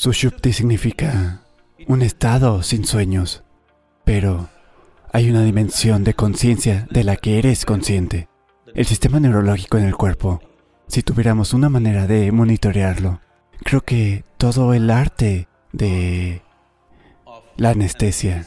Sushupti 0.00 0.54
significa 0.54 1.42
un 1.86 2.00
estado 2.00 2.62
sin 2.62 2.86
sueños, 2.86 3.44
pero 4.02 4.48
hay 5.12 5.28
una 5.28 5.44
dimensión 5.44 6.04
de 6.04 6.14
conciencia 6.14 6.88
de 6.90 7.04
la 7.04 7.16
que 7.16 7.38
eres 7.38 7.66
consciente. 7.66 8.26
El 8.74 8.86
sistema 8.86 9.20
neurológico 9.20 9.76
en 9.76 9.84
el 9.84 9.96
cuerpo, 9.96 10.40
si 10.86 11.02
tuviéramos 11.02 11.52
una 11.52 11.68
manera 11.68 12.06
de 12.06 12.32
monitorearlo, 12.32 13.20
creo 13.62 13.82
que 13.82 14.24
todo 14.38 14.72
el 14.72 14.88
arte 14.88 15.48
de 15.74 16.40
la 17.58 17.68
anestesia 17.68 18.46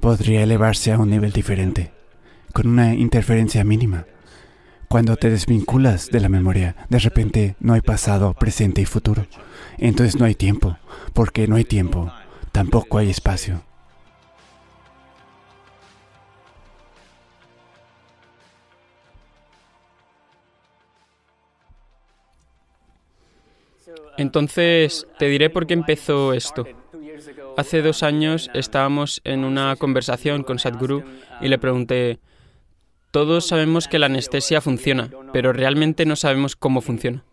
podría 0.00 0.42
elevarse 0.42 0.90
a 0.90 0.98
un 0.98 1.10
nivel 1.10 1.30
diferente, 1.30 1.92
con 2.52 2.66
una 2.66 2.92
interferencia 2.92 3.62
mínima. 3.62 4.06
Cuando 4.88 5.16
te 5.16 5.30
desvinculas 5.30 6.08
de 6.08 6.18
la 6.18 6.28
memoria, 6.28 6.74
de 6.88 6.98
repente 6.98 7.54
no 7.60 7.74
hay 7.74 7.82
pasado, 7.82 8.34
presente 8.34 8.80
y 8.80 8.84
futuro. 8.84 9.28
Entonces 9.78 10.18
no 10.18 10.26
hay 10.26 10.34
tiempo, 10.34 10.76
porque 11.12 11.46
no 11.48 11.56
hay 11.56 11.64
tiempo, 11.64 12.12
tampoco 12.52 12.98
hay 12.98 13.10
espacio. 13.10 13.62
Entonces, 24.16 25.06
te 25.18 25.26
diré 25.26 25.50
por 25.50 25.66
qué 25.66 25.74
empezó 25.74 26.32
esto. 26.32 26.66
Hace 27.56 27.82
dos 27.82 28.02
años 28.02 28.50
estábamos 28.54 29.20
en 29.24 29.44
una 29.44 29.74
conversación 29.76 30.42
con 30.42 30.58
Sadhguru 30.58 31.02
y 31.40 31.48
le 31.48 31.58
pregunté, 31.58 32.18
todos 33.10 33.46
sabemos 33.46 33.88
que 33.88 33.98
la 33.98 34.06
anestesia 34.06 34.60
funciona, 34.60 35.10
pero 35.32 35.52
realmente 35.52 36.06
no 36.06 36.16
sabemos 36.16 36.56
cómo 36.56 36.80
funciona. 36.80 37.24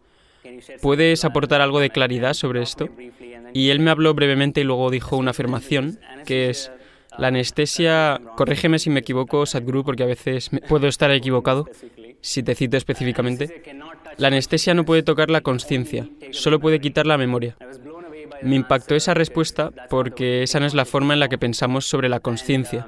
¿Puedes 0.82 1.26
aportar 1.26 1.62
algo 1.62 1.80
de 1.80 1.90
claridad 1.90 2.34
sobre 2.34 2.62
esto? 2.62 2.90
Y 3.54 3.70
él 3.70 3.80
me 3.80 3.92
habló 3.92 4.14
brevemente 4.14 4.62
y 4.62 4.64
luego 4.64 4.90
dijo 4.92 5.18
una 5.18 5.32
afirmación, 5.32 6.00
que 6.26 6.50
es, 6.50 6.72
la 7.18 7.28
anestesia, 7.28 8.22
corrígeme 8.36 8.80
si 8.80 8.90
me 8.90 9.02
equivoco, 9.02 9.46
Sadhguru, 9.46 9.84
porque 9.84 10.04
a 10.04 10.08
veces 10.08 10.50
puedo 10.68 10.88
estar 10.88 11.12
equivocado, 11.12 11.66
si 12.22 12.44
te 12.44 12.56
cito 12.56 12.78
específicamente, 12.78 13.64
la 14.18 14.28
anestesia 14.28 14.74
no 14.74 14.86
puede 14.86 15.04
tocar 15.04 15.30
la 15.30 15.42
conciencia, 15.42 16.08
solo 16.32 16.60
puede 16.60 16.80
quitar 16.80 17.08
la 17.08 17.18
memoria. 17.18 17.58
Me 18.42 18.56
impactó 18.56 18.96
esa 18.96 19.14
respuesta 19.14 19.72
porque 19.90 20.44
esa 20.44 20.60
no 20.60 20.66
es 20.66 20.74
la 20.74 20.86
forma 20.86 21.14
en 21.14 21.20
la 21.20 21.28
que 21.28 21.38
pensamos 21.38 21.86
sobre 21.86 22.10
la 22.10 22.20
conciencia. 22.20 22.88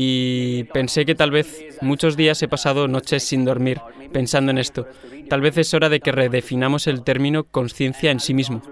Y 0.00 0.62
pensé 0.72 1.04
que 1.04 1.16
tal 1.16 1.32
vez 1.32 1.76
muchos 1.80 2.16
días 2.16 2.40
he 2.40 2.46
pasado 2.46 2.86
noches 2.86 3.24
sin 3.24 3.44
dormir 3.44 3.80
pensando 4.12 4.52
en 4.52 4.58
esto. 4.58 4.86
Tal 5.28 5.40
vez 5.40 5.58
es 5.58 5.74
hora 5.74 5.88
de 5.88 5.98
que 5.98 6.12
redefinamos 6.12 6.86
el 6.86 7.02
término 7.02 7.42
conciencia 7.42 8.12
en 8.12 8.20
sí 8.20 8.32
mismo. 8.32 8.62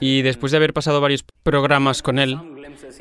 Y 0.00 0.20
después 0.20 0.52
de 0.52 0.58
haber 0.58 0.74
pasado 0.74 1.00
varios 1.00 1.24
programas 1.42 2.02
con 2.02 2.18
él, 2.18 2.36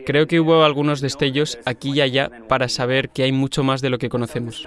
creo 0.06 0.26
que 0.26 0.40
hubo 0.40 0.64
algunos 0.64 1.02
destellos 1.02 1.60
aquí 1.66 1.92
y 1.92 2.00
allá 2.00 2.32
para 2.48 2.70
saber 2.70 3.10
que 3.10 3.24
hay 3.24 3.34
mucho 3.34 3.62
más 3.62 3.82
de 3.82 3.90
lo 3.90 3.98
que 3.98 4.08
conocemos. 4.08 4.66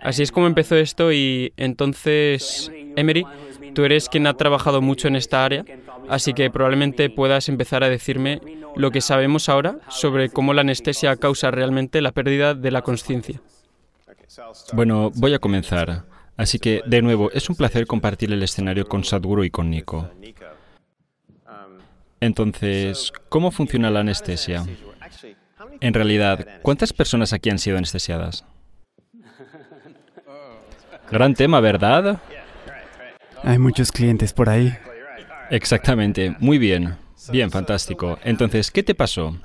Así 0.00 0.24
es 0.24 0.32
como 0.32 0.48
empezó 0.48 0.74
esto 0.74 1.12
y 1.12 1.52
entonces, 1.56 2.72
Emery, 2.96 3.24
tú 3.74 3.84
eres 3.84 4.08
quien 4.08 4.26
ha 4.26 4.34
trabajado 4.34 4.80
mucho 4.80 5.08
en 5.08 5.16
esta 5.16 5.44
área, 5.44 5.64
así 6.08 6.32
que 6.32 6.50
probablemente 6.50 7.10
puedas 7.10 7.48
empezar 7.48 7.84
a 7.84 7.88
decirme 7.88 8.40
lo 8.76 8.90
que 8.90 9.00
sabemos 9.00 9.48
ahora 9.48 9.78
sobre 9.88 10.28
cómo 10.30 10.54
la 10.54 10.60
anestesia 10.62 11.16
causa 11.16 11.50
realmente 11.50 12.00
la 12.00 12.12
pérdida 12.12 12.54
de 12.54 12.70
la 12.70 12.82
conciencia. 12.82 13.40
Bueno, 14.72 15.10
voy 15.16 15.34
a 15.34 15.38
comenzar. 15.38 16.04
Así 16.36 16.58
que, 16.58 16.82
de 16.86 17.02
nuevo, 17.02 17.30
es 17.32 17.50
un 17.50 17.56
placer 17.56 17.86
compartir 17.86 18.32
el 18.32 18.42
escenario 18.42 18.86
con 18.88 19.04
Sadhguru 19.04 19.44
y 19.44 19.50
con 19.50 19.68
Nico. 19.70 20.08
Entonces, 22.20 23.12
¿cómo 23.28 23.50
funciona 23.50 23.90
la 23.90 24.00
anestesia? 24.00 24.64
En 25.80 25.94
realidad, 25.94 26.46
¿cuántas 26.62 26.92
personas 26.92 27.32
aquí 27.32 27.50
han 27.50 27.58
sido 27.58 27.76
anestesiadas? 27.76 28.44
Gran 31.10 31.34
tema, 31.34 31.60
¿verdad? 31.60 32.20
Hay 33.42 33.58
muchos 33.58 33.92
clientes 33.92 34.32
por 34.32 34.48
ahí. 34.48 34.72
Exactamente, 35.50 36.36
muy 36.38 36.58
bien. 36.58 36.96
Bien, 37.30 37.50
fantástico. 37.50 38.18
Entonces, 38.24 38.70
¿qué 38.70 38.82
te 38.82 38.94
pasó? 38.94 39.36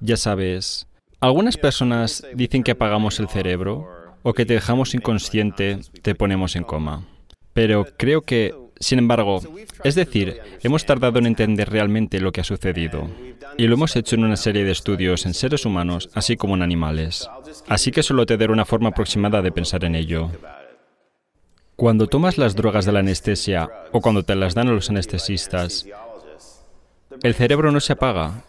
Ya 0.00 0.16
sabes, 0.16 0.86
algunas 1.20 1.56
personas 1.56 2.24
dicen 2.34 2.62
que 2.62 2.70
apagamos 2.70 3.20
el 3.20 3.28
cerebro 3.28 3.88
o 4.22 4.32
que 4.32 4.46
te 4.46 4.54
dejamos 4.54 4.94
inconsciente, 4.94 5.78
te 6.02 6.14
ponemos 6.14 6.56
en 6.56 6.64
coma. 6.64 7.04
Pero 7.52 7.86
creo 7.96 8.22
que, 8.22 8.54
sin 8.78 8.98
embargo, 8.98 9.40
es 9.84 9.94
decir, 9.94 10.38
hemos 10.62 10.86
tardado 10.86 11.18
en 11.18 11.26
entender 11.26 11.68
realmente 11.70 12.20
lo 12.20 12.32
que 12.32 12.40
ha 12.40 12.44
sucedido. 12.44 13.10
Y 13.58 13.66
lo 13.66 13.74
hemos 13.74 13.96
hecho 13.96 14.16
en 14.16 14.24
una 14.24 14.36
serie 14.36 14.64
de 14.64 14.72
estudios 14.72 15.26
en 15.26 15.34
seres 15.34 15.66
humanos, 15.66 16.08
así 16.14 16.36
como 16.36 16.54
en 16.54 16.62
animales. 16.62 17.28
Así 17.68 17.90
que 17.90 18.02
solo 18.02 18.24
te 18.24 18.36
daré 18.36 18.52
una 18.52 18.64
forma 18.64 18.90
aproximada 18.90 19.42
de 19.42 19.52
pensar 19.52 19.84
en 19.84 19.96
ello. 19.96 20.30
Cuando 21.80 22.08
tomas 22.08 22.36
las 22.36 22.56
drogas 22.56 22.84
de 22.84 22.92
la 22.92 22.98
anestesia 22.98 23.70
o 23.90 24.02
cuando 24.02 24.22
te 24.22 24.34
las 24.34 24.54
dan 24.54 24.68
a 24.68 24.72
los 24.72 24.90
anestesistas, 24.90 25.86
el 27.22 27.32
cerebro 27.32 27.72
no 27.72 27.80
se 27.80 27.94
apaga. 27.94 28.44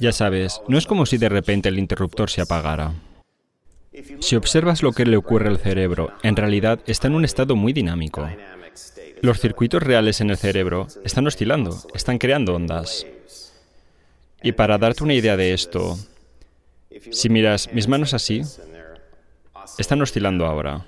Ya 0.00 0.10
sabes, 0.10 0.60
no 0.66 0.76
es 0.76 0.84
como 0.84 1.06
si 1.06 1.16
de 1.16 1.28
repente 1.28 1.68
el 1.68 1.78
interruptor 1.78 2.28
se 2.28 2.40
apagara. 2.40 2.94
Si 4.18 4.34
observas 4.34 4.82
lo 4.82 4.90
que 4.90 5.06
le 5.06 5.16
ocurre 5.16 5.46
al 5.46 5.58
cerebro, 5.58 6.12
en 6.24 6.34
realidad 6.34 6.80
está 6.86 7.06
en 7.06 7.14
un 7.14 7.24
estado 7.24 7.54
muy 7.54 7.72
dinámico. 7.72 8.28
Los 9.22 9.38
circuitos 9.38 9.80
reales 9.80 10.20
en 10.20 10.30
el 10.30 10.36
cerebro 10.36 10.88
están 11.04 11.28
oscilando, 11.28 11.78
están 11.94 12.18
creando 12.18 12.56
ondas. 12.56 13.06
Y 14.42 14.50
para 14.50 14.76
darte 14.76 15.04
una 15.04 15.14
idea 15.14 15.36
de 15.36 15.54
esto, 15.54 15.96
si 17.12 17.28
miras 17.28 17.72
mis 17.72 17.86
manos 17.86 18.12
así, 18.12 18.42
están 19.78 20.02
oscilando 20.02 20.46
ahora. 20.46 20.84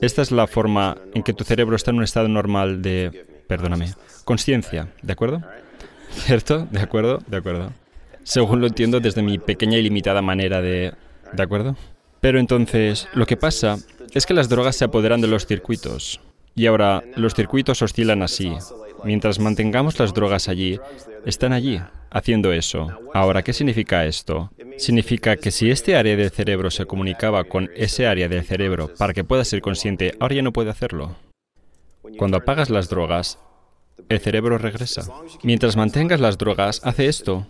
Esta 0.00 0.22
es 0.22 0.30
la 0.30 0.46
forma 0.46 0.96
en 1.14 1.22
que 1.22 1.32
tu 1.32 1.44
cerebro 1.44 1.76
está 1.76 1.90
en 1.90 1.98
un 1.98 2.04
estado 2.04 2.28
normal 2.28 2.80
de, 2.82 3.26
perdóname, 3.46 3.92
conciencia, 4.24 4.88
¿de 5.02 5.12
acuerdo? 5.12 5.42
¿Cierto? 6.10 6.66
¿De 6.70 6.80
acuerdo? 6.80 7.20
De 7.26 7.36
acuerdo. 7.36 7.72
Según 8.22 8.60
lo 8.60 8.66
entiendo 8.66 9.00
desde 9.00 9.22
mi 9.22 9.38
pequeña 9.38 9.78
y 9.78 9.82
limitada 9.82 10.22
manera 10.22 10.60
de... 10.60 10.94
¿De 11.32 11.42
acuerdo? 11.42 11.76
Pero 12.20 12.38
entonces, 12.38 13.08
lo 13.14 13.26
que 13.26 13.36
pasa 13.36 13.78
es 14.12 14.26
que 14.26 14.34
las 14.34 14.48
drogas 14.48 14.76
se 14.76 14.84
apoderan 14.84 15.20
de 15.20 15.28
los 15.28 15.46
circuitos. 15.46 16.20
Y 16.54 16.66
ahora 16.66 17.02
los 17.16 17.34
circuitos 17.34 17.82
oscilan 17.82 18.22
así. 18.22 18.52
Mientras 19.04 19.38
mantengamos 19.38 19.98
las 19.98 20.14
drogas 20.14 20.48
allí, 20.48 20.78
están 21.24 21.52
allí, 21.52 21.80
haciendo 22.10 22.52
eso. 22.52 22.88
Ahora, 23.14 23.42
¿qué 23.42 23.52
significa 23.52 24.06
esto? 24.06 24.50
Significa 24.76 25.36
que 25.36 25.50
si 25.50 25.70
este 25.70 25.96
área 25.96 26.16
del 26.16 26.30
cerebro 26.30 26.70
se 26.70 26.86
comunicaba 26.86 27.44
con 27.44 27.70
ese 27.74 28.06
área 28.06 28.28
del 28.28 28.44
cerebro 28.44 28.92
para 28.96 29.12
que 29.12 29.24
pueda 29.24 29.44
ser 29.44 29.60
consciente, 29.60 30.14
ahora 30.20 30.36
ya 30.36 30.42
no 30.42 30.52
puede 30.52 30.70
hacerlo. 30.70 31.16
Cuando 32.16 32.38
apagas 32.38 32.70
las 32.70 32.88
drogas, 32.88 33.38
el 34.08 34.20
cerebro 34.20 34.58
regresa. 34.58 35.02
Mientras 35.42 35.76
mantengas 35.76 36.20
las 36.20 36.38
drogas, 36.38 36.80
hace 36.84 37.06
esto, 37.06 37.46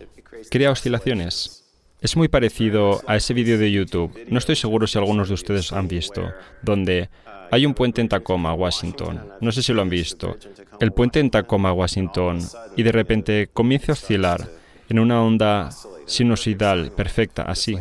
crea 0.50 0.70
oscilaciones. 0.70 1.64
Es 2.00 2.16
muy 2.16 2.28
parecido 2.28 3.02
a 3.06 3.16
ese 3.16 3.34
vídeo 3.34 3.58
de 3.58 3.72
YouTube, 3.72 4.16
no 4.28 4.38
estoy 4.38 4.54
seguro 4.54 4.86
si 4.86 4.98
algunos 4.98 5.28
de 5.28 5.34
ustedes 5.34 5.72
han 5.72 5.88
visto, 5.88 6.32
donde 6.62 7.10
hay 7.50 7.66
un 7.66 7.74
puente 7.74 8.00
en 8.00 8.08
Tacoma, 8.08 8.54
Washington. 8.54 9.32
No 9.40 9.52
sé 9.52 9.62
si 9.62 9.72
lo 9.72 9.82
han 9.82 9.88
visto. 9.88 10.36
El 10.80 10.92
puente 10.92 11.20
en 11.20 11.30
Tacoma, 11.30 11.72
Washington, 11.72 12.40
y 12.76 12.82
de 12.82 12.92
repente 12.92 13.48
comienza 13.52 13.92
a 13.92 13.94
oscilar 13.94 14.48
en 14.88 14.98
una 14.98 15.22
onda 15.22 15.70
sinusoidal 16.06 16.92
perfecta, 16.92 17.42
así. 17.42 17.78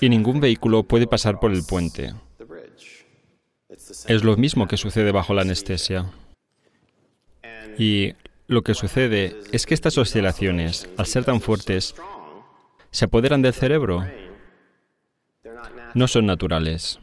Y 0.00 0.08
ningún 0.08 0.40
vehículo 0.40 0.82
puede 0.82 1.06
pasar 1.06 1.40
por 1.40 1.52
el 1.52 1.62
puente. 1.64 2.14
Es 4.08 4.24
lo 4.24 4.36
mismo 4.36 4.66
que 4.66 4.76
sucede 4.76 5.12
bajo 5.12 5.34
la 5.34 5.42
anestesia. 5.42 6.06
Y 7.78 8.14
lo 8.46 8.62
que 8.62 8.74
sucede 8.74 9.36
es 9.52 9.66
que 9.66 9.74
estas 9.74 9.98
oscilaciones, 9.98 10.88
al 10.96 11.06
ser 11.06 11.24
tan 11.24 11.40
fuertes, 11.40 11.94
se 12.90 13.04
apoderan 13.04 13.42
del 13.42 13.52
cerebro. 13.52 14.04
No 15.94 16.08
son 16.08 16.26
naturales. 16.26 17.00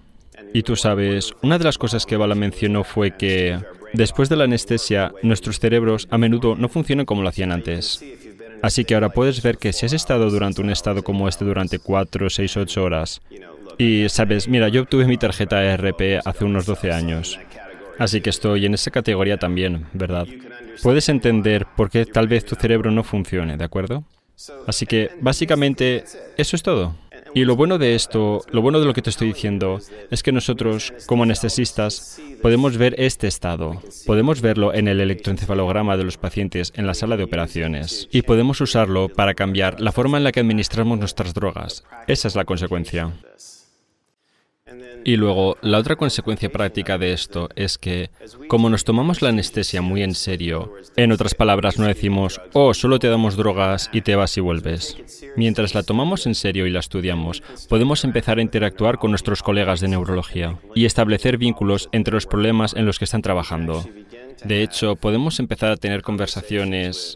Y 0.53 0.63
tú 0.63 0.75
sabes, 0.75 1.33
una 1.41 1.57
de 1.57 1.63
las 1.63 1.77
cosas 1.77 2.05
que 2.05 2.15
Bala 2.15 2.35
mencionó 2.35 2.83
fue 2.83 3.17
que 3.17 3.59
después 3.93 4.29
de 4.29 4.35
la 4.35 4.43
anestesia, 4.43 5.11
nuestros 5.23 5.59
cerebros 5.59 6.07
a 6.11 6.17
menudo 6.17 6.55
no 6.55 6.69
funcionan 6.69 7.05
como 7.05 7.23
lo 7.23 7.29
hacían 7.29 7.51
antes. 7.51 8.03
Así 8.61 8.85
que 8.85 8.93
ahora 8.93 9.09
puedes 9.09 9.41
ver 9.41 9.57
que 9.57 9.73
si 9.73 9.85
has 9.85 9.93
estado 9.93 10.29
durante 10.29 10.61
un 10.61 10.69
estado 10.69 11.03
como 11.03 11.27
este 11.27 11.43
durante 11.43 11.79
4, 11.79 12.29
6, 12.29 12.57
8 12.57 12.83
horas, 12.83 13.21
y 13.77 14.07
sabes, 14.09 14.47
mira, 14.47 14.69
yo 14.69 14.83
obtuve 14.83 15.05
mi 15.05 15.17
tarjeta 15.17 15.63
ERP 15.63 16.21
hace 16.23 16.45
unos 16.45 16.65
12 16.65 16.91
años, 16.91 17.39
así 17.97 18.21
que 18.21 18.29
estoy 18.29 18.65
en 18.65 18.75
esa 18.75 18.91
categoría 18.91 19.37
también, 19.37 19.87
¿verdad? 19.93 20.27
Puedes 20.81 21.09
entender 21.09 21.65
por 21.75 21.89
qué 21.89 22.05
tal 22.05 22.27
vez 22.27 22.45
tu 22.45 22.55
cerebro 22.55 22.91
no 22.91 23.03
funcione, 23.03 23.57
¿de 23.57 23.65
acuerdo? 23.65 24.05
Así 24.67 24.85
que 24.85 25.11
básicamente 25.19 26.03
eso 26.37 26.55
es 26.55 26.63
todo. 26.63 26.95
Y 27.35 27.45
lo 27.45 27.55
bueno 27.55 27.77
de 27.77 27.95
esto, 27.95 28.41
lo 28.51 28.61
bueno 28.61 28.79
de 28.79 28.85
lo 28.85 28.93
que 28.93 29.01
te 29.01 29.09
estoy 29.09 29.29
diciendo, 29.29 29.79
es 30.11 30.21
que 30.21 30.31
nosotros, 30.31 30.93
como 31.07 31.23
anestesistas, 31.23 32.21
podemos 32.41 32.77
ver 32.77 32.95
este 32.99 33.27
estado. 33.27 33.81
Podemos 34.05 34.41
verlo 34.41 34.73
en 34.73 34.87
el 34.87 34.99
electroencefalograma 34.99 35.97
de 35.97 36.03
los 36.03 36.17
pacientes 36.17 36.71
en 36.75 36.85
la 36.85 36.93
sala 36.93 37.17
de 37.17 37.23
operaciones. 37.23 38.07
Y 38.11 38.21
podemos 38.21 38.61
usarlo 38.61 39.09
para 39.09 39.33
cambiar 39.33 39.81
la 39.81 39.91
forma 39.91 40.17
en 40.17 40.23
la 40.23 40.31
que 40.31 40.41
administramos 40.41 40.99
nuestras 40.99 41.33
drogas. 41.33 41.83
Esa 42.07 42.27
es 42.27 42.35
la 42.35 42.45
consecuencia. 42.45 43.11
Y 45.05 45.17
luego, 45.17 45.57
la 45.61 45.79
otra 45.79 45.97
consecuencia 45.97 46.49
práctica 46.49 46.97
de 46.97 47.11
esto 47.11 47.49
es 47.55 47.77
que, 47.77 48.09
como 48.47 48.69
nos 48.69 48.85
tomamos 48.85 49.21
la 49.21 49.29
anestesia 49.29 49.81
muy 49.81 50.01
en 50.01 50.15
serio, 50.15 50.73
en 50.95 51.11
otras 51.11 51.35
palabras 51.35 51.77
no 51.77 51.85
decimos, 51.85 52.39
oh, 52.53 52.73
solo 52.73 52.99
te 52.99 53.09
damos 53.09 53.35
drogas 53.35 53.89
y 53.91 54.01
te 54.01 54.15
vas 54.15 54.37
y 54.37 54.41
vuelves. 54.41 54.97
Mientras 55.35 55.75
la 55.75 55.83
tomamos 55.83 56.25
en 56.25 56.35
serio 56.35 56.65
y 56.65 56.69
la 56.69 56.79
estudiamos, 56.79 57.43
podemos 57.67 58.03
empezar 58.05 58.37
a 58.37 58.41
interactuar 58.41 58.97
con 58.97 59.11
nuestros 59.11 59.43
colegas 59.43 59.81
de 59.81 59.89
neurología 59.89 60.57
y 60.73 60.85
establecer 60.85 61.37
vínculos 61.37 61.89
entre 61.91 62.13
los 62.13 62.25
problemas 62.25 62.73
en 62.73 62.85
los 62.85 62.97
que 62.97 63.05
están 63.05 63.21
trabajando. 63.21 63.85
De 64.45 64.63
hecho, 64.63 64.95
podemos 64.95 65.39
empezar 65.39 65.71
a 65.71 65.77
tener 65.77 66.01
conversaciones 66.01 67.15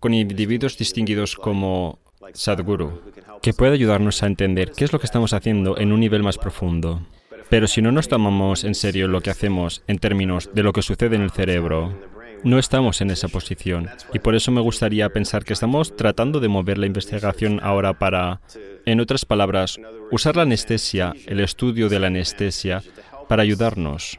con 0.00 0.14
individuos 0.14 0.78
distinguidos 0.78 1.36
como 1.36 1.98
Sadhguru, 2.32 3.00
que 3.42 3.52
puede 3.52 3.74
ayudarnos 3.74 4.22
a 4.22 4.26
entender 4.26 4.72
qué 4.72 4.84
es 4.84 4.92
lo 4.92 4.98
que 4.98 5.06
estamos 5.06 5.32
haciendo 5.32 5.78
en 5.78 5.92
un 5.92 6.00
nivel 6.00 6.22
más 6.22 6.38
profundo. 6.38 7.02
Pero 7.48 7.66
si 7.66 7.80
no 7.80 7.92
nos 7.92 8.08
tomamos 8.08 8.64
en 8.64 8.74
serio 8.74 9.08
lo 9.08 9.20
que 9.20 9.30
hacemos 9.30 9.82
en 9.86 9.98
términos 9.98 10.50
de 10.52 10.62
lo 10.62 10.72
que 10.72 10.82
sucede 10.82 11.16
en 11.16 11.22
el 11.22 11.30
cerebro, 11.30 11.94
no 12.44 12.58
estamos 12.58 13.00
en 13.00 13.10
esa 13.10 13.28
posición. 13.28 13.88
Y 14.12 14.18
por 14.18 14.34
eso 14.34 14.50
me 14.52 14.60
gustaría 14.60 15.08
pensar 15.08 15.44
que 15.44 15.52
estamos 15.52 15.96
tratando 15.96 16.40
de 16.40 16.48
mover 16.48 16.78
la 16.78 16.86
investigación 16.86 17.60
ahora 17.62 17.98
para, 17.98 18.40
en 18.84 19.00
otras 19.00 19.24
palabras, 19.24 19.78
usar 20.10 20.36
la 20.36 20.42
anestesia, 20.42 21.14
el 21.26 21.40
estudio 21.40 21.88
de 21.88 21.98
la 21.98 22.08
anestesia, 22.08 22.82
para 23.28 23.42
ayudarnos 23.42 24.18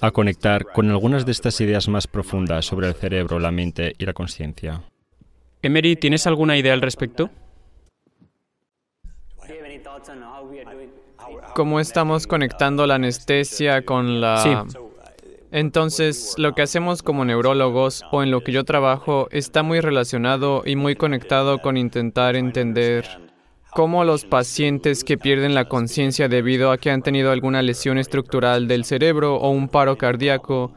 a 0.00 0.10
conectar 0.10 0.66
con 0.66 0.90
algunas 0.90 1.26
de 1.26 1.32
estas 1.32 1.60
ideas 1.60 1.88
más 1.88 2.06
profundas 2.06 2.64
sobre 2.66 2.88
el 2.88 2.94
cerebro, 2.94 3.38
la 3.38 3.50
mente 3.50 3.94
y 3.98 4.04
la 4.04 4.12
conciencia. 4.12 4.82
Emery, 5.62 5.96
¿tienes 5.96 6.26
alguna 6.26 6.56
idea 6.56 6.72
al 6.72 6.80
respecto? 6.80 7.30
¿Cómo 11.54 11.80
estamos 11.80 12.26
conectando 12.26 12.86
la 12.86 12.96
anestesia 12.96 13.84
con 13.84 14.20
la... 14.20 14.38
Sí. 14.38 14.78
Entonces, 15.50 16.34
lo 16.38 16.54
que 16.54 16.62
hacemos 16.62 17.02
como 17.02 17.26
neurólogos 17.26 18.04
o 18.10 18.22
en 18.22 18.30
lo 18.30 18.42
que 18.42 18.52
yo 18.52 18.64
trabajo 18.64 19.28
está 19.30 19.62
muy 19.62 19.80
relacionado 19.80 20.62
y 20.64 20.76
muy 20.76 20.96
conectado 20.96 21.58
con 21.60 21.76
intentar 21.76 22.36
entender 22.36 23.06
cómo 23.70 24.04
los 24.04 24.24
pacientes 24.24 25.04
que 25.04 25.18
pierden 25.18 25.54
la 25.54 25.66
conciencia 25.66 26.28
debido 26.28 26.72
a 26.72 26.78
que 26.78 26.90
han 26.90 27.02
tenido 27.02 27.30
alguna 27.30 27.60
lesión 27.60 27.98
estructural 27.98 28.66
del 28.66 28.84
cerebro 28.84 29.36
o 29.36 29.50
un 29.50 29.68
paro 29.68 29.98
cardíaco 29.98 30.72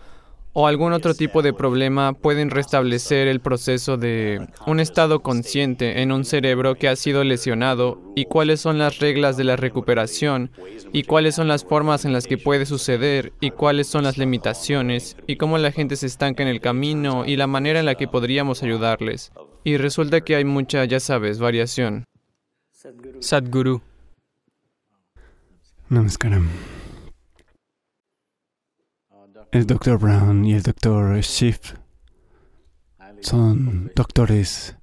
o 0.57 0.67
algún 0.67 0.93
otro 0.93 1.13
tipo 1.13 1.41
de 1.41 1.51
problema 1.51 2.13
pueden 2.13 2.49
restablecer 2.49 3.27
el 3.27 3.41
proceso 3.41 3.97
de 3.97 4.47
un 4.65 4.79
estado 4.79 5.21
consciente 5.21 6.01
en 6.01 6.13
un 6.13 6.23
cerebro 6.23 6.75
que 6.75 6.87
ha 6.87 6.95
sido 6.95 7.25
lesionado 7.25 8.01
y 8.15 8.23
cuáles 8.23 8.61
son 8.61 8.77
las 8.77 8.99
reglas 8.99 9.35
de 9.35 9.43
la 9.43 9.57
recuperación 9.57 10.51
y 10.93 11.03
cuáles 11.03 11.35
son 11.35 11.49
las 11.49 11.65
formas 11.65 12.05
en 12.05 12.13
las 12.13 12.25
que 12.25 12.37
puede 12.37 12.65
suceder 12.65 13.33
y 13.41 13.51
cuáles 13.51 13.87
son 13.87 14.05
las 14.05 14.17
limitaciones 14.17 15.17
y 15.27 15.35
cómo 15.35 15.57
la 15.57 15.73
gente 15.73 15.97
se 15.97 16.07
estanca 16.07 16.41
en 16.41 16.47
el 16.47 16.61
camino 16.61 17.25
y 17.25 17.35
la 17.35 17.47
manera 17.47 17.81
en 17.81 17.85
la 17.85 17.95
que 17.95 18.07
podríamos 18.07 18.63
ayudarles. 18.63 19.33
Y 19.65 19.75
resulta 19.75 20.21
que 20.21 20.37
hay 20.37 20.45
mucha, 20.45 20.85
ya 20.85 21.01
sabes, 21.01 21.37
variación. 21.37 22.05
Sadhguru. 23.19 23.81
Namaskaram. 25.89 26.47
El 29.55 29.65
Dr. 29.65 29.97
Brown 29.97 30.43
y 30.43 30.53
el 30.53 30.63
Dr. 30.63 31.23
Schiff 31.23 31.75
son 33.21 33.89
doctores 33.95 34.75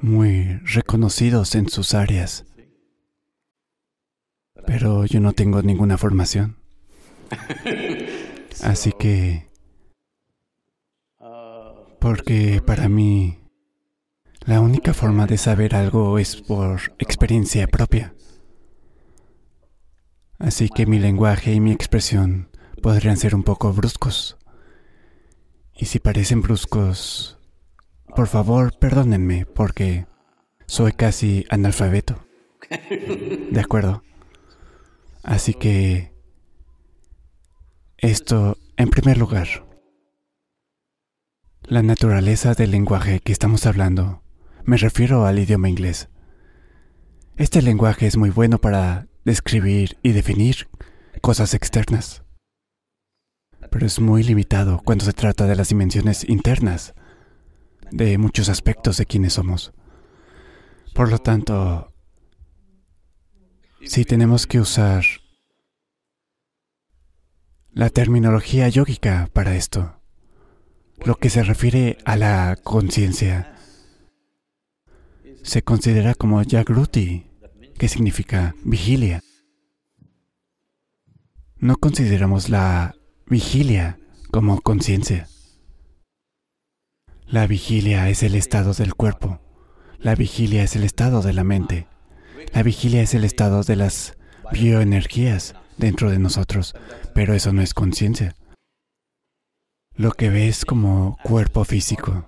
muy 0.00 0.58
reconocidos 0.64 1.54
en 1.54 1.68
sus 1.68 1.94
áreas, 1.94 2.44
pero 4.66 5.06
yo 5.06 5.20
no 5.20 5.32
tengo 5.32 5.62
ninguna 5.62 5.96
formación. 5.96 6.56
Así 8.64 8.90
que, 8.98 9.48
porque 12.00 12.60
para 12.66 12.88
mí 12.88 13.38
la 14.44 14.60
única 14.60 14.92
forma 14.92 15.26
de 15.28 15.38
saber 15.38 15.76
algo 15.76 16.18
es 16.18 16.34
por 16.34 16.80
experiencia 16.98 17.68
propia. 17.68 18.12
Así 20.40 20.68
que 20.68 20.84
mi 20.84 20.98
lenguaje 20.98 21.52
y 21.54 21.60
mi 21.60 21.70
expresión 21.70 22.49
podrían 22.80 23.16
ser 23.16 23.34
un 23.34 23.42
poco 23.42 23.72
bruscos. 23.72 24.36
Y 25.74 25.86
si 25.86 25.98
parecen 25.98 26.42
bruscos, 26.42 27.38
por 28.14 28.26
favor, 28.26 28.76
perdónenme, 28.78 29.46
porque 29.46 30.06
soy 30.66 30.92
casi 30.92 31.46
analfabeto. 31.48 32.24
¿De 33.50 33.60
acuerdo? 33.60 34.02
Así 35.22 35.54
que... 35.54 36.10
Esto, 37.98 38.56
en 38.78 38.88
primer 38.88 39.18
lugar, 39.18 39.46
la 41.64 41.82
naturaleza 41.82 42.54
del 42.54 42.70
lenguaje 42.70 43.20
que 43.20 43.30
estamos 43.30 43.66
hablando, 43.66 44.22
me 44.64 44.78
refiero 44.78 45.26
al 45.26 45.38
idioma 45.38 45.68
inglés. 45.68 46.08
Este 47.36 47.60
lenguaje 47.60 48.06
es 48.06 48.16
muy 48.16 48.30
bueno 48.30 48.58
para 48.58 49.06
describir 49.26 49.98
y 50.02 50.12
definir 50.12 50.68
cosas 51.20 51.52
externas 51.52 52.19
pero 53.70 53.86
es 53.86 54.00
muy 54.00 54.22
limitado 54.22 54.80
cuando 54.84 55.04
se 55.04 55.12
trata 55.12 55.46
de 55.46 55.56
las 55.56 55.68
dimensiones 55.68 56.28
internas 56.28 56.94
de 57.90 58.18
muchos 58.18 58.48
aspectos 58.48 58.96
de 58.96 59.06
quienes 59.06 59.34
somos. 59.34 59.72
Por 60.94 61.10
lo 61.10 61.18
tanto, 61.18 61.92
si 63.82 64.04
tenemos 64.04 64.46
que 64.46 64.60
usar 64.60 65.04
la 67.72 67.88
terminología 67.88 68.68
yógica 68.68 69.28
para 69.32 69.54
esto, 69.54 70.00
lo 71.04 71.14
que 71.16 71.30
se 71.30 71.42
refiere 71.42 71.98
a 72.04 72.16
la 72.16 72.58
conciencia, 72.62 73.54
se 75.42 75.62
considera 75.62 76.14
como 76.14 76.42
Jagruti, 76.44 77.30
que 77.78 77.88
significa 77.88 78.54
vigilia. 78.64 79.22
No 81.56 81.76
consideramos 81.76 82.48
la 82.50 82.94
Vigilia 83.30 83.96
como 84.32 84.60
conciencia. 84.60 85.28
La 87.28 87.46
vigilia 87.46 88.08
es 88.08 88.24
el 88.24 88.34
estado 88.34 88.74
del 88.74 88.96
cuerpo. 88.96 89.38
La 90.00 90.16
vigilia 90.16 90.64
es 90.64 90.74
el 90.74 90.82
estado 90.82 91.22
de 91.22 91.32
la 91.32 91.44
mente. 91.44 91.86
La 92.52 92.64
vigilia 92.64 93.02
es 93.02 93.14
el 93.14 93.22
estado 93.22 93.62
de 93.62 93.76
las 93.76 94.18
bioenergías 94.50 95.54
dentro 95.76 96.10
de 96.10 96.18
nosotros, 96.18 96.74
pero 97.14 97.32
eso 97.32 97.52
no 97.52 97.62
es 97.62 97.72
conciencia. 97.72 98.34
Lo 99.94 100.10
que 100.10 100.28
ves 100.28 100.64
como 100.64 101.16
cuerpo 101.22 101.64
físico. 101.64 102.26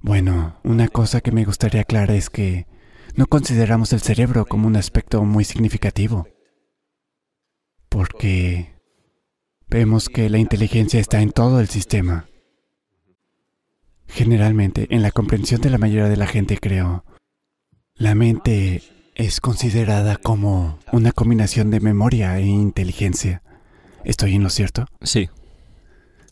Bueno, 0.00 0.58
una 0.64 0.88
cosa 0.88 1.20
que 1.20 1.30
me 1.30 1.44
gustaría 1.44 1.82
aclarar 1.82 2.10
es 2.10 2.28
que 2.28 2.66
no 3.14 3.28
consideramos 3.28 3.92
el 3.92 4.00
cerebro 4.00 4.46
como 4.46 4.66
un 4.66 4.74
aspecto 4.74 5.22
muy 5.22 5.44
significativo, 5.44 6.26
porque 7.88 8.75
Vemos 9.68 10.08
que 10.08 10.30
la 10.30 10.38
inteligencia 10.38 11.00
está 11.00 11.20
en 11.20 11.32
todo 11.32 11.58
el 11.58 11.68
sistema. 11.68 12.26
Generalmente, 14.06 14.86
en 14.90 15.02
la 15.02 15.10
comprensión 15.10 15.60
de 15.60 15.70
la 15.70 15.78
mayoría 15.78 16.08
de 16.08 16.16
la 16.16 16.28
gente, 16.28 16.58
creo, 16.58 17.04
la 17.94 18.14
mente 18.14 18.82
es 19.16 19.40
considerada 19.40 20.16
como 20.16 20.78
una 20.92 21.10
combinación 21.10 21.70
de 21.70 21.80
memoria 21.80 22.38
e 22.38 22.46
inteligencia. 22.46 23.42
¿Estoy 24.04 24.36
en 24.36 24.44
lo 24.44 24.50
cierto? 24.50 24.86
Sí. 25.02 25.30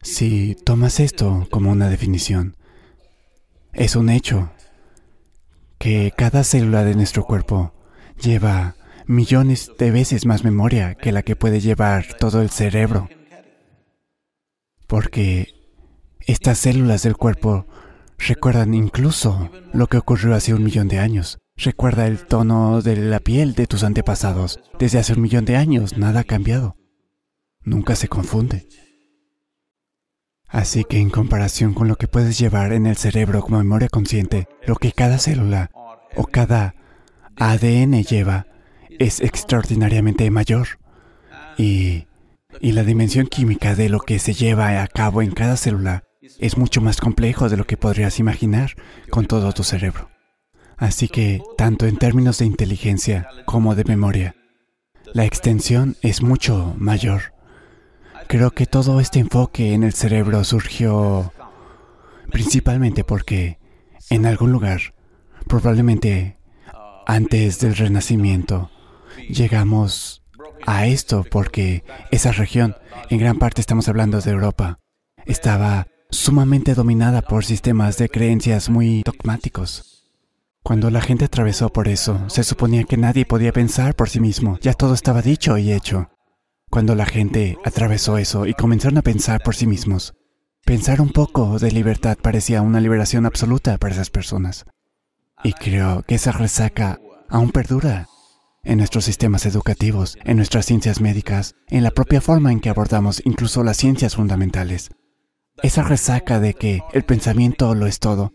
Si 0.00 0.56
tomas 0.64 1.00
esto 1.00 1.48
como 1.50 1.72
una 1.72 1.88
definición, 1.88 2.56
es 3.72 3.96
un 3.96 4.10
hecho 4.10 4.52
que 5.78 6.12
cada 6.16 6.44
célula 6.44 6.84
de 6.84 6.94
nuestro 6.94 7.24
cuerpo 7.24 7.74
lleva 8.22 8.76
millones 9.06 9.72
de 9.76 9.90
veces 9.90 10.24
más 10.24 10.44
memoria 10.44 10.94
que 10.94 11.10
la 11.10 11.22
que 11.22 11.34
puede 11.34 11.60
llevar 11.60 12.14
todo 12.14 12.40
el 12.40 12.50
cerebro 12.50 13.08
porque 14.94 15.56
estas 16.20 16.56
células 16.56 17.02
del 17.02 17.16
cuerpo 17.16 17.66
recuerdan 18.16 18.74
incluso 18.74 19.50
lo 19.72 19.88
que 19.88 19.96
ocurrió 19.96 20.36
hace 20.36 20.54
un 20.54 20.62
millón 20.62 20.86
de 20.86 21.00
años. 21.00 21.40
Recuerda 21.56 22.06
el 22.06 22.24
tono 22.26 22.80
de 22.80 22.94
la 22.98 23.18
piel 23.18 23.54
de 23.56 23.66
tus 23.66 23.82
antepasados. 23.82 24.60
Desde 24.78 25.00
hace 25.00 25.14
un 25.14 25.22
millón 25.22 25.46
de 25.46 25.56
años 25.56 25.98
nada 25.98 26.20
ha 26.20 26.24
cambiado. 26.24 26.76
Nunca 27.64 27.96
se 27.96 28.06
confunde. 28.06 28.68
Así 30.46 30.84
que 30.84 30.98
en 30.98 31.10
comparación 31.10 31.74
con 31.74 31.88
lo 31.88 31.96
que 31.96 32.06
puedes 32.06 32.38
llevar 32.38 32.72
en 32.72 32.86
el 32.86 32.96
cerebro 32.96 33.42
como 33.42 33.58
memoria 33.58 33.88
consciente, 33.88 34.46
lo 34.64 34.76
que 34.76 34.92
cada 34.92 35.18
célula 35.18 35.72
o 36.14 36.26
cada 36.26 36.76
ADN 37.34 38.04
lleva 38.04 38.46
es 39.00 39.18
extraordinariamente 39.18 40.30
mayor. 40.30 40.78
Y, 41.58 42.06
y 42.60 42.72
la 42.72 42.84
dimensión 42.84 43.26
química 43.26 43.74
de 43.74 43.88
lo 43.88 44.00
que 44.00 44.18
se 44.18 44.34
lleva 44.34 44.82
a 44.82 44.86
cabo 44.86 45.22
en 45.22 45.30
cada 45.30 45.56
célula 45.56 46.04
es 46.38 46.56
mucho 46.56 46.80
más 46.80 47.00
complejo 47.00 47.48
de 47.48 47.56
lo 47.56 47.66
que 47.66 47.76
podrías 47.76 48.18
imaginar 48.18 48.72
con 49.10 49.26
todo 49.26 49.52
tu 49.52 49.64
cerebro. 49.64 50.10
Así 50.76 51.08
que, 51.08 51.42
tanto 51.56 51.86
en 51.86 51.96
términos 51.96 52.38
de 52.38 52.46
inteligencia 52.46 53.28
como 53.44 53.74
de 53.74 53.84
memoria, 53.84 54.34
la 55.12 55.24
extensión 55.24 55.96
es 56.02 56.22
mucho 56.22 56.74
mayor. 56.78 57.34
Creo 58.26 58.50
que 58.50 58.66
todo 58.66 59.00
este 59.00 59.20
enfoque 59.20 59.74
en 59.74 59.84
el 59.84 59.92
cerebro 59.92 60.42
surgió 60.44 61.32
principalmente 62.32 63.04
porque 63.04 63.58
en 64.10 64.26
algún 64.26 64.50
lugar, 64.50 64.94
probablemente 65.46 66.38
antes 67.06 67.60
del 67.60 67.76
Renacimiento, 67.76 68.70
llegamos 69.28 70.23
a 70.66 70.86
esto 70.86 71.24
porque 71.30 71.84
esa 72.10 72.32
región, 72.32 72.76
en 73.10 73.18
gran 73.18 73.38
parte 73.38 73.60
estamos 73.60 73.88
hablando 73.88 74.20
de 74.20 74.30
Europa, 74.30 74.78
estaba 75.26 75.86
sumamente 76.10 76.74
dominada 76.74 77.22
por 77.22 77.44
sistemas 77.44 77.98
de 77.98 78.08
creencias 78.08 78.70
muy 78.70 79.02
dogmáticos. 79.02 79.94
Cuando 80.62 80.90
la 80.90 81.02
gente 81.02 81.26
atravesó 81.26 81.70
por 81.70 81.88
eso, 81.88 82.28
se 82.28 82.44
suponía 82.44 82.84
que 82.84 82.96
nadie 82.96 83.26
podía 83.26 83.52
pensar 83.52 83.94
por 83.94 84.08
sí 84.08 84.20
mismo, 84.20 84.58
ya 84.62 84.72
todo 84.72 84.94
estaba 84.94 85.20
dicho 85.20 85.58
y 85.58 85.72
hecho. 85.72 86.08
Cuando 86.70 86.94
la 86.94 87.04
gente 87.04 87.58
atravesó 87.64 88.16
eso 88.16 88.46
y 88.46 88.54
comenzaron 88.54 88.98
a 88.98 89.02
pensar 89.02 89.42
por 89.42 89.54
sí 89.54 89.66
mismos, 89.66 90.14
pensar 90.64 91.00
un 91.00 91.10
poco 91.10 91.58
de 91.58 91.70
libertad 91.70 92.16
parecía 92.20 92.62
una 92.62 92.80
liberación 92.80 93.26
absoluta 93.26 93.76
para 93.76 93.94
esas 93.94 94.10
personas. 94.10 94.64
Y 95.42 95.52
creo 95.52 96.02
que 96.02 96.14
esa 96.14 96.32
resaca 96.32 96.98
aún 97.28 97.50
perdura 97.50 98.08
en 98.64 98.78
nuestros 98.78 99.04
sistemas 99.04 99.46
educativos, 99.46 100.18
en 100.24 100.36
nuestras 100.36 100.66
ciencias 100.66 101.00
médicas, 101.00 101.54
en 101.68 101.82
la 101.82 101.90
propia 101.90 102.20
forma 102.20 102.52
en 102.52 102.60
que 102.60 102.70
abordamos 102.70 103.22
incluso 103.24 103.62
las 103.62 103.76
ciencias 103.76 104.16
fundamentales. 104.16 104.90
Esa 105.62 105.82
resaca 105.82 106.40
de 106.40 106.54
que 106.54 106.82
el 106.92 107.04
pensamiento 107.04 107.74
lo 107.74 107.86
es 107.86 107.98
todo 107.98 108.32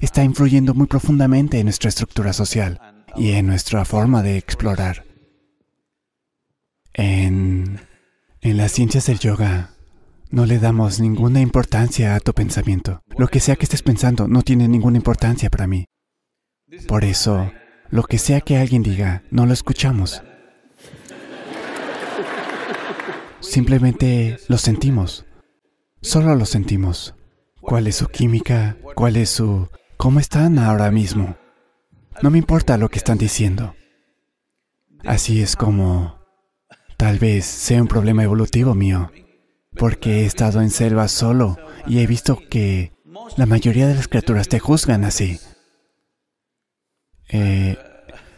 está 0.00 0.24
influyendo 0.24 0.74
muy 0.74 0.86
profundamente 0.86 1.58
en 1.58 1.66
nuestra 1.66 1.88
estructura 1.88 2.32
social 2.32 2.80
y 3.16 3.30
en 3.32 3.46
nuestra 3.46 3.84
forma 3.84 4.22
de 4.22 4.36
explorar. 4.36 5.04
En, 6.94 7.80
en 8.40 8.56
las 8.56 8.72
ciencias 8.72 9.06
del 9.06 9.18
yoga 9.18 9.70
no 10.30 10.46
le 10.46 10.58
damos 10.58 11.00
ninguna 11.00 11.40
importancia 11.40 12.14
a 12.14 12.20
tu 12.20 12.32
pensamiento. 12.32 13.02
Lo 13.16 13.28
que 13.28 13.40
sea 13.40 13.56
que 13.56 13.64
estés 13.64 13.82
pensando 13.82 14.28
no 14.28 14.42
tiene 14.42 14.68
ninguna 14.68 14.98
importancia 14.98 15.50
para 15.50 15.66
mí. 15.66 15.86
Por 16.86 17.04
eso, 17.04 17.50
lo 17.90 18.02
que 18.02 18.18
sea 18.18 18.40
que 18.40 18.58
alguien 18.58 18.82
diga, 18.82 19.22
no 19.30 19.46
lo 19.46 19.52
escuchamos. 19.52 20.22
Simplemente 23.40 24.38
lo 24.48 24.58
sentimos. 24.58 25.24
Solo 26.00 26.34
lo 26.34 26.44
sentimos. 26.44 27.14
¿Cuál 27.60 27.86
es 27.86 27.96
su 27.96 28.08
química? 28.08 28.76
¿Cuál 28.94 29.16
es 29.16 29.30
su... 29.30 29.68
¿Cómo 29.96 30.20
están 30.20 30.58
ahora 30.58 30.90
mismo? 30.90 31.36
No 32.22 32.30
me 32.30 32.38
importa 32.38 32.78
lo 32.78 32.88
que 32.88 32.98
están 32.98 33.18
diciendo. 33.18 33.74
Así 35.04 35.40
es 35.40 35.56
como... 35.56 36.18
Tal 36.96 37.18
vez 37.18 37.44
sea 37.44 37.80
un 37.80 37.86
problema 37.86 38.24
evolutivo 38.24 38.74
mío, 38.74 39.12
porque 39.76 40.22
he 40.22 40.26
estado 40.26 40.60
en 40.60 40.70
selva 40.70 41.06
solo 41.06 41.56
y 41.86 42.00
he 42.00 42.06
visto 42.08 42.40
que 42.50 42.92
la 43.36 43.46
mayoría 43.46 43.86
de 43.86 43.94
las 43.94 44.08
criaturas 44.08 44.48
te 44.48 44.58
juzgan 44.58 45.04
así. 45.04 45.38
Eh, 47.28 47.76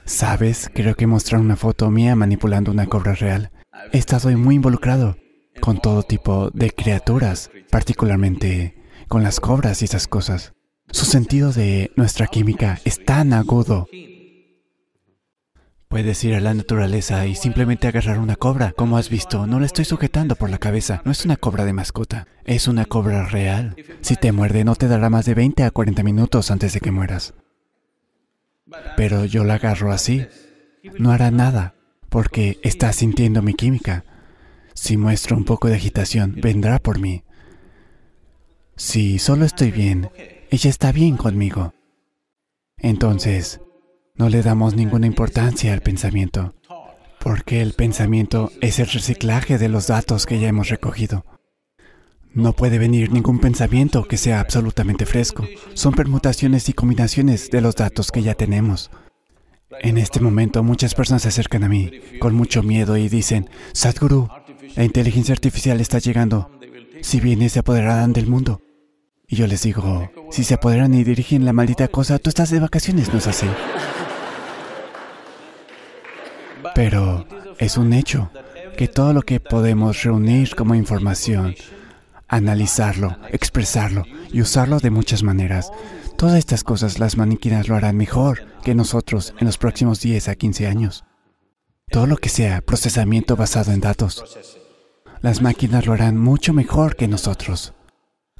¿Sabes? 0.04 0.70
Creo 0.74 0.96
que 0.96 1.06
mostraron 1.06 1.46
una 1.46 1.56
foto 1.56 1.90
mía 1.90 2.16
manipulando 2.16 2.72
una 2.72 2.86
cobra 2.86 3.14
real. 3.14 3.52
He 3.92 3.98
estado 3.98 4.28
muy 4.36 4.56
involucrado 4.56 5.16
con 5.60 5.80
todo 5.80 6.02
tipo 6.02 6.50
de 6.50 6.70
criaturas, 6.70 7.50
particularmente 7.70 8.74
con 9.08 9.22
las 9.22 9.38
cobras 9.38 9.82
y 9.82 9.84
esas 9.84 10.08
cosas. 10.08 10.52
Su 10.90 11.04
sentido 11.04 11.52
de 11.52 11.92
nuestra 11.94 12.26
química 12.26 12.80
es 12.84 13.04
tan 13.04 13.32
agudo. 13.32 13.86
Puedes 15.88 16.22
ir 16.24 16.34
a 16.34 16.40
la 16.40 16.54
naturaleza 16.54 17.26
y 17.26 17.34
simplemente 17.34 17.88
agarrar 17.88 18.18
una 18.18 18.36
cobra. 18.36 18.72
Como 18.72 18.96
has 18.96 19.10
visto, 19.10 19.46
no 19.46 19.60
la 19.60 19.66
estoy 19.66 19.84
sujetando 19.84 20.36
por 20.36 20.50
la 20.50 20.58
cabeza. 20.58 21.02
No 21.04 21.12
es 21.12 21.24
una 21.24 21.36
cobra 21.36 21.64
de 21.64 21.72
mascota. 21.72 22.26
Es 22.44 22.68
una 22.68 22.84
cobra 22.84 23.26
real. 23.26 23.76
Si 24.00 24.16
te 24.16 24.32
muerde, 24.32 24.64
no 24.64 24.74
te 24.74 24.88
dará 24.88 25.10
más 25.10 25.24
de 25.26 25.34
20 25.34 25.64
a 25.64 25.70
40 25.70 26.02
minutos 26.02 26.50
antes 26.50 26.72
de 26.72 26.80
que 26.80 26.90
mueras. 26.90 27.34
Pero 28.96 29.24
yo 29.24 29.44
la 29.44 29.54
agarro 29.54 29.92
así. 29.92 30.26
No 30.98 31.12
hará 31.12 31.30
nada, 31.30 31.74
porque 32.08 32.58
está 32.62 32.92
sintiendo 32.92 33.42
mi 33.42 33.54
química. 33.54 34.04
Si 34.74 34.96
muestro 34.96 35.36
un 35.36 35.44
poco 35.44 35.68
de 35.68 35.74
agitación, 35.74 36.36
vendrá 36.40 36.78
por 36.78 36.98
mí. 36.98 37.24
Si 38.76 39.18
solo 39.18 39.44
estoy 39.44 39.70
bien, 39.70 40.10
ella 40.50 40.70
está 40.70 40.90
bien 40.92 41.16
conmigo. 41.16 41.74
Entonces, 42.78 43.60
no 44.14 44.28
le 44.28 44.42
damos 44.42 44.74
ninguna 44.74 45.06
importancia 45.06 45.72
al 45.72 45.82
pensamiento, 45.82 46.54
porque 47.18 47.60
el 47.60 47.74
pensamiento 47.74 48.50
es 48.60 48.78
el 48.78 48.86
reciclaje 48.86 49.58
de 49.58 49.68
los 49.68 49.86
datos 49.86 50.26
que 50.26 50.40
ya 50.40 50.48
hemos 50.48 50.68
recogido. 50.68 51.24
No 52.32 52.52
puede 52.52 52.78
venir 52.78 53.10
ningún 53.10 53.40
pensamiento 53.40 54.04
que 54.04 54.16
sea 54.16 54.38
absolutamente 54.38 55.04
fresco. 55.04 55.46
Son 55.74 55.92
permutaciones 55.92 56.68
y 56.68 56.72
combinaciones 56.72 57.50
de 57.50 57.60
los 57.60 57.74
datos 57.74 58.12
que 58.12 58.22
ya 58.22 58.34
tenemos. 58.34 58.90
En 59.80 59.98
este 59.98 60.20
momento 60.20 60.62
muchas 60.62 60.94
personas 60.94 61.22
se 61.22 61.28
acercan 61.28 61.64
a 61.64 61.68
mí 61.68 61.90
con 62.20 62.34
mucho 62.34 62.62
miedo 62.62 62.96
y 62.96 63.08
dicen, 63.08 63.50
Sadhguru, 63.72 64.28
la 64.76 64.84
inteligencia 64.84 65.32
artificial 65.32 65.80
está 65.80 65.98
llegando. 65.98 66.50
Si 67.02 67.18
viene 67.18 67.48
se 67.48 67.60
apoderarán 67.60 68.12
del 68.12 68.28
mundo. 68.28 68.60
Y 69.26 69.36
yo 69.36 69.46
les 69.46 69.62
digo, 69.62 70.10
si 70.30 70.44
se 70.44 70.54
apoderan 70.54 70.94
y 70.94 71.04
dirigen 71.04 71.44
la 71.44 71.52
maldita 71.52 71.88
cosa, 71.88 72.18
tú 72.18 72.30
estás 72.30 72.50
de 72.50 72.60
vacaciones, 72.60 73.12
¿no 73.12 73.18
es 73.18 73.26
así? 73.26 73.46
Pero 76.74 77.26
es 77.58 77.76
un 77.76 77.92
hecho 77.92 78.30
que 78.76 78.88
todo 78.88 79.12
lo 79.12 79.22
que 79.22 79.40
podemos 79.40 80.02
reunir 80.02 80.54
como 80.54 80.74
información 80.74 81.54
analizarlo, 82.30 83.18
expresarlo 83.30 84.04
y 84.32 84.40
usarlo 84.40 84.78
de 84.78 84.90
muchas 84.90 85.22
maneras. 85.22 85.70
Todas 86.16 86.38
estas 86.38 86.64
cosas 86.64 86.98
las 86.98 87.16
máquinas 87.16 87.68
lo 87.68 87.76
harán 87.76 87.96
mejor 87.96 88.46
que 88.62 88.74
nosotros 88.74 89.34
en 89.38 89.46
los 89.46 89.58
próximos 89.58 90.00
10 90.00 90.28
a 90.28 90.34
15 90.36 90.66
años. 90.68 91.04
Todo 91.90 92.06
lo 92.06 92.16
que 92.16 92.28
sea 92.28 92.60
procesamiento 92.60 93.34
basado 93.34 93.72
en 93.72 93.80
datos. 93.80 94.24
Las 95.20 95.42
máquinas 95.42 95.86
lo 95.86 95.92
harán 95.92 96.16
mucho 96.16 96.52
mejor 96.52 96.96
que 96.96 97.08
nosotros. 97.08 97.74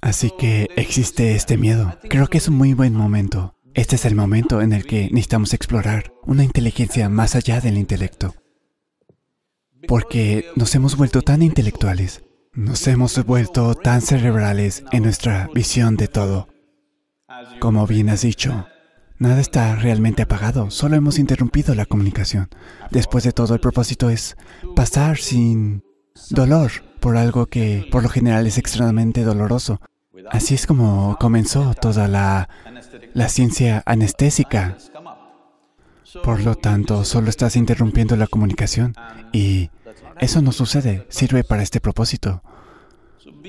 Así 0.01 0.33
que 0.39 0.69
existe 0.77 1.35
este 1.35 1.59
miedo. 1.59 1.99
Creo 2.09 2.29
que 2.29 2.39
es 2.39 2.49
un 2.49 2.55
muy 2.55 2.75
buen 2.75 2.95
momento. 2.95 3.57
Este 3.75 3.97
es 3.97 4.05
el 4.05 4.15
momento 4.15 4.63
en 4.63 4.73
el 4.73 4.87
que 4.87 5.11
necesitamos 5.11 5.53
explorar 5.53 6.13
una 6.25 6.45
inteligencia 6.45 7.09
más 7.09 7.35
allá 7.35 7.61
del 7.61 7.77
intelecto. 7.77 8.35
Porque 9.89 10.47
nos 10.55 10.75
hemos 10.75 10.97
vuelto 10.97 11.23
tan 11.23 11.43
intelectuales 11.43 12.23
nos 12.53 12.87
hemos 12.89 13.25
vuelto 13.25 13.75
tan 13.75 14.03
cerebrales 14.03 14.83
en 14.91 15.05
nuestra 15.05 15.49
visión 15.55 15.97
de 15.97 16.09
todo. 16.09 16.49
Como 17.61 17.87
bien 17.87 18.09
has 18.09 18.23
dicho, 18.23 18.67
nada 19.19 19.41
está 19.41 19.77
realmente 19.77 20.23
apagado, 20.23 20.71
solo 20.71 20.97
hemos 20.97 21.19
interrumpido 21.19 21.75
la 21.75 21.87
comunicación. 21.87 22.49
Después 22.91 23.25
de 23.25 23.33
todo, 23.33 23.55
el 23.55 23.61
propósito 23.61 24.11
es 24.11 24.37
pasar 24.75 25.19
sin 25.19 25.85
dolor 26.31 26.71
por 26.99 27.17
algo 27.17 27.47
que 27.47 27.87
por 27.91 28.03
lo 28.03 28.09
general 28.09 28.47
es 28.47 28.59
extremadamente 28.59 29.23
doloroso. 29.23 29.81
Así 30.31 30.55
es 30.55 30.67
como 30.67 31.17
comenzó 31.21 31.75
toda 31.75 32.09
la, 32.09 32.49
la 33.15 33.29
ciencia 33.29 33.83
anestésica. 33.87 34.77
Por 36.25 36.41
lo 36.43 36.57
tanto, 36.57 37.05
solo 37.05 37.31
estás 37.31 37.55
interrumpiendo 37.55 38.17
la 38.17 38.27
comunicación 38.27 38.95
y 39.33 39.71
eso 40.21 40.43
no 40.43 40.53
sucede, 40.53 41.07
sirve 41.09 41.45
para 41.45 41.63
este 41.63 41.81
propósito. 41.81 42.43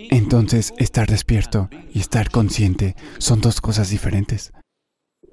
Entonces, 0.10 0.74
estar 0.78 1.08
despierto 1.08 1.70
y 1.94 2.00
estar 2.00 2.30
consciente 2.30 2.96
son 3.18 3.42
dos 3.42 3.62
cosas 3.62 3.90
diferentes. 3.90 4.54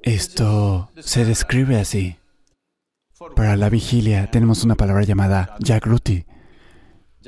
Esto 0.03 0.91
se 0.99 1.25
describe 1.25 1.79
así. 1.79 2.17
Para 3.35 3.57
la 3.57 3.69
vigilia 3.69 4.31
tenemos 4.31 4.65
una 4.65 4.77
palabra 4.77 5.05
llamada 5.05 5.57
Jagruti. 5.65 6.25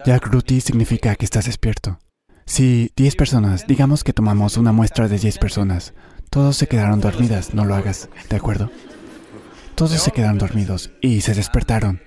Jagruti 0.05 0.61
significa 0.61 1.15
que 1.17 1.25
estás 1.25 1.47
despierto. 1.47 1.99
Si 2.47 2.93
10 2.97 3.17
personas, 3.17 3.67
digamos 3.67 4.03
que 4.03 4.13
tomamos 4.13 4.57
una 4.57 4.73
muestra 4.73 5.09
de 5.09 5.19
10 5.19 5.39
personas, 5.39 5.95
todos 6.31 6.57
se 6.57 6.67
quedaron 6.67 7.01
dormidas, 7.01 7.55
no 7.55 7.65
lo 7.65 7.75
hagas, 7.75 8.09
¿de 8.29 8.37
acuerdo? 8.37 8.71
Todos 9.75 10.01
se 10.01 10.11
quedaron 10.11 10.39
dormidos 10.39 10.91
y 11.01 11.21
se 11.21 11.35
despertaron. 11.35 12.01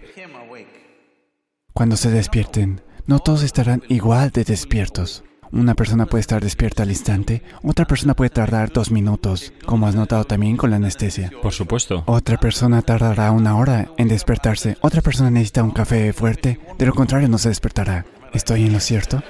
Cuando 1.73 1.97
se 1.97 2.11
despierten, 2.11 2.81
no 3.07 3.17
todos 3.17 3.41
estarán 3.41 3.81
igual 3.89 4.29
de 4.29 4.43
despiertos. 4.43 5.23
Una 5.51 5.73
persona 5.73 6.05
puede 6.05 6.21
estar 6.21 6.39
despierta 6.43 6.83
al 6.83 6.89
instante, 6.89 7.41
otra 7.63 7.85
persona 7.85 8.15
puede 8.15 8.29
tardar 8.29 8.71
dos 8.71 8.91
minutos, 8.91 9.53
como 9.65 9.87
has 9.87 9.95
notado 9.95 10.23
también 10.23 10.55
con 10.55 10.69
la 10.69 10.75
anestesia. 10.75 11.31
Por 11.41 11.51
supuesto. 11.51 12.03
Otra 12.05 12.37
persona 12.37 12.83
tardará 12.83 13.31
una 13.31 13.57
hora 13.57 13.89
en 13.97 14.07
despertarse, 14.07 14.77
otra 14.81 15.01
persona 15.01 15.31
necesita 15.31 15.63
un 15.63 15.71
café 15.71 16.13
fuerte, 16.13 16.59
de 16.77 16.85
lo 16.85 16.93
contrario 16.93 17.27
no 17.27 17.39
se 17.39 17.49
despertará. 17.49 18.05
¿Estoy 18.33 18.65
en 18.65 18.73
lo 18.73 18.79
cierto? 18.79 19.23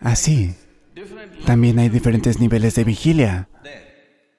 Así. 0.00 0.56
También 1.46 1.78
hay 1.78 1.90
diferentes 1.90 2.40
niveles 2.40 2.74
de 2.74 2.82
vigilia. 2.82 3.48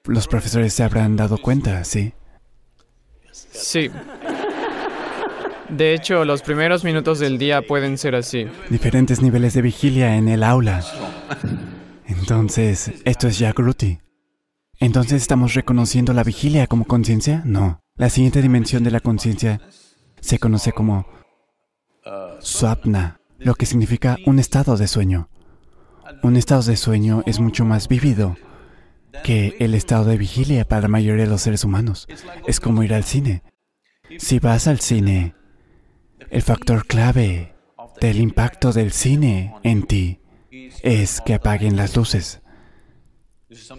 Los 0.04 0.28
profesores 0.28 0.74
se 0.74 0.82
habrán 0.82 1.16
dado 1.16 1.38
cuenta, 1.38 1.82
¿sí? 1.84 2.12
Sí. 3.32 3.90
De 5.70 5.94
hecho, 5.94 6.24
los 6.24 6.42
primeros 6.42 6.84
minutos 6.84 7.18
del 7.18 7.38
día 7.38 7.62
pueden 7.62 7.98
ser 7.98 8.14
así. 8.14 8.46
Diferentes 8.70 9.20
niveles 9.20 9.54
de 9.54 9.62
vigilia 9.62 10.16
en 10.16 10.28
el 10.28 10.42
aula. 10.42 10.82
Entonces, 12.06 12.92
¿esto 13.04 13.28
es 13.28 13.38
Jagruti? 13.38 13.98
¿Entonces 14.78 15.22
estamos 15.22 15.54
reconociendo 15.54 16.12
la 16.12 16.22
vigilia 16.22 16.66
como 16.66 16.84
conciencia? 16.84 17.42
No. 17.44 17.80
La 17.96 18.10
siguiente 18.10 18.42
dimensión 18.42 18.84
de 18.84 18.90
la 18.90 19.00
conciencia 19.00 19.60
se 20.20 20.38
conoce 20.38 20.72
como 20.72 21.06
Swapna, 22.40 23.20
lo 23.38 23.54
que 23.54 23.66
significa 23.66 24.18
un 24.26 24.38
estado 24.38 24.76
de 24.76 24.86
sueño. 24.86 25.28
Un 26.22 26.36
estado 26.36 26.62
de 26.62 26.76
sueño 26.76 27.22
es 27.26 27.40
mucho 27.40 27.64
más 27.64 27.88
vívido 27.88 28.36
que 29.24 29.56
el 29.58 29.74
estado 29.74 30.04
de 30.04 30.18
vigilia 30.18 30.66
para 30.66 30.82
la 30.82 30.88
mayoría 30.88 31.24
de 31.24 31.30
los 31.30 31.42
seres 31.42 31.64
humanos. 31.64 32.06
Es 32.46 32.60
como 32.60 32.82
ir 32.82 32.94
al 32.94 33.04
cine. 33.04 33.42
Si 34.18 34.38
vas 34.38 34.68
al 34.68 34.80
cine, 34.80 35.34
el 36.30 36.42
factor 36.42 36.86
clave 36.86 37.54
del 38.00 38.18
impacto 38.18 38.72
del 38.72 38.92
cine 38.92 39.54
en 39.62 39.82
ti 39.84 40.20
es 40.82 41.20
que 41.20 41.34
apaguen 41.34 41.76
las 41.76 41.96
luces. 41.96 42.40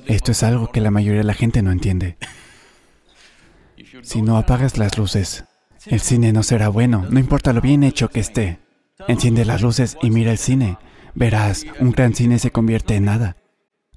Esto 0.06 0.32
es 0.32 0.44
algo 0.44 0.72
que 0.72 0.82
la 0.82 0.92
mayoría 0.92 1.20
de 1.20 1.28
la 1.28 1.34
gente 1.34 1.62
no 1.62 1.72
entiende. 1.72 2.18
Si 4.02 4.22
no 4.22 4.38
apagas 4.38 4.78
las 4.78 4.98
luces, 4.98 5.46
el 5.86 6.00
cine 6.00 6.34
no 6.34 6.44
será 6.44 6.70
bueno, 6.70 7.06
no 7.10 7.20
importa 7.20 7.54
lo 7.54 7.62
bien 7.62 7.84
hecho 7.84 8.10
que 8.10 8.20
esté. 8.20 8.60
Enciende 9.08 9.46
las 9.46 9.62
luces 9.62 9.98
y 10.02 10.10
mira 10.10 10.32
el 10.32 10.38
cine. 10.38 10.78
Verás, 11.14 11.66
un 11.80 11.92
gran 11.92 12.14
cine 12.16 12.40
se 12.40 12.52
convierte 12.52 12.96
en 12.96 13.06
nada. 13.06 13.38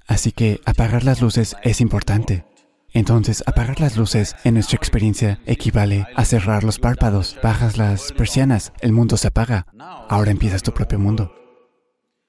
Así 0.07 0.31
que 0.31 0.61
apagar 0.65 1.03
las 1.03 1.21
luces 1.21 1.55
es 1.63 1.81
importante. 1.81 2.45
Entonces, 2.93 3.43
apagar 3.45 3.79
las 3.79 3.95
luces, 3.95 4.35
en 4.43 4.55
nuestra 4.55 4.75
experiencia, 4.75 5.39
equivale 5.45 6.05
a 6.15 6.25
cerrar 6.25 6.63
los 6.63 6.79
párpados. 6.79 7.37
Bajas 7.41 7.77
las 7.77 8.11
persianas, 8.11 8.73
el 8.81 8.91
mundo 8.91 9.17
se 9.17 9.27
apaga. 9.27 9.65
Ahora 10.09 10.31
empiezas 10.31 10.63
tu 10.63 10.73
propio 10.73 10.99
mundo. 10.99 11.33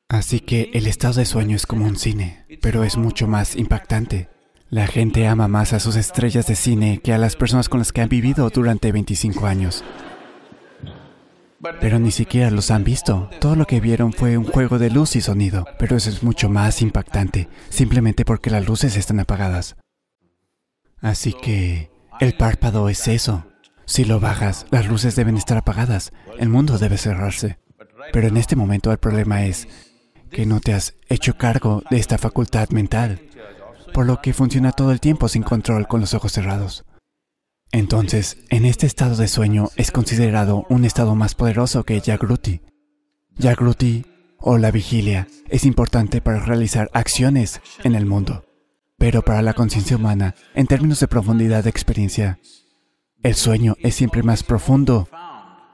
Así 0.09 0.41
que 0.41 0.71
el 0.75 0.87
estado 0.87 1.15
de 1.15 1.25
sueño 1.25 1.57
es 1.57 1.67
como 1.67 1.87
un 1.87 1.97
cine, 1.97 2.47
pero 2.61 2.85
es 2.85 2.97
mucho 2.97 3.27
más 3.27 3.57
impactante. 3.57 4.29
La 4.69 4.87
gente 4.87 5.27
ama 5.27 5.49
más 5.49 5.73
a 5.73 5.81
sus 5.81 5.97
estrellas 5.97 6.47
de 6.47 6.55
cine 6.55 7.01
que 7.03 7.13
a 7.13 7.19
las 7.19 7.35
personas 7.35 7.69
con 7.69 7.81
las 7.81 7.93
que 7.93 8.03
han 8.03 8.09
vivido 8.09 8.49
durante 8.51 8.93
25 8.93 9.47
años. 9.47 9.83
Pero 11.81 11.99
ni 11.99 12.11
siquiera 12.11 12.51
los 12.51 12.71
han 12.71 12.85
visto. 12.85 13.31
Todo 13.41 13.57
lo 13.57 13.67
que 13.67 13.81
vieron 13.81 14.13
fue 14.13 14.37
un 14.37 14.45
juego 14.45 14.79
de 14.79 14.91
luz 14.91 15.17
y 15.17 15.21
sonido, 15.21 15.65
pero 15.79 15.97
eso 15.97 16.11
es 16.11 16.23
mucho 16.23 16.49
más 16.49 16.83
impactante, 16.83 17.49
simplemente 17.69 18.25
porque 18.25 18.51
las 18.51 18.67
luces 18.67 18.97
están 18.97 19.21
apagadas. 19.21 19.77
Así 21.03 21.33
que 21.35 21.91
el 22.21 22.35
párpado 22.35 22.89
es 22.89 23.09
eso. 23.09 23.45
Si 23.85 24.05
lo 24.05 24.21
bajas, 24.21 24.67
las 24.71 24.87
luces 24.87 25.17
deben 25.17 25.37
estar 25.37 25.59
apagadas, 25.59 26.13
el 26.39 26.49
mundo 26.49 26.79
debe 26.79 26.97
cerrarse. 26.97 27.59
Pero 28.13 28.29
en 28.29 28.37
este 28.37 28.57
momento 28.57 28.93
el 28.93 28.99
problema 28.99 29.45
es 29.45 29.69
que 30.31 30.47
no 30.47 30.61
te 30.61 30.73
has 30.73 30.95
hecho 31.09 31.37
cargo 31.37 31.83
de 31.91 31.99
esta 31.99 32.17
facultad 32.19 32.71
mental, 32.71 33.21
por 33.93 34.07
lo 34.07 34.23
que 34.23 34.33
funciona 34.33 34.73
todo 34.73 34.93
el 34.93 35.01
tiempo 35.01 35.29
sin 35.29 35.43
control 35.43 35.89
con 35.89 36.01
los 36.01 36.15
ojos 36.15 36.33
cerrados. 36.33 36.85
Entonces, 37.73 38.39
en 38.51 38.65
este 38.65 38.87
estado 38.87 39.17
de 39.17 39.29
sueño 39.29 39.71
es 39.77 39.91
considerado 39.91 40.67
un 40.69 40.85
estado 40.85 41.15
más 41.17 41.35
poderoso 41.35 41.85
que 41.85 42.01
Jagruti. 42.01 42.61
Jagruti, 43.41 44.05
o 44.39 44.59
la 44.59 44.71
vigilia, 44.71 45.27
es 45.49 45.65
importante 45.65 46.21
para 46.21 46.41
realizar 46.41 46.91
acciones 46.93 47.61
en 47.83 47.95
el 47.95 48.07
mundo. 48.07 48.45
Pero 49.03 49.25
para 49.25 49.43
la 49.43 49.53
conciencia 49.53 49.97
humana, 49.97 50.37
en 50.55 50.69
términos 50.69 51.01
de 51.01 51.09
profundidad 51.09 51.65
de 51.65 51.71
experiencia, 51.71 52.39
el 53.25 53.35
sueño 53.35 53.75
es 53.81 53.97
siempre 53.97 54.23
más 54.23 54.45
profundo 54.45 55.09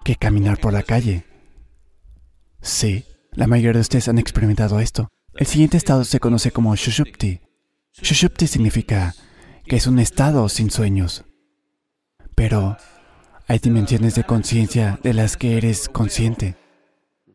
que 0.03 0.17
caminar 0.17 0.57
por 0.57 0.73
la 0.73 0.83
calle. 0.83 1.27
Sí, 2.63 3.05
la 3.33 3.47
mayoría 3.47 3.75
de 3.75 3.81
ustedes 3.81 4.09
han 4.09 4.19
experimentado 4.19 4.81
esto. 4.81 5.09
El 5.35 5.47
siguiente 5.47 5.77
estado 5.77 6.05
se 6.05 6.21
conoce 6.21 6.53
como 6.53 6.75
Shushupti. 6.75 7.43
Shushupti 8.01 8.47
significa 8.47 9.15
que 9.67 9.77
es 9.77 9.87
un 9.87 9.99
estado 9.99 10.49
sin 10.49 10.71
sueños. 10.71 11.27
Pero 12.35 12.79
hay 13.47 13.59
dimensiones 13.59 14.15
de 14.15 14.25
conciencia 14.25 15.01
de 15.03 15.13
las 15.13 15.37
que 15.37 15.59
eres 15.59 15.91
consciente. 15.91 16.57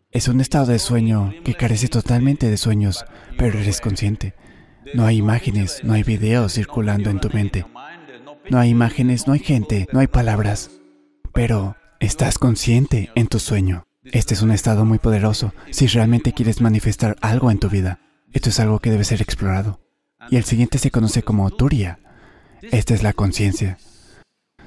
Es 0.09 0.27
un 0.27 0.41
estado 0.41 0.65
de 0.65 0.79
sueño 0.79 1.31
que 1.45 1.53
carece 1.53 1.87
totalmente 1.87 2.49
de 2.49 2.57
sueños, 2.57 3.05
pero 3.37 3.59
eres 3.59 3.79
consciente. 3.79 4.33
No 4.93 5.05
hay 5.05 5.17
imágenes, 5.17 5.81
no 5.83 5.93
hay 5.93 6.03
videos 6.03 6.53
circulando 6.53 7.09
en 7.09 7.19
tu 7.19 7.29
mente. 7.29 7.65
No 8.49 8.59
hay 8.59 8.69
imágenes, 8.69 9.27
no 9.27 9.33
hay 9.33 9.39
gente, 9.39 9.87
no 9.91 9.99
hay 9.99 10.07
palabras. 10.07 10.71
Pero 11.33 11.75
estás 11.99 12.37
consciente 12.37 13.11
en 13.15 13.27
tu 13.27 13.39
sueño. 13.39 13.85
Este 14.03 14.33
es 14.33 14.41
un 14.41 14.51
estado 14.51 14.85
muy 14.85 14.99
poderoso 14.99 15.53
si 15.71 15.87
realmente 15.87 16.33
quieres 16.33 16.61
manifestar 16.61 17.15
algo 17.21 17.51
en 17.51 17.59
tu 17.59 17.69
vida. 17.69 17.99
Esto 18.33 18.49
es 18.49 18.59
algo 18.59 18.79
que 18.79 18.91
debe 18.91 19.05
ser 19.05 19.21
explorado. 19.21 19.79
Y 20.29 20.35
el 20.35 20.43
siguiente 20.43 20.77
se 20.77 20.91
conoce 20.91 21.23
como 21.23 21.49
Turiya. 21.51 21.99
Esta 22.61 22.93
es 22.93 23.03
la 23.03 23.13
conciencia 23.13 23.77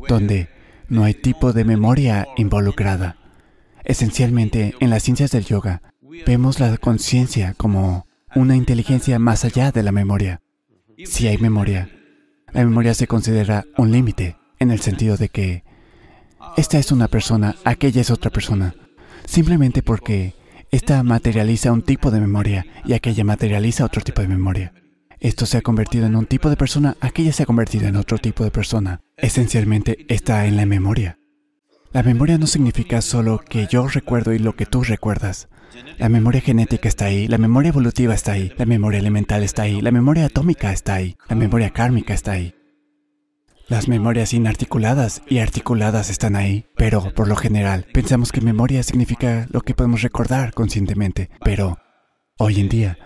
donde 0.09 0.49
no 0.89 1.05
hay 1.05 1.15
tipo 1.15 1.53
de 1.53 1.65
memoria 1.65 2.29
involucrada. 2.37 3.17
Esencialmente, 3.85 4.75
en 4.81 4.91
las 4.91 5.03
ciencias 5.03 5.31
del 5.31 5.45
yoga, 5.45 5.83
vemos 6.27 6.61
la 6.61 6.77
conciencia 6.79 7.55
como 7.55 8.06
una 8.37 8.55
inteligencia 8.55 9.19
más 9.19 9.47
allá 9.47 9.73
de 9.73 9.83
la 9.83 9.93
memoria. 9.93 10.43
Si 11.07 11.27
hay 11.27 11.39
memoria, 11.39 11.89
la 12.53 12.65
memoria 12.65 12.93
se 12.93 13.07
considera 13.07 13.65
un 13.79 13.91
límite, 13.91 14.37
en 14.59 14.71
el 14.71 14.81
sentido 14.81 15.17
de 15.17 15.31
que 15.31 15.65
esta 16.59 16.79
es 16.79 16.93
una 16.93 17.09
persona, 17.09 17.57
aquella 17.65 18.03
es 18.03 18.11
otra 18.11 18.31
persona, 18.31 18.75
simplemente 19.25 19.83
porque 19.83 20.35
esta 20.71 21.03
materializa 21.03 21.73
un 21.73 21.81
tipo 21.81 22.11
de 22.11 22.21
memoria 22.21 22.67
y 22.85 22.93
aquella 22.93 23.25
materializa 23.25 23.87
otro 23.87 24.03
tipo 24.03 24.21
de 24.21 24.29
memoria. 24.29 24.75
Esto 25.19 25.47
se 25.47 25.57
ha 25.57 25.63
convertido 25.63 26.05
en 26.05 26.15
un 26.15 26.27
tipo 26.27 26.51
de 26.51 26.57
persona, 26.57 26.95
aquella 27.01 27.33
se 27.33 27.45
ha 27.45 27.47
convertido 27.47 27.89
en 27.89 27.97
otro 27.97 28.19
tipo 28.19 28.45
de 28.45 28.51
persona. 28.51 29.01
Esencialmente 29.17 30.05
está 30.09 30.45
en 30.45 30.57
la 30.57 30.67
memoria. 30.67 31.19
La 31.93 32.03
memoria 32.03 32.37
no 32.37 32.47
significa 32.47 33.01
solo 33.01 33.39
que 33.39 33.67
yo 33.67 33.89
recuerdo 33.89 34.35
y 34.35 34.39
lo 34.39 34.57
que 34.57 34.67
tú 34.67 34.83
recuerdas. 34.83 35.49
La 35.99 36.09
memoria 36.09 36.41
genética 36.41 36.89
está 36.89 37.07
ahí, 37.07 37.29
la 37.29 37.39
memoria 37.39 37.71
evolutiva 37.71 38.15
está 38.15 38.33
ahí, 38.33 38.53
la 38.57 38.67
memoria 38.67 39.01
elemental 39.01 39.43
está 39.43 39.63
ahí, 39.63 39.81
la 39.81 39.91
memoria 39.91 40.27
atómica 40.27 40.73
está 40.73 40.95
ahí, 40.95 41.17
la 41.29 41.37
memoria 41.37 41.71
kármica 41.71 42.15
está 42.15 42.33
ahí. 42.33 42.55
Las 43.69 43.89
memorias 43.89 44.33
inarticuladas 44.33 45.23
y 45.29 45.39
articuladas 45.39 46.09
están 46.11 46.37
ahí, 46.37 46.67
pero 46.77 47.13
por 47.15 47.27
lo 47.27 47.37
general 47.37 47.87
pensamos 47.93 48.31
que 48.31 48.41
memoria 48.41 48.83
significa 48.83 49.47
lo 49.51 49.61
que 49.61 49.75
podemos 49.75 50.03
recordar 50.03 50.55
conscientemente, 50.55 51.31
pero 51.43 51.79
hoy 52.39 52.61
en 52.61 52.69
día 52.69 52.99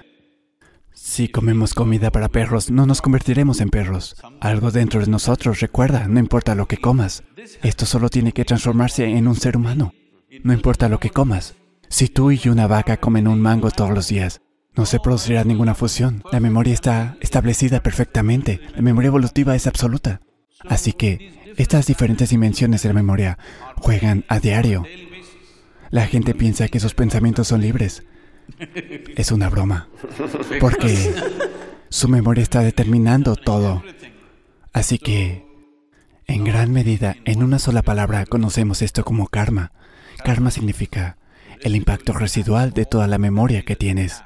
si 1.03 1.29
comemos 1.29 1.73
comida 1.73 2.11
para 2.11 2.29
perros, 2.29 2.71
no 2.71 2.85
nos 2.85 3.01
convertiremos 3.01 3.63
en 3.63 3.71
perros. 3.71 4.17
Algo 4.41 4.71
dentro 4.71 5.01
de 5.01 5.07
nosotros 5.07 5.61
recuerda, 5.61 6.07
no 6.07 6.21
importa 6.21 6.55
lo 6.55 6.67
que 6.67 6.77
comas. 6.77 7.25
Esto 7.63 7.87
solo 7.87 8.11
tiene 8.11 8.33
que 8.33 8.45
transformarse 8.45 9.07
en 9.07 9.27
un 9.27 9.35
ser 9.35 9.57
humano. 9.57 9.95
No 10.45 10.53
importa 10.53 10.91
lo 10.91 11.01
que 11.01 11.09
comas. 11.09 11.57
Si 11.91 12.09
tú 12.09 12.31
y 12.31 12.41
una 12.49 12.69
vaca 12.69 12.99
comen 12.99 13.27
un 13.27 13.41
mango 13.43 13.73
todos 13.73 13.91
los 13.91 14.07
días, 14.07 14.41
no 14.77 14.87
se 14.87 15.01
producirá 15.01 15.43
ninguna 15.43 15.75
fusión. 15.75 16.23
La 16.31 16.39
memoria 16.39 16.73
está 16.73 17.17
establecida 17.21 17.83
perfectamente. 17.83 18.61
La 18.77 18.81
memoria 18.81 19.09
evolutiva 19.09 19.57
es 19.57 19.67
absoluta. 19.67 20.21
Así 20.69 20.93
que 20.93 21.53
estas 21.57 21.87
diferentes 21.87 22.31
dimensiones 22.31 22.85
de 22.85 22.91
la 22.91 22.95
memoria 22.95 23.39
juegan 23.77 24.25
a 24.29 24.39
diario. 24.39 24.85
La 25.91 26.07
gente 26.07 26.33
piensa 26.33 26.69
que 26.69 26.79
sus 26.79 26.95
pensamientos 26.95 27.49
son 27.49 27.61
libres. 27.61 28.05
Es 29.17 29.33
una 29.33 29.51
broma. 29.51 29.89
Porque 30.61 31.13
su 31.89 32.09
memoria 32.09 32.43
está 32.43 32.61
determinando 32.61 33.35
todo. 33.35 33.83
Así 34.73 34.99
que, 34.99 35.45
en 36.29 36.45
gran 36.45 36.71
medida, 36.73 37.17
en 37.25 37.43
una 37.43 37.59
sola 37.59 37.83
palabra, 37.83 38.27
conocemos 38.27 38.81
esto 38.81 39.05
como 39.05 39.27
karma. 39.27 39.73
Karma 40.25 40.53
significa 40.53 41.17
el 41.63 41.77
impacto 41.77 42.13
residual 42.13 42.73
de 42.73 42.87
toda 42.87 43.07
la 43.07 43.19
memoria 43.19 43.63
que 43.63 43.77
tienes. 43.77 44.23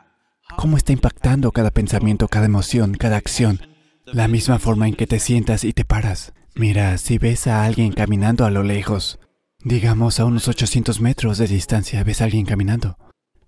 ¿Cómo 0.56 0.76
está 0.76 0.92
impactando 0.92 1.52
cada 1.52 1.70
pensamiento, 1.70 2.28
cada 2.28 2.46
emoción, 2.46 2.94
cada 2.94 3.16
acción? 3.16 3.60
La 4.06 4.28
misma 4.28 4.58
forma 4.58 4.86
en 4.86 4.94
que 4.94 5.06
te 5.06 5.18
sientas 5.18 5.64
y 5.64 5.72
te 5.72 5.84
paras. 5.84 6.32
Mira, 6.54 6.98
si 6.98 7.18
ves 7.18 7.46
a 7.46 7.64
alguien 7.64 7.92
caminando 7.92 8.44
a 8.44 8.50
lo 8.50 8.62
lejos, 8.62 9.18
digamos 9.64 10.20
a 10.20 10.24
unos 10.24 10.46
800 10.46 11.00
metros 11.00 11.38
de 11.38 11.48
distancia, 11.48 12.04
ves 12.04 12.20
a 12.20 12.24
alguien 12.24 12.46
caminando. 12.46 12.96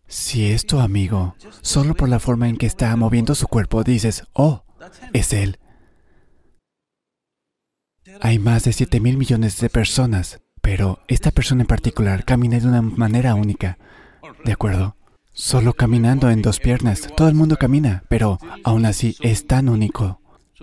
Si 0.08 0.50
es 0.50 0.66
tu 0.66 0.80
amigo, 0.80 1.36
solo 1.62 1.94
por 1.94 2.08
la 2.08 2.20
forma 2.20 2.48
en 2.48 2.56
que 2.56 2.66
está 2.66 2.94
moviendo 2.96 3.34
su 3.34 3.46
cuerpo 3.48 3.84
dices, 3.84 4.24
oh, 4.32 4.64
es 5.12 5.32
él. 5.32 5.58
Hay 8.20 8.38
más 8.38 8.64
de 8.64 8.72
7 8.72 9.00
mil 9.00 9.16
millones 9.16 9.58
de 9.60 9.68
personas, 9.68 10.40
pero 10.66 10.98
esta 11.06 11.30
persona 11.30 11.62
en 11.62 11.68
particular 11.68 12.24
camina 12.24 12.58
de 12.58 12.66
una 12.66 12.82
manera 12.82 13.36
única. 13.36 13.78
¿De 14.44 14.50
acuerdo? 14.50 14.96
Solo 15.32 15.74
caminando 15.74 16.28
en 16.28 16.42
dos 16.42 16.58
piernas. 16.58 17.08
Todo 17.16 17.28
el 17.28 17.36
mundo 17.36 17.56
camina, 17.56 18.02
pero 18.08 18.40
aún 18.64 18.84
así 18.84 19.16
es 19.20 19.46
tan 19.46 19.68
único. 19.68 20.20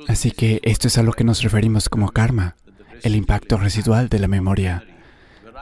Así 0.10 0.32
que 0.32 0.60
esto 0.64 0.90
es 0.90 0.98
a 0.98 1.04
lo 1.04 1.14
que 1.14 1.24
nos 1.24 1.42
referimos 1.42 1.88
como 1.88 2.10
karma, 2.10 2.58
el 3.02 3.16
impacto 3.16 3.56
residual 3.56 4.10
de 4.10 4.20
la 4.20 4.28
memoria. 4.28 4.84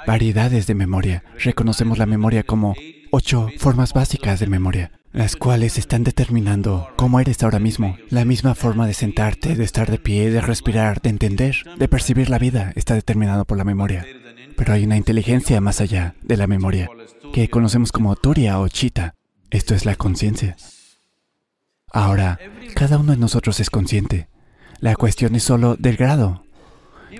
Variedades 0.07 0.65
de 0.65 0.73
memoria. 0.73 1.23
Reconocemos 1.37 1.99
la 1.99 2.07
memoria 2.07 2.41
como 2.41 2.73
ocho 3.11 3.47
formas 3.59 3.93
básicas 3.93 4.39
de 4.39 4.47
memoria, 4.47 4.91
las 5.11 5.35
cuales 5.35 5.77
están 5.77 6.03
determinando 6.03 6.89
cómo 6.95 7.19
eres 7.19 7.43
ahora 7.43 7.59
mismo. 7.59 7.97
La 8.09 8.25
misma 8.25 8.55
forma 8.55 8.87
de 8.87 8.93
sentarte, 8.93 9.55
de 9.55 9.63
estar 9.63 9.89
de 9.91 9.97
pie, 9.97 10.31
de 10.31 10.41
respirar, 10.41 11.01
de 11.01 11.09
entender, 11.09 11.57
de 11.77 11.87
percibir 11.87 12.29
la 12.29 12.39
vida 12.39 12.71
está 12.75 12.93
determinado 12.93 13.45
por 13.45 13.57
la 13.57 13.63
memoria. 13.63 14.05
Pero 14.55 14.73
hay 14.73 14.85
una 14.85 14.97
inteligencia 14.97 15.59
más 15.61 15.81
allá 15.81 16.15
de 16.21 16.37
la 16.37 16.47
memoria, 16.47 16.89
que 17.33 17.49
conocemos 17.49 17.91
como 17.91 18.15
Turia 18.15 18.59
o 18.59 18.67
Chita. 18.67 19.15
Esto 19.49 19.75
es 19.75 19.85
la 19.85 19.95
conciencia. 19.95 20.55
Ahora, 21.91 22.39
cada 22.73 22.97
uno 22.97 23.11
de 23.11 23.17
nosotros 23.17 23.59
es 23.59 23.69
consciente. 23.69 24.29
La 24.79 24.95
cuestión 24.95 25.35
es 25.35 25.43
solo 25.43 25.75
del 25.75 25.97
grado. 25.97 26.43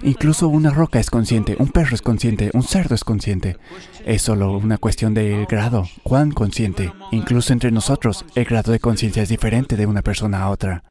Incluso 0.03 0.47
una 0.47 0.71
roca 0.71 0.99
es 0.99 1.11
consciente, 1.11 1.55
un 1.59 1.69
perro 1.69 1.93
es 1.93 2.01
consciente, 2.01 2.49
un 2.53 2.63
cerdo 2.63 2.95
es 2.95 3.03
consciente. 3.03 3.57
Es 4.05 4.23
solo 4.23 4.57
una 4.57 4.77
cuestión 4.77 5.13
del 5.13 5.45
grado, 5.45 5.87
cuán 6.03 6.31
consciente. 6.31 6.91
Incluso 7.11 7.53
entre 7.53 7.71
nosotros, 7.71 8.25
el 8.35 8.45
grado 8.45 8.71
de 8.71 8.79
conciencia 8.79 9.21
es 9.21 9.29
diferente 9.29 9.75
de 9.75 9.85
una 9.85 10.01
persona 10.01 10.41
a 10.41 10.49
otra. 10.49 10.83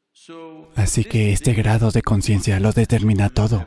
Así 0.76 1.04
que 1.04 1.32
este 1.32 1.54
grado 1.54 1.90
de 1.90 2.02
conciencia 2.02 2.60
lo 2.60 2.72
determina 2.72 3.30
todo. 3.30 3.66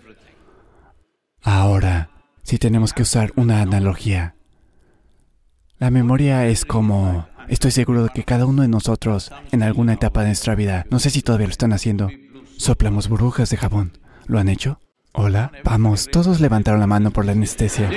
Ahora, 1.41 2.10
si 2.43 2.58
tenemos 2.58 2.93
que 2.93 3.01
usar 3.01 3.34
una 3.36 3.62
analogía, 3.62 4.36
la 5.77 5.91
memoria 5.91 6.47
es 6.47 6.63
como... 6.63 7.27
Estoy 7.49 7.71
seguro 7.71 8.03
de 8.03 8.10
que 8.10 8.23
cada 8.23 8.45
uno 8.45 8.62
de 8.62 8.69
nosotros, 8.69 9.34
en 9.51 9.63
alguna 9.63 9.93
etapa 9.93 10.21
de 10.21 10.27
nuestra 10.27 10.56
vida, 10.56 10.86
no 10.89 10.99
sé 10.99 11.10
si 11.10 11.21
todavía 11.21 11.47
lo 11.47 11.51
están 11.51 11.73
haciendo, 11.73 12.10
soplamos 12.58 13.10
burbujas 13.10 13.49
de 13.49 13.58
jabón. 13.58 13.97
¿Lo 14.25 14.39
han 14.39 14.47
hecho? 14.47 14.79
Hola, 15.15 15.52
vamos, 15.63 16.10
todos 16.12 16.39
levantaron 16.39 16.80
la 16.80 16.88
mano 16.88 17.12
por 17.12 17.23
la 17.23 17.34
anestesia. 17.34 17.88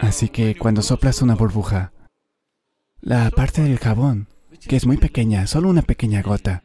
Así 0.00 0.28
que 0.28 0.56
cuando 0.56 0.80
soplas 0.80 1.22
una 1.22 1.34
burbuja, 1.34 1.92
la 3.00 3.28
parte 3.30 3.62
del 3.62 3.80
jabón, 3.80 4.28
que 4.68 4.76
es 4.76 4.86
muy 4.86 4.96
pequeña, 4.96 5.48
solo 5.48 5.68
una 5.68 5.82
pequeña 5.82 6.22
gota, 6.22 6.62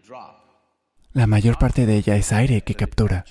la 1.13 1.25
mayor 1.25 1.57
parte 1.57 1.87
de 1.87 1.95
ella 1.95 2.15
es 2.15 2.31
aire 2.31 2.61
que 2.61 2.75
captura. 2.75 3.25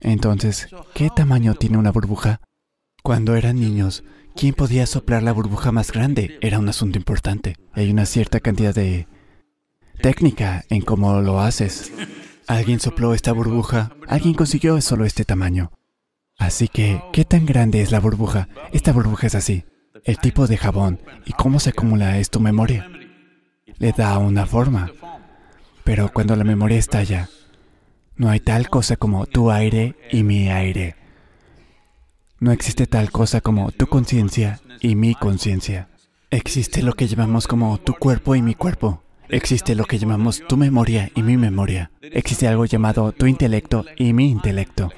Entonces, 0.00 0.68
¿qué 0.94 1.10
tamaño 1.14 1.54
tiene 1.54 1.76
una 1.76 1.92
burbuja? 1.92 2.40
Cuando 3.02 3.36
eran 3.36 3.60
niños, 3.60 4.04
¿quién 4.34 4.54
podía 4.54 4.86
soplar 4.86 5.22
la 5.22 5.32
burbuja 5.32 5.72
más 5.72 5.92
grande? 5.92 6.38
Era 6.40 6.58
un 6.58 6.68
asunto 6.68 6.98
importante. 6.98 7.56
Hay 7.72 7.90
una 7.90 8.06
cierta 8.06 8.40
cantidad 8.40 8.74
de 8.74 9.06
técnica 10.00 10.64
en 10.68 10.82
cómo 10.82 11.20
lo 11.20 11.40
haces. 11.40 11.92
Alguien 12.46 12.80
sopló 12.80 13.14
esta 13.14 13.32
burbuja, 13.32 13.92
alguien 14.06 14.34
consiguió 14.34 14.80
solo 14.80 15.04
este 15.04 15.24
tamaño. 15.24 15.72
Así 16.36 16.68
que, 16.68 17.00
¿qué 17.12 17.24
tan 17.24 17.46
grande 17.46 17.80
es 17.80 17.90
la 17.90 18.00
burbuja? 18.00 18.48
Esta 18.72 18.92
burbuja 18.92 19.28
es 19.28 19.34
así. 19.34 19.64
El 20.04 20.18
tipo 20.18 20.46
de 20.46 20.56
jabón 20.56 21.00
y 21.24 21.32
cómo 21.32 21.60
se 21.60 21.70
acumula 21.70 22.18
es 22.18 22.28
tu 22.28 22.40
memoria. 22.40 22.90
Le 23.78 23.92
da 23.92 24.18
una 24.18 24.44
forma. 24.46 24.92
Pero 25.84 26.12
cuando 26.12 26.36
la 26.36 26.44
memoria 26.44 26.78
estalla, 26.78 27.28
no 28.16 28.28
hay 28.28 28.40
tal 28.40 28.68
cosa 28.68 28.96
como 28.96 29.26
tu 29.26 29.50
aire 29.50 29.96
y 30.10 30.22
mi 30.22 30.50
aire. 30.50 30.96
No 32.44 32.52
existe 32.52 32.86
tal 32.86 33.10
cosa 33.10 33.40
como 33.40 33.72
tu 33.72 33.86
conciencia 33.86 34.60
y 34.82 34.96
mi 34.96 35.14
conciencia. 35.14 35.88
Existe 36.30 36.82
lo 36.82 36.92
que 36.92 37.06
llamamos 37.06 37.46
como 37.46 37.78
tu 37.78 37.94
cuerpo 37.94 38.34
y 38.34 38.42
mi 38.42 38.54
cuerpo. 38.54 39.02
Existe 39.30 39.74
lo 39.74 39.86
que 39.86 39.98
llamamos 39.98 40.42
tu 40.46 40.58
memoria 40.58 41.10
y 41.14 41.22
mi 41.22 41.38
memoria. 41.38 41.90
Existe 42.02 42.46
algo 42.46 42.66
llamado 42.66 43.12
tu 43.12 43.26
intelecto 43.26 43.86
y 43.96 44.12
mi 44.12 44.28
intelecto. 44.28 44.90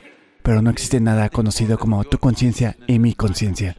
Pero 0.42 0.60
no 0.60 0.70
existe 0.70 0.98
nada 0.98 1.28
conocido 1.28 1.78
como 1.78 2.02
tu 2.02 2.18
conciencia 2.18 2.76
y 2.88 2.98
mi 2.98 3.14
conciencia. 3.14 3.76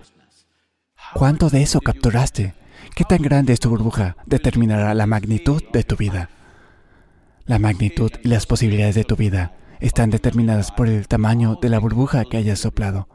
¿Cuánto 1.13 1.49
de 1.49 1.62
eso 1.62 1.82
capturaste? 1.82 2.53
¿Qué 2.95 3.03
tan 3.03 3.21
grande 3.21 3.51
es 3.51 3.60
tu 3.60 3.69
burbuja? 3.69 4.15
Determinará 4.25 4.93
la 4.93 5.08
magnitud 5.08 5.62
de 5.73 5.84
tu 5.84 5.97
vida. 5.97 6.30
La 7.45 7.60
magnitud 7.60 8.12
y 8.23 8.30
las 8.30 8.45
posibilidades 8.45 8.95
de 8.95 9.03
tu 9.03 9.17
vida 9.17 9.58
están 9.82 10.10
determinadas 10.10 10.71
por 10.71 10.88
el 10.88 11.06
tamaño 11.10 11.58
de 11.62 11.67
la 11.67 11.80
burbuja 11.80 12.23
que 12.23 12.38
hayas 12.38 12.60
soplado. 12.60 13.10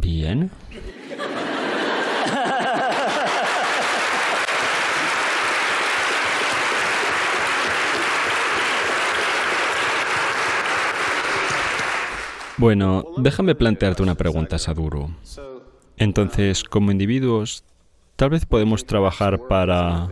Bien. 0.00 0.50
Bueno, 12.56 13.04
déjame 13.16 13.54
plantearte 13.54 14.02
una 14.02 14.16
pregunta, 14.16 14.58
Sadhguru. 14.58 15.14
Entonces, 15.96 16.64
como 16.64 16.90
individuos, 16.90 17.64
tal 18.16 18.30
vez 18.30 18.46
podemos 18.46 18.84
trabajar 18.84 19.46
para... 19.48 20.08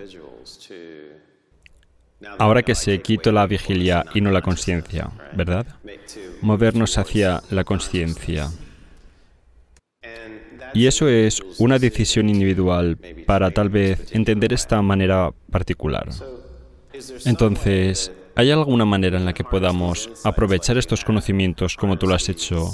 Ahora 2.39 2.63
que 2.63 2.75
se 2.75 3.01
quitó 3.03 3.31
la 3.31 3.47
vigilia 3.47 4.05
y 4.15 4.21
no 4.21 4.31
la 4.31 4.43
conciencia, 4.43 5.11
¿verdad? 5.35 5.67
Movernos 6.41 6.99
hacia 6.99 7.43
la 7.51 7.65
conciencia. 7.65 8.49
Y 10.77 10.87
eso 10.87 11.09
es 11.09 11.43
una 11.57 11.79
decisión 11.79 12.29
individual 12.29 12.99
para 13.25 13.51
tal 13.51 13.71
vez 13.71 14.13
entender 14.13 14.53
esta 14.53 14.83
manera 14.83 15.33
particular. 15.51 16.07
Entonces, 17.25 18.13
¿hay 18.35 18.51
alguna 18.51 18.85
manera 18.85 19.17
en 19.17 19.25
la 19.25 19.33
que 19.33 19.43
podamos 19.43 20.11
aprovechar 20.23 20.77
estos 20.77 21.03
conocimientos 21.03 21.77
como 21.77 21.97
tú 21.99 22.07
lo 22.07 22.15
has 22.15 22.29
hecho? 22.29 22.71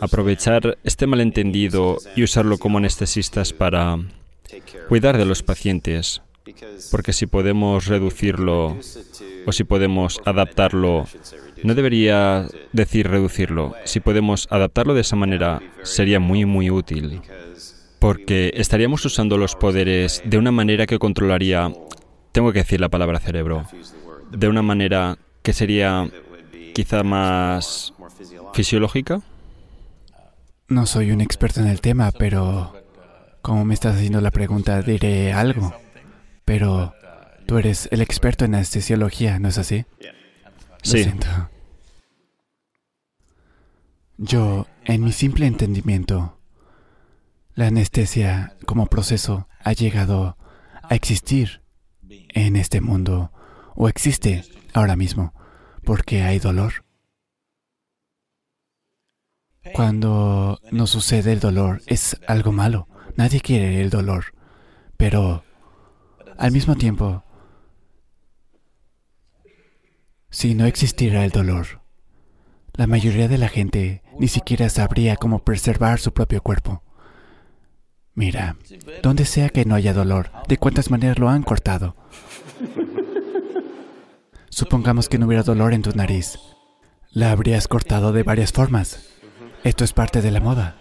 Aprovechar 0.00 0.78
este 0.84 1.08
malentendido 1.08 1.98
y 2.14 2.22
usarlo 2.22 2.58
como 2.58 2.78
anestesistas 2.78 3.52
para 3.52 3.98
cuidar 4.88 5.18
de 5.18 5.24
los 5.24 5.42
pacientes. 5.42 6.22
Porque 6.92 7.12
si 7.12 7.26
podemos 7.26 7.86
reducirlo 7.86 8.76
o 9.46 9.52
si 9.52 9.64
podemos 9.64 10.20
adaptarlo, 10.24 11.08
no 11.62 11.74
debería 11.74 12.46
decir 12.72 13.08
reducirlo. 13.08 13.74
Si 13.84 14.00
podemos 14.00 14.46
adaptarlo 14.50 14.94
de 14.94 15.00
esa 15.00 15.16
manera, 15.16 15.60
sería 15.82 16.20
muy, 16.20 16.44
muy 16.44 16.70
útil. 16.70 17.20
Porque 17.98 18.52
estaríamos 18.54 19.04
usando 19.04 19.38
los 19.38 19.54
poderes 19.54 20.22
de 20.24 20.38
una 20.38 20.52
manera 20.52 20.86
que 20.86 20.98
controlaría, 20.98 21.72
tengo 22.32 22.52
que 22.52 22.60
decir 22.60 22.80
la 22.80 22.88
palabra 22.88 23.20
cerebro, 23.20 23.66
de 24.30 24.48
una 24.48 24.62
manera 24.62 25.18
que 25.42 25.52
sería 25.52 26.08
quizá 26.74 27.02
más 27.02 27.94
fisiológica. 28.52 29.20
No 30.68 30.84
soy 30.86 31.12
un 31.12 31.20
experto 31.20 31.60
en 31.60 31.68
el 31.68 31.80
tema, 31.80 32.12
pero 32.12 32.74
como 33.40 33.64
me 33.64 33.74
estás 33.74 33.96
haciendo 33.96 34.20
la 34.20 34.30
pregunta, 34.30 34.82
diré 34.82 35.32
algo. 35.32 35.74
Pero 36.44 36.94
tú 37.46 37.58
eres 37.58 37.88
el 37.92 38.02
experto 38.02 38.44
en 38.44 38.56
anestesiología, 38.56 39.38
¿no 39.38 39.48
es 39.48 39.58
así? 39.58 39.84
Sí. 40.86 41.02
siento. 41.02 41.26
Yo, 44.18 44.68
en 44.84 45.02
mi 45.02 45.10
simple 45.10 45.46
entendimiento, 45.46 46.38
la 47.54 47.66
anestesia 47.66 48.56
como 48.66 48.86
proceso 48.86 49.48
ha 49.64 49.72
llegado 49.72 50.36
a 50.84 50.94
existir 50.94 51.62
en 52.08 52.54
este 52.54 52.80
mundo 52.80 53.32
o 53.74 53.88
existe 53.88 54.44
ahora 54.74 54.94
mismo 54.94 55.34
porque 55.84 56.22
hay 56.22 56.38
dolor. 56.38 56.84
Cuando 59.74 60.60
nos 60.70 60.90
sucede 60.90 61.32
el 61.32 61.40
dolor 61.40 61.82
es 61.86 62.16
algo 62.28 62.52
malo. 62.52 62.86
Nadie 63.16 63.40
quiere 63.40 63.80
el 63.80 63.90
dolor. 63.90 64.26
Pero 64.96 65.42
al 66.38 66.52
mismo 66.52 66.76
tiempo, 66.76 67.24
si 70.36 70.54
no 70.54 70.66
existiera 70.66 71.24
el 71.24 71.30
dolor, 71.30 71.80
la 72.74 72.86
mayoría 72.86 73.26
de 73.26 73.38
la 73.38 73.48
gente 73.48 74.02
ni 74.18 74.28
siquiera 74.28 74.68
sabría 74.68 75.16
cómo 75.16 75.38
preservar 75.38 75.98
su 75.98 76.12
propio 76.12 76.42
cuerpo. 76.42 76.82
Mira, 78.12 78.58
donde 79.02 79.24
sea 79.24 79.48
que 79.48 79.64
no 79.64 79.74
haya 79.74 79.94
dolor, 79.94 80.30
de 80.46 80.58
cuántas 80.58 80.90
maneras 80.90 81.18
lo 81.18 81.30
han 81.30 81.42
cortado. 81.42 81.96
Supongamos 84.50 85.08
que 85.08 85.16
no 85.16 85.24
hubiera 85.24 85.42
dolor 85.42 85.72
en 85.72 85.80
tu 85.80 85.92
nariz. 85.92 86.38
La 87.12 87.30
habrías 87.30 87.66
cortado 87.66 88.12
de 88.12 88.22
varias 88.22 88.52
formas. 88.52 89.08
Esto 89.64 89.84
es 89.84 89.94
parte 89.94 90.20
de 90.20 90.32
la 90.32 90.40
moda. 90.40 90.76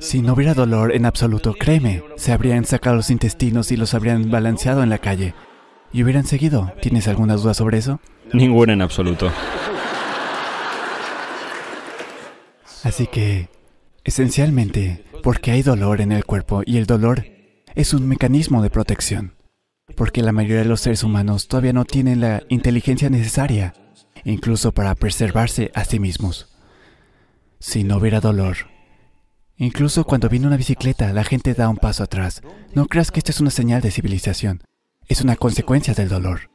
Si 0.00 0.22
no 0.22 0.32
hubiera 0.32 0.54
dolor 0.54 0.92
en 0.92 1.06
absoluto, 1.06 1.54
créeme, 1.54 2.02
se 2.16 2.32
habrían 2.32 2.64
sacado 2.64 2.96
los 2.96 3.10
intestinos 3.10 3.70
y 3.70 3.76
los 3.76 3.94
habrían 3.94 4.28
balanceado 4.28 4.82
en 4.82 4.90
la 4.90 4.98
calle. 4.98 5.34
Y 5.92 6.02
hubieran 6.02 6.26
seguido. 6.26 6.72
¿Tienes 6.82 7.08
alguna 7.08 7.36
duda 7.36 7.54
sobre 7.54 7.78
eso? 7.78 8.00
Ninguna 8.32 8.72
en 8.72 8.82
absoluto. 8.82 9.30
Así 12.82 13.06
que, 13.06 13.48
esencialmente, 14.04 15.04
porque 15.22 15.50
hay 15.50 15.62
dolor 15.62 16.00
en 16.00 16.12
el 16.12 16.24
cuerpo 16.24 16.62
y 16.64 16.76
el 16.76 16.86
dolor 16.86 17.26
es 17.74 17.92
un 17.94 18.06
mecanismo 18.06 18.62
de 18.62 18.70
protección. 18.70 19.34
Porque 19.96 20.22
la 20.22 20.32
mayoría 20.32 20.62
de 20.62 20.68
los 20.68 20.80
seres 20.80 21.02
humanos 21.02 21.48
todavía 21.48 21.72
no 21.72 21.84
tienen 21.84 22.20
la 22.20 22.42
inteligencia 22.48 23.10
necesaria, 23.10 23.74
incluso 24.24 24.72
para 24.72 24.94
preservarse 24.94 25.70
a 25.74 25.84
sí 25.84 25.98
mismos. 25.98 26.54
Si 27.58 27.84
no 27.84 27.96
hubiera 27.96 28.20
dolor, 28.20 28.56
incluso 29.56 30.04
cuando 30.04 30.28
viene 30.28 30.46
una 30.46 30.56
bicicleta, 30.56 31.12
la 31.12 31.24
gente 31.24 31.54
da 31.54 31.68
un 31.68 31.76
paso 31.76 32.02
atrás. 32.02 32.42
No 32.74 32.86
creas 32.86 33.10
que 33.10 33.20
esto 33.20 33.32
es 33.32 33.40
una 33.40 33.50
señal 33.50 33.80
de 33.80 33.90
civilización, 33.90 34.62
es 35.08 35.20
una 35.20 35.36
consecuencia 35.36 35.94
del 35.94 36.08
dolor. 36.08 36.50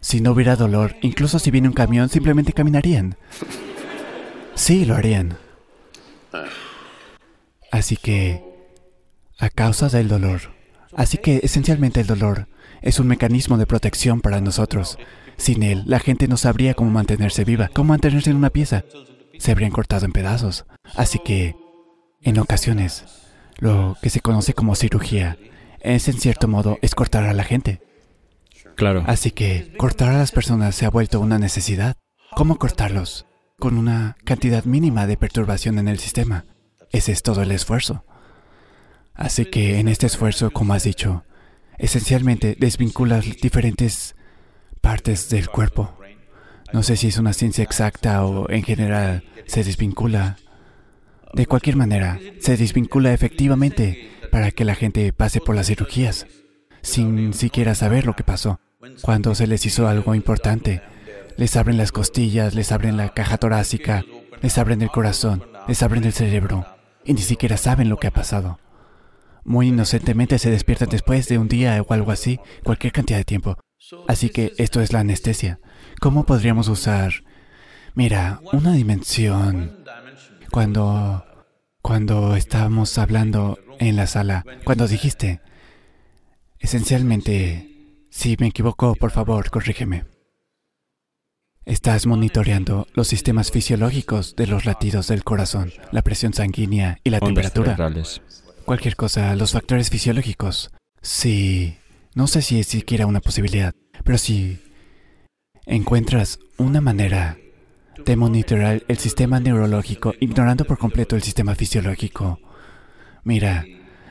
Si 0.00 0.20
no 0.20 0.32
hubiera 0.32 0.56
dolor, 0.56 0.96
incluso 1.00 1.38
si 1.38 1.50
viene 1.50 1.68
un 1.68 1.74
camión, 1.74 2.08
simplemente 2.08 2.52
caminarían. 2.52 3.16
Sí, 4.54 4.84
lo 4.84 4.96
harían. 4.96 5.36
Así 7.70 7.96
que, 7.96 8.44
a 9.38 9.48
causa 9.48 9.88
del 9.88 10.08
dolor, 10.08 10.40
así 10.94 11.18
que 11.18 11.40
esencialmente 11.42 12.00
el 12.00 12.06
dolor 12.06 12.48
es 12.82 12.98
un 12.98 13.06
mecanismo 13.06 13.56
de 13.56 13.66
protección 13.66 14.20
para 14.20 14.40
nosotros. 14.40 14.98
Sin 15.36 15.62
él, 15.62 15.84
la 15.86 16.00
gente 16.00 16.28
no 16.28 16.36
sabría 16.36 16.74
cómo 16.74 16.90
mantenerse 16.90 17.44
viva, 17.44 17.70
cómo 17.72 17.90
mantenerse 17.90 18.30
en 18.30 18.36
una 18.36 18.50
pieza. 18.50 18.84
Se 19.38 19.50
habrían 19.52 19.70
cortado 19.70 20.04
en 20.04 20.12
pedazos. 20.12 20.66
Así 20.96 21.18
que, 21.18 21.56
en 22.20 22.38
ocasiones, 22.38 23.04
lo 23.58 23.96
que 24.02 24.10
se 24.10 24.20
conoce 24.20 24.52
como 24.52 24.74
cirugía 24.74 25.38
es 25.82 26.08
en 26.08 26.18
cierto 26.18 26.48
modo 26.48 26.78
es 26.80 26.94
cortar 26.94 27.24
a 27.24 27.32
la 27.32 27.44
gente. 27.44 27.82
Claro. 28.76 29.04
Así 29.06 29.30
que 29.30 29.74
cortar 29.76 30.10
a 30.10 30.18
las 30.18 30.32
personas 30.32 30.74
se 30.74 30.86
ha 30.86 30.90
vuelto 30.90 31.20
una 31.20 31.38
necesidad. 31.38 31.96
¿Cómo 32.34 32.58
cortarlos? 32.58 33.26
Con 33.58 33.76
una 33.76 34.16
cantidad 34.24 34.64
mínima 34.64 35.06
de 35.06 35.16
perturbación 35.16 35.78
en 35.78 35.88
el 35.88 35.98
sistema. 35.98 36.46
Ese 36.90 37.12
es 37.12 37.22
todo 37.22 37.42
el 37.42 37.50
esfuerzo. 37.50 38.04
Así 39.14 39.44
que 39.44 39.78
en 39.78 39.88
este 39.88 40.06
esfuerzo, 40.06 40.50
como 40.50 40.74
has 40.74 40.84
dicho, 40.84 41.24
esencialmente 41.78 42.56
desvinculas 42.58 43.24
diferentes 43.40 44.14
partes 44.80 45.28
del 45.28 45.48
cuerpo. 45.48 45.96
No 46.72 46.82
sé 46.82 46.96
si 46.96 47.08
es 47.08 47.18
una 47.18 47.34
ciencia 47.34 47.62
exacta 47.62 48.24
o 48.24 48.48
en 48.50 48.62
general 48.62 49.24
se 49.46 49.64
desvincula. 49.64 50.36
De 51.34 51.46
cualquier 51.46 51.76
manera, 51.76 52.18
se 52.40 52.56
desvincula 52.56 53.12
efectivamente 53.12 54.10
para 54.32 54.50
que 54.50 54.64
la 54.64 54.74
gente 54.74 55.12
pase 55.12 55.40
por 55.40 55.54
las 55.54 55.66
cirugías 55.66 56.26
sin 56.80 57.34
siquiera 57.34 57.74
saber 57.74 58.06
lo 58.06 58.16
que 58.16 58.24
pasó. 58.24 58.58
Cuando 59.02 59.34
se 59.34 59.46
les 59.46 59.64
hizo 59.66 59.86
algo 59.86 60.14
importante, 60.14 60.82
les 61.36 61.54
abren 61.56 61.76
las 61.76 61.92
costillas, 61.92 62.54
les 62.54 62.72
abren 62.72 62.96
la 62.96 63.10
caja 63.10 63.36
torácica, 63.36 64.04
les 64.40 64.56
abren 64.58 64.80
el 64.82 64.90
corazón, 64.90 65.44
les 65.68 65.82
abren 65.82 66.04
el 66.04 66.14
cerebro 66.14 66.66
y 67.04 67.12
ni 67.12 67.20
siquiera 67.20 67.58
saben 67.58 67.90
lo 67.90 67.98
que 67.98 68.08
ha 68.08 68.10
pasado. 68.10 68.58
Muy 69.44 69.68
inocentemente 69.68 70.38
se 70.38 70.50
despiertan 70.50 70.88
después 70.88 71.28
de 71.28 71.36
un 71.36 71.48
día 71.48 71.80
o 71.86 71.92
algo 71.92 72.10
así, 72.10 72.40
cualquier 72.64 72.92
cantidad 72.92 73.18
de 73.18 73.24
tiempo. 73.24 73.58
Así 74.08 74.30
que 74.30 74.54
esto 74.56 74.80
es 74.80 74.94
la 74.94 75.00
anestesia. 75.00 75.60
¿Cómo 76.00 76.24
podríamos 76.24 76.68
usar, 76.68 77.12
mira, 77.94 78.40
una 78.52 78.72
dimensión? 78.72 79.84
Cuando, 80.50 81.24
cuando 81.82 82.34
estábamos 82.34 82.96
hablando 82.98 83.58
en 83.88 83.96
la 83.96 84.06
sala, 84.06 84.44
cuando 84.64 84.88
dijiste, 84.88 85.40
esencialmente, 86.58 88.06
si 88.10 88.36
me 88.38 88.48
equivoco, 88.48 88.94
por 88.94 89.10
favor, 89.10 89.50
corrígeme. 89.50 90.04
Estás 91.64 92.06
monitoreando 92.06 92.88
los 92.94 93.06
sistemas 93.06 93.52
fisiológicos 93.52 94.34
de 94.34 94.48
los 94.48 94.64
latidos 94.64 95.06
del 95.06 95.22
corazón, 95.22 95.72
la 95.92 96.02
presión 96.02 96.34
sanguínea 96.34 96.98
y 97.04 97.10
la 97.10 97.20
temperatura. 97.20 97.76
cerebrales. 97.76 98.22
Cualquier 98.64 98.96
cosa, 98.96 99.34
los 99.36 99.52
factores 99.52 99.90
fisiológicos. 99.90 100.70
Sí, 101.00 101.78
no 102.14 102.26
sé 102.26 102.42
si 102.42 102.60
es 102.60 102.66
siquiera 102.66 103.06
una 103.06 103.20
posibilidad, 103.20 103.74
pero 104.04 104.18
si 104.18 104.60
encuentras 105.66 106.38
una 106.58 106.80
manera 106.80 107.38
de 108.04 108.16
monitorear 108.16 108.82
el 108.88 108.98
sistema 108.98 109.40
neurológico 109.40 110.14
ignorando 110.20 110.64
por 110.64 110.78
completo 110.78 111.16
el 111.16 111.22
sistema 111.22 111.54
fisiológico. 111.54 112.40
Mira, 113.24 113.64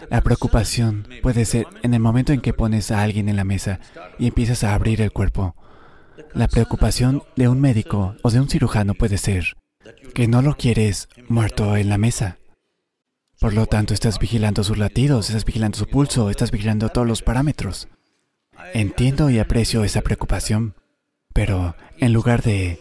la 0.09 0.21
preocupación 0.21 1.07
puede 1.21 1.45
ser 1.45 1.67
en 1.83 1.93
el 1.93 1.99
momento 1.99 2.33
en 2.33 2.41
que 2.41 2.53
pones 2.53 2.91
a 2.91 3.01
alguien 3.01 3.29
en 3.29 3.35
la 3.35 3.43
mesa 3.43 3.79
y 4.17 4.27
empiezas 4.27 4.63
a 4.63 4.73
abrir 4.73 5.01
el 5.01 5.11
cuerpo. 5.11 5.55
La 6.33 6.47
preocupación 6.47 7.23
de 7.35 7.47
un 7.47 7.59
médico 7.59 8.15
o 8.21 8.31
de 8.31 8.39
un 8.39 8.49
cirujano 8.49 8.93
puede 8.93 9.17
ser 9.17 9.55
que 10.13 10.27
no 10.27 10.41
lo 10.41 10.55
quieres 10.55 11.09
muerto 11.27 11.75
en 11.75 11.89
la 11.89 11.97
mesa. 11.97 12.37
Por 13.39 13.53
lo 13.53 13.65
tanto, 13.65 13.93
estás 13.93 14.19
vigilando 14.19 14.63
sus 14.63 14.77
latidos, 14.77 15.29
estás 15.29 15.45
vigilando 15.45 15.77
su 15.77 15.87
pulso, 15.87 16.29
estás 16.29 16.51
vigilando 16.51 16.89
todos 16.89 17.07
los 17.07 17.21
parámetros. 17.21 17.87
Entiendo 18.73 19.29
y 19.29 19.39
aprecio 19.39 19.83
esa 19.83 20.01
preocupación, 20.01 20.75
pero 21.33 21.75
en 21.97 22.13
lugar 22.13 22.43
de... 22.43 22.79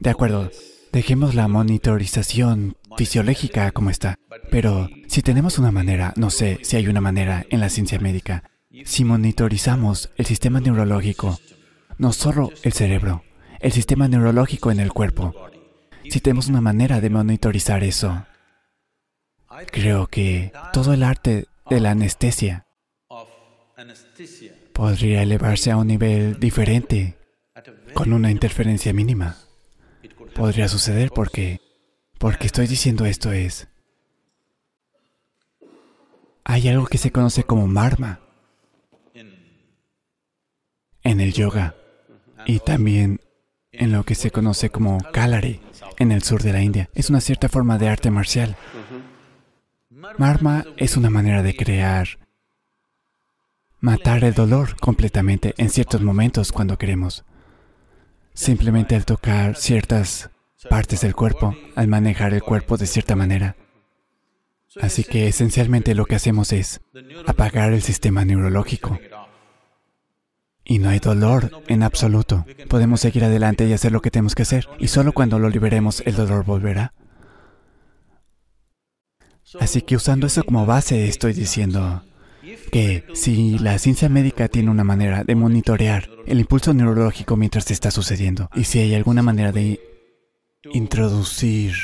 De 0.00 0.10
acuerdo, 0.10 0.50
dejemos 0.92 1.34
la 1.34 1.48
monitorización 1.48 2.76
fisiológica 2.96 3.70
como 3.72 3.90
está. 3.90 4.16
Pero 4.50 4.88
si 5.08 5.22
tenemos 5.22 5.58
una 5.58 5.70
manera, 5.70 6.12
no 6.16 6.30
sé 6.30 6.58
si 6.62 6.76
hay 6.76 6.88
una 6.88 7.00
manera 7.00 7.44
en 7.50 7.60
la 7.60 7.68
ciencia 7.68 7.98
médica, 7.98 8.44
si 8.84 9.04
monitorizamos 9.04 10.10
el 10.16 10.26
sistema 10.26 10.60
neurológico, 10.60 11.38
no 11.98 12.12
solo 12.12 12.50
el 12.62 12.72
cerebro, 12.72 13.22
el 13.60 13.72
sistema 13.72 14.08
neurológico 14.08 14.70
en 14.70 14.80
el 14.80 14.92
cuerpo, 14.92 15.34
si 16.08 16.20
tenemos 16.20 16.48
una 16.48 16.60
manera 16.60 17.00
de 17.00 17.10
monitorizar 17.10 17.84
eso, 17.84 18.26
creo 19.70 20.06
que 20.06 20.52
todo 20.72 20.92
el 20.92 21.02
arte 21.02 21.46
de 21.68 21.80
la 21.80 21.90
anestesia 21.90 22.66
podría 24.72 25.22
elevarse 25.22 25.70
a 25.70 25.76
un 25.76 25.86
nivel 25.86 26.40
diferente 26.40 27.16
con 27.94 28.12
una 28.12 28.30
interferencia 28.30 28.92
mínima. 28.92 29.36
Podría 30.34 30.68
suceder 30.68 31.10
porque, 31.10 31.60
porque 32.22 32.46
estoy 32.46 32.68
diciendo 32.68 33.04
esto 33.04 33.32
es, 33.32 33.66
hay 36.44 36.68
algo 36.68 36.86
que 36.86 36.96
se 36.96 37.10
conoce 37.10 37.42
como 37.42 37.66
marma 37.66 38.20
en 41.02 41.20
el 41.20 41.32
yoga 41.32 41.74
y 42.46 42.60
también 42.60 43.20
en 43.72 43.90
lo 43.90 44.04
que 44.04 44.14
se 44.14 44.30
conoce 44.30 44.70
como 44.70 44.98
kalari 45.12 45.60
en 45.98 46.12
el 46.12 46.22
sur 46.22 46.44
de 46.44 46.52
la 46.52 46.62
India. 46.62 46.88
Es 46.94 47.10
una 47.10 47.20
cierta 47.20 47.48
forma 47.48 47.76
de 47.76 47.88
arte 47.88 48.12
marcial. 48.12 48.56
Marma 50.16 50.64
es 50.76 50.96
una 50.96 51.10
manera 51.10 51.42
de 51.42 51.56
crear, 51.56 52.06
matar 53.80 54.22
el 54.22 54.34
dolor 54.34 54.76
completamente 54.76 55.54
en 55.56 55.70
ciertos 55.70 56.02
momentos 56.02 56.52
cuando 56.52 56.78
queremos. 56.78 57.24
Simplemente 58.32 58.94
al 58.94 59.06
tocar 59.06 59.56
ciertas 59.56 60.30
partes 60.68 61.00
del 61.00 61.14
cuerpo, 61.14 61.56
al 61.74 61.88
manejar 61.88 62.34
el 62.34 62.42
cuerpo 62.42 62.76
de 62.76 62.86
cierta 62.86 63.16
manera. 63.16 63.56
Así 64.80 65.04
que 65.04 65.28
esencialmente 65.28 65.94
lo 65.94 66.06
que 66.06 66.14
hacemos 66.14 66.52
es 66.52 66.80
apagar 67.26 67.72
el 67.72 67.82
sistema 67.82 68.24
neurológico. 68.24 68.98
Y 70.64 70.78
no 70.78 70.88
hay 70.88 71.00
dolor 71.00 71.62
en 71.66 71.82
absoluto. 71.82 72.46
Podemos 72.68 73.00
seguir 73.00 73.24
adelante 73.24 73.66
y 73.66 73.72
hacer 73.72 73.92
lo 73.92 74.00
que 74.00 74.10
tenemos 74.10 74.34
que 74.34 74.42
hacer. 74.42 74.68
Y 74.78 74.88
solo 74.88 75.12
cuando 75.12 75.38
lo 75.38 75.50
liberemos 75.50 76.02
el 76.06 76.14
dolor 76.14 76.44
volverá. 76.44 76.94
Así 79.60 79.82
que 79.82 79.96
usando 79.96 80.26
eso 80.26 80.44
como 80.44 80.64
base 80.64 81.08
estoy 81.08 81.34
diciendo 81.34 82.02
que 82.70 83.04
si 83.14 83.58
la 83.58 83.78
ciencia 83.78 84.08
médica 84.08 84.48
tiene 84.48 84.70
una 84.70 84.84
manera 84.84 85.24
de 85.24 85.34
monitorear 85.34 86.08
el 86.26 86.40
impulso 86.40 86.72
neurológico 86.72 87.36
mientras 87.36 87.70
está 87.70 87.90
sucediendo 87.90 88.48
y 88.54 88.64
si 88.64 88.78
hay 88.78 88.94
alguna 88.94 89.22
manera 89.22 89.52
de 89.52 89.91
introducir 90.72 91.74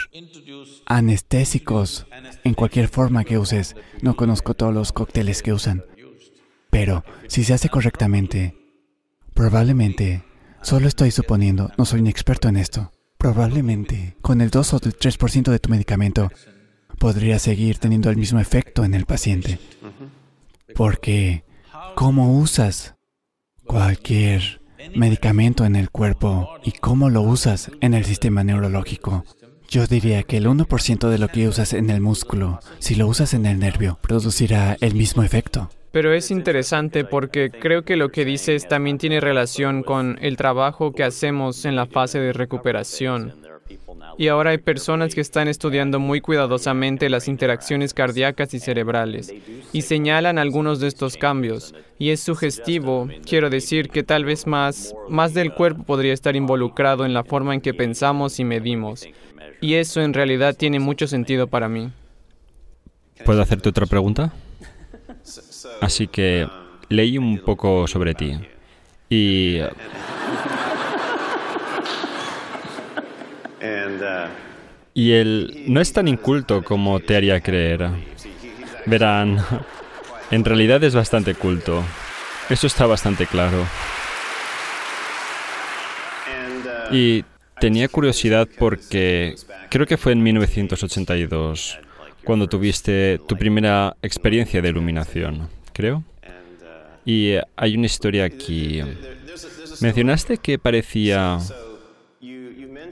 anestésicos 0.86 2.06
en 2.44 2.54
cualquier 2.54 2.88
forma 2.88 3.24
que 3.24 3.38
uses, 3.38 3.76
no 4.02 4.16
conozco 4.16 4.54
todos 4.54 4.74
los 4.74 4.92
cócteles 4.92 5.42
que 5.42 5.52
usan, 5.52 5.84
pero 6.70 7.04
si 7.26 7.44
se 7.44 7.54
hace 7.54 7.68
correctamente, 7.68 8.56
probablemente, 9.34 10.24
solo 10.62 10.88
estoy 10.88 11.10
suponiendo, 11.10 11.70
no 11.76 11.84
soy 11.84 12.00
un 12.00 12.06
experto 12.06 12.48
en 12.48 12.56
esto, 12.56 12.92
probablemente 13.16 14.16
con 14.20 14.40
el 14.40 14.50
2 14.50 14.74
o 14.74 14.76
el 14.76 14.98
3% 14.98 15.50
de 15.50 15.58
tu 15.58 15.70
medicamento 15.70 16.30
podría 16.98 17.38
seguir 17.38 17.78
teniendo 17.78 18.10
el 18.10 18.16
mismo 18.16 18.40
efecto 18.40 18.84
en 18.84 18.94
el 18.94 19.06
paciente. 19.06 19.58
Porque, 20.74 21.44
¿cómo 21.94 22.38
usas 22.38 22.96
cualquier 23.64 24.57
medicamento 24.94 25.64
en 25.64 25.76
el 25.76 25.90
cuerpo 25.90 26.50
y 26.64 26.72
cómo 26.72 27.10
lo 27.10 27.22
usas 27.22 27.70
en 27.80 27.94
el 27.94 28.04
sistema 28.04 28.44
neurológico. 28.44 29.24
Yo 29.68 29.86
diría 29.86 30.22
que 30.22 30.38
el 30.38 30.46
1% 30.46 31.08
de 31.08 31.18
lo 31.18 31.28
que 31.28 31.46
usas 31.46 31.74
en 31.74 31.90
el 31.90 32.00
músculo, 32.00 32.60
si 32.78 32.94
lo 32.94 33.06
usas 33.06 33.34
en 33.34 33.44
el 33.44 33.58
nervio, 33.58 33.98
producirá 34.00 34.76
el 34.80 34.94
mismo 34.94 35.22
efecto. 35.22 35.68
Pero 35.92 36.12
es 36.12 36.30
interesante 36.30 37.04
porque 37.04 37.50
creo 37.50 37.84
que 37.84 37.96
lo 37.96 38.10
que 38.10 38.24
dices 38.24 38.68
también 38.68 38.98
tiene 38.98 39.20
relación 39.20 39.82
con 39.82 40.18
el 40.22 40.36
trabajo 40.36 40.92
que 40.92 41.04
hacemos 41.04 41.64
en 41.64 41.76
la 41.76 41.86
fase 41.86 42.18
de 42.18 42.32
recuperación. 42.32 43.34
Y 44.16 44.28
ahora 44.28 44.50
hay 44.50 44.59
personas 44.59 45.14
que 45.14 45.20
están 45.20 45.48
estudiando 45.48 46.00
muy 46.00 46.20
cuidadosamente 46.20 47.09
las 47.09 47.28
interacciones 47.28 47.94
cardíacas 47.94 48.52
y 48.54 48.61
cerebrales 48.61 49.33
y 49.72 49.83
señalan 49.83 50.38
algunos 50.38 50.81
de 50.81 50.88
estos 50.88 51.16
cambios. 51.16 51.74
Y 51.98 52.11
es 52.11 52.20
sugestivo, 52.20 53.09
quiero 53.24 53.50
decir 53.50 53.90
que 53.90 54.02
tal 54.02 54.24
vez 54.24 54.46
más, 54.46 54.94
más 55.09 55.35
del 55.35 55.52
cuerpo 55.52 55.85
podría 55.85 56.12
estar 56.12 56.37
involucrado 56.37 57.04
en 57.04 57.14
la 57.14 57.24
forma 57.24 57.54
en 57.54 57.61
que 57.61 57.74
pensamos 57.74 58.40
y 58.40 58.44
medimos. 58.44 59.07
Y 59.61 59.74
eso 59.74 60.00
en 60.00 60.14
realidad 60.14 60.57
tiene 60.57 60.78
mucho 60.81 61.07
sentido 61.07 61.46
para 61.46 61.68
mí. 61.68 61.90
¿Puedo 63.24 63.42
hacerte 63.42 63.68
otra 63.68 63.87
pregunta? 63.87 64.33
Así 65.81 66.07
que 66.07 66.46
leí 66.88 67.18
un 67.18 67.38
poco 67.38 67.87
sobre 67.87 68.14
ti. 68.14 68.38
Y... 69.11 69.59
Y 74.94 75.12
él 75.12 75.64
no 75.68 75.80
es 75.80 75.92
tan 75.92 76.08
inculto 76.08 76.62
como 76.62 77.00
te 77.00 77.16
haría 77.16 77.40
creer. 77.40 77.88
Verán, 78.86 79.38
en 80.30 80.44
realidad 80.44 80.82
es 80.82 80.94
bastante 80.94 81.34
culto. 81.34 81.84
Eso 82.50 82.66
está 82.66 82.86
bastante 82.86 83.26
claro. 83.26 83.66
Y 86.90 87.24
tenía 87.60 87.88
curiosidad 87.88 88.48
porque 88.58 89.34
creo 89.68 89.86
que 89.86 89.96
fue 89.96 90.12
en 90.12 90.22
1982 90.22 91.78
cuando 92.24 92.46
tuviste 92.46 93.20
tu 93.26 93.36
primera 93.36 93.96
experiencia 94.02 94.60
de 94.62 94.68
iluminación, 94.68 95.48
creo. 95.72 96.02
Y 97.04 97.34
hay 97.56 97.76
una 97.76 97.86
historia 97.86 98.24
aquí. 98.24 98.82
Mencionaste 99.80 100.38
que 100.38 100.58
parecía 100.58 101.38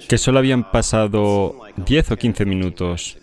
que 0.08 0.18
solo 0.18 0.38
habían 0.38 0.70
pasado 0.70 1.54
10 1.76 2.10
o 2.12 2.16
15 2.16 2.44
minutos, 2.44 3.18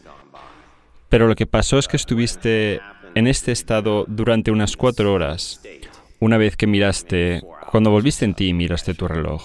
pero 1.10 1.28
lo 1.28 1.36
que 1.36 1.46
pasó 1.46 1.78
es 1.78 1.88
que 1.88 1.98
estuviste 1.98 2.82
en 3.16 3.28
este 3.28 3.52
estado 3.52 4.06
durante 4.08 4.52
unas 4.52 4.76
cuatro 4.76 5.14
horas, 5.14 5.62
una 6.20 6.38
vez 6.38 6.58
que 6.58 6.68
miraste, 6.68 7.42
cuando 7.72 7.92
volviste 7.92 8.26
en 8.26 8.34
ti 8.34 8.48
y 8.48 8.54
miraste 8.54 8.94
tu 8.94 9.08
reloj. 9.08 9.44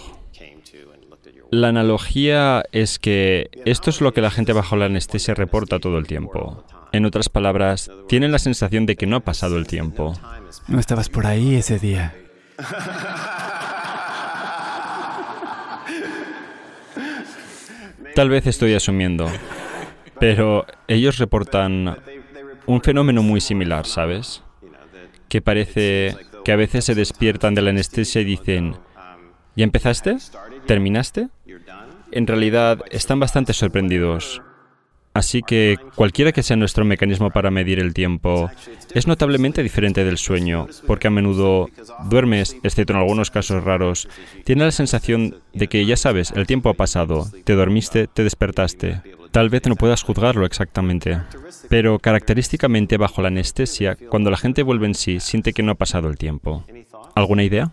La 1.51 1.69
analogía 1.69 2.63
es 2.73 2.99
que 2.99 3.49
esto 3.65 3.91
es 3.91 4.01
lo 4.01 4.13
que 4.13 4.21
la 4.21 4.31
gente 4.31 4.53
bajo 4.53 4.77
la 4.77 4.85
anestesia 4.85 5.35
reporta 5.35 5.79
todo 5.79 5.97
el 5.97 6.07
tiempo. 6.07 6.65
En 6.93 7.07
otras 7.07 7.29
palabras, 7.29 7.91
tienen 8.07 8.33
la 8.33 8.39
sensación 8.39 8.87
de 8.87 8.97
que 8.97 9.07
no 9.07 9.17
ha 9.17 9.21
pasado 9.21 9.57
el 9.57 9.67
tiempo. 9.67 10.15
No 10.69 10.79
estabas 10.79 11.09
por 11.09 11.27
ahí 11.27 11.55
ese 11.55 11.79
día. 11.79 12.15
Tal 18.19 18.31
vez 18.31 18.49
estoy 18.49 18.75
asumiendo, 18.75 19.31
pero 20.19 20.67
ellos 20.89 21.19
reportan 21.19 21.99
un 22.67 22.83
fenómeno 22.83 23.23
muy 23.23 23.41
similar, 23.41 23.87
¿sabes? 23.87 24.43
Que 25.29 25.41
parece 25.41 26.17
que 26.45 26.51
a 26.51 26.57
veces 26.57 26.85
se 26.85 26.97
despiertan 26.97 27.55
de 27.55 27.63
la 27.63 27.71
anestesia 27.71 28.21
y 28.21 28.25
dicen, 28.25 28.75
¿ya 29.55 29.63
empezaste? 29.63 30.17
¿Terminaste? 30.67 31.29
En 32.11 32.27
realidad 32.27 32.81
están 32.91 33.21
bastante 33.21 33.53
sorprendidos. 33.53 34.43
Así 35.15 35.43
que 35.43 35.77
cualquiera 35.95 36.33
que 36.33 36.43
sea 36.43 36.57
nuestro 36.57 36.85
mecanismo 36.85 37.31
para 37.31 37.51
medir 37.51 37.81
el 37.81 37.93
tiempo, 37.93 38.51
es 38.95 39.07
notablemente 39.07 39.63
diferente 39.63 40.05
del 40.05 40.19
sueño, 40.19 40.69
porque 40.87 41.09
a 41.09 41.11
menudo 41.11 41.71
duermes, 42.09 42.57
excepto 42.63 42.93
en 42.93 43.01
algunos 43.01 43.31
casos 43.31 43.65
raros, 43.65 44.09
tienes 44.45 44.67
la 44.67 44.71
sensación 44.73 45.37
de 45.53 45.67
que 45.67 45.85
ya 45.85 45.97
sabes, 45.97 46.31
el 46.33 46.47
tiempo 46.47 46.69
ha 46.69 46.75
pasado, 46.75 47.27
te 47.45 47.55
dormiste, 47.55 48.07
te 48.07 48.23
despertaste. 48.23 49.03
Tal 49.31 49.51
vez 49.51 49.67
no 49.67 49.77
puedas 49.77 50.03
juzgarlo 50.03 50.47
exactamente, 50.47 51.19
pero 51.69 51.99
característicamente 51.99 52.97
bajo 52.97 53.21
la 53.21 53.29
anestesia, 53.29 53.97
cuando 54.11 54.31
la 54.31 54.37
gente 54.37 54.63
vuelve 54.63 54.87
en 54.87 54.95
sí, 54.95 55.21
siente 55.21 55.53
que 55.53 55.63
no 55.63 55.73
ha 55.73 55.77
pasado 55.77 56.09
el 56.09 56.17
tiempo. 56.17 56.65
¿Alguna 57.15 57.43
idea? 57.43 57.73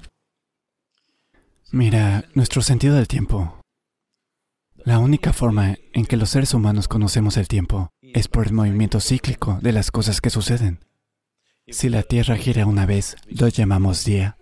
Mira, 1.72 2.26
nuestro 2.34 2.62
sentido 2.62 2.96
del 2.96 3.08
tiempo 3.08 3.60
la 4.86 5.00
única 5.00 5.34
forma 5.34 5.78
en 5.94 6.06
que 6.06 6.16
los 6.16 6.30
seres 6.30 6.54
humanos 6.54 6.88
conocemos 6.88 7.38
el 7.38 7.48
tiempo 7.48 7.92
es 8.02 8.28
por 8.28 8.46
el 8.46 8.54
movimiento 8.54 9.00
cíclico 9.00 9.58
de 9.62 9.72
las 9.72 9.90
cosas 9.90 10.22
que 10.22 10.30
suceden. 10.30 10.86
Si 11.68 11.90
la 11.90 12.04
Tierra 12.04 12.38
gira 12.38 12.68
una 12.68 12.86
vez, 12.86 13.16
lo 13.28 13.48
llamamos 13.48 14.06
día. 14.06 14.38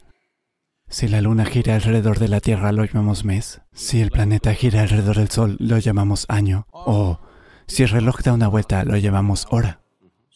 Si 0.90 1.08
la 1.08 1.22
Luna 1.22 1.46
gira 1.46 1.76
alrededor 1.76 2.20
de 2.20 2.28
la 2.28 2.42
Tierra, 2.42 2.74
lo 2.74 2.84
llamamos 2.84 3.24
mes. 3.24 3.62
Si 3.72 4.02
el 4.02 4.12
planeta 4.12 4.54
gira 4.54 4.82
alrededor 4.82 5.16
del 5.18 5.30
Sol, 5.30 5.56
lo 5.60 5.78
llamamos 5.78 6.26
año. 6.28 6.68
O 6.72 7.22
si 7.66 7.84
el 7.84 7.90
reloj 7.90 8.22
da 8.22 8.34
una 8.34 8.50
vuelta, 8.50 8.84
lo 8.84 8.98
llamamos 8.98 9.48
hora. 9.50 9.82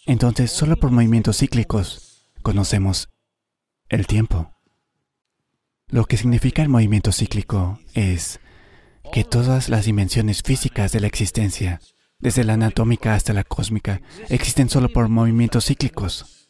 Entonces, 0.05 0.51
solo 0.51 0.77
por 0.77 0.91
movimientos 0.91 1.39
cíclicos 1.39 2.31
conocemos 2.43 3.09
el 3.89 4.07
tiempo. 4.07 4.53
Lo 5.89 6.05
que 6.05 6.15
significa 6.15 6.61
el 6.61 6.69
movimiento 6.69 7.11
cíclico 7.11 7.79
es 7.93 8.39
que 9.11 9.23
todas 9.23 9.69
las 9.69 9.85
dimensiones 9.85 10.41
físicas 10.43 10.91
de 10.91 10.99
la 10.99 11.07
existencia, 11.07 11.79
desde 12.19 12.43
la 12.43 12.53
anatómica 12.53 13.13
hasta 13.13 13.33
la 13.33 13.43
cósmica, 13.43 14.01
existen 14.29 14.69
solo 14.69 14.89
por 14.89 15.09
movimientos 15.09 15.65
cíclicos. 15.65 16.47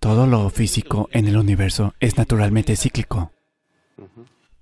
Todo 0.00 0.26
lo 0.26 0.50
físico 0.50 1.08
en 1.12 1.26
el 1.26 1.36
universo 1.36 1.94
es 2.00 2.18
naturalmente 2.18 2.76
cíclico. 2.76 3.32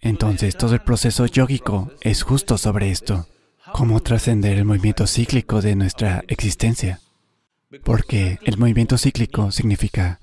Entonces, 0.00 0.56
todo 0.56 0.74
el 0.74 0.82
proceso 0.82 1.26
yógico 1.26 1.90
es 2.00 2.22
justo 2.22 2.58
sobre 2.58 2.90
esto. 2.90 3.26
¿Cómo 3.72 4.00
trascender 4.00 4.58
el 4.58 4.64
movimiento 4.64 5.06
cíclico 5.06 5.62
de 5.62 5.76
nuestra 5.76 6.22
existencia? 6.28 7.00
Porque 7.84 8.38
el 8.42 8.58
movimiento 8.58 8.98
cíclico 8.98 9.50
significa 9.50 10.20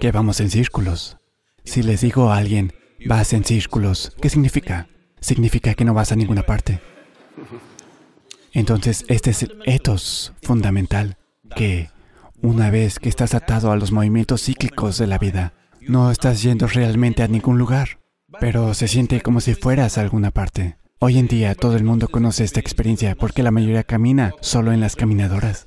que 0.00 0.12
vamos 0.12 0.40
en 0.40 0.50
círculos. 0.50 1.18
Si 1.64 1.82
les 1.82 2.00
digo 2.00 2.30
a 2.30 2.38
alguien, 2.38 2.72
vas 3.06 3.32
en 3.32 3.44
círculos, 3.44 4.12
¿qué 4.20 4.30
significa? 4.30 4.88
Significa 5.20 5.74
que 5.74 5.84
no 5.84 5.94
vas 5.94 6.12
a 6.12 6.16
ninguna 6.16 6.42
parte. 6.42 6.80
Entonces, 8.52 9.04
este 9.08 9.30
es 9.30 9.42
el 9.42 9.58
ethos 9.64 10.32
fundamental, 10.42 11.16
que 11.54 11.90
una 12.42 12.70
vez 12.70 12.98
que 12.98 13.08
estás 13.08 13.34
atado 13.34 13.70
a 13.70 13.76
los 13.76 13.92
movimientos 13.92 14.42
cíclicos 14.42 14.98
de 14.98 15.06
la 15.06 15.18
vida, 15.18 15.52
no 15.80 16.10
estás 16.10 16.42
yendo 16.42 16.66
realmente 16.66 17.22
a 17.22 17.28
ningún 17.28 17.58
lugar, 17.58 18.00
pero 18.40 18.74
se 18.74 18.88
siente 18.88 19.20
como 19.20 19.40
si 19.40 19.54
fueras 19.54 19.98
a 19.98 20.00
alguna 20.00 20.30
parte. 20.30 20.76
Hoy 20.98 21.18
en 21.18 21.28
día 21.28 21.54
todo 21.54 21.76
el 21.76 21.84
mundo 21.84 22.08
conoce 22.08 22.44
esta 22.44 22.60
experiencia 22.60 23.14
porque 23.14 23.42
la 23.42 23.50
mayoría 23.50 23.84
camina 23.84 24.32
solo 24.40 24.72
en 24.72 24.80
las 24.80 24.96
caminadoras. 24.96 25.66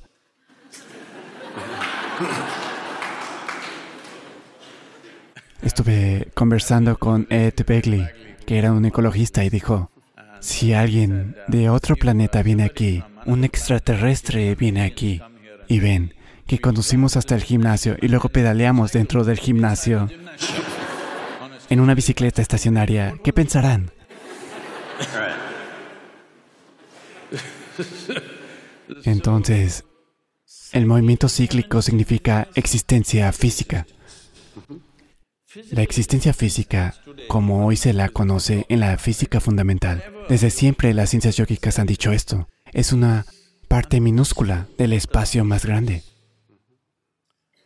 Estuve 5.62 6.28
conversando 6.34 6.98
con 6.98 7.26
Ed 7.30 7.54
Begley, 7.66 8.06
que 8.44 8.58
era 8.58 8.72
un 8.72 8.84
ecologista, 8.84 9.44
y 9.44 9.50
dijo, 9.50 9.90
si 10.40 10.72
alguien 10.74 11.36
de 11.48 11.70
otro 11.70 11.96
planeta 11.96 12.42
viene 12.42 12.64
aquí, 12.64 13.02
un 13.26 13.44
extraterrestre 13.44 14.54
viene 14.54 14.82
aquí, 14.82 15.20
y 15.68 15.80
ven 15.80 16.14
que 16.46 16.58
conducimos 16.58 17.16
hasta 17.16 17.34
el 17.34 17.42
gimnasio 17.42 17.96
y 18.00 18.08
luego 18.08 18.28
pedaleamos 18.28 18.92
dentro 18.92 19.24
del 19.24 19.38
gimnasio 19.38 20.08
en 21.70 21.80
una 21.80 21.94
bicicleta 21.94 22.42
estacionaria, 22.42 23.14
¿qué 23.22 23.32
pensarán? 23.32 23.90
Entonces, 29.04 29.84
el 30.72 30.86
movimiento 30.86 31.28
cíclico 31.28 31.80
significa 31.80 32.48
existencia 32.54 33.32
física. 33.32 33.86
La 35.70 35.82
existencia 35.82 36.32
física, 36.32 36.94
como 37.28 37.66
hoy 37.66 37.76
se 37.76 37.92
la 37.92 38.08
conoce 38.08 38.66
en 38.68 38.80
la 38.80 38.96
física 38.98 39.40
fundamental, 39.40 40.02
desde 40.28 40.50
siempre 40.50 40.94
las 40.94 41.10
ciencias 41.10 41.36
yógicas 41.36 41.78
han 41.78 41.86
dicho 41.86 42.12
esto, 42.12 42.48
es 42.72 42.92
una 42.92 43.24
parte 43.68 44.00
minúscula 44.00 44.66
del 44.78 44.92
espacio 44.92 45.44
más 45.44 45.64
grande. 45.64 46.02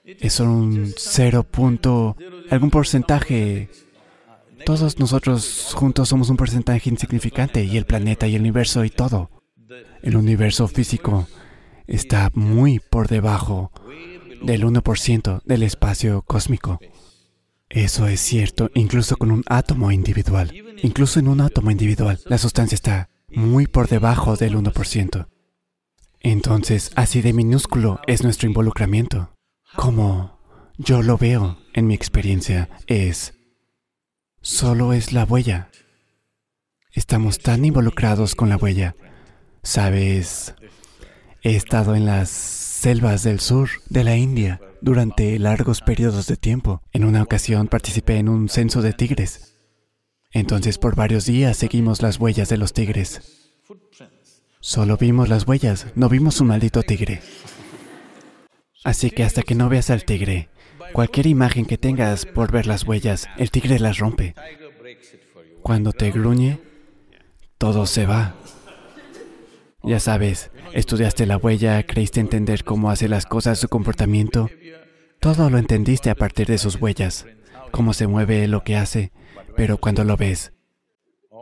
Es 0.05 0.41
un 0.41 0.93
cero 0.97 1.45
punto, 1.45 2.17
algún 2.51 2.71
porcentaje. 2.71 3.69
Todos 4.65 4.99
nosotros 4.99 5.73
juntos 5.75 6.09
somos 6.09 6.31
un 6.31 6.37
porcentaje 6.37 6.91
insignificante 6.91 7.65
y 7.65 7.77
el 7.77 7.85
planeta 7.85 8.27
y 8.27 8.35
el 8.35 8.43
universo 8.43 8.85
y 8.85 8.91
todo. 8.91 9.31
El 10.03 10.17
universo 10.17 10.67
físico 10.69 11.29
está 11.87 12.31
muy 12.35 12.81
por 12.81 13.09
debajo 13.09 13.71
del 14.43 14.65
1% 14.65 15.43
del 15.45 15.63
espacio 15.63 16.23
cósmico. 16.23 16.81
Eso 17.71 18.07
es 18.07 18.21
cierto, 18.21 18.71
incluso 18.75 19.17
con 19.17 19.31
un 19.31 19.45
átomo 19.47 19.93
individual. 19.93 20.53
Incluso 20.83 21.21
en 21.21 21.29
un 21.29 21.41
átomo 21.41 21.71
individual, 21.71 22.19
la 22.25 22.39
sustancia 22.39 22.75
está 22.75 23.11
muy 23.29 23.67
por 23.67 23.89
debajo 23.89 24.37
del 24.37 24.57
1%. 24.57 25.29
Entonces, 26.21 26.91
así 26.97 27.21
de 27.21 27.33
minúsculo 27.33 28.01
es 28.07 28.23
nuestro 28.23 28.49
involucramiento. 28.49 29.35
Como 29.77 30.39
yo 30.79 31.03
lo 31.03 31.19
veo 31.19 31.59
en 31.75 31.87
mi 31.87 31.95
experiencia, 31.95 32.71
es 32.87 33.35
solo 34.41 34.95
es 34.95 35.13
la 35.13 35.25
huella. 35.25 35.71
Estamos 36.93 37.39
tan 37.39 37.65
involucrados 37.65 38.35
con 38.35 38.49
la 38.49 38.57
huella. 38.57 38.97
Sabes, 39.63 40.55
he 41.43 41.55
estado 41.55 41.95
en 41.95 42.07
las 42.07 42.31
selvas 42.31 43.25
del 43.25 43.41
sur 43.41 43.69
de 43.91 44.05
la 44.05 44.17
India 44.17 44.59
durante 44.81 45.39
largos 45.39 45.81
periodos 45.81 46.27
de 46.27 46.37
tiempo. 46.37 46.83
En 46.93 47.05
una 47.05 47.23
ocasión 47.23 47.69
participé 47.69 48.19
en 48.19 48.29
un 48.29 48.49
censo 48.49 48.83
de 48.83 48.93
tigres. 48.93 49.55
Entonces 50.31 50.79
por 50.79 50.95
varios 50.95 51.25
días 51.25 51.57
seguimos 51.57 52.03
las 52.03 52.19
huellas 52.19 52.49
de 52.49 52.59
los 52.59 52.73
tigres. 52.73 53.51
Solo 54.61 54.97
vimos 54.97 55.29
las 55.29 55.47
huellas, 55.47 55.87
no 55.95 56.09
vimos 56.09 56.41
un 56.41 56.49
maldito 56.49 56.83
tigre. 56.83 57.21
Así 58.85 59.11
que 59.11 59.25
hasta 59.25 59.43
que 59.43 59.55
no 59.55 59.69
veas 59.69 59.91
al 59.91 60.05
tigre, 60.05 60.49
cualquier 60.93 61.27
imagen 61.27 61.65
que 61.65 61.79
tengas 61.79 62.27
por 62.27 62.53
ver 62.53 62.67
las 62.67 62.85
huellas, 62.85 63.29
el 63.37 63.51
tigre 63.51 63.79
las 63.79 63.99
rompe. 63.99 64.35
Cuando 65.63 65.93
te 65.93 66.11
gruñe, 66.11 66.61
todo 67.59 67.87
se 67.87 68.07
va. 68.07 68.35
Ya 69.89 70.01
sabes, 70.01 70.51
estudiaste 70.75 71.25
la 71.25 71.39
huella, 71.39 71.83
creíste 71.83 72.21
entender 72.21 72.63
cómo 72.63 72.91
hace 72.91 73.09
las 73.09 73.25
cosas, 73.25 73.59
su 73.59 73.71
comportamiento. 73.71 74.51
Todo 75.19 75.49
lo 75.49 75.57
entendiste 75.57 76.11
a 76.11 76.15
partir 76.15 76.47
de 76.47 76.59
sus 76.59 76.77
huellas, 76.77 77.25
cómo 77.71 77.95
se 77.95 78.07
mueve, 78.07 78.47
lo 78.49 78.63
que 78.65 78.77
hace, 78.77 79.13
pero 79.57 79.79
cuando 79.79 80.05
lo 80.05 80.19
ves, 80.19 80.53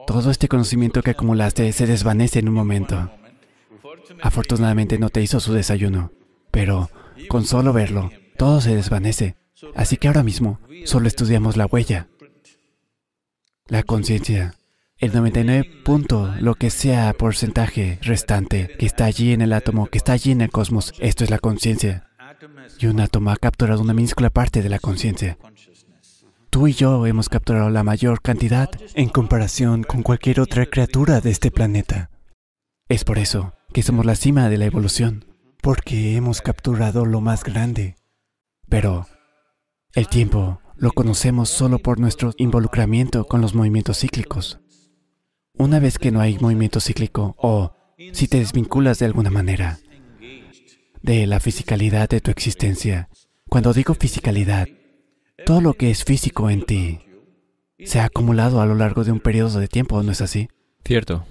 todo 0.07 0.31
este 0.31 0.47
conocimiento 0.47 1.03
que 1.03 1.11
acumulaste 1.11 1.73
se 1.73 1.89
desvanece 1.89 2.39
en 2.39 2.49
un 2.49 2.55
momento. 2.55 3.11
Afortunadamente 4.23 4.97
no 5.01 5.11
te 5.11 5.23
hizo 5.23 5.41
su 5.41 5.53
desayuno, 5.53 6.13
pero 6.53 6.89
con 7.27 7.45
solo 7.45 7.73
verlo, 7.73 8.13
todo 8.37 8.61
se 8.61 8.77
desvanece. 8.77 9.35
Así 9.75 9.97
que 9.97 10.07
ahora 10.07 10.23
mismo 10.23 10.61
solo 10.85 11.09
estudiamos 11.09 11.57
la 11.57 11.67
huella, 11.67 12.07
la 13.67 13.83
conciencia, 13.83 14.55
el 14.99 15.13
99 15.13 15.83
punto, 15.85 16.35
lo 16.41 16.55
que 16.55 16.71
sea 16.71 17.13
porcentaje 17.13 17.99
restante 18.03 18.69
que 18.79 18.87
está 18.87 19.05
allí 19.05 19.33
en 19.33 19.43
el 19.43 19.53
átomo, 19.53 19.89
que 19.89 19.99
está 19.99 20.13
allí 20.13 20.31
en 20.31 20.41
el 20.41 20.51
cosmos, 20.51 20.95
esto 20.99 21.23
es 21.23 21.31
la 21.31 21.39
conciencia. 21.39 22.09
Y 22.79 22.87
un 22.87 23.01
átomo 23.01 23.31
ha 23.31 23.37
capturado 23.37 23.83
una 23.83 23.93
minúscula 23.93 24.31
parte 24.31 24.63
de 24.63 24.71
la 24.71 24.79
conciencia. 24.79 25.37
Tú 26.49 26.67
y 26.67 26.73
yo 26.73 27.07
hemos 27.07 27.29
capturado 27.29 27.69
la 27.69 27.83
mayor 27.83 28.23
cantidad 28.23 28.71
en 28.95 29.11
comparación 29.11 29.83
con 29.83 30.03
cualquier 30.03 30.41
otra 30.41 30.65
criatura 30.65 31.21
de 31.21 31.31
este 31.31 31.51
planeta. 31.51 32.11
Es 32.89 33.05
por 33.05 33.19
eso 33.19 33.53
que 33.75 33.83
somos 33.83 34.07
la 34.07 34.17
cima 34.17 34.49
de 34.49 34.57
la 34.57 34.65
evolución, 34.65 35.27
porque 35.61 36.17
hemos 36.17 36.41
capturado 36.41 37.05
lo 37.05 37.21
más 37.21 37.45
grande. 37.45 37.97
Pero 38.71 39.07
el 39.93 40.09
tiempo 40.09 40.61
lo 40.77 40.93
conocemos 40.93 41.51
solo 41.51 41.79
por 41.79 42.01
nuestro 42.01 42.33
involucramiento 42.39 43.27
con 43.27 43.43
los 43.43 43.55
movimientos 43.55 43.99
cíclicos. 43.99 44.61
Una 45.59 45.81
vez 45.81 45.99
que 45.99 46.11
no 46.11 46.21
hay 46.21 46.39
movimiento 46.39 46.81
cíclico 46.81 47.35
o 47.39 47.73
si 48.13 48.29
te 48.29 48.39
desvinculas 48.39 48.99
de 48.99 49.07
alguna 49.07 49.31
manera 49.31 49.79
de 51.03 51.27
la 51.27 51.41
fisicalidad 51.41 52.11
de 52.11 52.21
tu 52.21 52.31
existencia, 52.31 53.09
cuando 53.49 53.73
digo 53.73 53.95
fisicalidad, 53.95 54.69
todo 55.47 55.63
lo 55.63 55.75
que 55.75 55.91
es 55.91 56.05
físico 56.05 56.51
en 56.51 56.67
ti 56.67 57.01
se 57.79 58.01
ha 58.01 58.05
acumulado 58.05 58.61
a 58.61 58.67
lo 58.67 58.75
largo 58.75 59.05
de 59.05 59.13
un 59.13 59.21
periodo 59.21 59.59
de 59.59 59.69
tiempo, 59.69 60.03
¿no 60.03 60.13
es 60.13 60.21
así? 60.21 60.49
Cierto. 60.85 61.27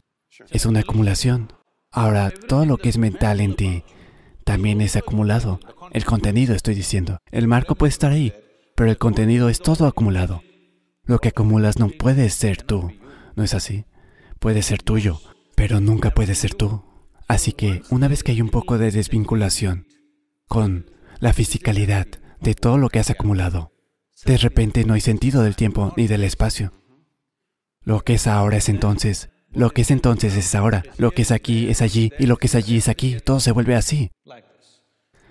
Es 0.49 0.65
una 0.65 0.79
acumulación. 0.81 1.53
Ahora, 1.91 2.31
todo 2.31 2.65
lo 2.65 2.77
que 2.77 2.89
es 2.89 2.97
mental 2.97 3.39
en 3.41 3.55
ti 3.55 3.83
también 4.43 4.81
es 4.81 4.95
acumulado. 4.95 5.59
El 5.91 6.03
contenido, 6.03 6.55
estoy 6.55 6.75
diciendo. 6.75 7.19
El 7.31 7.47
marco 7.47 7.75
puede 7.75 7.89
estar 7.89 8.11
ahí, 8.11 8.33
pero 8.75 8.89
el 8.89 8.97
contenido 8.97 9.49
es 9.49 9.59
todo 9.59 9.85
acumulado. 9.85 10.41
Lo 11.03 11.19
que 11.19 11.29
acumulas 11.29 11.77
no 11.79 11.89
puede 11.89 12.29
ser 12.29 12.63
tú, 12.63 12.91
¿no 13.35 13.43
es 13.43 13.53
así? 13.53 13.85
Puede 14.45 14.61
ser 14.61 14.83
tuyo, 14.83 15.19
pero 15.55 15.79
nunca 15.79 16.11
puede 16.11 16.35
ser 16.35 16.53
tú. 16.53 16.83
Así 17.27 17.51
que 17.51 17.81
una 17.89 18.07
vez 18.07 18.21
que 18.21 18.31
hay 18.31 18.43
un 18.43 18.49
poco 18.49 18.77
de 18.77 18.91
desvinculación 18.91 19.87
con 20.47 20.91
la 21.19 21.33
fisicalidad 21.33 22.05
de 22.41 22.53
todo 22.53 22.77
lo 22.77 22.89
que 22.89 22.99
has 22.99 23.09
acumulado, 23.09 23.71
de 24.23 24.37
repente 24.37 24.85
no 24.85 24.93
hay 24.93 25.01
sentido 25.01 25.41
del 25.41 25.55
tiempo 25.55 25.95
ni 25.97 26.05
del 26.05 26.23
espacio. 26.23 26.73
Lo 27.81 28.01
que 28.01 28.13
es 28.13 28.27
ahora 28.27 28.57
es 28.57 28.69
entonces, 28.69 29.31
lo 29.51 29.71
que 29.71 29.81
es 29.81 29.89
entonces 29.89 30.37
es 30.37 30.53
ahora, 30.53 30.83
lo 30.99 31.09
que 31.09 31.23
es 31.23 31.31
aquí 31.31 31.67
es 31.67 31.81
allí 31.81 32.11
y 32.19 32.27
lo 32.27 32.37
que 32.37 32.45
es 32.45 32.53
allí 32.53 32.77
es 32.77 32.87
aquí, 32.87 33.17
todo 33.25 33.39
se 33.39 33.51
vuelve 33.51 33.73
así. 33.73 34.11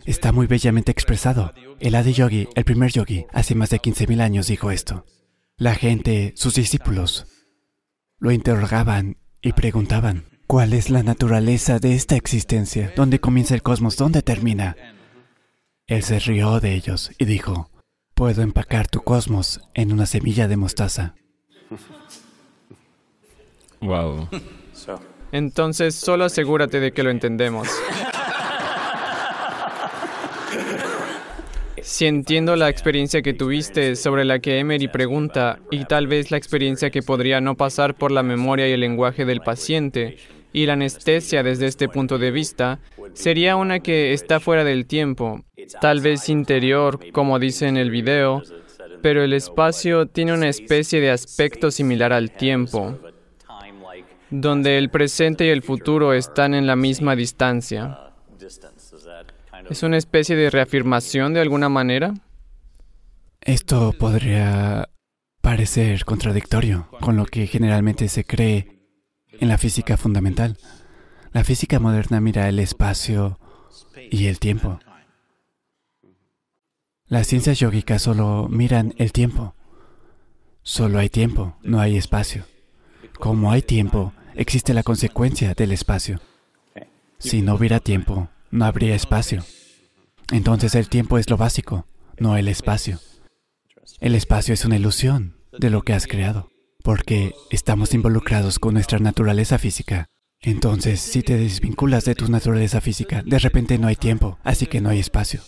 Está 0.06 0.32
muy 0.32 0.48
bellamente 0.48 0.90
expresado. 0.90 1.54
El 1.78 1.94
Adi 1.94 2.14
Yogi, 2.14 2.48
el 2.56 2.64
primer 2.64 2.90
yogi, 2.90 3.26
hace 3.32 3.54
más 3.54 3.70
de 3.70 3.80
15.000 3.80 4.20
años 4.20 4.48
dijo 4.48 4.72
esto. 4.72 5.06
La 5.56 5.76
gente, 5.76 6.32
sus 6.34 6.56
discípulos, 6.56 7.28
lo 8.18 8.30
interrogaban 8.32 9.16
y 9.42 9.52
preguntaban, 9.52 10.24
¿cuál 10.46 10.72
es 10.72 10.90
la 10.90 11.02
naturaleza 11.02 11.78
de 11.78 11.94
esta 11.94 12.16
existencia? 12.16 12.92
¿Dónde 12.96 13.20
comienza 13.20 13.54
el 13.54 13.62
cosmos? 13.62 13.96
¿Dónde 13.96 14.22
termina? 14.22 14.76
Él 15.86 16.02
se 16.02 16.18
rió 16.18 16.60
de 16.60 16.74
ellos 16.74 17.10
y 17.18 17.24
dijo, 17.26 17.70
puedo 18.14 18.42
empacar 18.42 18.86
tu 18.88 19.02
cosmos 19.02 19.60
en 19.74 19.92
una 19.92 20.06
semilla 20.06 20.48
de 20.48 20.56
mostaza. 20.56 21.14
Wow. 23.80 24.28
Entonces, 25.32 25.94
solo 25.94 26.24
asegúrate 26.24 26.80
de 26.80 26.92
que 26.92 27.02
lo 27.02 27.10
entendemos. 27.10 27.68
Si 31.84 32.06
entiendo 32.06 32.56
la 32.56 32.70
experiencia 32.70 33.20
que 33.20 33.34
tuviste 33.34 33.94
sobre 33.94 34.24
la 34.24 34.38
que 34.38 34.58
Emery 34.58 34.88
pregunta 34.88 35.58
y 35.70 35.84
tal 35.84 36.06
vez 36.06 36.30
la 36.30 36.38
experiencia 36.38 36.88
que 36.88 37.02
podría 37.02 37.42
no 37.42 37.56
pasar 37.56 37.94
por 37.94 38.10
la 38.10 38.22
memoria 38.22 38.66
y 38.66 38.72
el 38.72 38.80
lenguaje 38.80 39.26
del 39.26 39.42
paciente 39.42 40.16
y 40.54 40.64
la 40.64 40.72
anestesia 40.72 41.42
desde 41.42 41.66
este 41.66 41.90
punto 41.90 42.16
de 42.16 42.30
vista, 42.30 42.80
sería 43.12 43.56
una 43.56 43.80
que 43.80 44.14
está 44.14 44.40
fuera 44.40 44.64
del 44.64 44.86
tiempo, 44.86 45.44
tal 45.82 46.00
vez 46.00 46.30
interior, 46.30 47.00
como 47.12 47.38
dice 47.38 47.68
en 47.68 47.76
el 47.76 47.90
video, 47.90 48.42
pero 49.02 49.22
el 49.22 49.34
espacio 49.34 50.06
tiene 50.06 50.32
una 50.32 50.48
especie 50.48 51.02
de 51.02 51.10
aspecto 51.10 51.70
similar 51.70 52.14
al 52.14 52.30
tiempo, 52.30 52.98
donde 54.30 54.78
el 54.78 54.88
presente 54.88 55.44
y 55.44 55.50
el 55.50 55.60
futuro 55.60 56.14
están 56.14 56.54
en 56.54 56.66
la 56.66 56.76
misma 56.76 57.14
distancia. 57.14 58.13
¿Es 59.70 59.82
una 59.82 59.96
especie 59.96 60.36
de 60.36 60.50
reafirmación 60.50 61.34
de 61.34 61.40
alguna 61.40 61.68
manera? 61.68 62.14
Esto 63.40 63.92
podría 63.98 64.88
parecer 65.40 66.04
contradictorio 66.04 66.88
con 67.00 67.16
lo 67.16 67.26
que 67.26 67.46
generalmente 67.46 68.08
se 68.08 68.24
cree 68.24 68.86
en 69.40 69.48
la 69.48 69.58
física 69.58 69.96
fundamental. 69.96 70.58
La 71.32 71.44
física 71.44 71.80
moderna 71.80 72.20
mira 72.20 72.48
el 72.48 72.58
espacio 72.58 73.38
y 74.10 74.26
el 74.26 74.38
tiempo. 74.38 74.78
Las 77.06 77.26
ciencias 77.26 77.58
yógicas 77.58 78.02
solo 78.02 78.48
miran 78.48 78.94
el 78.98 79.12
tiempo. 79.12 79.54
Solo 80.62 80.98
hay 80.98 81.10
tiempo, 81.10 81.56
no 81.62 81.80
hay 81.80 81.96
espacio. 81.96 82.44
Como 83.18 83.52
hay 83.52 83.62
tiempo, 83.62 84.12
existe 84.34 84.72
la 84.72 84.82
consecuencia 84.82 85.54
del 85.54 85.72
espacio. 85.72 86.20
Si 87.18 87.42
no 87.42 87.54
hubiera 87.54 87.80
tiempo, 87.80 88.28
no 88.54 88.64
habría 88.64 88.94
espacio. 88.94 89.44
Entonces 90.32 90.74
el 90.76 90.88
tiempo 90.88 91.18
es 91.18 91.28
lo 91.28 91.36
básico, 91.36 91.86
no 92.18 92.36
el 92.36 92.48
espacio. 92.48 93.00
El 94.00 94.14
espacio 94.14 94.54
es 94.54 94.64
una 94.64 94.76
ilusión 94.76 95.36
de 95.58 95.70
lo 95.70 95.82
que 95.82 95.92
has 95.92 96.06
creado, 96.06 96.48
porque 96.82 97.34
estamos 97.50 97.92
involucrados 97.94 98.58
con 98.58 98.74
nuestra 98.74 99.00
naturaleza 99.00 99.58
física. 99.58 100.06
Entonces, 100.40 101.00
si 101.00 101.22
te 101.22 101.36
desvinculas 101.36 102.04
de 102.04 102.14
tu 102.14 102.28
naturaleza 102.28 102.80
física, 102.80 103.22
de 103.24 103.38
repente 103.38 103.78
no 103.78 103.88
hay 103.88 103.96
tiempo, 103.96 104.38
así 104.44 104.66
que 104.66 104.80
no 104.80 104.90
hay 104.90 105.00
espacio. 105.00 105.40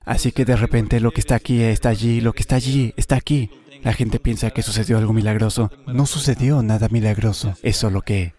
Así 0.00 0.32
que 0.32 0.44
de 0.44 0.56
repente 0.56 1.00
lo 1.00 1.10
que 1.10 1.20
está 1.20 1.34
aquí 1.34 1.60
está 1.60 1.90
allí, 1.90 2.20
lo 2.20 2.32
que 2.32 2.42
está 2.42 2.56
allí 2.56 2.94
está 2.96 3.16
aquí. 3.16 3.50
La 3.82 3.92
gente 3.92 4.18
piensa 4.18 4.50
que 4.50 4.62
sucedió 4.62 4.96
algo 4.96 5.12
milagroso. 5.12 5.70
No 5.86 6.06
sucedió 6.06 6.62
nada 6.62 6.88
milagroso. 6.88 7.54
Es 7.62 7.76
solo 7.76 8.02
que 8.02 8.34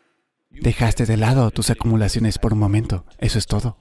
dejaste 0.62 1.06
de 1.06 1.18
lado 1.18 1.52
tus 1.52 1.70
acumulaciones 1.70 2.38
por 2.38 2.54
un 2.54 2.60
momento. 2.60 3.06
Eso 3.18 3.40
es 3.40 3.46
todo. 3.46 3.78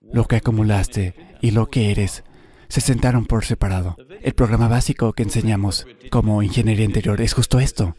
Lo 0.00 0.26
que 0.26 0.36
acumulaste 0.36 1.14
y 1.40 1.50
lo 1.50 1.68
que 1.68 1.90
eres 1.90 2.24
se 2.68 2.80
sentaron 2.80 3.26
por 3.26 3.44
separado. 3.44 3.96
El 4.22 4.34
programa 4.34 4.68
básico 4.68 5.12
que 5.12 5.22
enseñamos 5.22 5.86
como 6.10 6.42
ingeniería 6.42 6.84
interior 6.84 7.20
es 7.20 7.32
justo 7.32 7.60
esto. 7.60 7.96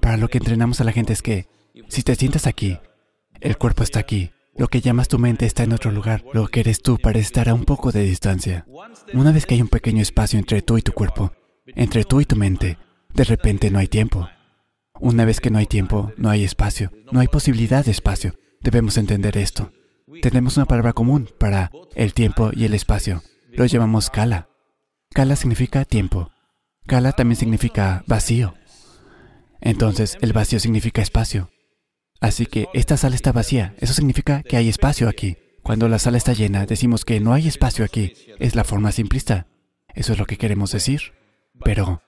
Para 0.00 0.16
lo 0.16 0.28
que 0.28 0.38
entrenamos 0.38 0.80
a 0.80 0.84
la 0.84 0.92
gente 0.92 1.12
es 1.12 1.22
que 1.22 1.48
si 1.88 2.02
te 2.02 2.14
sientas 2.14 2.46
aquí, 2.46 2.78
el 3.40 3.56
cuerpo 3.56 3.82
está 3.82 4.00
aquí, 4.00 4.30
lo 4.56 4.68
que 4.68 4.80
llamas 4.80 5.08
tu 5.08 5.18
mente 5.18 5.46
está 5.46 5.62
en 5.62 5.72
otro 5.72 5.90
lugar, 5.90 6.24
lo 6.32 6.48
que 6.48 6.60
eres 6.60 6.82
tú 6.82 6.98
parece 6.98 7.26
estar 7.26 7.48
a 7.48 7.54
un 7.54 7.64
poco 7.64 7.92
de 7.92 8.02
distancia. 8.02 8.66
Una 9.14 9.32
vez 9.32 9.46
que 9.46 9.54
hay 9.54 9.62
un 9.62 9.68
pequeño 9.68 10.02
espacio 10.02 10.38
entre 10.38 10.60
tú 10.62 10.76
y 10.76 10.82
tu 10.82 10.92
cuerpo, 10.92 11.32
entre 11.66 12.04
tú 12.04 12.20
y 12.20 12.24
tu 12.24 12.36
mente. 12.36 12.78
De 13.14 13.24
repente 13.24 13.70
no 13.70 13.78
hay 13.78 13.88
tiempo. 13.88 14.28
Una 15.00 15.24
vez 15.24 15.40
que 15.40 15.50
no 15.50 15.58
hay 15.58 15.66
tiempo, 15.66 16.12
no 16.18 16.28
hay 16.28 16.44
espacio, 16.44 16.92
no 17.10 17.20
hay 17.20 17.26
posibilidad 17.26 17.84
de 17.84 17.90
espacio. 17.90 18.34
Debemos 18.60 18.98
entender 18.98 19.38
esto. 19.38 19.72
Tenemos 20.20 20.58
una 20.58 20.66
palabra 20.66 20.92
común 20.92 21.30
para 21.38 21.70
el 21.94 22.12
tiempo 22.12 22.50
y 22.52 22.66
el 22.66 22.74
espacio. 22.74 23.22
Lo 23.48 23.64
llamamos 23.64 24.10
kala. 24.10 24.50
Kala 25.14 25.36
significa 25.36 25.86
tiempo. 25.86 26.30
Kala 26.86 27.12
también 27.12 27.36
significa 27.36 28.04
vacío. 28.06 28.54
Entonces, 29.62 30.18
el 30.20 30.34
vacío 30.34 30.60
significa 30.60 31.00
espacio. 31.00 31.50
Así 32.20 32.44
que 32.44 32.68
esta 32.74 32.98
sala 32.98 33.14
está 33.14 33.32
vacía. 33.32 33.74
Eso 33.78 33.94
significa 33.94 34.42
que 34.42 34.58
hay 34.58 34.68
espacio 34.68 35.08
aquí. 35.08 35.38
Cuando 35.62 35.88
la 35.88 35.98
sala 35.98 36.18
está 36.18 36.34
llena, 36.34 36.66
decimos 36.66 37.06
que 37.06 37.20
no 37.20 37.32
hay 37.32 37.48
espacio 37.48 37.86
aquí. 37.86 38.12
Es 38.38 38.54
la 38.54 38.64
forma 38.64 38.92
simplista. 38.92 39.46
Eso 39.94 40.12
es 40.12 40.18
lo 40.18 40.26
que 40.26 40.36
queremos 40.36 40.72
decir. 40.72 41.14
Pero 41.64 42.02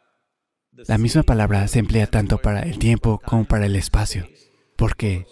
la 0.72 0.98
misma 0.98 1.22
palabra 1.22 1.68
se 1.68 1.78
emplea 1.78 2.06
tanto 2.06 2.38
para 2.38 2.62
el 2.62 2.78
tiempo 2.78 3.20
como 3.24 3.44
para 3.44 3.66
el 3.66 3.76
espacio, 3.76 4.28
porque 4.76 5.26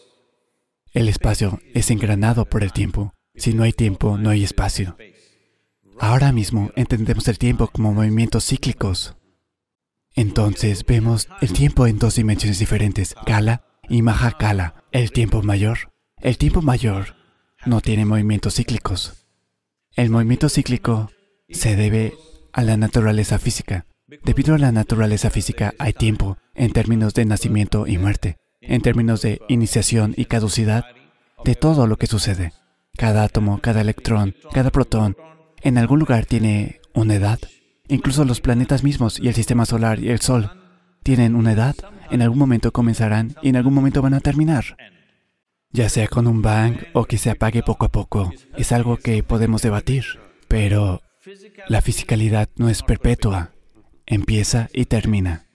el 0.93 1.09
espacio 1.09 1.61
es 1.75 1.91
engranado 1.91 2.45
por 2.45 2.63
el 2.63 2.73
tiempo. 2.73 3.15
Si 3.35 3.55
no 3.55 3.63
hay 3.63 3.73
tiempo, 3.73 4.19
no 4.19 4.31
hay 4.31 4.45
espacio. 4.45 4.97
Ahora 5.99 6.33
mismo 6.33 6.71
entendemos 6.77 7.27
el 7.29 7.39
tiempo 7.39 7.69
como 7.69 7.93
movimientos 7.93 8.47
cíclicos. 8.47 9.17
Entonces 10.15 10.85
vemos 10.85 11.29
el 11.41 11.53
tiempo 11.53 11.87
en 11.87 11.99
dos 11.99 12.17
dimensiones 12.17 12.59
diferentes, 12.59 13.15
Kala 13.25 13.65
y 13.89 14.03
Mahakala, 14.03 14.85
el 14.93 15.13
tiempo 15.13 15.43
mayor. 15.43 15.93
El 16.19 16.37
tiempo 16.37 16.61
mayor 16.61 17.17
no 17.65 17.81
tiene 17.81 18.05
movimientos 18.05 18.57
cíclicos. 18.57 19.27
El 19.95 20.11
movimiento 20.11 20.49
cíclico 20.49 21.11
se 21.49 21.77
debe 21.77 22.15
a 22.53 22.63
la 22.63 22.77
naturaleza 22.77 23.39
física. 23.39 23.87
Debido 24.25 24.55
a 24.55 24.59
la 24.59 24.73
naturaleza 24.73 25.31
física 25.31 25.75
hay 25.79 25.93
tiempo 25.93 26.37
en 26.55 26.73
términos 26.73 27.15
de 27.15 27.25
nacimiento 27.25 27.87
y 27.87 27.99
muerte, 27.99 28.39
en 28.61 28.83
términos 28.83 29.23
de 29.23 29.41
iniciación 29.49 30.15
y 30.17 30.25
caducidad, 30.25 30.85
de 31.45 31.55
todo 31.55 31.87
lo 31.87 31.97
que 31.97 32.07
sucede. 32.07 32.53
Cada 32.97 33.23
átomo, 33.23 33.61
cada 33.61 33.81
electrón, 33.81 34.35
cada 34.53 34.71
protón, 34.71 35.17
en 35.63 35.79
algún 35.79 36.01
lugar 36.01 36.27
tiene 36.27 36.81
una 36.93 37.15
edad. 37.15 37.39
Incluso 37.89 38.25
los 38.25 38.41
planetas 38.41 38.83
mismos 38.83 39.19
y 39.19 39.29
el 39.29 39.35
sistema 39.35 39.65
solar 39.65 40.01
y 40.01 40.11
el 40.11 40.21
Sol 40.21 40.51
tienen 41.03 41.35
una 41.35 41.53
edad. 41.53 41.77
En 42.11 42.23
algún 42.23 42.39
momento 42.39 42.73
comenzarán 42.73 43.35
y 43.43 43.49
en 43.49 43.57
algún 43.57 43.75
momento 43.75 44.03
van 44.03 44.15
a 44.15 44.21
terminar. 44.21 44.77
Ya 45.73 45.89
sea 45.89 46.09
con 46.09 46.27
un 46.27 46.43
bang 46.43 46.77
o 46.95 47.05
que 47.05 47.17
se 47.17 47.31
apague 47.31 47.63
poco 47.63 47.87
a 47.87 47.93
poco, 47.93 48.33
es 48.57 48.73
algo 48.73 48.97
que 48.97 49.23
podemos 49.23 49.63
debatir. 49.63 50.05
Pero 50.49 51.01
la 51.69 51.81
fisicalidad 51.81 52.49
no 52.57 52.69
es 52.69 52.83
perpetua, 52.83 53.53
empieza 54.11 54.69
y 54.73 54.85
termina. 54.87 55.47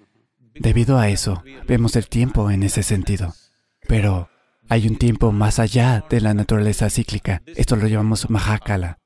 Debido 0.56 0.98
a 0.98 1.10
eso, 1.10 1.44
vemos 1.68 1.96
el 1.96 2.08
tiempo 2.08 2.50
en 2.50 2.64
ese 2.64 2.82
sentido. 2.82 3.34
Pero 3.88 4.30
hay 4.70 4.88
un 4.88 4.98
tiempo 4.98 5.32
más 5.32 5.60
allá 5.60 6.04
de 6.10 6.22
la 6.22 6.34
naturaleza 6.34 6.90
cíclica. 6.90 7.44
Esto 7.46 7.76
lo 7.76 7.88
llamamos 7.88 8.30
Mahakala. 8.30 9.00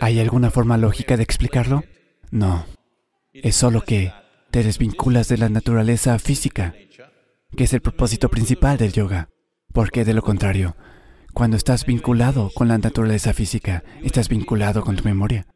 ¿Hay 0.00 0.20
alguna 0.20 0.50
forma 0.50 0.76
lógica 0.76 1.16
de 1.16 1.22
explicarlo? 1.22 1.82
No. 2.30 2.66
Es 3.32 3.56
solo 3.56 3.82
que 3.82 4.12
te 4.50 4.62
desvinculas 4.62 5.28
de 5.28 5.38
la 5.38 5.48
naturaleza 5.48 6.18
física, 6.18 6.74
que 7.56 7.64
es 7.64 7.72
el 7.72 7.80
propósito 7.80 8.28
principal 8.28 8.76
del 8.76 8.92
yoga. 8.92 9.30
Porque 9.72 10.04
de 10.04 10.14
lo 10.14 10.22
contrario, 10.22 10.76
cuando 11.32 11.56
estás 11.56 11.86
vinculado 11.86 12.50
con 12.54 12.68
la 12.68 12.78
naturaleza 12.78 13.32
física, 13.32 13.84
estás 14.02 14.28
vinculado 14.28 14.82
con 14.82 14.96
tu 14.96 15.04
memoria. 15.04 15.46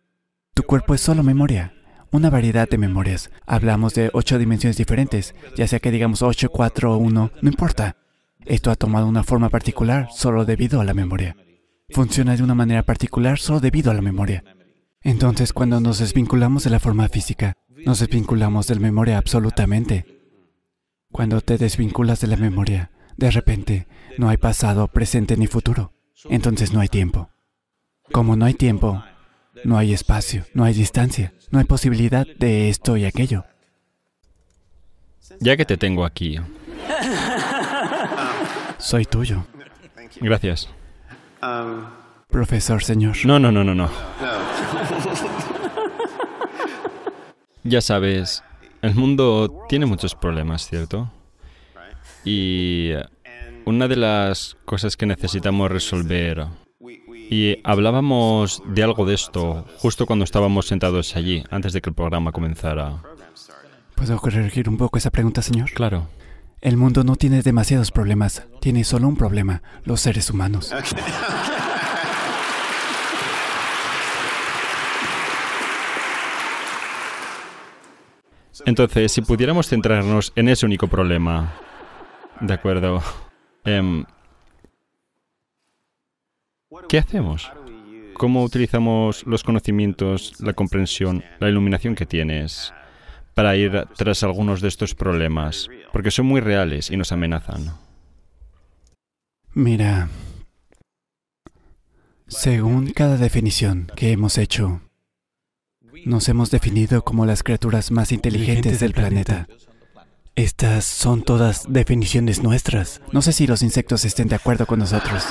Tu 0.55 0.63
cuerpo 0.63 0.95
es 0.95 1.01
solo 1.01 1.23
memoria, 1.23 1.75
una 2.13 2.31
variedad 2.31 2.69
de 2.69 2.79
memorias. 2.79 3.31
Hablamos 3.47 3.95
de 3.95 4.11
ocho 4.13 4.39
dimensiones 4.39 4.77
diferentes, 4.77 5.35
ya 5.57 5.67
sea 5.67 5.81
que 5.81 5.91
digamos 5.91 6.23
8, 6.23 6.51
4 6.51 6.93
o 6.93 6.97
1, 6.99 7.31
no 7.41 7.49
importa. 7.49 7.97
Esto 8.45 8.71
ha 8.71 8.77
tomado 8.77 9.07
una 9.07 9.25
forma 9.25 9.49
particular 9.49 10.09
solo 10.13 10.45
debido 10.45 10.81
a 10.81 10.85
la 10.85 10.95
memoria. 10.95 11.37
Funciona 11.91 12.37
de 12.37 12.43
una 12.43 12.55
manera 12.55 12.83
particular 12.83 13.39
solo 13.39 13.61
debido 13.61 13.91
a 13.91 13.95
la 13.95 14.03
memoria. 14.03 14.45
Entonces, 15.01 15.53
cuando 15.53 15.81
nos 15.81 15.99
desvinculamos 15.99 16.65
de 16.65 16.71
la 16.71 16.81
forma 16.81 17.09
física, 17.09 17.57
nos 17.85 18.01
desvinculamos 18.01 18.67
de 18.67 18.75
la 18.77 18.81
memoria 18.81 19.19
absolutamente. 19.19 20.21
Cuando 21.11 21.41
te 21.41 21.59
desvinculas 21.59 22.21
de 22.21 22.29
la 22.29 22.37
memoria, 22.37 22.91
de 23.17 23.31
repente, 23.31 23.87
no 24.19 24.29
hay 24.29 24.37
pasado, 24.37 24.89
presente 24.89 25.37
ni 25.37 25.47
futuro. 25.47 25.93
Entonces 26.31 26.73
no 26.73 26.81
hay 26.81 26.89
tiempo. 26.89 27.31
Como 28.13 28.37
no 28.37 28.45
hay 28.45 28.55
tiempo, 28.55 29.03
no 29.65 29.79
hay 29.79 29.93
espacio, 29.93 30.45
no 30.55 30.65
hay 30.65 30.75
distancia, 30.75 31.33
no 31.51 31.59
hay 31.59 31.65
posibilidad 31.65 32.27
de 32.39 32.69
esto 32.69 32.97
y 32.97 33.05
aquello. 33.05 33.45
Ya 35.41 35.57
que 35.57 35.65
te 35.65 35.77
tengo 35.77 36.05
aquí. 36.05 36.39
Soy 38.79 39.05
tuyo. 39.05 39.45
Gracias. 40.21 40.69
Profesor, 42.29 42.83
señor. 42.83 43.17
No, 43.25 43.39
no, 43.39 43.53
no, 43.53 43.65
no, 43.65 43.75
no. 43.75 43.91
Ya 47.65 47.81
sabes, 47.81 48.43
el 48.83 48.97
mundo 48.97 49.65
tiene 49.69 49.87
muchos 49.87 50.17
problemas, 50.17 50.67
¿cierto? 50.67 51.13
Y 52.25 52.91
una 53.65 53.87
de 53.87 53.95
las 53.95 54.57
cosas 54.65 54.97
que 54.97 55.07
necesitamos 55.07 55.71
resolver 55.71 56.45
y 57.31 57.59
hablábamos 57.65 58.63
de 58.67 58.83
algo 58.83 59.05
de 59.05 59.15
esto 59.15 59.65
justo 59.79 60.07
cuando 60.07 60.25
estábamos 60.25 60.67
sentados 60.67 61.17
allí, 61.17 61.45
antes 61.51 61.73
de 61.73 61.81
que 61.81 61.91
el 61.91 61.95
programa 61.95 62.33
comenzara. 62.33 63.03
¿Puedo 63.95 64.19
corregir 64.19 64.69
un 64.69 64.77
poco 64.77 64.99
esa 64.99 65.11
pregunta, 65.11 65.43
señor? 65.43 65.71
Claro. 65.73 66.09
El 66.61 66.77
mundo 66.77 67.03
no 67.05 67.17
tiene 67.17 67.43
demasiados 67.43 67.91
problemas, 67.91 68.47
tiene 68.61 68.85
solo 68.85 69.09
un 69.09 69.17
problema, 69.17 69.63
los 69.85 70.01
seres 70.01 70.31
humanos. 70.31 70.73
Entonces, 78.65 79.11
si 79.11 79.23
pudiéramos 79.23 79.69
centrarnos 79.69 80.33
en 80.37 80.49
ese 80.49 80.67
único 80.67 80.87
problema, 80.87 81.53
de 82.41 82.55
acuerdo, 82.55 83.03
em, 83.65 84.05
¿Qué 86.89 86.99
hacemos? 86.99 87.51
¿Cómo 88.15 88.43
utilizamos 88.43 89.25
los 89.27 89.43
conocimientos, 89.43 90.35
la 90.41 90.53
comprensión, 90.53 91.25
la 91.41 91.49
iluminación 91.49 91.95
que 91.95 92.07
tienes 92.07 92.73
para 93.35 93.57
ir 93.57 93.87
tras 93.97 94.23
algunos 94.23 94.61
de 94.61 94.69
estos 94.69 94.95
problemas? 94.95 95.69
Porque 95.93 96.11
son 96.11 96.27
muy 96.27 96.41
reales 96.41 96.91
y 96.91 96.97
nos 96.97 97.13
amenazan. 97.13 97.73
Mira, 99.55 100.09
según 102.27 102.93
cada 102.93 103.17
definición 103.17 103.91
que 103.97 104.13
hemos 104.13 104.39
hecho, 104.39 104.81
nos 106.07 106.29
hemos 106.29 106.51
definido 106.51 107.05
como 107.05 107.27
las 107.27 107.43
criaturas 107.43 107.91
más 107.91 108.13
inteligentes 108.13 108.81
del 108.81 108.95
planeta. 108.95 109.47
Estas 110.35 110.87
son 110.87 111.23
todas 111.23 111.71
definiciones 111.71 112.43
nuestras. 112.43 113.03
No 113.13 113.21
sé 113.21 113.33
si 113.33 113.47
los 113.47 113.63
insectos 113.63 114.07
estén 114.07 114.29
de 114.29 114.37
acuerdo 114.37 114.65
con 114.65 114.79
nosotros. 114.79 115.25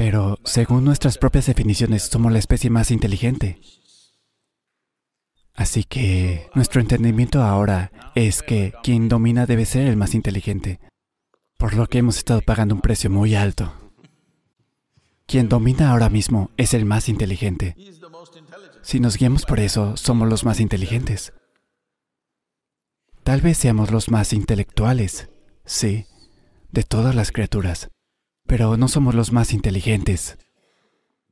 Pero 0.00 0.38
según 0.44 0.86
nuestras 0.86 1.18
propias 1.18 1.44
definiciones, 1.44 2.04
somos 2.04 2.32
la 2.32 2.38
especie 2.38 2.70
más 2.70 2.90
inteligente. 2.90 3.60
Así 5.52 5.84
que 5.84 6.48
nuestro 6.54 6.80
entendimiento 6.80 7.42
ahora 7.42 7.92
es 8.14 8.42
que 8.42 8.72
quien 8.82 9.10
domina 9.10 9.44
debe 9.44 9.66
ser 9.66 9.86
el 9.86 9.98
más 9.98 10.14
inteligente, 10.14 10.80
por 11.58 11.74
lo 11.74 11.86
que 11.86 11.98
hemos 11.98 12.16
estado 12.16 12.40
pagando 12.40 12.74
un 12.74 12.80
precio 12.80 13.10
muy 13.10 13.34
alto. 13.34 13.74
Quien 15.26 15.50
domina 15.50 15.90
ahora 15.90 16.08
mismo 16.08 16.50
es 16.56 16.72
el 16.72 16.86
más 16.86 17.10
inteligente. 17.10 17.76
Si 18.80 19.00
nos 19.00 19.18
guiamos 19.18 19.44
por 19.44 19.60
eso, 19.60 19.98
somos 19.98 20.30
los 20.30 20.46
más 20.46 20.60
inteligentes. 20.60 21.34
Tal 23.22 23.42
vez 23.42 23.58
seamos 23.58 23.90
los 23.90 24.10
más 24.10 24.32
intelectuales, 24.32 25.28
sí, 25.66 26.06
de 26.70 26.84
todas 26.84 27.14
las 27.14 27.32
criaturas 27.32 27.90
pero 28.50 28.76
no 28.76 28.88
somos 28.88 29.14
los 29.14 29.30
más 29.30 29.52
inteligentes, 29.52 30.36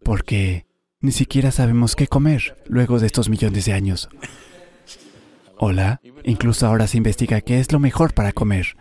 porque 0.05 0.69
ni 1.01 1.11
siquiera 1.11 1.51
sabemos 1.51 1.97
qué 1.97 2.07
comer 2.07 2.62
luego 2.69 3.01
de 3.01 3.07
estos 3.07 3.29
millones 3.29 3.64
de 3.64 3.73
años. 3.73 4.09
Hola, 5.57 6.01
incluso 6.23 6.69
ahora 6.69 6.87
se 6.87 6.97
investiga 6.97 7.41
qué 7.41 7.59
es 7.59 7.73
lo 7.73 7.81
mejor 7.81 8.14
para 8.14 8.31
comer. 8.31 8.77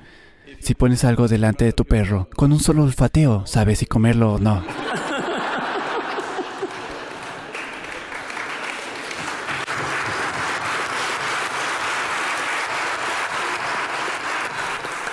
Si 0.59 0.75
pones 0.75 1.03
algo 1.03 1.27
delante 1.27 1.65
de 1.65 1.73
tu 1.73 1.83
perro, 1.85 2.29
con 2.35 2.51
un 2.51 2.59
solo 2.59 2.83
olfateo 2.83 3.47
sabes 3.47 3.79
si 3.79 3.87
comerlo 3.87 4.33
o 4.33 4.37
no. 4.37 4.63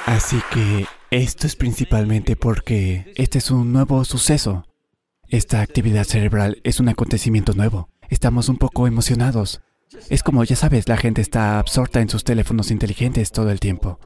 Así 0.04 0.42
que 0.52 0.86
esto 1.10 1.46
es 1.46 1.56
principalmente 1.56 2.36
porque 2.36 3.12
este 3.16 3.38
es 3.38 3.50
un 3.50 3.72
nuevo 3.72 4.04
suceso. 4.04 4.64
Esta 5.28 5.60
actividad 5.60 6.04
cerebral 6.04 6.60
es 6.64 6.80
un 6.80 6.88
acontecimiento 6.88 7.54
nuevo. 7.54 7.88
Estamos 8.08 8.48
un 8.48 8.56
poco 8.56 8.86
emocionados. 8.86 9.62
Es 10.10 10.22
como, 10.22 10.44
ya 10.44 10.56
sabes, 10.56 10.88
la 10.88 10.96
gente 10.96 11.20
está 11.20 11.58
absorta 11.58 12.00
en 12.00 12.08
sus 12.08 12.24
teléfonos 12.24 12.70
inteligentes 12.70 13.32
todo 13.32 13.50
el 13.50 13.60
tiempo. 13.60 13.98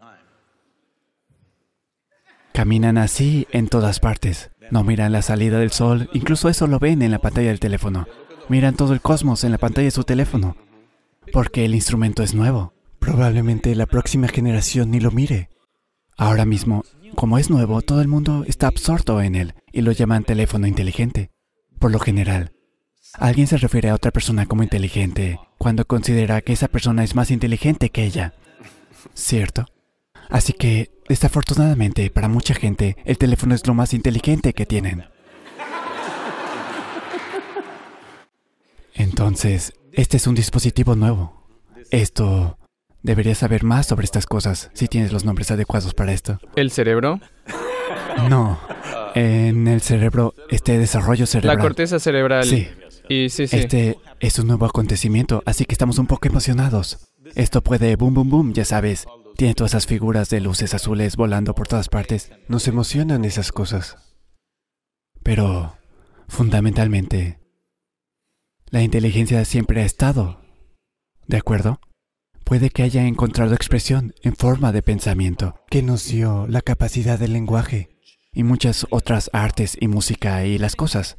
Caminan 2.53 2.99
así 2.99 3.47
en 3.53 3.69
todas 3.69 4.01
partes. 4.01 4.51
No 4.71 4.85
miran 4.85 5.13
la 5.13 5.23
salida 5.23 5.59
del 5.59 5.71
sol, 5.71 6.11
incluso 6.13 6.49
eso 6.49 6.67
lo 6.67 6.79
ven 6.79 7.03
en 7.03 7.11
la 7.11 7.21
pantalla 7.21 7.49
del 7.49 7.61
teléfono. 7.61 8.07
Miran 8.49 8.75
todo 8.75 8.93
el 8.93 9.01
cosmos 9.01 9.45
en 9.45 9.53
la 9.53 9.59
pantalla 9.59 9.87
de 9.87 9.93
su 9.93 10.05
teléfono. 10.05 10.57
Porque 11.33 11.65
el 11.65 11.75
instrumento 11.75 12.23
es 12.23 12.35
nuevo. 12.35 12.75
Probablemente 12.99 13.75
la 13.75 13.87
próxima 13.87 14.29
generación 14.29 14.91
ni 14.91 15.01
lo 15.01 15.11
mire. 15.11 15.51
Ahora 16.19 16.45
mismo, 16.45 16.85
como 17.15 17.39
es 17.39 17.49
nuevo, 17.49 17.81
todo 17.81 18.03
el 18.03 18.09
mundo 18.09 18.45
está 18.49 18.67
absorto 18.67 19.23
en 19.23 19.37
él 19.37 19.55
y 19.73 19.83
lo 19.83 19.93
llaman 19.93 20.25
teléfono 20.25 20.67
inteligente. 20.67 21.31
Por 21.79 21.93
lo 21.93 22.01
general, 22.01 22.53
alguien 23.15 23.47
se 23.47 23.57
refiere 23.57 23.89
a 23.89 23.95
otra 23.95 24.11
persona 24.11 24.45
como 24.47 24.65
inteligente 24.65 25.39
cuando 25.59 25.87
considera 25.87 26.41
que 26.41 26.53
esa 26.53 26.67
persona 26.67 27.05
es 27.05 27.15
más 27.15 27.31
inteligente 27.31 27.91
que 27.91 28.03
ella. 28.03 28.35
¿Cierto? 29.15 29.67
Así 30.29 30.53
que, 30.53 30.91
desafortunadamente, 31.09 32.11
para 32.11 32.27
mucha 32.27 32.53
gente, 32.53 32.97
el 33.05 33.17
teléfono 33.17 33.55
es 33.55 33.65
lo 33.69 33.75
más 33.75 33.95
inteligente 33.95 34.55
que 34.55 34.67
tienen. 34.67 35.05
Entonces, 38.95 39.73
este 39.93 40.17
es 40.17 40.27
un 40.27 40.35
dispositivo 40.35 40.97
nuevo. 40.97 41.47
Esto... 41.93 42.59
Deberías 43.03 43.39
saber 43.39 43.63
más 43.63 43.87
sobre 43.87 44.05
estas 44.05 44.27
cosas 44.27 44.71
si 44.75 44.89
tienes 44.89 45.13
los 45.13 45.25
nombres 45.25 45.51
adecuados 45.51 45.95
para 45.95 46.13
esto. 46.13 46.41
¿El 46.57 46.71
cerebro? 46.71 47.21
No. 48.29 48.59
En 49.15 49.69
el 49.69 49.81
cerebro, 49.81 50.35
este 50.51 50.79
desarrollo 50.79 51.27
cerebral. 51.27 51.57
La 51.57 51.63
corteza 51.63 51.99
cerebral. 51.99 52.45
Sí. 52.45 52.69
Y 53.09 53.31
sí, 53.31 53.47
sí. 53.47 53.57
Este 53.57 53.99
es 54.21 54.39
un 54.39 54.49
nuevo 54.49 54.67
acontecimiento, 54.67 55.43
así 55.47 55.65
que 55.65 55.73
estamos 55.73 55.99
un 55.99 56.07
poco 56.07 56.29
emocionados. 56.29 57.09
Esto 57.35 57.63
puede 57.63 57.97
boom, 57.97 58.15
boom, 58.15 58.31
boom, 58.31 58.53
ya 58.53 58.65
sabes. 58.65 59.07
Tiene 59.37 59.55
todas 59.55 59.73
esas 59.73 59.87
figuras 59.87 60.29
de 60.31 60.41
luces 60.41 60.75
azules 60.75 61.17
volando 61.17 61.55
por 61.55 61.69
todas 61.69 61.89
partes. 61.89 62.33
Nos 62.49 62.67
emocionan 62.67 63.25
esas 63.25 63.53
cosas. 63.53 63.97
Pero, 65.23 65.77
fundamentalmente, 66.27 67.39
la 68.71 68.83
inteligencia 68.83 69.45
siempre 69.45 69.83
ha 69.83 69.85
estado. 69.85 70.41
¿De 71.27 71.37
acuerdo? 71.37 71.81
Puede 72.49 72.71
que 72.71 72.83
haya 72.83 73.05
encontrado 73.05 73.55
expresión 73.55 74.15
en 74.23 74.35
forma 74.35 74.73
de 74.73 74.81
pensamiento, 74.81 75.61
que 75.69 75.83
nos 75.83 76.09
dio 76.09 76.47
la 76.49 76.63
capacidad 76.63 77.19
del 77.19 77.35
lenguaje 77.35 77.91
y 78.33 78.43
muchas 78.43 78.87
otras 78.89 79.29
artes 79.35 79.77
y 79.79 79.87
música 79.87 80.47
y 80.47 80.57
las 80.57 80.75
cosas. 80.75 81.19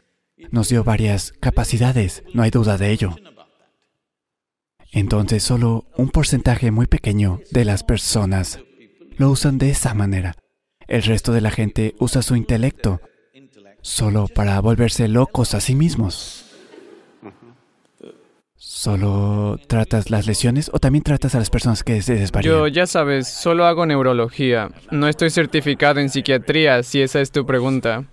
Nos 0.49 0.69
dio 0.69 0.83
varias 0.83 1.33
capacidades, 1.39 2.23
no 2.33 2.41
hay 2.41 2.49
duda 2.49 2.79
de 2.79 2.89
ello. 2.89 3.15
Entonces 4.91 5.43
solo 5.43 5.85
un 5.97 6.09
porcentaje 6.09 6.71
muy 6.71 6.87
pequeño 6.87 7.41
de 7.51 7.63
las 7.63 7.83
personas 7.83 8.59
lo 9.15 9.29
usan 9.29 9.59
de 9.59 9.69
esa 9.69 9.93
manera. 9.93 10.33
El 10.87 11.03
resto 11.03 11.31
de 11.31 11.41
la 11.41 11.51
gente 11.51 11.93
usa 11.99 12.23
su 12.23 12.35
intelecto 12.37 13.01
solo 13.83 14.27
para 14.33 14.59
volverse 14.61 15.07
locos 15.07 15.53
a 15.53 15.61
sí 15.61 15.75
mismos. 15.75 16.48
¿Solo 18.79 19.59
tratas 19.67 20.09
las 20.09 20.25
lesiones 20.25 20.71
o 20.73 20.79
también 20.79 21.03
tratas 21.03 21.35
a 21.35 21.39
las 21.39 21.49
personas 21.49 21.83
que 21.83 22.01
se 22.01 22.15
desvarían? 22.15 22.53
Yo, 22.53 22.67
ya 22.67 22.87
sabes, 22.87 23.27
solo 23.27 23.65
hago 23.65 23.85
neurología. 23.85 24.69
No 24.89 25.09
estoy 25.09 25.31
certificado 25.31 25.99
en 25.99 26.09
psiquiatría, 26.09 26.81
si 26.83 27.01
esa 27.01 27.19
es 27.19 27.29
tu 27.29 27.45
pregunta. 27.45 28.05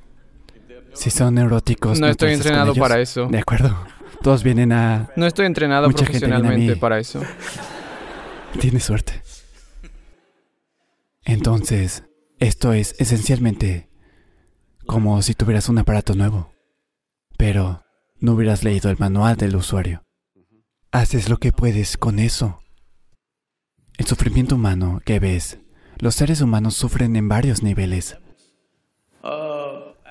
Si 0.92 1.10
son 1.10 1.36
neuróticos. 1.36 2.00
No 2.00 2.08
estoy 2.08 2.32
entrenado 2.32 2.74
para 2.74 2.98
eso. 2.98 3.28
De 3.28 3.38
acuerdo. 3.38 3.78
Todos 4.22 4.42
vienen 4.42 4.72
a... 4.72 5.08
No 5.14 5.28
estoy 5.28 5.46
entrenado 5.46 5.86
Mucha 5.86 6.02
a 6.02 6.06
profesionalmente 6.06 6.74
para 6.74 6.98
eso. 6.98 7.22
Tienes 8.58 8.82
suerte. 8.82 9.22
Entonces, 11.24 12.02
esto 12.40 12.72
es 12.72 12.96
esencialmente 12.98 13.88
como 14.84 15.22
si 15.22 15.34
tuvieras 15.34 15.68
un 15.68 15.78
aparato 15.78 16.16
nuevo, 16.16 16.50
pero 17.38 17.84
no 18.18 18.32
hubieras 18.32 18.64
leído 18.64 18.90
el 18.90 18.98
manual 18.98 19.36
del 19.36 19.54
usuario. 19.54 20.05
Haces 20.92 21.28
lo 21.28 21.38
que 21.38 21.52
puedes 21.52 21.96
con 21.96 22.18
eso. 22.18 22.60
El 23.98 24.06
sufrimiento 24.06 24.54
humano 24.54 25.00
que 25.04 25.18
ves, 25.18 25.58
los 25.98 26.14
seres 26.14 26.40
humanos 26.40 26.74
sufren 26.74 27.16
en 27.16 27.28
varios 27.28 27.62
niveles. 27.62 28.18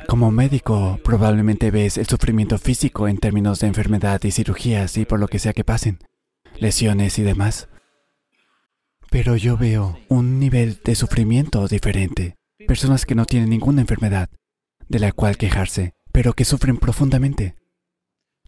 Como 0.08 0.32
médico, 0.32 1.00
probablemente 1.04 1.72
ves 1.72 1.98
el 1.98 2.06
sufrimiento 2.06 2.58
físico 2.58 3.08
en 3.08 3.18
términos 3.18 3.60
de 3.60 3.68
enfermedad 3.68 4.22
y 4.24 4.32
cirugías 4.32 4.98
y 4.98 5.06
por 5.06 5.20
lo 5.20 5.28
que 5.28 5.40
sea 5.40 5.54
que 5.54 5.64
pasen, 5.64 6.00
lesiones 6.58 7.18
y 7.18 7.24
demás. 7.24 7.70
Pero 9.10 9.36
yo 9.36 9.58
veo 9.58 9.98
un 10.10 10.40
nivel 10.40 10.80
de 10.84 10.96
sufrimiento 10.96 11.68
diferente. 11.68 12.36
Personas 12.68 13.06
que 13.06 13.16
no 13.16 13.26
tienen 13.26 13.50
ninguna 13.50 13.82
enfermedad 13.82 14.30
de 14.88 15.00
la 15.00 15.12
cual 15.12 15.38
quejarse, 15.38 15.94
pero 16.12 16.34
que 16.34 16.46
sufren 16.46 16.78
profundamente. 16.78 17.56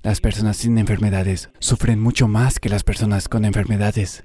Las 0.08 0.22
personas 0.22 0.56
sin 0.56 0.78
enfermedades 0.78 1.50
sufren 1.60 2.00
mucho 2.00 2.30
más 2.30 2.60
que 2.60 2.70
las 2.70 2.86
personas 2.86 3.28
con 3.28 3.44
enfermedades. 3.44 4.24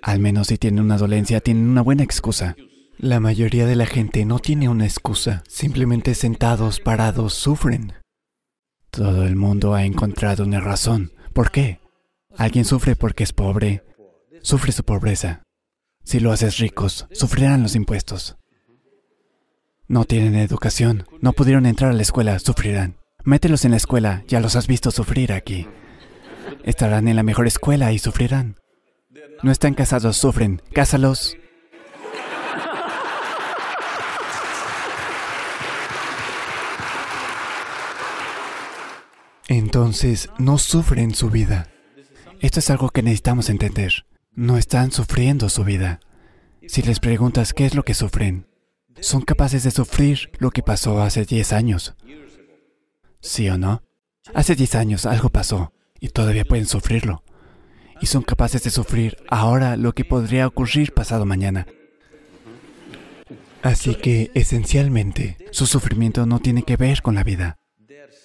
Al 0.00 0.20
menos 0.20 0.46
si 0.46 0.56
tienen 0.56 0.82
una 0.82 0.96
dolencia, 0.96 1.42
tienen 1.42 1.68
una 1.68 1.82
buena 1.82 2.02
excusa. 2.02 2.56
La 2.96 3.20
mayoría 3.20 3.66
de 3.66 3.76
la 3.76 3.84
gente 3.84 4.24
no 4.24 4.38
tiene 4.38 4.70
una 4.70 4.86
excusa. 4.86 5.42
Simplemente 5.46 6.14
sentados, 6.14 6.80
parados, 6.80 7.34
sufren. 7.34 7.92
Todo 8.90 9.24
el 9.24 9.36
mundo 9.36 9.74
ha 9.74 9.84
encontrado 9.84 10.44
una 10.44 10.60
razón. 10.60 11.12
¿Por 11.34 11.50
qué? 11.50 11.78
Alguien 12.34 12.64
sufre 12.64 12.96
porque 12.96 13.24
es 13.24 13.34
pobre. 13.34 13.84
Sufre 14.40 14.72
su 14.72 14.82
pobreza. 14.82 15.42
Si 16.04 16.20
lo 16.20 16.32
haces 16.32 16.56
ricos, 16.56 17.06
sufrirán 17.12 17.62
los 17.62 17.76
impuestos. 17.76 18.38
No 19.88 20.06
tienen 20.06 20.36
educación, 20.36 21.04
no 21.20 21.34
pudieron 21.34 21.66
entrar 21.66 21.90
a 21.90 21.94
la 21.94 22.00
escuela, 22.00 22.38
sufrirán. 22.38 22.96
Mételos 23.28 23.66
en 23.66 23.72
la 23.72 23.76
escuela, 23.76 24.24
ya 24.26 24.40
los 24.40 24.56
has 24.56 24.66
visto 24.66 24.90
sufrir 24.90 25.34
aquí. 25.34 25.68
Estarán 26.64 27.08
en 27.08 27.16
la 27.16 27.22
mejor 27.22 27.46
escuela 27.46 27.92
y 27.92 27.98
sufrirán. 27.98 28.56
No 29.42 29.52
están 29.52 29.74
casados, 29.74 30.16
sufren. 30.16 30.62
Cásalos. 30.72 31.36
Entonces, 39.48 40.30
no 40.38 40.56
sufren 40.56 41.14
su 41.14 41.28
vida. 41.28 41.68
Esto 42.40 42.60
es 42.60 42.70
algo 42.70 42.88
que 42.88 43.02
necesitamos 43.02 43.50
entender. 43.50 44.06
No 44.32 44.56
están 44.56 44.90
sufriendo 44.90 45.50
su 45.50 45.64
vida. 45.64 46.00
Si 46.66 46.80
les 46.80 46.98
preguntas 46.98 47.52
qué 47.52 47.66
es 47.66 47.74
lo 47.74 47.82
que 47.82 47.92
sufren, 47.92 48.46
son 49.00 49.20
capaces 49.20 49.64
de 49.64 49.70
sufrir 49.70 50.30
lo 50.38 50.50
que 50.50 50.62
pasó 50.62 51.02
hace 51.02 51.26
10 51.26 51.52
años. 51.52 51.94
¿Sí 53.20 53.48
o 53.48 53.58
no? 53.58 53.82
Hace 54.34 54.54
10 54.54 54.74
años 54.74 55.06
algo 55.06 55.30
pasó 55.30 55.72
y 56.00 56.08
todavía 56.10 56.44
pueden 56.44 56.66
sufrirlo. 56.66 57.22
Y 58.00 58.06
son 58.06 58.22
capaces 58.22 58.62
de 58.62 58.70
sufrir 58.70 59.16
ahora 59.28 59.76
lo 59.76 59.92
que 59.92 60.04
podría 60.04 60.46
ocurrir 60.46 60.92
pasado 60.92 61.24
mañana. 61.24 61.66
Así 63.62 63.96
que, 63.96 64.30
esencialmente, 64.34 65.36
su 65.50 65.66
sufrimiento 65.66 66.26
no 66.26 66.38
tiene 66.38 66.62
que 66.62 66.76
ver 66.76 67.02
con 67.02 67.16
la 67.16 67.24
vida. 67.24 67.58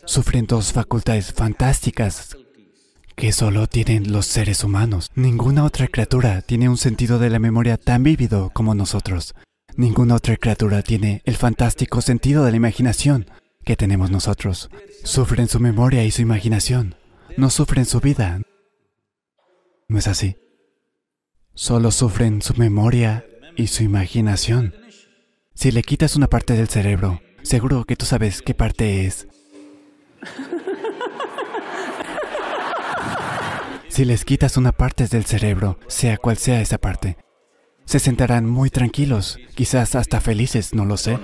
Sufren 0.05 0.45
dos 0.45 0.73
facultades 0.73 1.33
fantásticas 1.33 2.37
que 3.15 3.31
solo 3.31 3.67
tienen 3.67 4.11
los 4.11 4.27
seres 4.27 4.63
humanos. 4.63 5.09
Ninguna 5.15 5.63
otra 5.63 5.87
criatura 5.87 6.41
tiene 6.41 6.69
un 6.69 6.77
sentido 6.77 7.17
de 7.17 7.29
la 7.29 7.39
memoria 7.39 7.77
tan 7.77 8.03
vívido 8.03 8.51
como 8.53 8.75
nosotros. 8.75 9.33
Ninguna 9.75 10.15
otra 10.15 10.37
criatura 10.37 10.83
tiene 10.83 11.21
el 11.25 11.35
fantástico 11.35 12.01
sentido 12.01 12.45
de 12.45 12.51
la 12.51 12.57
imaginación 12.57 13.25
que 13.63 13.75
tenemos 13.75 14.11
nosotros. 14.11 14.69
Sufren 15.03 15.47
su 15.47 15.59
memoria 15.59 16.03
y 16.03 16.11
su 16.11 16.21
imaginación. 16.21 16.95
No 17.37 17.49
sufren 17.49 17.85
su 17.85 17.99
vida. 17.99 18.41
¿No 19.87 19.97
es 19.97 20.07
así? 20.07 20.37
Solo 21.53 21.91
sufren 21.91 22.41
su 22.41 22.55
memoria 22.55 23.25
y 23.55 23.67
su 23.67 23.83
imaginación. 23.83 24.75
Si 25.53 25.71
le 25.71 25.83
quitas 25.83 26.15
una 26.15 26.27
parte 26.27 26.53
del 26.53 26.67
cerebro, 26.67 27.21
seguro 27.43 27.85
que 27.85 27.95
tú 27.95 28.05
sabes 28.05 28.41
qué 28.41 28.53
parte 28.53 29.05
es. 29.05 29.27
Si 33.93 34.05
les 34.05 34.25
quitas 34.25 34.57
una 34.57 34.71
parte 34.71 35.07
del 35.07 35.25
cerebro, 35.25 35.77
sea 35.87 36.17
cual 36.17 36.37
sea 36.37 36.61
esa 36.61 36.79
parte, 36.79 37.17
se 37.85 37.99
sentarán 37.99 38.49
muy 38.49 38.71
tranquilos, 38.71 39.37
quizás 39.53 39.93
hasta 39.93 40.19
felices, 40.19 40.73
no 40.73 40.83
lo 40.85 40.97
sé. 40.97 41.19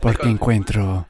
Porque 0.00 0.28
encuentro... 0.28 1.08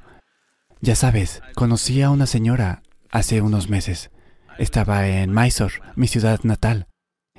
Ya 0.81 0.95
sabes, 0.95 1.43
conocí 1.55 2.03
a 2.03 2.11
una 2.11 2.27
señora 2.27 2.83
hace 3.11 3.41
unos 3.41 3.69
meses. 3.69 4.11
Estaba 4.59 5.09
en 5.09 5.33
Mysore, 5.33 5.75
mi 5.95 6.07
ciudad 6.07 6.41
natal, 6.43 6.89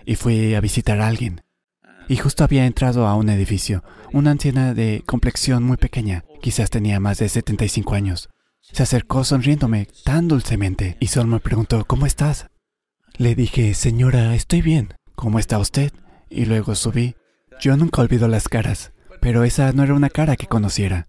y 0.06 0.16
fui 0.16 0.56
a 0.56 0.62
visitar 0.62 1.00
a 1.02 1.08
alguien. 1.08 1.44
Y 2.08 2.18
justo 2.18 2.44
había 2.44 2.66
entrado 2.66 3.08
a 3.08 3.16
un 3.16 3.30
edificio, 3.30 3.84
una 4.14 4.32
anciana 4.32 4.74
de 4.74 5.04
complexión 5.06 5.64
muy 5.64 5.78
pequeña, 5.78 6.24
quizás 6.42 6.70
tenía 6.70 7.00
más 7.00 7.20
de 7.20 7.30
75 7.30 7.96
años. 7.96 8.30
Se 8.62 8.84
acercó 8.84 9.24
sonriéndome 9.24 9.88
tan 10.04 10.28
dulcemente 10.28 10.98
y 11.00 11.08
solo 11.08 11.28
me 11.28 11.40
preguntó, 11.40 11.86
¿cómo 11.86 12.06
estás? 12.06 12.48
Le 13.18 13.36
dije, 13.36 13.74
señora, 13.74 14.36
estoy 14.36 14.62
bien. 14.62 14.94
¿Cómo 15.16 15.40
está 15.40 15.58
usted? 15.58 15.92
Y 16.30 16.46
luego 16.46 16.76
subí. 16.76 17.16
Yo 17.60 17.76
nunca 17.76 18.02
olvido 18.02 18.28
las 18.28 18.48
caras, 18.48 18.92
pero 19.20 19.44
esa 19.44 19.72
no 19.72 19.84
era 19.84 19.96
una 19.96 20.10
cara 20.10 20.36
que 20.36 20.46
conociera. 20.46 21.08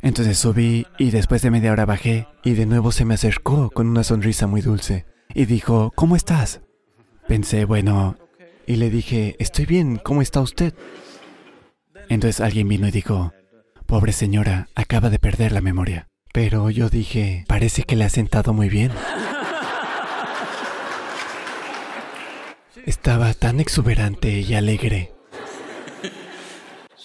Entonces 0.00 0.38
subí 0.38 0.86
y 0.96 1.10
después 1.10 1.42
de 1.42 1.50
media 1.50 1.72
hora 1.72 1.84
bajé 1.84 2.28
y 2.44 2.52
de 2.52 2.66
nuevo 2.66 2.92
se 2.92 3.04
me 3.04 3.14
acercó 3.14 3.70
con 3.70 3.88
una 3.88 4.04
sonrisa 4.04 4.46
muy 4.46 4.60
dulce 4.60 5.06
y 5.34 5.46
dijo, 5.46 5.92
¿cómo 5.94 6.14
estás? 6.14 6.60
Pensé, 7.26 7.64
bueno, 7.64 8.16
y 8.66 8.76
le 8.76 8.90
dije, 8.90 9.34
estoy 9.38 9.66
bien, 9.66 9.96
¿cómo 9.96 10.22
está 10.22 10.40
usted? 10.40 10.72
Entonces 12.08 12.40
alguien 12.40 12.68
vino 12.68 12.86
y 12.86 12.90
dijo, 12.92 13.32
pobre 13.86 14.12
señora, 14.12 14.68
acaba 14.74 15.10
de 15.10 15.18
perder 15.18 15.52
la 15.52 15.60
memoria. 15.60 16.08
Pero 16.32 16.70
yo 16.70 16.88
dije, 16.88 17.44
parece 17.48 17.82
que 17.82 17.96
le 17.96 18.04
ha 18.04 18.10
sentado 18.10 18.52
muy 18.52 18.68
bien. 18.68 18.92
Estaba 22.86 23.34
tan 23.34 23.60
exuberante 23.60 24.40
y 24.40 24.54
alegre. 24.54 25.12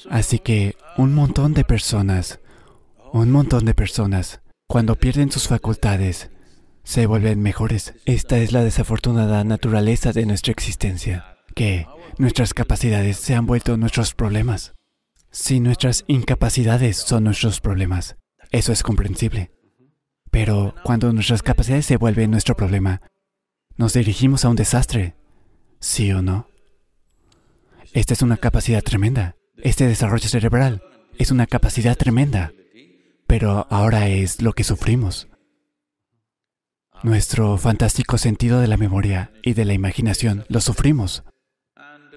Así 0.09 0.39
que 0.39 0.75
un 0.97 1.13
montón 1.15 1.53
de 1.53 1.63
personas, 1.63 2.39
un 3.13 3.31
montón 3.31 3.65
de 3.65 3.75
personas, 3.75 4.41
cuando 4.67 4.95
pierden 4.95 5.31
sus 5.31 5.47
facultades, 5.47 6.31
se 6.83 7.05
vuelven 7.05 7.41
mejores. 7.41 7.93
Esta 8.05 8.39
es 8.39 8.51
la 8.51 8.63
desafortunada 8.63 9.43
naturaleza 9.43 10.11
de 10.11 10.25
nuestra 10.25 10.51
existencia, 10.51 11.37
que 11.55 11.87
nuestras 12.17 12.53
capacidades 12.53 13.17
se 13.17 13.35
han 13.35 13.45
vuelto 13.45 13.77
nuestros 13.77 14.15
problemas. 14.15 14.73
Si 15.31 15.59
nuestras 15.59 16.03
incapacidades 16.07 16.97
son 16.97 17.23
nuestros 17.23 17.61
problemas, 17.61 18.17
eso 18.51 18.71
es 18.71 18.81
comprensible. 18.81 19.51
Pero 20.31 20.73
cuando 20.83 21.13
nuestras 21.13 21.43
capacidades 21.43 21.85
se 21.85 21.97
vuelven 21.97 22.31
nuestro 22.31 22.55
problema, 22.55 23.01
nos 23.77 23.93
dirigimos 23.93 24.43
a 24.43 24.49
un 24.49 24.55
desastre 24.55 25.15
¿Sí 25.79 26.13
o 26.13 26.21
no? 26.21 26.47
Esta 27.91 28.13
es 28.13 28.21
una 28.21 28.37
capacidad 28.37 28.81
tremenda. 28.81 29.35
Este 29.57 29.85
desarrollo 29.85 30.29
cerebral 30.29 30.81
es 31.19 31.29
una 31.29 31.45
capacidad 31.45 31.97
tremenda. 31.97 32.53
Pero 33.27 33.67
ahora 33.69 34.07
es 34.07 34.41
lo 34.41 34.53
que 34.53 34.63
sufrimos. 34.63 35.29
Nuestro 37.03 37.57
fantástico 37.57 38.17
sentido 38.17 38.61
de 38.61 38.67
la 38.67 38.77
memoria 38.77 39.33
y 39.41 39.53
de 39.53 39.65
la 39.65 39.73
imaginación 39.73 40.45
lo 40.47 40.61
sufrimos. 40.61 41.23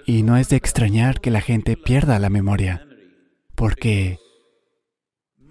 Y 0.05 0.23
no 0.23 0.37
es 0.37 0.47
de 0.49 0.55
extrañar 0.55 1.19
que 1.19 1.31
la 1.31 1.41
gente 1.41 1.75
pierda 1.75 2.19
la 2.19 2.29
memoria, 2.29 2.87
porque 3.55 4.17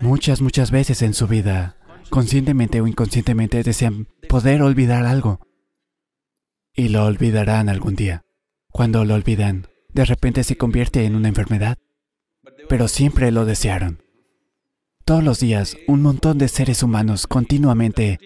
muchas, 0.00 0.40
muchas 0.40 0.70
veces 0.70 1.02
en 1.02 1.12
su 1.12 1.26
vida, 1.26 1.76
conscientemente 2.08 2.80
o 2.80 2.86
inconscientemente, 2.86 3.62
desean 3.62 4.08
poder 4.28 4.62
olvidar 4.62 5.04
algo, 5.04 5.40
y 6.74 6.88
lo 6.88 7.04
olvidarán 7.04 7.68
algún 7.68 7.96
día. 7.96 8.24
Cuando 8.70 9.04
lo 9.04 9.14
olvidan, 9.14 9.66
de 9.88 10.04
repente 10.04 10.44
se 10.44 10.56
convierte 10.56 11.04
en 11.04 11.16
una 11.16 11.28
enfermedad. 11.28 11.78
Pero 12.68 12.86
siempre 12.86 13.32
lo 13.32 13.44
desearon. 13.44 14.02
Todos 15.06 15.22
los 15.22 15.38
días, 15.38 15.76
un 15.86 16.02
montón 16.02 16.36
de 16.36 16.48
seres 16.48 16.82
humanos 16.82 17.28
continuamente 17.28 18.18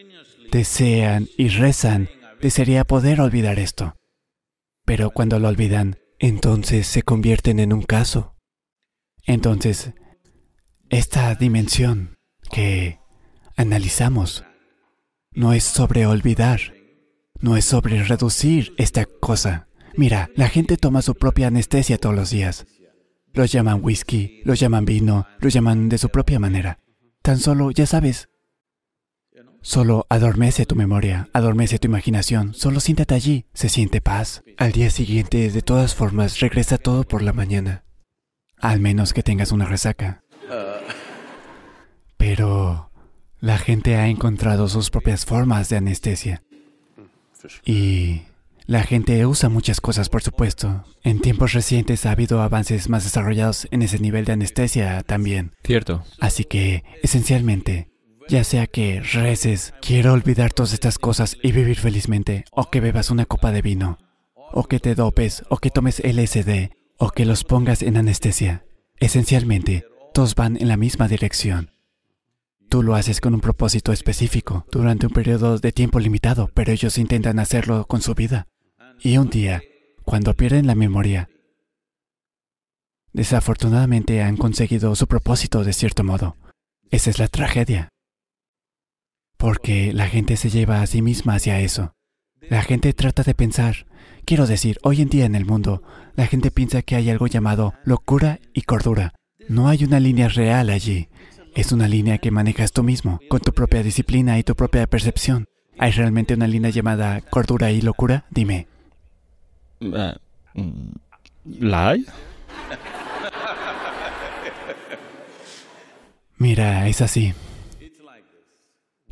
desean 0.51 1.29
y 1.37 1.49
rezan, 1.49 2.09
desearía 2.41 2.85
poder 2.85 3.21
olvidar 3.21 3.59
esto. 3.59 3.97
Pero 4.87 5.11
cuando 5.11 5.39
lo 5.39 5.49
olvidan, 5.49 5.99
entonces 6.19 6.87
se 6.87 7.03
convierten 7.03 7.61
en 7.61 7.75
un 7.75 7.83
caso. 7.83 8.35
Entonces, 9.27 9.93
esta 10.89 11.35
dimensión 11.35 12.17
que 12.51 12.99
analizamos 13.59 14.45
no 15.33 15.53
es 15.53 15.65
sobre 15.65 16.07
olvidar, 16.07 16.73
no 17.41 17.59
es 17.59 17.67
sobre 17.67 18.03
reducir 18.05 18.73
esta 18.79 19.05
cosa. 19.05 19.69
Mira, 19.99 20.31
la 20.35 20.49
gente 20.49 20.79
toma 20.79 21.03
su 21.03 21.15
propia 21.15 21.49
anestesia 21.49 21.99
todos 21.99 22.17
los 22.17 22.31
días. 22.31 22.65
Lo 23.33 23.45
llaman 23.45 23.81
whisky, 23.83 24.41
lo 24.45 24.55
llaman 24.55 24.85
vino, 24.85 25.27
lo 25.39 25.49
llaman 25.49 25.89
de 25.89 25.99
su 25.99 26.09
propia 26.09 26.39
manera. 26.39 26.79
Tan 27.23 27.39
solo, 27.39 27.71
ya 27.71 27.87
sabes, 27.87 28.29
solo 29.63 30.07
adormece 30.09 30.67
tu 30.67 30.75
memoria, 30.75 31.29
adormece 31.33 31.79
tu 31.79 31.87
imaginación, 31.87 32.55
solo 32.55 32.81
siéntate 32.81 33.15
allí, 33.15 33.47
se 33.53 33.69
siente 33.69 34.01
paz. 34.01 34.43
Al 34.57 34.73
día 34.73 34.91
siguiente, 34.91 35.51
de 35.51 35.63
todas 35.63 35.95
formas, 35.95 36.41
regresa 36.41 36.79
todo 36.79 37.05
por 37.05 37.23
la 37.23 37.33
mañana. 37.33 37.85
Al 38.57 38.81
menos 38.81 39.13
que 39.13 39.23
tengas 39.23 39.53
una 39.53 39.67
resaca. 39.67 40.23
Pero 42.17 42.91
la 43.39 43.59
gente 43.59 43.97
ha 43.97 44.09
encontrado 44.09 44.69
sus 44.69 44.91
propias 44.91 45.25
formas 45.25 45.69
de 45.69 45.77
anestesia. 45.77 46.43
Y 47.65 48.23
la 48.71 48.85
gente 48.85 49.27
usa 49.27 49.49
muchas 49.49 49.81
cosas, 49.81 50.09
por 50.09 50.23
supuesto. 50.23 50.85
En 51.03 51.19
tiempos 51.19 51.55
recientes 51.55 52.07
ha 52.07 52.13
habido 52.13 52.41
avances 52.41 52.89
más 52.89 53.03
desarrollados 53.03 53.67
en 53.73 53.83
ese 53.83 53.99
nivel 53.99 54.25
de 54.25 54.35
anestesia 54.35 55.03
también. 55.03 55.57
Cierto. 55.65 56.05
Así 56.21 56.45
que, 56.45 56.85
esencialmente, 57.03 57.91
ya 58.29 58.45
sea 58.45 58.69
que 58.69 59.01
reces, 59.01 59.75
quiero 59.83 60.13
olvidar 60.13 60.53
todas 60.53 60.73
estas 60.73 61.01
cosas 61.01 61.37
y 61.43 61.51
vivir 61.51 61.79
felizmente, 61.79 62.45
o 62.53 62.71
que 62.71 62.81
bebas 62.81 63.11
una 63.11 63.27
copa 63.27 63.51
de 63.51 63.61
vino, 63.61 63.99
o 64.53 64.69
que 64.69 64.79
te 64.79 64.95
dopes, 64.95 65.43
o 65.49 65.57
que 65.57 65.71
tomes 65.71 66.01
LSD, 66.05 66.71
o 66.97 67.11
que 67.11 67.25
los 67.25 67.43
pongas 67.43 67.83
en 67.83 67.97
anestesia. 67.97 68.65
Esencialmente, 69.01 69.85
todos 70.15 70.37
van 70.37 70.57
en 70.57 70.69
la 70.69 70.77
misma 70.77 71.09
dirección. 71.09 71.73
Tú 72.69 72.85
lo 72.85 72.95
haces 72.95 73.21
con 73.21 73.35
un 73.35 73.41
propósito 73.41 73.91
específico, 73.91 74.65
durante 74.71 75.09
un 75.09 75.13
periodo 75.13 75.59
de 75.59 75.73
tiempo 75.73 75.99
limitado, 75.99 76.49
pero 76.55 76.71
ellos 76.71 76.99
intentan 76.99 77.41
hacerlo 77.41 77.85
con 77.89 78.01
su 78.01 78.15
vida. 78.15 78.47
Y 79.03 79.17
un 79.17 79.31
día, 79.31 79.63
cuando 80.05 80.35
pierden 80.35 80.67
la 80.67 80.75
memoria, 80.75 81.31
desafortunadamente 83.15 84.23
han 84.23 84.37
conseguido 84.37 84.95
su 84.95 85.07
propósito 85.07 85.65
de 85.65 85.73
cierto 85.73 86.05
modo. 86.05 86.37
Esa 86.91 87.09
es 87.09 87.19
la 87.19 87.29
tragedia. 87.29 87.89
Porque 89.39 89.95
la 89.95 90.07
gente 90.07 90.37
se 90.37 90.51
lleva 90.51 90.83
a 90.83 90.87
sí 90.87 91.01
misma 91.01 91.37
hacia 91.37 91.61
eso. 91.61 91.95
La 92.43 92.63
gente 92.63 92.93
trata 92.93 93.23
de 93.23 93.35
pensar, 93.35 93.87
quiero 94.27 94.47
decir, 94.47 94.79
hoy 94.83 95.01
en 95.01 95.09
día 95.09 95.25
en 95.25 95.35
el 95.35 95.47
mundo, 95.47 95.83
la 96.15 96.27
gente 96.27 96.51
piensa 96.51 96.83
que 96.83 96.97
hay 96.97 97.09
algo 97.09 97.27
llamado 97.27 97.73
locura 97.85 98.39
y 98.53 98.63
cordura. 98.63 99.15
No 99.49 99.69
hay 99.69 99.85
una 99.85 99.99
línea 99.99 100.29
real 100.29 100.69
allí. 100.69 101.09
Es 101.55 101.73
una 101.73 101.89
línea 101.89 102.19
que 102.19 102.31
manejas 102.31 102.73
tú 102.73 102.83
mismo, 102.83 103.19
con 103.31 103.41
tu 103.41 103.53
propia 103.53 103.83
disciplina 103.83 104.39
y 104.39 104.43
tu 104.43 104.55
propia 104.55 104.87
percepción. 104.87 105.47
¿Hay 105.79 105.93
realmente 105.93 106.35
una 106.35 106.47
línea 106.47 106.71
llamada 106.71 107.23
cordura 107.23 107.71
y 107.73 107.81
locura? 107.81 108.27
Dime. 108.31 108.69
Eh, 109.81 110.15
mm, 110.55 110.91
¿La? 111.61 111.97
Mira, 116.37 116.89
es 116.89 117.01
así. 117.01 117.35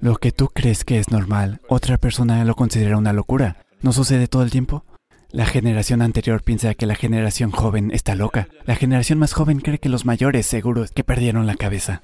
Lo 0.01 0.17
que 0.17 0.31
tú 0.31 0.49
crees 0.49 0.85
que 0.85 0.99
es 0.99 1.11
normal, 1.11 1.61
otra 1.69 1.99
persona 1.99 2.45
lo 2.45 2.55
considera 2.55 2.97
una 2.97 3.13
locura. 3.13 3.65
¿No 3.83 3.93
sucede 3.93 4.29
todo 4.29 4.43
el 4.43 4.51
tiempo? 4.51 4.85
La 5.31 5.45
generación 5.45 6.01
anterior 6.01 6.43
piensa 6.43 6.75
que 6.75 6.87
la 6.87 6.95
generación 6.95 7.51
joven 7.51 7.91
está 7.91 8.15
loca. 8.15 8.49
La 8.65 8.77
generación 8.77 9.19
más 9.19 9.33
joven 9.35 9.61
cree 9.61 9.79
que 9.79 9.89
los 9.89 10.07
mayores 10.07 10.47
seguros 10.47 10.91
que 10.93 11.05
perdieron 11.05 11.47
la 11.47 11.57
cabeza. 11.57 12.03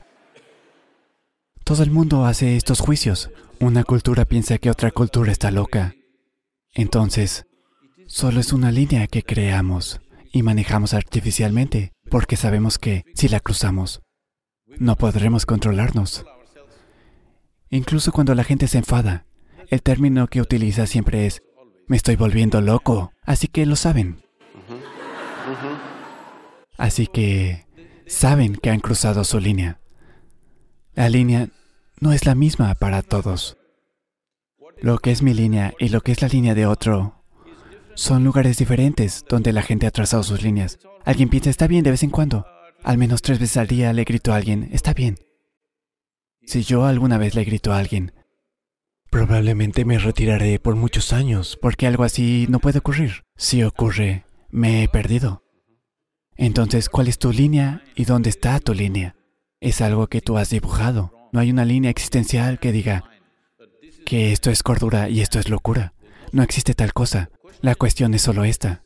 Todo 1.64 1.82
el 1.82 1.90
mundo 1.90 2.26
hace 2.26 2.56
estos 2.56 2.80
juicios. 2.80 3.30
Una 3.60 3.84
cultura 3.84 4.26
piensa 4.26 4.58
que 4.58 4.70
otra 4.70 4.90
cultura 4.90 5.32
está 5.32 5.50
loca. 5.50 5.94
Entonces, 6.74 7.46
solo 8.14 8.38
es 8.38 8.52
una 8.52 8.70
línea 8.70 9.08
que 9.08 9.24
creamos 9.24 10.00
y 10.32 10.44
manejamos 10.44 10.94
artificialmente, 10.94 11.90
porque 12.08 12.36
sabemos 12.36 12.78
que 12.78 13.02
si 13.12 13.26
la 13.26 13.40
cruzamos, 13.40 14.02
no 14.78 14.94
podremos 14.94 15.46
controlarnos. 15.46 16.24
Incluso 17.70 18.12
cuando 18.12 18.36
la 18.36 18.44
gente 18.44 18.68
se 18.68 18.78
enfada, 18.78 19.26
el 19.68 19.82
término 19.82 20.28
que 20.28 20.40
utiliza 20.40 20.86
siempre 20.86 21.26
es, 21.26 21.42
me 21.88 21.96
estoy 21.96 22.14
volviendo 22.14 22.60
loco, 22.60 23.10
así 23.24 23.48
que 23.48 23.66
lo 23.66 23.74
saben. 23.74 24.22
Así 26.78 27.08
que 27.08 27.66
saben 28.06 28.54
que 28.54 28.70
han 28.70 28.78
cruzado 28.78 29.24
su 29.24 29.40
línea. 29.40 29.80
La 30.92 31.08
línea 31.08 31.48
no 31.98 32.12
es 32.12 32.26
la 32.26 32.36
misma 32.36 32.76
para 32.76 33.02
todos. 33.02 33.56
Lo 34.80 34.98
que 34.98 35.10
es 35.10 35.20
mi 35.20 35.34
línea 35.34 35.74
y 35.80 35.88
lo 35.88 36.00
que 36.00 36.12
es 36.12 36.22
la 36.22 36.28
línea 36.28 36.54
de 36.54 36.66
otro 36.66 37.23
son 37.94 38.24
lugares 38.24 38.56
diferentes 38.56 39.24
donde 39.28 39.52
la 39.52 39.62
gente 39.62 39.86
ha 39.86 39.90
trazado 39.90 40.22
sus 40.22 40.42
líneas. 40.42 40.78
Alguien 41.04 41.28
piensa, 41.28 41.50
está 41.50 41.66
bien 41.66 41.84
de 41.84 41.90
vez 41.90 42.02
en 42.02 42.10
cuando. 42.10 42.46
Al 42.82 42.98
menos 42.98 43.22
tres 43.22 43.38
veces 43.38 43.56
al 43.56 43.66
día 43.66 43.92
le 43.92 44.04
grito 44.04 44.32
a 44.32 44.36
alguien, 44.36 44.68
está 44.72 44.94
bien. 44.94 45.16
Si 46.46 46.62
yo 46.62 46.84
alguna 46.84 47.18
vez 47.18 47.34
le 47.34 47.44
grito 47.44 47.72
a 47.72 47.78
alguien, 47.78 48.12
probablemente 49.10 49.84
me 49.84 49.98
retiraré 49.98 50.58
por 50.58 50.76
muchos 50.76 51.12
años 51.12 51.58
porque 51.60 51.86
algo 51.86 52.04
así 52.04 52.46
no 52.48 52.58
puede 52.58 52.80
ocurrir. 52.80 53.24
Si 53.36 53.62
ocurre, 53.62 54.24
me 54.50 54.82
he 54.82 54.88
perdido. 54.88 55.42
Entonces, 56.36 56.88
¿cuál 56.88 57.08
es 57.08 57.18
tu 57.18 57.32
línea 57.32 57.82
y 57.94 58.04
dónde 58.04 58.30
está 58.30 58.58
tu 58.60 58.74
línea? 58.74 59.14
es 59.64 59.80
algo 59.80 60.08
que 60.08 60.20
tú 60.20 60.36
has 60.36 60.50
dibujado. 60.50 61.10
No 61.32 61.40
hay 61.40 61.50
una 61.50 61.64
línea 61.64 61.90
existencial 61.90 62.58
que 62.58 62.70
diga 62.70 63.04
que 64.04 64.30
esto 64.30 64.50
es 64.50 64.62
cordura 64.62 65.08
y 65.08 65.22
esto 65.22 65.38
es 65.38 65.48
locura. 65.48 65.94
No 66.32 66.42
existe 66.42 66.74
tal 66.74 66.92
cosa. 66.92 67.30
La 67.64 67.76
cuestión 67.76 68.12
es 68.12 68.20
solo 68.20 68.44
esta. 68.44 68.82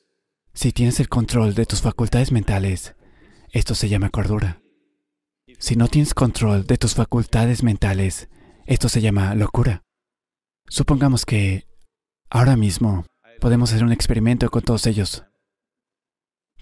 Si 0.55 0.71
tienes 0.71 1.01
el 1.01 1.09
control 1.09 1.53
de 1.55 1.67
tus 1.67 1.83
facultades 1.83 2.31
mentales, 2.31 2.95
esto 3.51 3.75
se 3.75 3.89
llama 3.89 4.09
cordura. 4.09 4.63
Si 5.59 5.75
no 5.75 5.89
tienes 5.89 6.15
control 6.15 6.65
de 6.65 6.79
tus 6.79 6.95
facultades 6.95 7.65
mentales, 7.65 8.29
esto 8.67 8.89
se 8.89 9.01
llama 9.01 9.35
locura. 9.35 9.83
Supongamos 10.69 11.27
que 11.27 11.67
ahora 12.31 12.57
mismo 12.57 13.05
podemos 13.41 13.73
hacer 13.73 13.83
un 13.83 13.91
experimento 13.91 14.49
con 14.49 14.63
todos 14.63 14.87
ellos. 14.87 15.25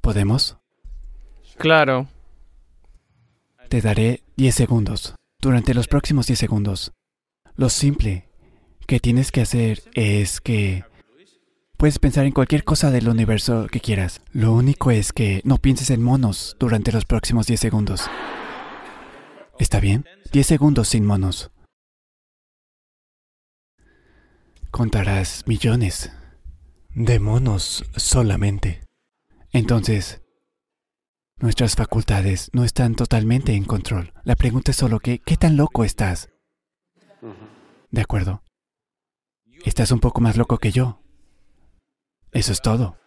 ¿Podemos? 0.01 0.57
Claro. 1.59 2.09
Te 3.69 3.83
daré 3.83 4.23
10 4.39 4.55
segundos. 4.55 5.14
Durante 5.39 5.75
los 5.75 5.87
próximos 5.87 6.29
10 6.29 6.39
segundos, 6.39 6.93
lo 7.57 7.69
simple 7.69 8.31
que 8.87 9.01
tienes 9.01 9.31
que 9.31 9.43
hacer 9.43 9.83
es 9.93 10.41
que 10.41 10.87
puedes 11.77 11.99
pensar 11.99 12.24
en 12.27 12.33
cualquier 12.33 12.64
cosa 12.64 12.91
del 12.91 13.09
universo 13.09 13.66
que 13.70 13.81
quieras. 13.81 14.20
Lo 14.33 14.53
único 14.53 14.91
es 14.91 15.12
que 15.12 15.41
no 15.45 15.59
pienses 15.59 15.91
en 15.91 16.03
monos 16.03 16.57
durante 16.59 16.93
los 16.93 17.05
próximos 17.05 17.47
10 17.47 17.61
segundos. 17.61 18.11
¿Está 19.59 19.81
bien? 19.81 20.05
10 20.33 20.47
segundos 20.47 20.89
sin 20.89 21.05
monos. 21.05 21.51
Contarás 24.70 25.45
millones 25.47 26.12
de 26.95 27.18
monos 27.18 27.85
solamente. 27.97 28.83
Entonces, 29.53 30.22
nuestras 31.39 31.77
facultades 31.77 32.51
no 32.53 32.64
están 32.64 32.95
totalmente 32.95 33.55
en 33.55 33.64
control. 33.64 34.12
La 34.24 34.37
pregunta 34.37 34.72
es 34.72 34.77
solo 34.77 35.01
que, 35.01 35.18
¿qué 35.20 35.37
tan 35.37 35.57
loco 35.57 35.85
estás? 35.85 36.31
¿De 37.91 38.01
acuerdo? 38.03 38.43
Estás 39.64 39.91
un 39.91 40.01
poco 40.01 40.20
más 40.20 40.37
loco 40.37 40.59
que 40.59 40.72
yo. 40.72 41.05
Eso 42.37 42.53
es 42.53 42.61
todo. 42.61 42.99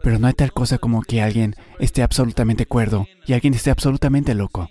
Pero 0.00 0.18
no 0.18 0.26
hay 0.26 0.34
tal 0.34 0.52
cosa 0.52 0.76
como 0.76 1.00
que 1.00 1.22
alguien 1.22 1.54
esté 1.78 2.02
absolutamente 2.02 2.66
cuerdo 2.66 3.06
y 3.26 3.32
alguien 3.32 3.54
esté 3.54 3.70
absolutamente 3.70 4.34
loco. 4.34 4.68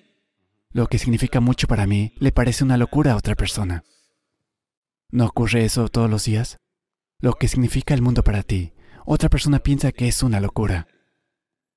Lo 0.70 0.86
que 0.86 1.00
significa 1.00 1.40
mucho 1.40 1.66
para 1.66 1.88
mí 1.88 2.14
le 2.20 2.32
parece 2.32 2.64
una 2.64 2.78
locura 2.78 3.14
a 3.14 3.16
otra 3.16 3.34
persona. 3.34 3.84
¿No 5.10 5.26
ocurre 5.26 5.66
eso 5.66 5.90
todos 5.90 6.12
los 6.12 6.26
días? 6.26 6.60
Lo 7.18 7.34
que 7.34 7.48
significa 7.48 7.96
el 7.96 8.04
mundo 8.04 8.24
para 8.24 8.44
ti, 8.44 8.74
otra 9.04 9.30
persona 9.30 9.58
piensa 9.58 9.92
que 9.92 10.08
es 10.08 10.22
una 10.22 10.40
locura. 10.40 10.88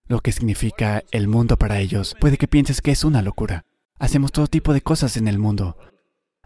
Lo 0.05 0.21
que 0.21 0.33
significa 0.33 1.05
el 1.13 1.29
mundo 1.29 1.57
para 1.57 1.79
ellos, 1.79 2.15
puede 2.21 2.37
que 2.37 2.49
pienses 2.49 2.83
que 2.83 2.91
es 2.91 3.03
una 3.03 3.23
locura. 3.23 3.65
Hacemos 3.99 4.31
todo 4.31 4.47
tipo 4.47 4.75
de 4.75 4.83
cosas 4.83 5.17
en 5.17 5.27
el 5.27 5.39
mundo. 5.39 5.79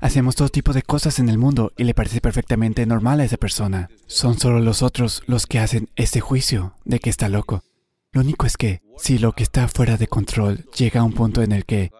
Hacemos 0.00 0.34
todo 0.34 0.48
tipo 0.48 0.72
de 0.72 0.82
cosas 0.82 1.18
en 1.18 1.28
el 1.28 1.36
mundo 1.36 1.72
y 1.76 1.84
le 1.84 1.92
parece 1.92 2.22
perfectamente 2.22 2.86
normal 2.86 3.20
a 3.20 3.24
esa 3.24 3.36
persona. 3.36 3.90
Son 4.06 4.38
solo 4.38 4.58
los 4.58 4.82
otros 4.82 5.22
los 5.26 5.46
que 5.46 5.58
hacen 5.58 5.90
ese 5.94 6.20
juicio 6.20 6.74
de 6.84 7.00
que 7.00 7.10
está 7.10 7.28
loco. 7.28 7.62
Lo 8.12 8.22
único 8.22 8.46
es 8.46 8.56
que, 8.56 8.80
si 8.96 9.18
lo 9.18 9.32
que 9.32 9.42
está 9.42 9.68
fuera 9.68 9.96
de 9.96 10.08
control 10.08 10.64
llega 10.76 11.00
a 11.00 11.04
un 11.04 11.12
punto 11.12 11.42
en 11.42 11.52
el 11.52 11.64
que 11.66 11.90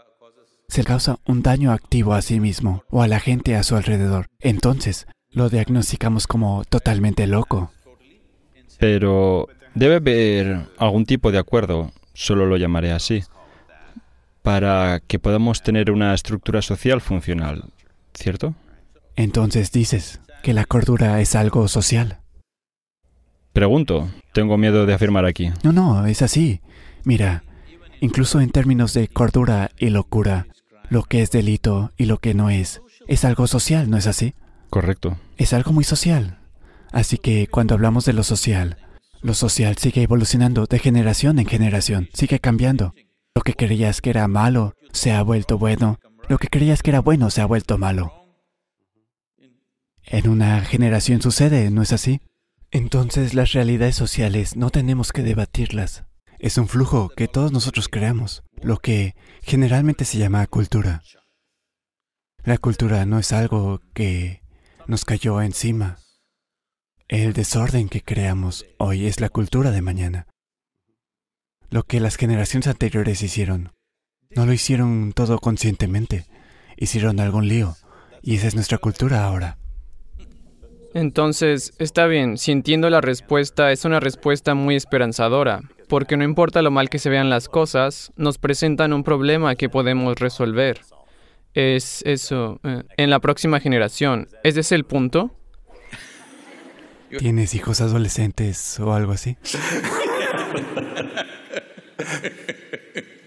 se 0.67 0.83
causa 0.83 1.19
un 1.27 1.43
daño 1.43 1.73
activo 1.73 2.15
a 2.15 2.23
sí 2.23 2.41
mismo 2.41 2.85
o 2.91 3.03
a 3.03 3.09
la 3.09 3.21
gente 3.21 3.55
a 3.55 3.63
su 3.63 3.77
alrededor. 3.77 4.27
Entonces, 4.41 5.07
lo 5.31 5.51
diagnosticamos 5.51 6.27
como 6.27 6.65
totalmente 6.65 7.27
loco. 7.27 7.71
Pero 8.79 9.47
debe 9.75 9.97
haber 9.97 10.69
algún 10.79 11.05
tipo 11.05 11.31
de 11.31 11.39
acuerdo, 11.39 11.93
solo 12.15 12.47
lo 12.47 12.57
llamaré 12.57 12.93
así, 12.93 13.23
para 14.43 15.01
que 15.01 15.19
podamos 15.19 15.63
tener 15.63 15.91
una 15.91 16.15
estructura 16.15 16.63
social 16.63 17.01
funcional, 17.01 17.71
¿cierto? 18.15 18.55
Entonces 19.17 19.73
dices 19.73 20.21
que 20.43 20.55
la 20.55 20.65
cordura 20.65 21.21
es 21.21 21.35
algo 21.35 21.69
social. 21.69 22.21
Pregunto, 23.53 24.09
tengo 24.33 24.57
miedo 24.57 24.87
de 24.87 24.95
afirmar 24.95 25.27
aquí. 25.27 25.51
No, 25.63 25.73
no, 25.73 26.07
es 26.07 26.23
así. 26.23 26.61
Mira, 27.05 27.43
incluso 28.01 28.41
en 28.41 28.51
términos 28.51 28.95
de 28.95 29.09
cordura 29.09 29.71
y 29.79 29.91
locura, 29.91 30.47
lo 30.89 31.03
que 31.03 31.23
es 31.23 31.31
delito 31.31 31.93
y 31.97 32.07
lo 32.07 32.19
que 32.19 32.35
no 32.35 32.51
es, 32.51 32.81
es 33.09 33.25
algo 33.25 33.47
social, 33.47 33.91
¿no 33.91 33.97
es 33.97 34.07
así? 34.07 34.35
Correcto. 34.71 35.19
Es 35.37 35.53
algo 35.53 35.73
muy 35.73 35.85
social. 35.85 36.39
Así 36.93 37.19
que 37.19 37.49
cuando 37.49 37.75
hablamos 37.75 38.05
de 38.05 38.13
lo 38.13 38.23
social, 38.23 38.77
lo 39.23 39.35
social 39.35 39.77
sigue 39.77 40.03
evolucionando 40.03 40.67
de 40.67 40.79
generación 40.79 41.39
en 41.39 41.47
generación, 41.47 42.09
sigue 42.15 42.39
cambiando. 42.39 42.95
Lo 43.35 43.43
que 43.43 43.55
creías 43.55 44.01
que 44.01 44.11
era 44.11 44.27
malo 44.29 44.75
se 44.93 45.13
ha 45.13 45.23
vuelto 45.23 45.59
bueno, 45.59 45.99
lo 46.31 46.39
que 46.39 46.47
creías 46.47 46.81
que 46.85 46.91
era 46.91 47.01
bueno 47.01 47.29
se 47.29 47.41
ha 47.41 47.45
vuelto 47.45 47.77
malo. 47.77 48.13
En 50.05 50.29
una 50.29 50.61
generación 50.61 51.21
sucede, 51.21 51.73
¿no 51.73 51.83
es 51.83 51.93
así? 51.93 52.21
Entonces 52.71 53.35
las 53.35 53.51
realidades 53.51 53.97
sociales 53.97 54.55
no 54.55 54.71
tenemos 54.71 55.11
que 55.11 55.25
debatirlas. 55.25 56.05
Es 56.39 56.57
un 56.57 56.69
flujo 56.69 57.09
que 57.09 57.27
todos 57.27 57.51
nosotros 57.51 57.89
creamos 57.89 58.45
lo 58.63 58.77
que 58.77 59.17
generalmente 59.43 60.05
se 60.05 60.19
llama 60.19 60.47
cultura. 60.47 61.03
La 62.45 62.59
cultura 62.59 63.05
no 63.07 63.19
es 63.19 63.33
algo 63.33 63.81
que 63.93 64.45
nos 64.87 65.05
cayó 65.05 65.43
encima. 65.43 65.99
El 67.09 67.33
desorden 67.33 67.89
que 67.89 68.03
creamos 68.03 68.67
hoy 68.79 69.07
es 69.07 69.19
la 69.19 69.31
cultura 69.31 69.73
de 69.73 69.83
mañana. 69.83 70.29
Lo 71.71 71.83
que 71.83 71.99
las 71.99 72.15
generaciones 72.15 72.69
anteriores 72.69 73.21
hicieron, 73.21 73.73
no 74.31 74.47
lo 74.47 74.53
hicieron 74.53 75.13
todo 75.13 75.39
conscientemente, 75.39 76.27
hicieron 76.77 77.21
algún 77.21 77.49
lío, 77.49 77.77
y 78.23 78.37
esa 78.37 78.47
es 78.47 78.55
nuestra 78.55 78.79
cultura 78.79 79.25
ahora. 79.25 79.59
Entonces, 80.95 81.73
está 81.79 82.07
bien, 82.07 82.39
si 82.39 82.53
entiendo 82.53 82.91
la 82.91 83.01
respuesta, 83.01 83.73
es 83.73 83.85
una 83.85 84.01
respuesta 84.01 84.55
muy 84.55 84.77
esperanzadora, 84.77 85.63
porque 85.89 86.17
no 86.17 86.25
importa 86.25 86.63
lo 86.63 86.71
mal 86.71 86.89
que 86.89 86.99
se 86.99 87.11
vean 87.11 87.31
las 87.31 87.49
cosas, 87.49 88.13
nos 88.17 88.39
presentan 88.39 88.93
un 88.93 89.05
problema 89.05 89.55
que 89.57 89.69
podemos 89.69 90.19
resolver. 90.19 90.81
Es 91.55 92.03
eso, 92.07 92.61
eh, 92.63 92.85
en 92.97 93.11
la 93.11 93.19
próxima 93.19 93.59
generación. 93.59 94.29
¿Es 94.45 94.57
ese 94.57 94.77
el 94.77 94.85
punto? 94.85 95.35
¿Tienes 97.19 97.55
hijos 97.55 97.81
adolescentes 97.81 98.79
o 98.79 98.95
algo 98.95 99.13
así? 99.13 99.37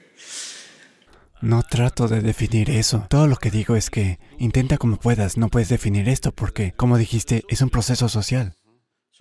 No 1.43 1.61
trato 1.61 2.07
de 2.07 2.21
definir 2.21 2.69
eso. 2.69 3.05
Todo 3.09 3.27
lo 3.27 3.35
que 3.35 3.51
digo 3.51 3.75
es 3.75 3.89
que 3.89 4.17
intenta 4.37 4.77
como 4.77 4.95
puedas, 4.95 5.35
no 5.35 5.49
puedes 5.49 5.67
definir 5.67 6.07
esto 6.07 6.31
porque, 6.31 6.71
como 6.71 6.97
dijiste, 6.97 7.43
es 7.49 7.59
un 7.59 7.69
proceso 7.69 8.07
social. 8.07 8.53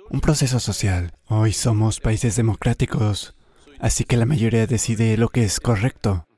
Un 0.08 0.20
proceso 0.20 0.60
social. 0.60 1.14
Hoy 1.26 1.52
somos 1.52 1.98
países 1.98 2.36
democráticos, 2.36 3.34
así 3.80 4.04
que 4.04 4.16
la 4.16 4.24
mayoría 4.24 4.68
decide 4.68 5.16
lo 5.16 5.30
que 5.30 5.42
es 5.42 5.58
correcto. 5.58 6.28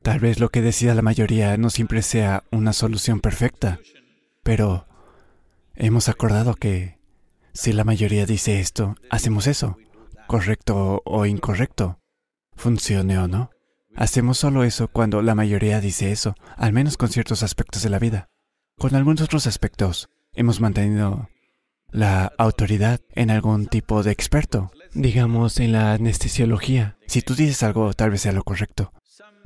Tal 0.00 0.20
vez 0.20 0.38
lo 0.38 0.50
que 0.50 0.62
decida 0.62 0.94
la 0.94 1.02
mayoría 1.02 1.56
no 1.56 1.70
siempre 1.70 2.02
sea 2.02 2.44
una 2.52 2.72
solución 2.72 3.18
perfecta, 3.18 3.80
pero 4.44 4.86
hemos 5.74 6.08
acordado 6.08 6.54
que 6.54 7.00
si 7.52 7.72
la 7.72 7.82
mayoría 7.82 8.26
dice 8.26 8.60
esto, 8.60 8.94
hacemos 9.10 9.48
eso, 9.48 9.76
correcto 10.28 11.02
o 11.04 11.26
incorrecto, 11.26 11.98
funcione 12.54 13.18
o 13.18 13.26
no. 13.26 13.50
Hacemos 13.96 14.36
solo 14.36 14.62
eso 14.62 14.88
cuando 14.88 15.22
la 15.22 15.34
mayoría 15.34 15.80
dice 15.80 16.12
eso, 16.12 16.34
al 16.56 16.72
menos 16.74 16.98
con 16.98 17.08
ciertos 17.08 17.42
aspectos 17.42 17.82
de 17.82 17.88
la 17.88 17.98
vida. 17.98 18.28
Con 18.78 18.94
algunos 18.94 19.22
otros 19.22 19.46
aspectos, 19.46 20.10
hemos 20.34 20.60
mantenido 20.60 21.30
la 21.90 22.30
autoridad 22.36 23.00
en 23.14 23.30
algún 23.30 23.66
tipo 23.68 24.02
de 24.02 24.12
experto. 24.12 24.70
Digamos 24.92 25.58
en 25.60 25.72
la 25.72 25.94
anestesiología. 25.94 26.98
Si 27.06 27.22
tú 27.22 27.34
dices 27.34 27.62
algo, 27.62 27.94
tal 27.94 28.10
vez 28.10 28.20
sea 28.20 28.32
lo 28.32 28.44
correcto. 28.44 28.92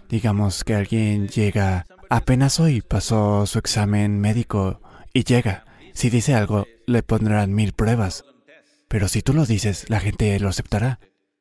Digamos 0.08 0.64
que 0.64 0.74
alguien 0.74 1.28
llega, 1.28 1.86
apenas 2.08 2.58
hoy 2.58 2.80
pasó 2.80 3.46
su 3.46 3.60
examen 3.60 4.20
médico 4.20 4.80
y 5.12 5.22
llega. 5.22 5.64
Si 5.94 6.10
dice 6.10 6.34
algo, 6.34 6.66
le 6.86 7.04
pondrán 7.04 7.54
mil 7.54 7.72
pruebas. 7.72 8.24
Pero 8.88 9.06
si 9.06 9.22
tú 9.22 9.32
lo 9.32 9.46
dices, 9.46 9.88
la 9.88 10.00
gente 10.00 10.40
lo 10.40 10.48
aceptará. 10.48 10.98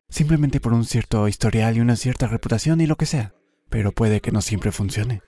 Simplemente 0.09 0.59
por 0.59 0.73
un 0.73 0.85
cierto 0.85 1.27
historial 1.27 1.77
y 1.77 1.81
una 1.81 1.95
cierta 1.95 2.27
reputación 2.27 2.81
y 2.81 2.87
lo 2.87 2.97
que 2.97 3.05
sea. 3.05 3.33
Pero 3.69 3.91
puede 3.91 4.21
que 4.21 4.31
no 4.31 4.41
siempre 4.41 4.71
funcione. 4.71 5.21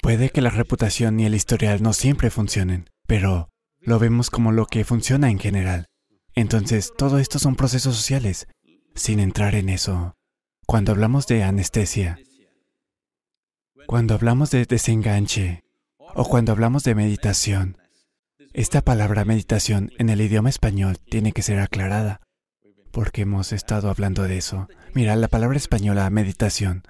Puede 0.00 0.30
que 0.30 0.40
la 0.40 0.50
reputación 0.50 1.20
y 1.20 1.26
el 1.26 1.34
historial 1.34 1.82
no 1.82 1.92
siempre 1.92 2.30
funcionen, 2.30 2.90
pero 3.06 3.48
lo 3.80 3.98
vemos 3.98 4.30
como 4.30 4.52
lo 4.52 4.66
que 4.66 4.84
funciona 4.84 5.30
en 5.30 5.38
general. 5.38 5.86
Entonces, 6.34 6.92
todo 6.96 7.18
esto 7.18 7.38
son 7.38 7.56
procesos 7.56 7.94
sociales. 7.96 8.46
Sin 8.94 9.20
entrar 9.20 9.54
en 9.54 9.68
eso, 9.68 10.14
cuando 10.66 10.92
hablamos 10.92 11.26
de 11.26 11.42
anestesia, 11.42 12.18
cuando 13.86 14.14
hablamos 14.14 14.50
de 14.50 14.64
desenganche 14.64 15.64
o 15.98 16.24
cuando 16.24 16.52
hablamos 16.52 16.84
de 16.84 16.94
meditación, 16.94 17.78
esta 18.52 18.82
palabra 18.82 19.24
meditación 19.24 19.90
en 19.98 20.08
el 20.08 20.20
idioma 20.20 20.48
español 20.48 20.98
tiene 20.98 21.32
que 21.32 21.42
ser 21.42 21.58
aclarada, 21.60 22.20
porque 22.94 23.22
hemos 23.22 23.52
estado 23.52 23.90
hablando 23.90 24.22
de 24.22 24.38
eso. 24.38 24.68
Mira, 24.94 25.16
la 25.16 25.26
palabra 25.26 25.56
española 25.58 26.08
meditación 26.10 26.84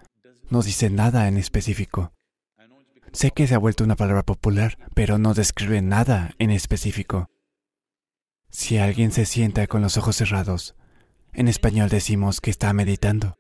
no 0.51 0.63
dice 0.63 0.91
nada 0.91 1.27
en 1.29 1.39
específico. 1.39 2.13
Sé 3.13 3.31
que 3.31 3.47
se 3.47 3.55
ha 3.55 3.59
vuelto 3.59 3.85
una 3.85 3.97
palabra 3.97 4.23
popular, 4.23 4.77
pero 4.95 5.17
no 5.17 5.33
describe 5.33 5.81
nada 5.81 6.35
en 6.39 6.51
específico. 6.51 7.31
Si 8.51 8.77
alguien 8.77 9.13
se 9.13 9.25
sienta 9.25 9.67
con 9.67 9.81
los 9.81 9.97
ojos 9.97 10.17
cerrados, 10.17 10.77
en 11.33 11.49
español 11.49 11.89
decimos 11.89 12.43
que 12.43 12.51
está 12.51 12.71
meditando. 12.75 13.39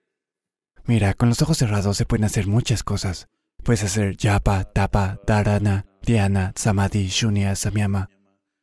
Mira, 0.84 1.12
con 1.12 1.28
los 1.28 1.42
ojos 1.42 1.58
cerrados 1.58 1.98
se 1.98 2.06
pueden 2.06 2.24
hacer 2.24 2.46
muchas 2.46 2.82
cosas. 2.82 3.28
Puedes 3.62 3.84
hacer 3.84 4.16
yapa, 4.16 4.64
tapa, 4.64 5.20
dharana, 5.26 5.84
dhyana, 6.02 6.52
samadhi, 6.56 7.08
shunya, 7.08 7.54
samyama. 7.56 8.08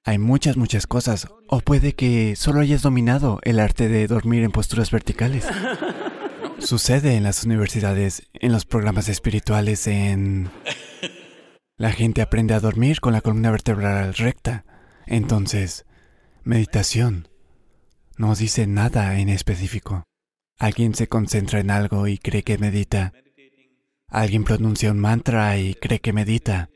Hay 0.03 0.17
muchas, 0.17 0.57
muchas 0.57 0.87
cosas. 0.87 1.27
O 1.47 1.59
puede 1.59 1.93
que 1.93 2.35
solo 2.35 2.61
hayas 2.61 2.81
dominado 2.81 3.39
el 3.43 3.59
arte 3.59 3.87
de 3.87 4.07
dormir 4.07 4.43
en 4.43 4.51
posturas 4.51 4.91
verticales. 4.91 5.47
Sucede 6.59 7.15
en 7.15 7.23
las 7.23 7.43
universidades, 7.43 8.23
en 8.33 8.51
los 8.51 8.65
programas 8.65 9.09
espirituales, 9.09 9.87
en... 9.87 10.49
La 11.77 11.91
gente 11.91 12.21
aprende 12.21 12.53
a 12.53 12.59
dormir 12.59 12.99
con 12.99 13.13
la 13.13 13.21
columna 13.21 13.51
vertebral 13.51 14.13
recta. 14.13 14.65
Entonces, 15.07 15.85
meditación 16.43 17.27
no 18.17 18.35
dice 18.35 18.67
nada 18.67 19.17
en 19.19 19.29
específico. 19.29 20.03
Alguien 20.59 20.93
se 20.93 21.07
concentra 21.07 21.59
en 21.59 21.71
algo 21.71 22.07
y 22.07 22.19
cree 22.19 22.43
que 22.43 22.59
medita. 22.59 23.13
Alguien 24.07 24.43
pronuncia 24.43 24.91
un 24.91 24.99
mantra 24.99 25.57
y 25.57 25.73
cree 25.73 25.99
que 25.99 26.13
medita. 26.13 26.69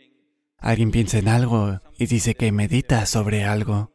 Alguien 0.58 0.91
piensa 0.91 1.18
en 1.18 1.28
algo 1.28 1.82
y 1.97 2.08
dice 2.08 2.36
que 2.36 2.51
medita 2.51 3.06
sobre 3.06 3.45
algo. 3.45 3.91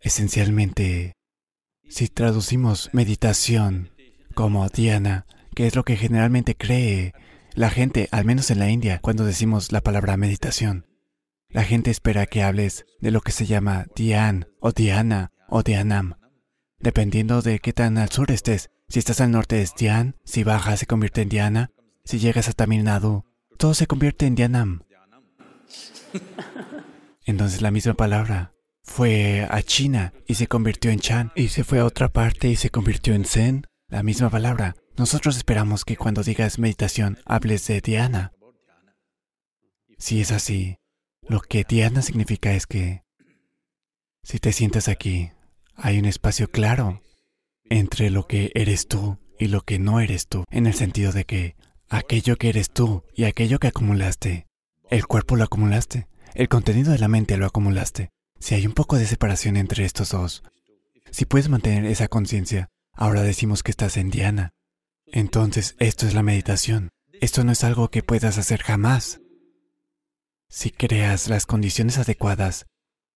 Esencialmente, 0.00 1.12
si 1.88 2.08
traducimos 2.08 2.90
meditación 2.92 3.92
como 4.34 4.68
Diana, 4.68 5.26
que 5.54 5.66
es 5.66 5.76
lo 5.76 5.84
que 5.84 5.96
generalmente 5.96 6.56
cree 6.56 7.12
la 7.54 7.70
gente, 7.70 8.08
al 8.10 8.24
menos 8.24 8.50
en 8.50 8.58
la 8.58 8.70
India, 8.70 8.98
cuando 9.00 9.24
decimos 9.24 9.72
la 9.72 9.82
palabra 9.82 10.16
meditación, 10.16 10.86
la 11.50 11.64
gente 11.64 11.90
espera 11.90 12.26
que 12.26 12.42
hables 12.42 12.86
de 13.00 13.10
lo 13.10 13.20
que 13.20 13.32
se 13.32 13.44
llama 13.44 13.86
Dian 13.94 14.46
o 14.58 14.72
Diana 14.72 15.32
o 15.48 15.62
Dianam, 15.62 16.14
dependiendo 16.78 17.42
de 17.42 17.58
qué 17.58 17.74
tan 17.74 17.98
al 17.98 18.10
sur 18.10 18.30
estés. 18.30 18.70
Si 18.88 18.98
estás 18.98 19.20
al 19.20 19.30
norte 19.30 19.60
es 19.60 19.74
Dian, 19.74 20.16
si 20.24 20.44
bajas 20.44 20.80
se 20.80 20.86
convierte 20.86 21.22
en 21.22 21.28
Diana, 21.28 21.70
si 22.04 22.18
llegas 22.18 22.48
a 22.48 22.52
Tamil 22.52 22.84
Nadu, 22.84 23.26
todo 23.56 23.74
se 23.74 23.86
convierte 23.86 24.26
en 24.26 24.34
Dianam. 24.34 24.82
Entonces 27.24 27.62
la 27.62 27.70
misma 27.70 27.94
palabra 27.94 28.52
fue 28.82 29.46
a 29.48 29.62
China 29.62 30.12
y 30.26 30.34
se 30.34 30.48
convirtió 30.48 30.90
en 30.90 30.98
Chan, 30.98 31.32
y 31.34 31.48
se 31.48 31.64
fue 31.64 31.78
a 31.78 31.84
otra 31.84 32.08
parte 32.08 32.48
y 32.48 32.56
se 32.56 32.70
convirtió 32.70 33.14
en 33.14 33.24
Zen. 33.24 33.66
La 33.88 34.02
misma 34.02 34.30
palabra. 34.30 34.74
Nosotros 34.96 35.36
esperamos 35.36 35.84
que 35.84 35.96
cuando 35.96 36.22
digas 36.22 36.58
meditación 36.58 37.18
hables 37.24 37.66
de 37.66 37.80
Diana. 37.80 38.32
Si 39.98 40.20
es 40.20 40.32
así, 40.32 40.78
lo 41.28 41.40
que 41.40 41.64
Diana 41.64 42.02
significa 42.02 42.52
es 42.54 42.66
que 42.66 43.04
si 44.22 44.38
te 44.38 44.52
sientas 44.52 44.88
aquí, 44.88 45.30
hay 45.74 45.98
un 45.98 46.06
espacio 46.06 46.50
claro 46.50 47.02
entre 47.64 48.10
lo 48.10 48.26
que 48.26 48.50
eres 48.54 48.88
tú 48.88 49.18
y 49.38 49.48
lo 49.48 49.62
que 49.62 49.78
no 49.78 50.00
eres 50.00 50.26
tú, 50.28 50.44
en 50.50 50.66
el 50.66 50.74
sentido 50.74 51.12
de 51.12 51.24
que 51.24 51.56
aquello 51.92 52.36
que 52.36 52.48
eres 52.48 52.70
tú 52.70 53.04
y 53.14 53.24
aquello 53.24 53.58
que 53.58 53.68
acumulaste, 53.68 54.46
el 54.90 55.06
cuerpo 55.06 55.36
lo 55.36 55.44
acumulaste, 55.44 56.08
el 56.34 56.48
contenido 56.48 56.92
de 56.92 56.98
la 56.98 57.08
mente 57.08 57.36
lo 57.36 57.46
acumulaste. 57.46 58.10
Si 58.40 58.54
hay 58.54 58.66
un 58.66 58.72
poco 58.72 58.96
de 58.96 59.06
separación 59.06 59.56
entre 59.56 59.84
estos 59.84 60.10
dos, 60.10 60.42
si 61.10 61.26
puedes 61.26 61.50
mantener 61.50 61.84
esa 61.84 62.08
conciencia, 62.08 62.70
ahora 62.94 63.22
decimos 63.22 63.62
que 63.62 63.70
estás 63.70 63.98
en 63.98 64.10
Diana. 64.10 64.54
Entonces, 65.06 65.76
esto 65.78 66.06
es 66.06 66.14
la 66.14 66.22
meditación. 66.22 66.88
Esto 67.20 67.44
no 67.44 67.52
es 67.52 67.62
algo 67.62 67.90
que 67.90 68.02
puedas 68.02 68.38
hacer 68.38 68.62
jamás. 68.62 69.20
Si 70.48 70.70
creas 70.70 71.28
las 71.28 71.44
condiciones 71.44 71.98
adecuadas, 71.98 72.66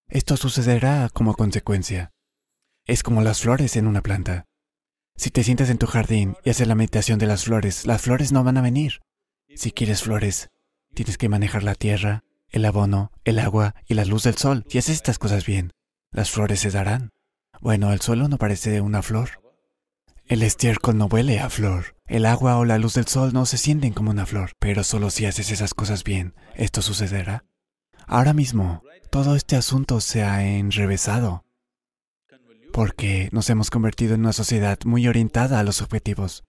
esto 0.07 0.37
sucederá 0.37 1.09
como 1.11 1.33
consecuencia. 1.33 2.11
Es 2.85 3.01
como 3.01 3.21
las 3.21 3.41
flores 3.41 3.75
en 3.75 3.87
una 3.87 4.01
planta. 4.01 4.45
Si 5.17 5.31
te 5.31 5.43
sientas 5.43 5.71
en 5.71 5.79
tu 5.79 5.87
jardín 5.87 6.37
y 6.43 6.51
haces 6.51 6.67
la 6.67 6.75
meditación 6.75 7.17
de 7.17 7.25
las 7.25 7.45
flores, 7.45 7.87
las 7.87 8.01
flores 8.03 8.31
no 8.31 8.43
van 8.43 8.57
a 8.57 8.61
venir. 8.61 9.01
Si 9.55 9.71
quieres 9.71 10.03
flores, 10.03 10.49
tienes 10.93 11.17
que 11.17 11.27
manejar 11.27 11.63
la 11.63 11.73
tierra, 11.73 12.23
el 12.49 12.63
abono, 12.65 13.11
el 13.23 13.39
agua 13.39 13.73
y 13.87 13.95
la 13.95 14.05
luz 14.05 14.23
del 14.23 14.37
sol. 14.37 14.63
Si 14.69 14.77
haces 14.77 14.95
estas 14.95 15.17
cosas 15.17 15.43
bien, 15.43 15.73
las 16.11 16.29
flores 16.29 16.59
se 16.59 16.69
darán. 16.69 17.09
Bueno, 17.59 17.91
el 17.91 17.99
suelo 17.99 18.27
no 18.27 18.37
parece 18.37 18.79
una 18.79 19.01
flor. 19.01 19.41
El 20.25 20.43
estiércol 20.43 20.97
no 20.97 21.05
huele 21.07 21.39
a 21.39 21.49
flor. 21.49 21.95
El 22.05 22.27
agua 22.27 22.57
o 22.57 22.65
la 22.65 22.77
luz 22.77 22.93
del 22.93 23.07
sol 23.07 23.33
no 23.33 23.47
se 23.47 23.57
sienten 23.57 23.93
como 23.93 24.11
una 24.11 24.27
flor, 24.27 24.51
pero 24.59 24.83
solo 24.83 25.09
si 25.09 25.25
haces 25.25 25.49
esas 25.51 25.73
cosas 25.73 26.03
bien, 26.03 26.35
esto 26.55 26.83
sucederá. 26.83 27.43
Ahora 28.05 28.33
mismo, 28.33 28.83
todo 29.09 29.35
este 29.35 29.55
asunto 29.55 29.99
se 29.99 30.23
ha 30.23 30.45
enrevesado, 30.45 31.43
porque 32.77 33.27
nos 33.31 33.49
hemos 33.49 33.71
convertido 33.71 34.13
en 34.13 34.19
una 34.19 34.33
sociedad 34.33 34.77
muy 34.85 35.07
orientada 35.07 35.59
a 35.59 35.63
los 35.63 35.81
objetivos. 35.81 36.43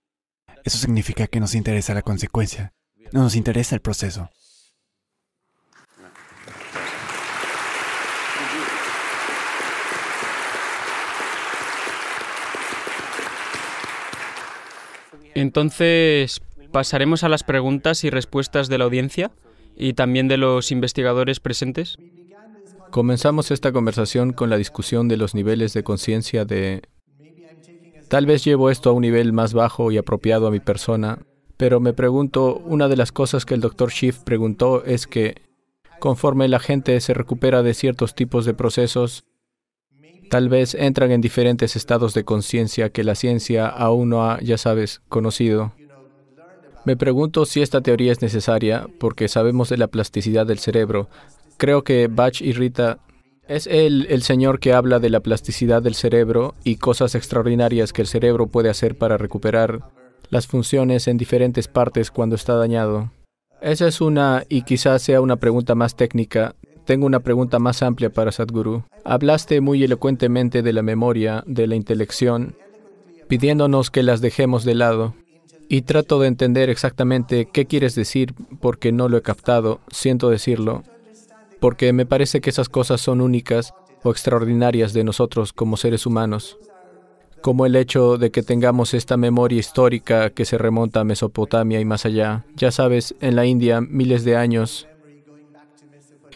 Eso 0.62 0.76
significa 0.76 1.26
que 1.26 1.40
nos 1.40 1.54
interesa 1.54 1.94
la 1.94 2.02
consecuencia, 2.02 2.74
no 3.12 3.22
nos 3.22 3.34
interesa 3.34 3.74
el 3.74 3.80
proceso. 3.80 4.28
Entonces, 15.34 16.42
pasaremos 16.70 17.24
a 17.24 17.30
las 17.30 17.42
preguntas 17.42 18.04
y 18.04 18.10
respuestas 18.10 18.68
de 18.68 18.76
la 18.76 18.84
audiencia 18.84 19.30
y 19.78 19.94
también 19.94 20.28
de 20.28 20.36
los 20.36 20.72
investigadores 20.72 21.40
presentes. 21.40 21.96
Comenzamos 22.90 23.50
esta 23.50 23.72
conversación 23.72 24.32
con 24.32 24.50
la 24.50 24.56
discusión 24.56 25.08
de 25.08 25.16
los 25.16 25.34
niveles 25.34 25.72
de 25.72 25.82
conciencia 25.82 26.44
de... 26.44 26.82
Tal 28.08 28.24
vez 28.24 28.44
llevo 28.44 28.70
esto 28.70 28.90
a 28.90 28.92
un 28.92 29.02
nivel 29.02 29.32
más 29.32 29.52
bajo 29.52 29.92
y 29.92 29.98
apropiado 29.98 30.46
a 30.46 30.50
mi 30.50 30.60
persona, 30.60 31.18
pero 31.56 31.80
me 31.80 31.92
pregunto, 31.92 32.56
una 32.64 32.88
de 32.88 32.96
las 32.96 33.12
cosas 33.12 33.44
que 33.44 33.54
el 33.54 33.60
Dr. 33.60 33.90
Schiff 33.90 34.20
preguntó 34.20 34.84
es 34.84 35.06
que 35.06 35.42
conforme 36.00 36.48
la 36.48 36.58
gente 36.58 36.98
se 37.00 37.12
recupera 37.12 37.62
de 37.62 37.74
ciertos 37.74 38.14
tipos 38.14 38.46
de 38.46 38.54
procesos, 38.54 39.24
Tal 40.28 40.50
vez 40.50 40.74
entran 40.74 41.10
en 41.10 41.22
diferentes 41.22 41.74
estados 41.74 42.12
de 42.12 42.24
conciencia 42.24 42.90
que 42.90 43.02
la 43.02 43.14
ciencia 43.14 43.66
aún 43.66 44.10
no 44.10 44.30
ha, 44.30 44.40
ya 44.40 44.58
sabes, 44.58 45.00
conocido. 45.08 45.72
Me 46.84 46.96
pregunto 46.96 47.46
si 47.46 47.62
esta 47.62 47.80
teoría 47.80 48.12
es 48.12 48.20
necesaria 48.20 48.88
porque 49.00 49.28
sabemos 49.28 49.70
de 49.70 49.78
la 49.78 49.86
plasticidad 49.88 50.46
del 50.46 50.58
cerebro. 50.58 51.08
Creo 51.58 51.82
que 51.82 52.06
Bach 52.06 52.40
y 52.40 52.52
Rita 52.52 53.00
es 53.48 53.66
él 53.66 54.06
el 54.10 54.22
señor 54.22 54.60
que 54.60 54.72
habla 54.72 55.00
de 55.00 55.10
la 55.10 55.18
plasticidad 55.18 55.82
del 55.82 55.96
cerebro 55.96 56.54
y 56.62 56.76
cosas 56.76 57.16
extraordinarias 57.16 57.92
que 57.92 58.00
el 58.00 58.06
cerebro 58.06 58.46
puede 58.46 58.70
hacer 58.70 58.96
para 58.96 59.18
recuperar 59.18 59.80
las 60.30 60.46
funciones 60.46 61.08
en 61.08 61.18
diferentes 61.18 61.66
partes 61.66 62.12
cuando 62.12 62.36
está 62.36 62.54
dañado. 62.54 63.10
Esa 63.60 63.88
es 63.88 64.00
una, 64.00 64.44
y 64.48 64.62
quizás 64.62 65.02
sea 65.02 65.20
una 65.20 65.34
pregunta 65.34 65.74
más 65.74 65.96
técnica, 65.96 66.54
tengo 66.84 67.06
una 67.06 67.20
pregunta 67.20 67.58
más 67.58 67.82
amplia 67.82 68.10
para 68.10 68.30
Sadhguru. 68.30 68.84
Hablaste 69.04 69.60
muy 69.60 69.82
elocuentemente 69.82 70.62
de 70.62 70.72
la 70.72 70.82
memoria, 70.82 71.42
de 71.44 71.66
la 71.66 71.74
intelección, 71.74 72.54
pidiéndonos 73.26 73.90
que 73.90 74.04
las 74.04 74.20
dejemos 74.20 74.64
de 74.64 74.76
lado. 74.76 75.14
Y 75.68 75.82
trato 75.82 76.20
de 76.20 76.28
entender 76.28 76.70
exactamente 76.70 77.48
qué 77.52 77.66
quieres 77.66 77.96
decir 77.96 78.32
porque 78.60 78.92
no 78.92 79.08
lo 79.08 79.16
he 79.16 79.22
captado, 79.22 79.80
siento 79.90 80.30
decirlo, 80.30 80.84
porque 81.60 81.92
me 81.92 82.06
parece 82.06 82.40
que 82.40 82.50
esas 82.50 82.68
cosas 82.68 83.00
son 83.00 83.20
únicas 83.20 83.74
o 84.02 84.10
extraordinarias 84.10 84.92
de 84.92 85.04
nosotros 85.04 85.52
como 85.52 85.76
seres 85.76 86.06
humanos, 86.06 86.58
como 87.42 87.66
el 87.66 87.76
hecho 87.76 88.18
de 88.18 88.30
que 88.30 88.42
tengamos 88.42 88.94
esta 88.94 89.16
memoria 89.16 89.58
histórica 89.58 90.30
que 90.30 90.44
se 90.44 90.58
remonta 90.58 91.00
a 91.00 91.04
Mesopotamia 91.04 91.80
y 91.80 91.84
más 91.84 92.04
allá. 92.04 92.44
Ya 92.56 92.70
sabes, 92.70 93.14
en 93.20 93.36
la 93.36 93.46
India, 93.46 93.80
miles 93.80 94.24
de 94.24 94.36
años, 94.36 94.88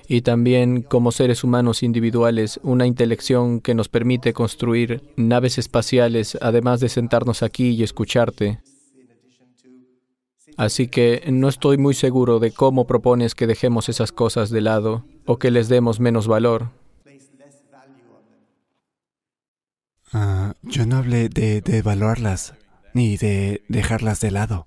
y 0.08 0.22
también 0.22 0.82
como 0.82 1.12
seres 1.12 1.42
humanos 1.42 1.82
individuales 1.82 2.60
una 2.62 2.86
intelección 2.86 3.60
que 3.60 3.74
nos 3.74 3.88
permite 3.88 4.32
construir 4.32 5.02
naves 5.16 5.58
espaciales, 5.58 6.36
además 6.40 6.80
de 6.80 6.88
sentarnos 6.88 7.42
aquí 7.42 7.70
y 7.70 7.82
escucharte. 7.82 8.60
Así 10.56 10.88
que 10.88 11.22
no 11.32 11.48
estoy 11.48 11.78
muy 11.78 11.94
seguro 11.94 12.38
de 12.38 12.52
cómo 12.52 12.86
propones 12.86 13.34
que 13.34 13.46
dejemos 13.46 13.88
esas 13.88 14.12
cosas 14.12 14.50
de 14.50 14.60
lado 14.60 15.04
o 15.26 15.38
que 15.38 15.50
les 15.50 15.68
demos 15.68 16.00
menos 16.00 16.26
valor. 16.26 16.70
Ah, 20.12 20.54
yo 20.62 20.84
no 20.86 20.96
hablé 20.96 21.28
de, 21.28 21.62
de 21.62 21.78
evaluarlas 21.78 22.54
ni 22.92 23.16
de 23.16 23.62
dejarlas 23.68 24.20
de 24.20 24.30
lado. 24.30 24.66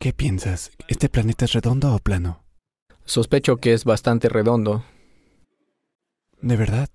¿Qué 0.00 0.12
piensas? 0.12 0.72
¿Este 0.88 1.08
planeta 1.08 1.44
es 1.44 1.52
redondo 1.52 1.94
o 1.94 1.98
plano? 1.98 2.42
Sospecho 3.04 3.58
que 3.58 3.72
es 3.74 3.84
bastante 3.84 4.28
redondo. 4.28 4.82
¿De 6.40 6.56
verdad? 6.56 6.88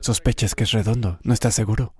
¿Sospechas 0.00 0.54
que 0.54 0.64
es 0.64 0.72
redondo? 0.72 1.18
¿No 1.22 1.34
estás 1.34 1.54
seguro? 1.54 1.94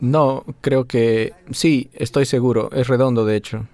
No, 0.00 0.44
creo 0.62 0.86
que 0.86 1.34
sí, 1.50 1.90
estoy 1.92 2.24
seguro, 2.24 2.70
es 2.72 2.88
redondo 2.88 3.26
de 3.26 3.36
hecho. 3.36 3.68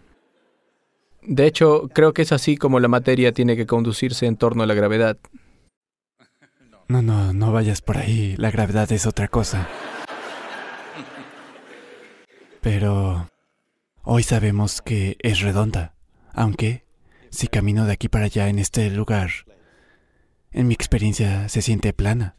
De 1.23 1.47
hecho, 1.47 1.89
creo 1.93 2.13
que 2.13 2.23
es 2.23 2.33
así 2.33 2.57
como 2.57 2.81
la 2.81 2.89
materia 2.89 3.33
tiene 3.33 3.57
que 3.57 3.67
conducirse 3.67 4.27
en 4.27 4.37
torno 4.37 4.63
a 4.63 4.67
la 4.67 4.75
gravedad. 4.75 5.19
No, 6.89 7.03
no, 7.03 7.33
no 7.33 7.53
vayas 7.53 7.81
por 7.83 7.99
ahí. 7.99 8.37
La 8.37 8.51
gravedad 8.51 8.91
es 8.93 9.07
otra 9.07 9.27
cosa. 9.27 9.69
Pero 12.61 13.29
hoy 14.03 14.23
sabemos 14.23 14.83
que 14.83 15.17
es 15.21 15.41
redonda. 15.41 15.95
Aunque, 16.33 16.85
si 17.31 17.49
camino 17.49 17.87
de 17.87 17.93
aquí 17.93 18.09
para 18.09 18.27
allá 18.27 18.49
en 18.49 18.61
este 18.61 18.89
lugar, 18.91 19.31
en 20.53 20.69
mi 20.69 20.75
experiencia 20.75 21.49
se 21.49 21.63
siente 21.63 21.93
plana. 21.93 22.37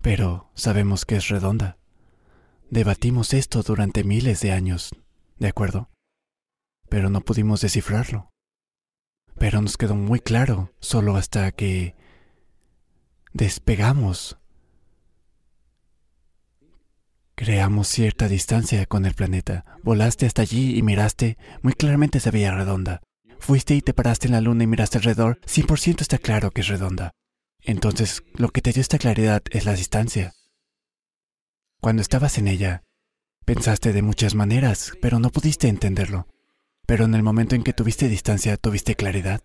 Pero 0.00 0.50
sabemos 0.54 1.04
que 1.04 1.16
es 1.16 1.28
redonda. 1.28 1.76
Debatimos 2.74 3.34
esto 3.34 3.62
durante 3.62 4.02
miles 4.02 4.40
de 4.40 4.50
años, 4.50 4.96
¿de 5.38 5.46
acuerdo? 5.46 5.90
Pero 6.88 7.08
no 7.08 7.20
pudimos 7.20 7.60
descifrarlo. 7.60 8.32
Pero 9.38 9.62
nos 9.62 9.76
quedó 9.76 9.94
muy 9.94 10.18
claro 10.18 10.72
solo 10.80 11.14
hasta 11.14 11.52
que 11.52 11.94
despegamos. 13.32 14.38
Creamos 17.36 17.86
cierta 17.86 18.26
distancia 18.26 18.86
con 18.86 19.06
el 19.06 19.14
planeta. 19.14 19.78
Volaste 19.84 20.26
hasta 20.26 20.42
allí 20.42 20.76
y 20.76 20.82
miraste, 20.82 21.38
muy 21.62 21.74
claramente 21.74 22.18
se 22.18 22.32
veía 22.32 22.56
redonda. 22.56 23.04
Fuiste 23.38 23.76
y 23.76 23.82
te 23.82 23.94
paraste 23.94 24.26
en 24.26 24.32
la 24.32 24.40
luna 24.40 24.64
y 24.64 24.66
miraste 24.66 24.98
alrededor, 24.98 25.38
100% 25.46 26.00
está 26.00 26.18
claro 26.18 26.50
que 26.50 26.62
es 26.62 26.66
redonda. 26.66 27.12
Entonces, 27.60 28.24
lo 28.34 28.48
que 28.48 28.62
te 28.62 28.72
dio 28.72 28.80
esta 28.80 28.98
claridad 28.98 29.44
es 29.52 29.64
la 29.64 29.74
distancia. 29.74 30.32
Cuando 31.84 32.00
estabas 32.00 32.38
en 32.38 32.48
ella, 32.48 32.82
pensaste 33.44 33.92
de 33.92 34.00
muchas 34.00 34.34
maneras, 34.34 34.94
pero 35.02 35.18
no 35.18 35.28
pudiste 35.28 35.68
entenderlo. 35.68 36.26
Pero 36.86 37.04
en 37.04 37.14
el 37.14 37.22
momento 37.22 37.56
en 37.56 37.62
que 37.62 37.74
tuviste 37.74 38.08
distancia, 38.08 38.56
tuviste 38.56 38.94
claridad. 38.94 39.42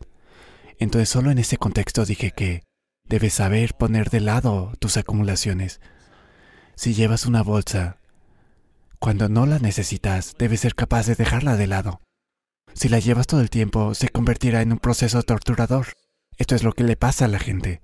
Entonces 0.78 1.10
solo 1.10 1.32
en 1.32 1.40
ese 1.40 1.58
contexto 1.58 2.06
dije 2.06 2.32
que 2.32 2.64
debes 3.04 3.34
saber 3.34 3.74
poner 3.74 4.10
de 4.10 4.22
lado 4.22 4.72
tus 4.80 4.96
acumulaciones. 4.96 5.82
Si 6.76 6.94
llevas 6.94 7.26
una 7.26 7.44
bolsa, 7.44 7.98
cuando 9.00 9.28
no 9.28 9.46
la 9.46 9.60
necesitas, 9.60 10.34
debes 10.40 10.62
ser 10.62 10.76
capaz 10.76 11.08
de 11.08 11.16
dejarla 11.16 11.58
de 11.58 11.68
lado. 11.68 12.00
Si 12.74 12.88
la 12.88 13.00
llevas 13.00 13.28
todo 13.28 13.42
el 13.42 13.50
tiempo, 13.50 13.94
se 13.96 14.08
convertirá 14.08 14.62
en 14.62 14.72
un 14.72 14.80
proceso 14.80 15.24
torturador. 15.24 15.88
Esto 16.38 16.56
es 16.56 16.64
lo 16.64 16.72
que 16.72 16.86
le 16.86 16.96
pasa 16.96 17.26
a 17.26 17.28
la 17.28 17.40
gente. 17.40 17.82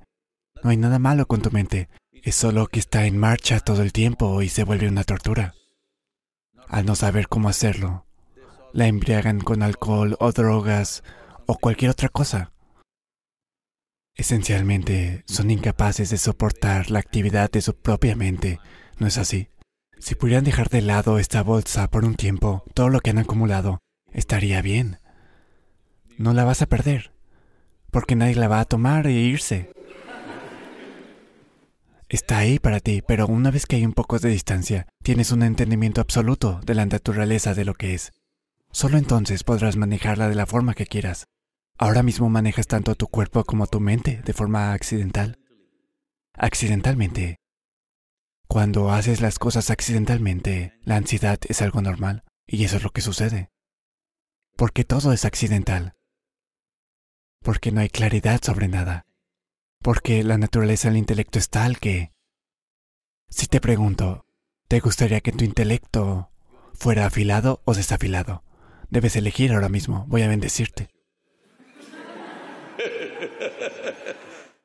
No 0.63 0.69
hay 0.69 0.77
nada 0.77 0.97
malo 0.97 1.27
con 1.27 1.41
tu 1.41 1.51
mente, 1.51 1.89
es 2.25 2.33
solo 2.33 2.65
que 2.65 2.79
está 2.79 3.05
en 3.05 3.19
marcha 3.19 3.59
todo 3.59 3.83
el 3.83 3.93
tiempo 3.93 4.41
y 4.41 4.49
se 4.49 4.63
vuelve 4.63 4.87
una 4.87 5.03
tortura. 5.03 5.53
Al 6.67 6.87
no 6.87 6.95
saber 6.95 7.27
cómo 7.27 7.49
hacerlo, 7.49 8.07
la 8.73 8.87
embriagan 8.87 9.39
con 9.39 9.61
alcohol 9.61 10.17
o 10.19 10.31
drogas 10.31 11.03
o 11.45 11.55
cualquier 11.55 11.91
otra 11.91 12.09
cosa. 12.09 12.51
Esencialmente, 14.15 15.23
son 15.27 15.51
incapaces 15.51 16.09
de 16.09 16.17
soportar 16.17 16.89
la 16.89 16.97
actividad 16.97 17.51
de 17.51 17.61
su 17.61 17.75
propia 17.75 18.15
mente, 18.15 18.59
¿no 18.97 19.05
es 19.05 19.19
así? 19.19 19.49
Si 19.99 20.15
pudieran 20.15 20.45
dejar 20.45 20.69
de 20.69 20.81
lado 20.81 21.19
esta 21.19 21.43
bolsa 21.43 21.91
por 21.91 22.05
un 22.05 22.15
tiempo, 22.15 22.63
todo 22.73 22.89
lo 22.89 23.01
que 23.01 23.11
han 23.11 23.19
acumulado, 23.19 23.81
estaría 24.11 24.63
bien. 24.63 24.97
No 26.17 26.33
la 26.33 26.43
vas 26.43 26.63
a 26.63 26.65
perder, 26.65 27.11
porque 27.91 28.15
nadie 28.15 28.33
la 28.33 28.47
va 28.47 28.61
a 28.61 28.65
tomar 28.65 29.05
e 29.05 29.11
irse. 29.11 29.74
Está 32.15 32.37
ahí 32.37 32.59
para 32.59 32.79
ti, 32.79 33.01
pero 33.05 33.27
una 33.27 33.51
vez 33.51 33.65
que 33.65 33.75
hay 33.75 33.85
un 33.85 33.91
poco 33.91 34.19
de 34.19 34.29
distancia, 34.29 34.87
tienes 35.03 35.33
un 35.33 35.43
entendimiento 35.43 35.99
absoluto 35.99 36.61
de 36.65 36.73
la 36.73 36.85
naturaleza 36.85 37.53
de 37.53 37.65
lo 37.65 37.73
que 37.73 37.93
es. 37.93 38.13
Solo 38.71 38.97
entonces 38.97 39.43
podrás 39.43 39.75
manejarla 39.75 40.29
de 40.29 40.35
la 40.35 40.45
forma 40.45 40.75
que 40.75 40.85
quieras. 40.85 41.27
Ahora 41.77 42.03
mismo 42.03 42.29
manejas 42.29 42.67
tanto 42.67 42.95
tu 42.95 43.07
cuerpo 43.07 43.43
como 43.43 43.67
tu 43.67 43.81
mente 43.81 44.21
de 44.23 44.31
forma 44.31 44.71
accidental. 44.71 45.39
Accidentalmente. 46.31 47.35
Cuando 48.47 48.91
haces 48.91 49.19
las 49.19 49.37
cosas 49.37 49.69
accidentalmente, 49.69 50.79
la 50.83 50.95
ansiedad 50.95 51.37
es 51.49 51.61
algo 51.61 51.81
normal, 51.81 52.23
y 52.47 52.63
eso 52.63 52.77
es 52.77 52.83
lo 52.83 52.91
que 52.91 53.01
sucede. 53.01 53.49
Porque 54.55 54.85
todo 54.85 55.11
es 55.11 55.25
accidental. 55.25 55.95
Porque 57.41 57.73
no 57.73 57.81
hay 57.81 57.89
claridad 57.89 58.39
sobre 58.41 58.69
nada. 58.69 59.05
Porque 59.85 60.23
la 60.23 60.39
naturaleza 60.39 60.87
del 60.87 60.97
intelecto 60.97 61.37
es 61.37 61.51
tal 61.51 61.77
que... 61.77 62.11
Si 63.29 63.45
te 63.45 63.61
pregunto, 63.61 64.25
¿te 64.67 64.79
gustaría 64.79 65.21
que 65.21 65.31
tu 65.31 65.43
intelecto 65.43 66.31
fuera 66.73 67.05
afilado 67.05 67.61
o 67.65 67.75
desafilado? 67.75 68.43
Debes 68.89 69.15
elegir 69.15 69.53
ahora 69.53 69.69
mismo, 69.69 70.05
voy 70.07 70.23
a 70.23 70.27
bendecirte. 70.27 70.89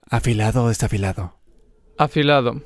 ¿Afilado 0.08 0.64
o 0.64 0.68
desafilado? 0.68 1.38
Afilado. 1.98 2.62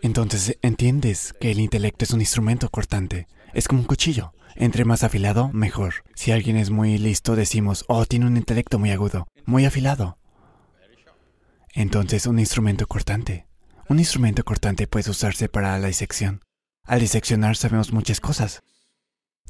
Entonces 0.00 0.56
entiendes 0.62 1.34
que 1.38 1.50
el 1.50 1.60
intelecto 1.60 2.06
es 2.06 2.12
un 2.12 2.20
instrumento 2.20 2.70
cortante. 2.70 3.28
Es 3.52 3.68
como 3.68 3.82
un 3.82 3.86
cuchillo. 3.86 4.32
Entre 4.56 4.86
más 4.86 5.04
afilado, 5.04 5.50
mejor. 5.52 5.96
Si 6.14 6.32
alguien 6.32 6.56
es 6.56 6.70
muy 6.70 6.96
listo, 6.96 7.36
decimos, 7.36 7.84
oh, 7.88 8.06
tiene 8.06 8.24
un 8.24 8.38
intelecto 8.38 8.78
muy 8.78 8.90
agudo, 8.90 9.28
muy 9.44 9.66
afilado. 9.66 10.16
Entonces, 11.74 12.26
un 12.26 12.38
instrumento 12.38 12.86
cortante. 12.86 13.46
Un 13.88 13.98
instrumento 13.98 14.44
cortante 14.44 14.86
puede 14.86 15.10
usarse 15.10 15.48
para 15.48 15.78
la 15.78 15.86
disección. 15.86 16.42
Al 16.84 17.00
diseccionar 17.00 17.56
sabemos 17.56 17.92
muchas 17.92 18.20
cosas. 18.20 18.62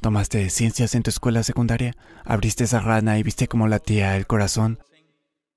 ¿Tomaste 0.01 0.49
ciencias 0.49 0.95
en 0.95 1.03
tu 1.03 1.09
escuela 1.09 1.43
secundaria? 1.43 1.95
¿Abriste 2.25 2.63
esa 2.63 2.79
rana 2.79 3.19
y 3.19 3.23
viste 3.23 3.47
cómo 3.47 3.67
latía 3.67 4.17
el 4.17 4.25
corazón? 4.25 4.79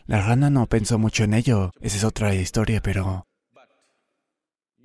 La 0.07 0.21
rana 0.21 0.51
no 0.51 0.67
pensó 0.67 0.99
mucho 0.99 1.25
en 1.25 1.33
ello, 1.33 1.71
esa 1.81 1.97
es 1.97 2.05
otra 2.05 2.35
historia, 2.35 2.83
pero... 2.83 3.27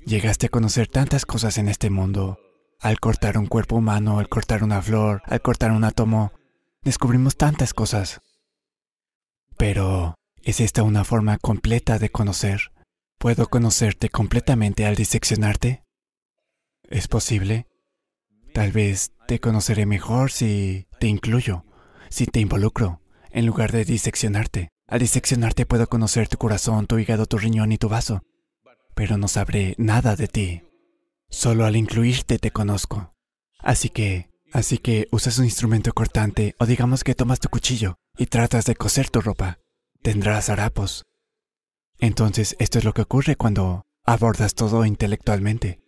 Llegaste 0.05 0.45
a 0.45 0.49
conocer 0.49 0.87
tantas 0.87 1.25
cosas 1.25 1.57
en 1.57 1.67
este 1.67 1.89
mundo. 1.89 2.39
Al 2.79 3.01
cortar 3.01 3.37
un 3.37 3.47
cuerpo 3.47 3.75
humano, 3.75 4.19
al 4.19 4.29
cortar 4.29 4.63
una 4.63 4.81
flor, 4.81 5.21
al 5.25 5.41
cortar 5.41 5.71
un 5.71 5.83
átomo, 5.83 6.31
descubrimos 6.81 7.35
tantas 7.35 7.73
cosas. 7.73 8.21
Pero, 9.57 10.15
¿es 10.43 10.59
esta 10.59 10.83
una 10.83 11.03
forma 11.03 11.37
completa 11.37 11.99
de 11.99 12.09
conocer? 12.09 12.71
¿Puedo 13.17 13.47
conocerte 13.47 14.09
completamente 14.09 14.85
al 14.85 14.95
diseccionarte? 14.95 15.83
¿Es 16.83 17.07
posible? 17.07 17.67
Tal 18.53 18.71
vez 18.71 19.11
te 19.27 19.39
conoceré 19.39 19.85
mejor 19.85 20.31
si 20.31 20.87
te 20.99 21.07
incluyo, 21.07 21.65
si 22.09 22.25
te 22.25 22.39
involucro, 22.39 23.01
en 23.31 23.45
lugar 23.45 23.71
de 23.71 23.85
diseccionarte. 23.85 24.69
Al 24.87 24.99
diseccionarte 24.99 25.65
puedo 25.65 25.87
conocer 25.87 26.27
tu 26.27 26.37
corazón, 26.37 26.87
tu 26.87 26.97
hígado, 26.97 27.25
tu 27.27 27.37
riñón 27.37 27.71
y 27.71 27.77
tu 27.77 27.89
vaso, 27.89 28.23
pero 28.95 29.17
no 29.17 29.27
sabré 29.27 29.75
nada 29.77 30.15
de 30.15 30.27
ti. 30.27 30.63
Solo 31.29 31.65
al 31.65 31.75
incluirte 31.75 32.39
te 32.39 32.51
conozco. 32.51 33.13
Así 33.59 33.89
que, 33.89 34.31
así 34.51 34.79
que 34.79 35.07
usas 35.11 35.37
un 35.37 35.45
instrumento 35.45 35.93
cortante 35.93 36.55
o 36.57 36.65
digamos 36.65 37.03
que 37.03 37.13
tomas 37.13 37.39
tu 37.39 37.49
cuchillo 37.49 37.97
y 38.17 38.25
tratas 38.25 38.65
de 38.65 38.75
coser 38.75 39.09
tu 39.09 39.21
ropa. 39.21 39.58
Tendrás 40.01 40.49
harapos. 40.49 41.05
Entonces, 41.99 42.55
esto 42.59 42.77
es 42.77 42.85
lo 42.85 42.93
que 42.93 43.01
ocurre 43.01 43.35
cuando 43.35 43.85
abordas 44.05 44.55
todo 44.55 44.85
intelectualmente. 44.85 45.81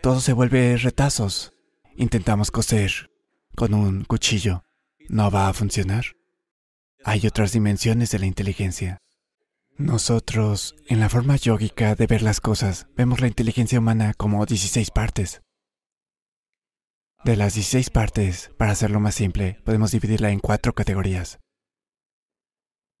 Todo 0.00 0.20
se 0.20 0.32
vuelve 0.32 0.76
retazos. 0.76 1.52
Intentamos 1.96 2.50
coser 2.50 3.10
con 3.56 3.74
un 3.74 4.04
cuchillo. 4.04 4.64
No 5.08 5.30
va 5.30 5.48
a 5.48 5.52
funcionar. 5.52 6.04
Hay 7.04 7.26
otras 7.26 7.52
dimensiones 7.52 8.10
de 8.12 8.20
la 8.20 8.26
inteligencia. 8.26 8.98
Nosotros, 9.76 10.76
en 10.86 11.00
la 11.00 11.08
forma 11.08 11.36
yógica 11.36 11.94
de 11.94 12.06
ver 12.06 12.22
las 12.22 12.40
cosas, 12.40 12.86
vemos 12.96 13.20
la 13.20 13.26
inteligencia 13.26 13.78
humana 13.78 14.14
como 14.14 14.46
16 14.46 14.90
partes. 14.90 15.42
De 17.24 17.36
las 17.36 17.54
16 17.54 17.90
partes, 17.90 18.50
para 18.58 18.72
hacerlo 18.72 19.00
más 19.00 19.14
simple, 19.14 19.60
podemos 19.64 19.90
dividirla 19.90 20.30
en 20.30 20.38
cuatro 20.38 20.74
categorías. 20.74 21.40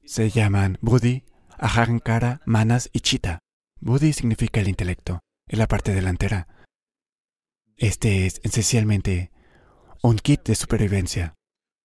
Se 0.04 0.30
llaman 0.30 0.78
Buddhi, 0.80 1.24
Ahankara, 1.58 2.40
Manas 2.44 2.90
y 2.92 3.00
Chitta. 3.00 3.38
Buddhi 3.80 4.12
significa 4.12 4.60
el 4.60 4.68
intelecto, 4.68 5.20
es 5.46 5.58
la 5.58 5.68
parte 5.68 5.94
delantera. 5.94 6.48
Este 7.76 8.26
es 8.26 8.40
esencialmente 8.42 9.30
un 10.02 10.16
kit 10.16 10.42
de 10.44 10.54
supervivencia. 10.54 11.34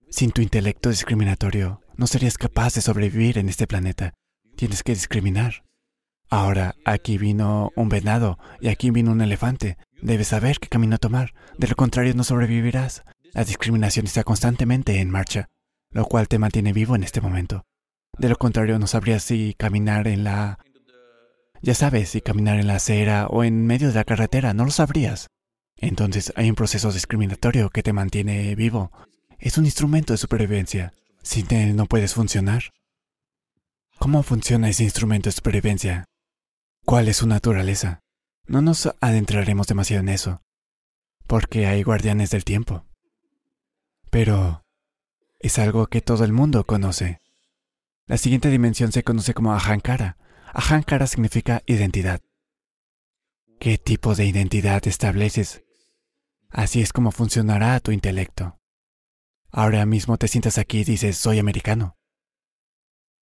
Sin 0.09 0.31
tu 0.31 0.41
intelecto 0.41 0.89
discriminatorio, 0.89 1.81
no 1.97 2.07
serías 2.07 2.37
capaz 2.37 2.73
de 2.73 2.81
sobrevivir 2.81 3.37
en 3.37 3.49
este 3.49 3.67
planeta. 3.67 4.13
Tienes 4.55 4.83
que 4.83 4.93
discriminar. 4.93 5.63
Ahora, 6.29 6.75
aquí 6.85 7.17
vino 7.17 7.71
un 7.75 7.89
venado 7.89 8.39
y 8.59 8.69
aquí 8.69 8.89
vino 8.91 9.11
un 9.11 9.21
elefante. 9.21 9.77
Debes 10.01 10.29
saber 10.29 10.59
qué 10.59 10.67
camino 10.67 10.97
tomar. 10.97 11.33
De 11.57 11.67
lo 11.67 11.75
contrario, 11.75 12.13
no 12.15 12.23
sobrevivirás. 12.23 13.03
La 13.33 13.43
discriminación 13.43 14.05
está 14.05 14.23
constantemente 14.23 14.99
en 14.99 15.09
marcha, 15.09 15.47
lo 15.91 16.05
cual 16.05 16.27
te 16.27 16.39
mantiene 16.39 16.73
vivo 16.73 16.95
en 16.95 17.03
este 17.03 17.21
momento. 17.21 17.65
De 18.17 18.29
lo 18.29 18.37
contrario, 18.37 18.79
no 18.79 18.87
sabrías 18.87 19.23
si 19.23 19.53
caminar 19.57 20.07
en 20.07 20.23
la... 20.23 20.59
Ya 21.61 21.73
sabes, 21.73 22.09
si 22.09 22.21
caminar 22.21 22.59
en 22.59 22.67
la 22.67 22.75
acera 22.75 23.27
o 23.27 23.43
en 23.43 23.65
medio 23.65 23.87
de 23.87 23.95
la 23.95 24.03
carretera, 24.03 24.53
no 24.53 24.65
lo 24.65 24.71
sabrías. 24.71 25.27
Entonces 25.77 26.31
hay 26.35 26.49
un 26.49 26.55
proceso 26.55 26.91
discriminatorio 26.91 27.69
que 27.69 27.83
te 27.83 27.93
mantiene 27.93 28.55
vivo. 28.55 28.91
Es 29.39 29.57
un 29.57 29.65
instrumento 29.65 30.13
de 30.13 30.17
supervivencia. 30.17 30.93
Sin 31.23 31.51
él 31.53 31.75
no 31.75 31.85
puedes 31.87 32.13
funcionar. 32.13 32.71
¿Cómo 33.97 34.23
funciona 34.23 34.69
ese 34.69 34.83
instrumento 34.83 35.29
de 35.29 35.33
supervivencia? 35.33 36.05
cuál 36.85 37.07
es 37.07 37.17
su 37.17 37.27
naturaleza. 37.27 37.99
No 38.47 38.61
nos 38.61 38.93
adentraremos 39.01 39.67
demasiado 39.67 40.01
en 40.01 40.09
eso, 40.09 40.41
porque 41.27 41.65
hay 41.65 41.81
guardianes 41.83 42.29
del 42.29 42.45
tiempo. 42.45 42.85
Pero 44.11 44.63
es 45.39 45.57
algo 45.57 45.87
que 45.87 46.01
todo 46.01 46.23
el 46.23 46.31
mundo 46.31 46.63
conoce. 46.65 47.19
La 48.07 48.17
siguiente 48.17 48.49
dimensión 48.49 48.91
se 48.91 49.03
conoce 49.03 49.33
como 49.33 49.53
Ahankara. 49.53 50.17
Ahankara 50.53 51.07
significa 51.07 51.63
identidad. 51.65 52.21
¿Qué 53.59 53.79
tipo 53.79 54.13
de 54.13 54.25
identidad 54.25 54.85
estableces? 54.87 55.63
Así 56.49 56.81
es 56.81 56.93
como 56.93 57.11
funcionará 57.11 57.79
tu 57.79 57.91
intelecto. 57.91 58.59
Ahora 59.49 59.85
mismo 59.87 60.17
te 60.17 60.27
sientas 60.27 60.59
aquí 60.59 60.79
y 60.81 60.83
dices, 60.83 61.17
soy 61.17 61.39
americano. 61.39 61.97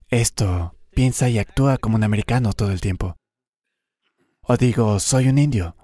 Esto 0.09 0.77
piensa 0.89 1.29
y 1.29 1.39
actúa 1.39 1.77
como 1.77 1.95
un 1.95 2.03
americano 2.03 2.51
todo 2.51 2.71
el 2.71 2.81
tiempo. 2.81 3.15
O 4.41 4.57
digo, 4.57 4.99
soy 4.99 5.29
un 5.29 5.37
indio. 5.37 5.77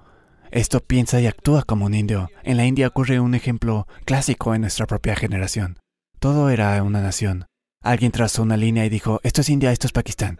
Esto 0.51 0.81
piensa 0.81 1.21
y 1.21 1.27
actúa 1.27 1.63
como 1.63 1.85
un 1.85 1.93
indio. 1.93 2.29
En 2.43 2.57
la 2.57 2.65
India 2.65 2.87
ocurre 2.87 3.21
un 3.21 3.33
ejemplo 3.33 3.87
clásico 4.05 4.53
en 4.53 4.61
nuestra 4.61 4.87
propia 4.87 5.15
generación. 5.15 5.79
Todo 6.19 6.49
era 6.49 6.83
una 6.83 7.01
nación. 7.01 7.45
Alguien 7.81 8.11
trazó 8.11 8.43
una 8.43 8.57
línea 8.57 8.85
y 8.85 8.89
dijo, 8.89 9.19
esto 9.23 9.41
es 9.41 9.49
India, 9.49 9.71
esto 9.71 9.87
es 9.87 9.93
Pakistán. 9.93 10.39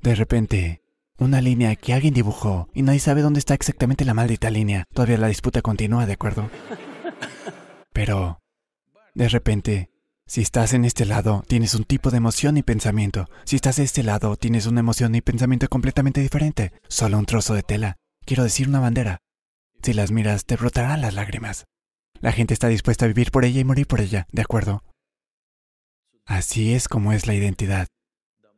De 0.00 0.14
repente, 0.14 0.82
una 1.18 1.40
línea 1.40 1.74
que 1.76 1.92
alguien 1.92 2.14
dibujó 2.14 2.68
y 2.72 2.82
nadie 2.82 3.00
sabe 3.00 3.22
dónde 3.22 3.40
está 3.40 3.54
exactamente 3.54 4.04
la 4.04 4.14
maldita 4.14 4.50
línea. 4.50 4.84
Todavía 4.92 5.18
la 5.18 5.28
disputa 5.28 5.62
continúa, 5.62 6.06
¿de 6.06 6.12
acuerdo? 6.12 6.50
Pero, 7.92 8.40
de 9.14 9.28
repente, 9.28 9.90
si 10.26 10.40
estás 10.40 10.72
en 10.72 10.84
este 10.84 11.04
lado, 11.04 11.42
tienes 11.48 11.74
un 11.74 11.84
tipo 11.84 12.10
de 12.10 12.18
emoción 12.18 12.56
y 12.56 12.62
pensamiento. 12.62 13.28
Si 13.44 13.56
estás 13.56 13.76
de 13.76 13.84
este 13.84 14.02
lado, 14.02 14.36
tienes 14.36 14.66
una 14.66 14.80
emoción 14.80 15.14
y 15.14 15.20
pensamiento 15.20 15.68
completamente 15.68 16.20
diferente. 16.20 16.72
Solo 16.88 17.18
un 17.18 17.26
trozo 17.26 17.54
de 17.54 17.62
tela. 17.62 17.96
Quiero 18.24 18.44
decir 18.44 18.68
una 18.68 18.80
bandera. 18.80 19.18
Si 19.82 19.92
las 19.92 20.12
miras, 20.12 20.46
te 20.46 20.56
brotarán 20.56 21.00
las 21.00 21.14
lágrimas. 21.14 21.64
La 22.20 22.32
gente 22.32 22.54
está 22.54 22.68
dispuesta 22.68 23.04
a 23.04 23.08
vivir 23.08 23.30
por 23.30 23.44
ella 23.44 23.60
y 23.60 23.64
morir 23.64 23.86
por 23.86 24.00
ella, 24.00 24.26
¿de 24.32 24.42
acuerdo? 24.42 24.82
Así 26.26 26.74
es 26.74 26.88
como 26.88 27.12
es 27.12 27.26
la 27.26 27.34
identidad. 27.34 27.88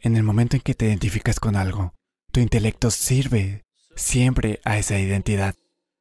En 0.01 0.16
el 0.16 0.22
momento 0.22 0.56
en 0.56 0.62
que 0.62 0.74
te 0.74 0.86
identificas 0.86 1.40
con 1.40 1.56
algo, 1.56 1.94
tu 2.32 2.40
intelecto 2.40 2.90
sirve 2.90 3.64
siempre 3.97 4.60
a 4.64 4.78
esa 4.78 4.98
identidad. 4.98 5.55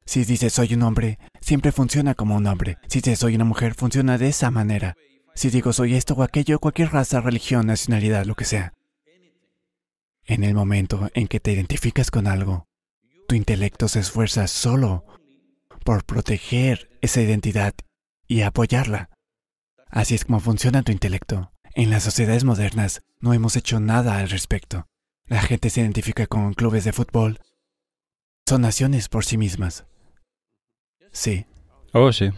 Si 0.04 0.24
dices 0.24 0.52
soy 0.52 0.74
un 0.74 0.82
hombre, 0.82 1.18
siempre 1.40 1.72
funciona 1.72 2.14
como 2.14 2.36
un 2.36 2.46
hombre. 2.46 2.78
Si 2.88 3.00
dices 3.00 3.18
soy 3.18 3.34
una 3.34 3.44
mujer, 3.44 3.74
funciona 3.74 4.18
de 4.18 4.28
esa 4.28 4.50
manera. 4.50 4.94
Si 5.34 5.50
digo 5.50 5.72
soy 5.72 5.94
esto 5.94 6.14
o 6.14 6.22
aquello, 6.22 6.60
cualquier 6.60 6.92
raza, 6.92 7.20
religión, 7.20 7.66
nacionalidad, 7.66 8.24
lo 8.26 8.36
que 8.36 8.44
sea. 8.44 8.72
En 10.24 10.44
el 10.44 10.54
momento 10.54 11.10
en 11.14 11.28
que 11.28 11.40
te 11.40 11.52
identificas 11.52 12.10
con 12.10 12.26
algo, 12.26 12.66
tu 13.28 13.34
intelecto 13.34 13.88
se 13.88 14.00
esfuerza 14.00 14.46
solo 14.46 15.04
por 15.84 16.04
proteger 16.04 16.90
esa 17.00 17.20
identidad 17.20 17.74
y 18.26 18.42
apoyarla. 18.42 19.10
Así 19.88 20.14
es 20.14 20.24
como 20.24 20.40
funciona 20.40 20.82
tu 20.82 20.92
intelecto. 20.92 21.52
En 21.78 21.90
las 21.90 22.04
sociedades 22.04 22.44
modernas 22.44 23.02
no 23.20 23.34
hemos 23.34 23.54
hecho 23.54 23.80
nada 23.80 24.16
al 24.16 24.30
respecto. 24.30 24.88
La 25.26 25.42
gente 25.42 25.68
se 25.68 25.82
identifica 25.82 26.26
con 26.26 26.54
clubes 26.54 26.84
de 26.84 26.94
fútbol. 26.94 27.38
Son 28.48 28.62
naciones 28.62 29.10
por 29.10 29.26
sí 29.26 29.36
mismas. 29.36 29.84
Sí. 31.12 31.44
Oh, 31.92 32.14
sí. 32.14 32.30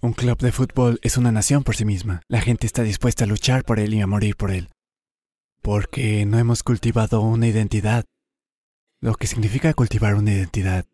Un 0.00 0.14
club 0.14 0.38
de 0.38 0.52
fútbol 0.52 0.98
es 1.02 1.18
una 1.18 1.30
nación 1.30 1.64
por 1.64 1.76
sí 1.76 1.84
misma. 1.84 2.22
La 2.28 2.40
gente 2.40 2.66
está 2.66 2.82
dispuesta 2.82 3.24
a 3.24 3.26
luchar 3.26 3.62
por 3.64 3.78
él 3.78 3.92
y 3.92 4.00
a 4.00 4.06
morir 4.06 4.36
por 4.36 4.50
él. 4.50 4.70
Porque 5.60 6.24
no 6.24 6.38
hemos 6.38 6.62
cultivado 6.62 7.20
una 7.20 7.48
identidad. 7.48 8.06
Lo 9.02 9.16
que 9.16 9.26
significa 9.26 9.74
cultivar 9.74 10.14
una 10.14 10.32
identidad. 10.32 10.86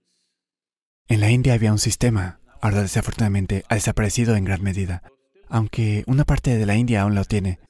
En 1.07 1.21
la 1.21 1.31
India 1.31 1.55
había 1.55 1.71
un 1.71 1.79
sistema, 1.79 2.41
ahora 2.61 2.83
desafortunadamente 2.83 3.63
ha 3.69 3.77
desaparecido 3.77 4.35
en 4.35 4.43
gran 4.43 4.65
medida, 4.65 5.05
aunque 5.49 6.03
una 6.09 6.25
parte 6.25 6.57
de 6.57 6.67
la 6.67 6.75
India 6.75 7.03
aún 7.03 7.15
lo 7.15 7.25
tiene. 7.25 7.61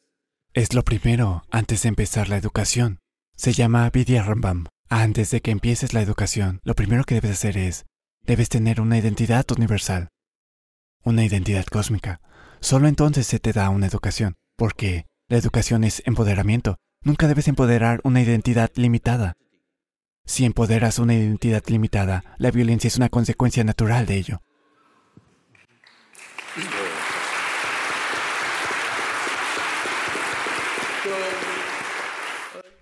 Es 0.58 0.74
lo 0.74 0.82
primero 0.82 1.44
antes 1.52 1.82
de 1.82 1.88
empezar 1.88 2.28
la 2.28 2.36
educación. 2.36 2.98
Se 3.36 3.52
llama 3.52 3.88
Vidya 3.90 4.24
Rambam. 4.24 4.66
Antes 4.88 5.30
de 5.30 5.40
que 5.40 5.52
empieces 5.52 5.94
la 5.94 6.02
educación, 6.02 6.58
lo 6.64 6.74
primero 6.74 7.04
que 7.04 7.14
debes 7.14 7.30
hacer 7.30 7.56
es, 7.56 7.86
debes 8.26 8.48
tener 8.48 8.80
una 8.80 8.98
identidad 8.98 9.46
universal 9.56 10.08
una 11.04 11.24
identidad 11.24 11.64
cósmica. 11.64 12.20
Solo 12.58 12.88
entonces 12.88 13.28
se 13.28 13.38
te 13.38 13.52
da 13.52 13.70
una 13.70 13.86
educación, 13.86 14.34
porque 14.56 15.06
la 15.28 15.36
educación 15.36 15.84
es 15.84 16.02
empoderamiento. 16.06 16.74
Nunca 17.04 17.28
debes 17.28 17.46
empoderar 17.46 18.00
una 18.02 18.20
identidad 18.20 18.72
limitada. 18.74 19.34
Si 20.26 20.44
empoderas 20.44 20.98
una 20.98 21.14
identidad 21.14 21.62
limitada, 21.68 22.24
la 22.36 22.50
violencia 22.50 22.88
es 22.88 22.96
una 22.96 23.10
consecuencia 23.10 23.62
natural 23.62 24.06
de 24.06 24.16
ello. 24.16 24.42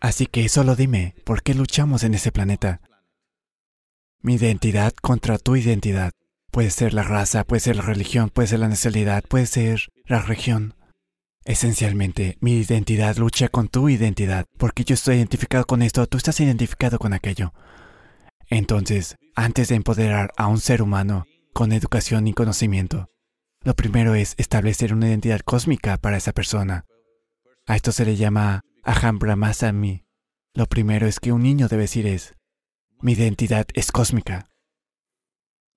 Así 0.07 0.27
que 0.27 0.49
solo 0.49 0.77
dime, 0.77 1.17
¿por 1.25 1.43
qué 1.43 1.53
luchamos 1.53 2.05
en 2.05 2.15
ese 2.15 2.31
planeta? 2.31 2.81
Mi 4.23 4.35
identidad 4.35 4.93
contra 5.03 5.37
tu 5.37 5.57
identidad. 5.57 6.13
Puede 6.53 6.71
ser 6.71 6.95
la 6.95 7.03
raza, 7.03 7.43
puede 7.43 7.59
ser 7.59 7.75
la 7.75 7.83
religión, 7.83 8.31
puede 8.31 8.47
ser 8.47 8.61
la 8.61 8.69
nacionalidad, 8.69 9.25
puede 9.25 9.47
ser 9.47 9.89
la 10.05 10.23
región. 10.23 10.77
Esencialmente, 11.45 12.39
mi 12.41 12.53
identidad 12.53 13.17
lucha 13.17 13.49
con 13.49 13.67
tu 13.67 13.89
identidad, 13.89 14.47
porque 14.59 14.85
yo 14.85 14.95
estoy 14.95 15.17
identificado 15.17 15.65
con 15.65 15.83
esto, 15.83 16.07
tú 16.07 16.19
estás 16.19 16.39
identificado 16.39 17.01
con 17.01 17.13
aquello. 17.13 17.53
Entonces, 18.49 19.17
antes 19.35 19.71
de 19.71 19.75
empoderar 19.75 20.31
a 20.37 20.47
un 20.47 20.61
ser 20.61 20.83
humano 20.83 21.27
con 21.53 21.73
educación 21.73 22.29
y 22.29 22.33
conocimiento, 22.33 23.11
lo 23.65 23.75
primero 23.75 24.15
es 24.15 24.35
establecer 24.39 24.95
una 24.95 25.09
identidad 25.09 25.41
cósmica 25.41 25.97
para 25.97 26.17
esa 26.17 26.31
persona. 26.31 26.85
A 27.67 27.75
esto 27.75 27.91
se 27.91 28.05
le 28.05 28.15
llama 28.15 28.63
Aham 28.89 29.19
Brahmasami. 29.19 30.05
Lo 30.55 30.67
primero 30.67 31.09
es 31.09 31.19
que 31.19 31.33
un 31.33 31.43
niño 31.43 31.67
debe 31.67 31.83
decir 31.83 32.07
es, 32.07 32.37
mi 33.01 33.15
identidad 33.15 33.67
es 33.75 33.91
cósmica. 33.91 34.49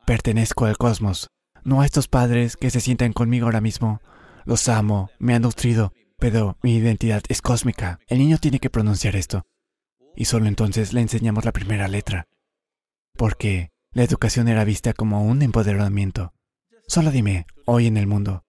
Pertenezco 0.06 0.66
al 0.66 0.78
cosmos, 0.78 1.28
no 1.64 1.82
a 1.82 1.86
estos 1.86 2.08
padres 2.08 2.56
que 2.56 2.70
se 2.70 2.82
sientan 2.82 3.14
conmigo 3.14 3.48
ahora 3.48 3.62
mismo. 3.62 4.00
Los 4.46 4.70
amo, 4.70 5.10
me 5.18 5.34
han 5.34 5.42
nutrido, 5.42 5.92
pero 6.20 6.60
mi 6.62 6.76
identidad 6.76 7.24
es 7.30 7.42
cósmica. 7.42 8.00
El 8.06 8.20
niño 8.20 8.38
tiene 8.38 8.60
que 8.60 8.70
pronunciar 8.70 9.16
esto. 9.16 9.48
Y 10.16 10.26
solo 10.26 10.46
entonces 10.46 10.94
le 10.94 11.02
enseñamos 11.02 11.46
la 11.46 11.52
primera 11.52 11.88
letra. 11.88 12.28
Porque 13.18 13.72
la 13.92 14.04
educación 14.04 14.48
era 14.48 14.66
vista 14.66 14.94
como 14.94 15.26
un 15.26 15.42
empoderamiento. 15.42 16.36
Solo 16.88 17.10
dime, 17.10 17.48
hoy 17.66 17.88
en 17.88 17.98
el 17.98 18.06
mundo, 18.06 18.46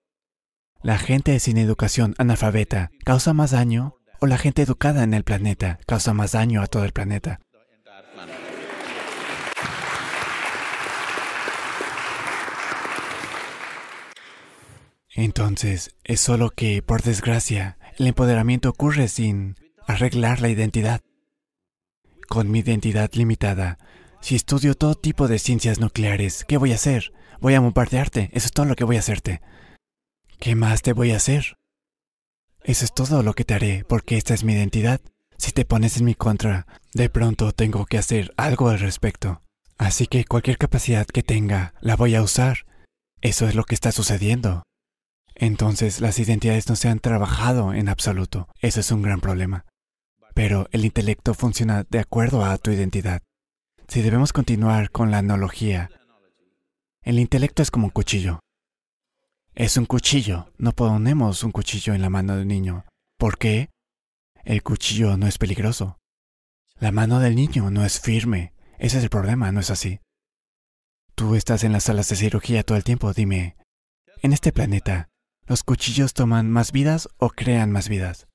¿la 0.83 0.99
gente 0.99 1.41
sin 1.41 1.57
educación 1.57 2.15
analfabeta 2.19 2.91
causa 3.07 3.33
más 3.33 3.53
daño 3.53 4.00
o 4.21 4.27
la 4.27 4.39
gente 4.39 4.63
educada 4.63 5.03
en 5.03 5.15
el 5.15 5.25
planeta 5.25 5.79
causa 5.87 6.15
más 6.15 6.33
daño 6.33 6.63
a 6.63 6.67
todo 6.67 6.85
el 6.85 6.93
planeta? 6.93 7.41
Entonces, 15.13 15.97
es 16.05 16.21
solo 16.21 16.51
que, 16.51 16.83
por 16.83 17.03
desgracia, 17.03 17.77
el 17.99 18.07
empoderamiento 18.07 18.71
ocurre 18.71 19.09
sin 19.09 19.57
arreglar 19.87 20.41
la 20.41 20.49
identidad. 20.49 21.01
Con 22.29 22.51
mi 22.51 22.61
identidad 22.61 23.11
limitada, 23.13 23.79
si 24.21 24.37
estudio 24.37 24.75
todo 24.75 24.95
tipo 24.95 25.29
de 25.29 25.39
ciencias 25.39 25.81
nucleares, 25.81 26.45
¿qué 26.45 26.57
voy 26.57 26.73
a 26.73 26.77
hacer? 26.77 27.13
Voy 27.41 27.55
a 27.55 27.61
bombardearte, 27.61 28.31
eso 28.33 28.47
es 28.47 28.53
todo 28.53 28.67
lo 28.67 28.77
que 28.77 28.85
voy 28.85 28.97
a 28.97 29.01
hacerte. 29.01 29.43
¿Qué 30.39 30.55
más 30.55 30.81
te 30.83 30.93
voy 30.93 31.11
a 31.11 31.17
hacer? 31.17 31.57
Eso 32.65 32.85
es 32.85 32.93
todo 32.93 33.23
lo 33.23 33.35
que 33.35 33.45
te 33.45 33.55
haré, 33.55 33.85
porque 33.89 34.17
esta 34.17 34.35
es 34.35 34.45
mi 34.45 34.53
identidad. 34.53 35.01
Si 35.39 35.53
te 35.53 35.65
pones 35.65 35.97
en 35.97 36.05
mi 36.05 36.15
contra, 36.15 36.67
de 36.95 37.09
pronto 37.09 37.53
tengo 37.53 37.87
que 37.87 37.99
hacer 37.99 38.33
algo 38.37 38.69
al 38.69 38.79
respecto. 38.79 39.43
Así 39.79 40.07
que 40.07 40.25
cualquier 40.25 40.59
capacidad 40.59 41.07
que 41.07 41.23
tenga, 41.23 41.75
la 41.81 41.97
voy 41.97 42.15
a 42.15 42.23
usar. 42.23 42.67
Eso 43.23 43.49
es 43.49 43.55
lo 43.55 43.65
que 43.65 43.75
está 43.75 43.93
sucediendo 43.93 44.65
entonces 45.41 46.03
las 46.03 46.19
identidades 46.19 46.69
no 46.69 46.77
se 46.77 46.89
han 46.89 47.01
trabajado 47.01 47.73
en 47.73 47.89
absoluto. 47.89 48.49
Eso 48.61 48.81
es 48.81 48.93
un 48.93 49.01
gran 49.01 49.21
problema. 49.21 49.65
Pero 50.35 50.69
el 50.71 50.85
intelecto 50.85 51.33
funciona 51.33 51.85
de 51.89 51.99
acuerdo 51.99 52.45
a 52.45 52.59
tu 52.59 52.71
identidad. 52.71 53.23
Si 53.89 54.03
debemos 54.03 54.35
continuar 54.35 54.91
con 54.91 55.11
la 55.11 55.17
analogía, 55.17 55.91
el 57.03 57.19
intelecto 57.19 57.63
es 57.63 57.71
como 57.71 57.87
un 57.87 57.91
cuchillo. 57.91 58.41
Es 59.55 59.77
un 59.77 59.87
cuchillo. 59.87 60.53
No 60.59 60.73
ponemos 60.73 61.45
un 61.45 61.53
cuchillo 61.53 61.95
en 61.95 62.03
la 62.03 62.11
mano 62.11 62.37
del 62.37 62.49
niño. 62.49 62.85
¿Por 63.19 63.39
qué? 63.39 63.71
El 64.45 64.63
cuchillo 64.63 65.17
no 65.17 65.27
es 65.27 65.39
peligroso. 65.39 65.99
La 66.79 66.93
mano 66.93 67.21
del 67.21 67.35
niño 67.35 67.71
no 67.71 67.85
es 67.85 68.01
firme. 68.01 68.55
Ese 68.79 68.99
es 68.99 69.05
el 69.05 69.11
problema, 69.11 69.53
¿no 69.53 69.61
es 69.61 69.71
así? 69.71 70.01
Tú 71.15 71.35
estás 71.35 71.65
en 71.65 71.73
las 71.73 71.85
salas 71.85 72.09
de 72.09 72.17
cirugía 72.17 72.63
todo 72.63 72.79
el 72.79 72.85
tiempo. 72.85 73.13
Dime, 73.13 73.57
en 74.23 74.33
este 74.33 74.53
planeta, 74.53 75.11
¿Los 75.51 75.65
cuchillos 75.65 76.15
toman 76.15 76.49
más 76.49 76.71
vidas 76.71 77.09
o 77.17 77.31
crean 77.31 77.73
más 77.73 77.89
vidas? 77.89 78.29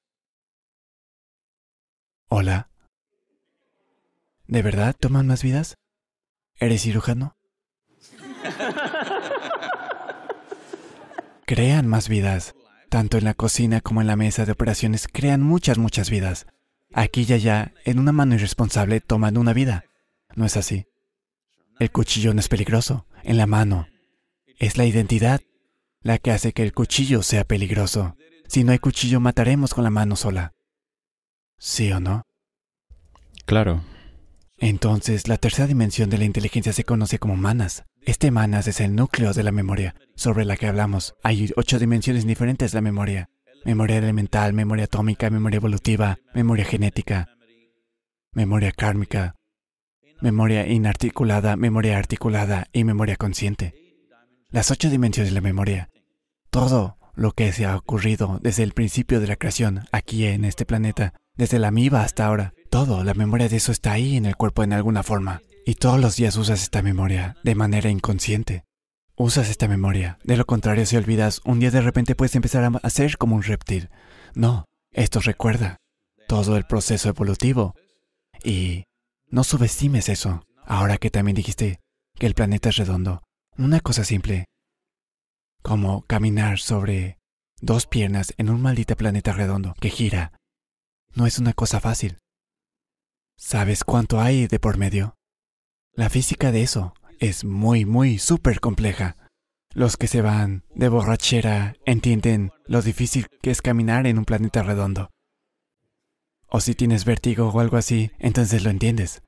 Hola. 2.28 2.70
¿De 4.48 4.62
verdad 4.62 4.94
toman 5.00 5.26
más 5.26 5.42
vidas? 5.42 5.76
¿Eres 6.56 6.82
cirujano? 6.82 7.38
Crean 11.46 11.88
más 11.88 12.10
vidas. 12.10 12.56
Tanto 12.90 13.18
en 13.18 13.26
la 13.26 13.34
cocina 13.34 13.82
como 13.82 14.02
en 14.02 14.08
la 14.08 14.16
mesa 14.16 14.46
de 14.46 14.52
operaciones 14.52 15.08
crean 15.12 15.42
muchas, 15.42 15.78
muchas 15.78 16.10
vidas. 16.10 16.48
Aquí 16.94 17.26
y 17.28 17.34
allá, 17.34 17.74
en 17.84 18.00
una 18.00 18.12
mano 18.12 18.36
irresponsable, 18.36 19.02
toman 19.02 19.38
una 19.38 19.54
vida. 19.54 19.86
No 20.36 20.46
es 20.46 20.58
así. 20.58 20.86
El 21.80 21.92
cuchillo 21.92 22.34
no 22.34 22.40
es 22.40 22.48
peligroso, 22.48 23.06
en 23.24 23.38
la 23.38 23.48
mano. 23.48 23.88
Es 24.58 24.78
la 24.78 24.86
identidad 24.86 25.42
la 26.02 26.20
que 26.20 26.32
hace 26.32 26.54
que 26.54 26.64
el 26.64 26.74
cuchillo 26.74 27.22
sea 27.22 27.44
peligroso. 27.44 28.16
Si 28.48 28.64
no 28.64 28.72
hay 28.72 28.80
cuchillo, 28.80 29.20
mataremos 29.20 29.74
con 29.74 29.84
la 29.84 29.90
mano 29.90 30.16
sola. 30.16 30.54
¿Sí 31.58 31.92
o 31.92 32.00
no? 32.00 32.24
Claro. 33.46 33.84
Entonces, 34.58 35.28
la 35.28 35.38
tercera 35.38 35.68
dimensión 35.68 36.10
de 36.10 36.18
la 36.18 36.26
inteligencia 36.26 36.74
se 36.74 36.86
conoce 36.86 37.20
como 37.20 37.36
manas. 37.36 37.84
Este 38.02 38.32
manas 38.32 38.68
es 38.68 38.80
el 38.80 38.96
núcleo 38.96 39.34
de 39.34 39.44
la 39.44 39.52
memoria 39.52 39.96
sobre 40.16 40.46
la 40.46 40.56
que 40.56 40.68
hablamos. 40.68 41.16
Hay 41.24 41.52
ocho 41.56 41.80
dimensiones 41.80 42.26
diferentes 42.26 42.72
de 42.72 42.78
la 42.78 42.82
memoria. 42.82 43.30
Memoria 43.66 43.98
elemental, 43.98 44.54
memoria 44.54 44.86
atómica, 44.86 45.30
memoria 45.30 45.58
evolutiva, 45.58 46.20
memoria 46.34 46.66
genética, 46.66 47.30
memoria 48.32 48.72
kármica, 48.72 49.36
memoria 50.22 50.68
inarticulada, 50.68 51.56
memoria 51.56 51.98
articulada 51.98 52.68
y 52.72 52.84
memoria 52.84 53.16
consciente. 53.16 53.74
Las 54.50 54.72
ocho 54.72 54.90
dimensiones 54.90 55.32
de 55.32 55.36
la 55.36 55.42
memoria. 55.42 55.90
Todo 56.50 56.98
lo 57.16 57.32
que 57.32 57.52
se 57.52 57.66
ha 57.66 57.76
ocurrido 57.76 58.40
desde 58.42 58.64
el 58.64 58.74
principio 58.74 59.20
de 59.20 59.28
la 59.28 59.36
creación 59.36 59.86
aquí 59.92 60.26
en 60.26 60.46
este 60.46 60.66
planeta, 60.66 61.14
desde 61.36 61.60
la 61.60 61.70
amiba 61.70 62.04
hasta 62.04 62.26
ahora, 62.26 62.54
todo, 62.76 63.06
la 63.06 63.14
memoria 63.14 63.48
de 63.48 63.56
eso 63.56 63.72
está 63.72 63.94
ahí 63.94 64.18
en 64.18 64.26
el 64.26 64.36
cuerpo 64.36 64.62
en 64.62 64.74
alguna 64.74 65.02
forma. 65.02 65.42
Y 65.66 65.76
todos 65.76 65.98
los 65.98 66.18
días 66.18 66.36
usas 66.36 66.62
esta 66.62 66.82
memoria 66.82 67.38
de 67.42 67.56
manera 67.56 67.90
inconsciente. 67.90 68.66
Usas 69.16 69.50
esta 69.50 69.70
memoria. 69.70 70.20
De 70.26 70.36
lo 70.36 70.46
contrario, 70.46 70.86
si 70.86 70.98
olvidas, 70.98 71.40
un 71.46 71.62
día 71.62 71.72
de 71.72 71.80
repente 71.80 72.16
puedes 72.16 72.36
empezar 72.36 72.70
a 72.84 72.90
ser 72.90 73.18
como 73.18 73.38
un 73.38 73.44
reptil. 73.44 73.90
No, 74.34 74.66
esto 74.92 75.22
recuerda 75.22 75.78
todo 76.28 76.58
el 76.58 76.66
proceso 76.66 77.08
evolutivo. 77.08 77.76
Y 78.44 78.84
no 79.30 79.46
subestimes 79.46 80.10
eso. 80.10 80.44
Ahora 80.66 80.98
que 80.98 81.10
también 81.10 81.36
dijiste 81.36 81.80
que 82.16 82.26
el 82.26 82.34
planeta 82.34 82.68
es 82.68 82.76
redondo. 82.76 83.24
Una 83.58 83.80
cosa 83.80 84.04
simple, 84.04 84.48
como 85.62 86.02
caminar 86.02 86.60
sobre 86.60 87.20
dos 87.62 87.88
piernas 87.88 88.34
en 88.36 88.50
un 88.50 88.62
maldito 88.62 88.98
planeta 88.98 89.32
redondo 89.32 89.76
que 89.80 89.90
gira, 89.90 90.34
no 91.14 91.26
es 91.26 91.40
una 91.40 91.54
cosa 91.54 91.80
fácil. 91.80 92.18
¿Sabes 93.38 93.84
cuánto 93.84 94.22
hay 94.22 94.48
de 94.48 94.60
por 94.60 94.78
medio? 94.78 95.16
La 95.94 96.10
física 96.10 96.52
de 96.52 96.62
eso 96.62 96.94
es 97.20 97.44
muy, 97.44 97.86
muy 97.86 98.18
súper 98.18 98.60
compleja. 98.60 99.18
Los 99.74 99.98
que 99.98 100.08
se 100.08 100.22
van 100.22 100.64
de 100.74 100.88
borrachera 100.88 101.76
entienden 101.86 102.52
lo 102.66 102.82
difícil 102.82 103.28
que 103.42 103.52
es 103.52 103.62
caminar 103.62 104.08
en 104.08 104.18
un 104.18 104.26
planeta 104.26 104.64
redondo. 104.64 105.12
O 106.48 106.62
si 106.62 106.76
tienes 106.76 107.04
vértigo 107.04 107.50
o 107.50 107.60
algo 107.60 107.76
así, 107.76 108.12
entonces 108.20 108.64
lo 108.64 108.70
entiendes. 108.70 109.22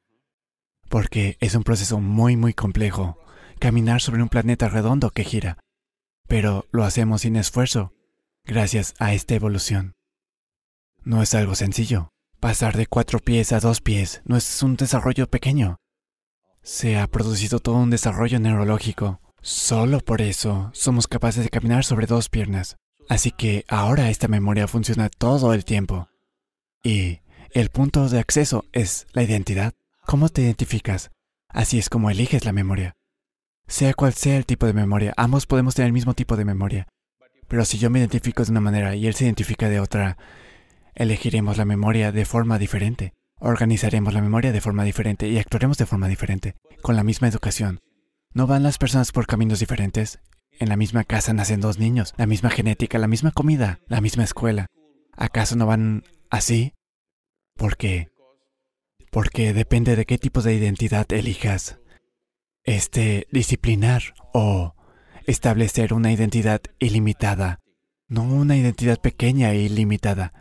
Porque 0.88 1.38
es 1.41 1.53
un 1.55 1.63
proceso 1.63 1.99
muy, 1.99 2.38
muy 2.38 2.53
complejo 2.53 3.19
caminar 3.59 4.01
sobre 4.01 4.21
un 4.21 4.29
planeta 4.29 4.69
redondo 4.69 5.09
que 5.09 5.25
gira. 5.25 5.57
Pero 6.27 6.65
lo 6.71 6.85
hacemos 6.85 7.21
sin 7.21 7.35
esfuerzo, 7.35 7.93
gracias 8.45 8.93
a 8.99 9.13
esta 9.13 9.35
evolución. 9.35 9.93
No 11.03 11.21
es 11.21 11.34
algo 11.34 11.55
sencillo. 11.55 12.11
Pasar 12.39 12.77
de 12.77 12.88
cuatro 12.88 13.19
pies 13.19 13.51
a 13.51 13.59
dos 13.59 13.81
pies 13.81 14.22
no 14.26 14.38
es 14.38 14.64
un 14.64 14.76
desarrollo 14.76 15.27
pequeño 15.27 15.77
se 16.68 16.97
ha 16.97 17.07
producido 17.07 17.61
todo 17.61 17.77
un 17.77 17.89
desarrollo 17.89 18.41
neurológico. 18.41 19.22
Solo 19.41 20.01
por 20.01 20.22
eso 20.22 20.69
somos 20.73 21.07
capaces 21.07 21.45
de 21.45 21.49
caminar 21.49 21.85
sobre 21.85 22.07
dos 22.07 22.27
piernas. 22.27 22.76
Así 23.07 23.31
que 23.31 23.64
ahora 23.69 24.09
esta 24.09 24.27
memoria 24.27 24.68
funciona 24.68 25.07
todo 25.07 25.53
el 25.53 25.64
tiempo. 25.64 26.09
Y 26.84 27.22
el 27.51 27.69
punto 27.69 28.09
de 28.09 28.19
acceso 28.19 28.65
es 28.73 29.07
la 29.14 29.23
identidad. 29.23 29.76
¿Cómo 30.05 30.27
te 30.27 30.41
identificas? 30.41 31.09
Así 31.47 31.80
es 31.80 31.88
como 31.88 32.09
eliges 32.09 32.43
la 32.43 32.51
memoria. 32.51 32.97
Sea 33.68 33.93
cual 33.93 34.14
sea 34.14 34.35
el 34.35 34.45
tipo 34.45 34.65
de 34.65 34.73
memoria, 34.73 35.14
ambos 35.15 35.45
podemos 35.45 35.73
tener 35.73 35.88
el 35.88 35.93
mismo 35.93 36.15
tipo 36.15 36.35
de 36.35 36.43
memoria. 36.43 36.88
Pero 37.47 37.64
si 37.64 37.77
yo 37.77 37.89
me 37.89 37.99
identifico 37.99 38.43
de 38.43 38.51
una 38.51 38.59
manera 38.59 38.93
y 38.93 39.07
él 39.07 39.15
se 39.15 39.23
identifica 39.23 39.69
de 39.69 39.80
otra, 39.80 40.18
elegiremos 40.98 41.57
la 41.57 41.65
memoria 41.65 42.11
de 42.11 42.26
forma 42.26 42.57
diferente. 42.57 43.14
Organizaremos 43.40 44.14
la 44.14 44.22
memoria 44.22 44.52
de 44.52 44.61
forma 44.61 44.84
diferente 44.84 45.28
y 45.28 45.38
actuaremos 45.38 45.78
de 45.78 45.86
forma 45.86 46.07
diferente, 46.07 46.56
con 46.82 46.95
la 46.95 47.03
misma 47.03 47.28
educación. 47.28 47.80
¿No 48.34 48.48
van 48.48 48.64
las 48.64 48.80
personas 48.80 49.11
por 49.11 49.28
caminos 49.28 49.60
diferentes? 49.60 50.19
En 50.60 50.69
la 50.69 50.76
misma 50.76 51.03
casa 51.03 51.34
nacen 51.34 51.61
dos 51.61 51.78
niños, 51.78 52.15
la 52.18 52.26
misma 52.26 52.49
genética, 52.49 52.98
la 52.98 53.07
misma 53.07 53.32
comida, 53.32 53.80
la 53.88 54.02
misma 54.02 54.24
escuela. 54.24 54.65
¿Acaso 55.15 55.56
no 55.56 55.68
van 55.68 56.03
así? 56.32 56.74
¿Por 57.56 57.78
qué? 57.78 58.10
Porque 59.11 59.53
depende 59.53 59.95
de 59.95 60.06
qué 60.06 60.18
tipo 60.18 60.41
de 60.41 60.56
identidad 60.56 61.11
elijas. 61.14 61.80
Este, 62.64 63.28
disciplinar 63.32 64.02
o 64.34 64.74
establecer 65.28 65.94
una 65.94 66.11
identidad 66.11 66.61
ilimitada, 66.80 67.60
no 68.07 68.24
una 68.24 68.57
identidad 68.57 68.99
pequeña 68.99 69.52
e 69.52 69.61
ilimitada, 69.61 70.34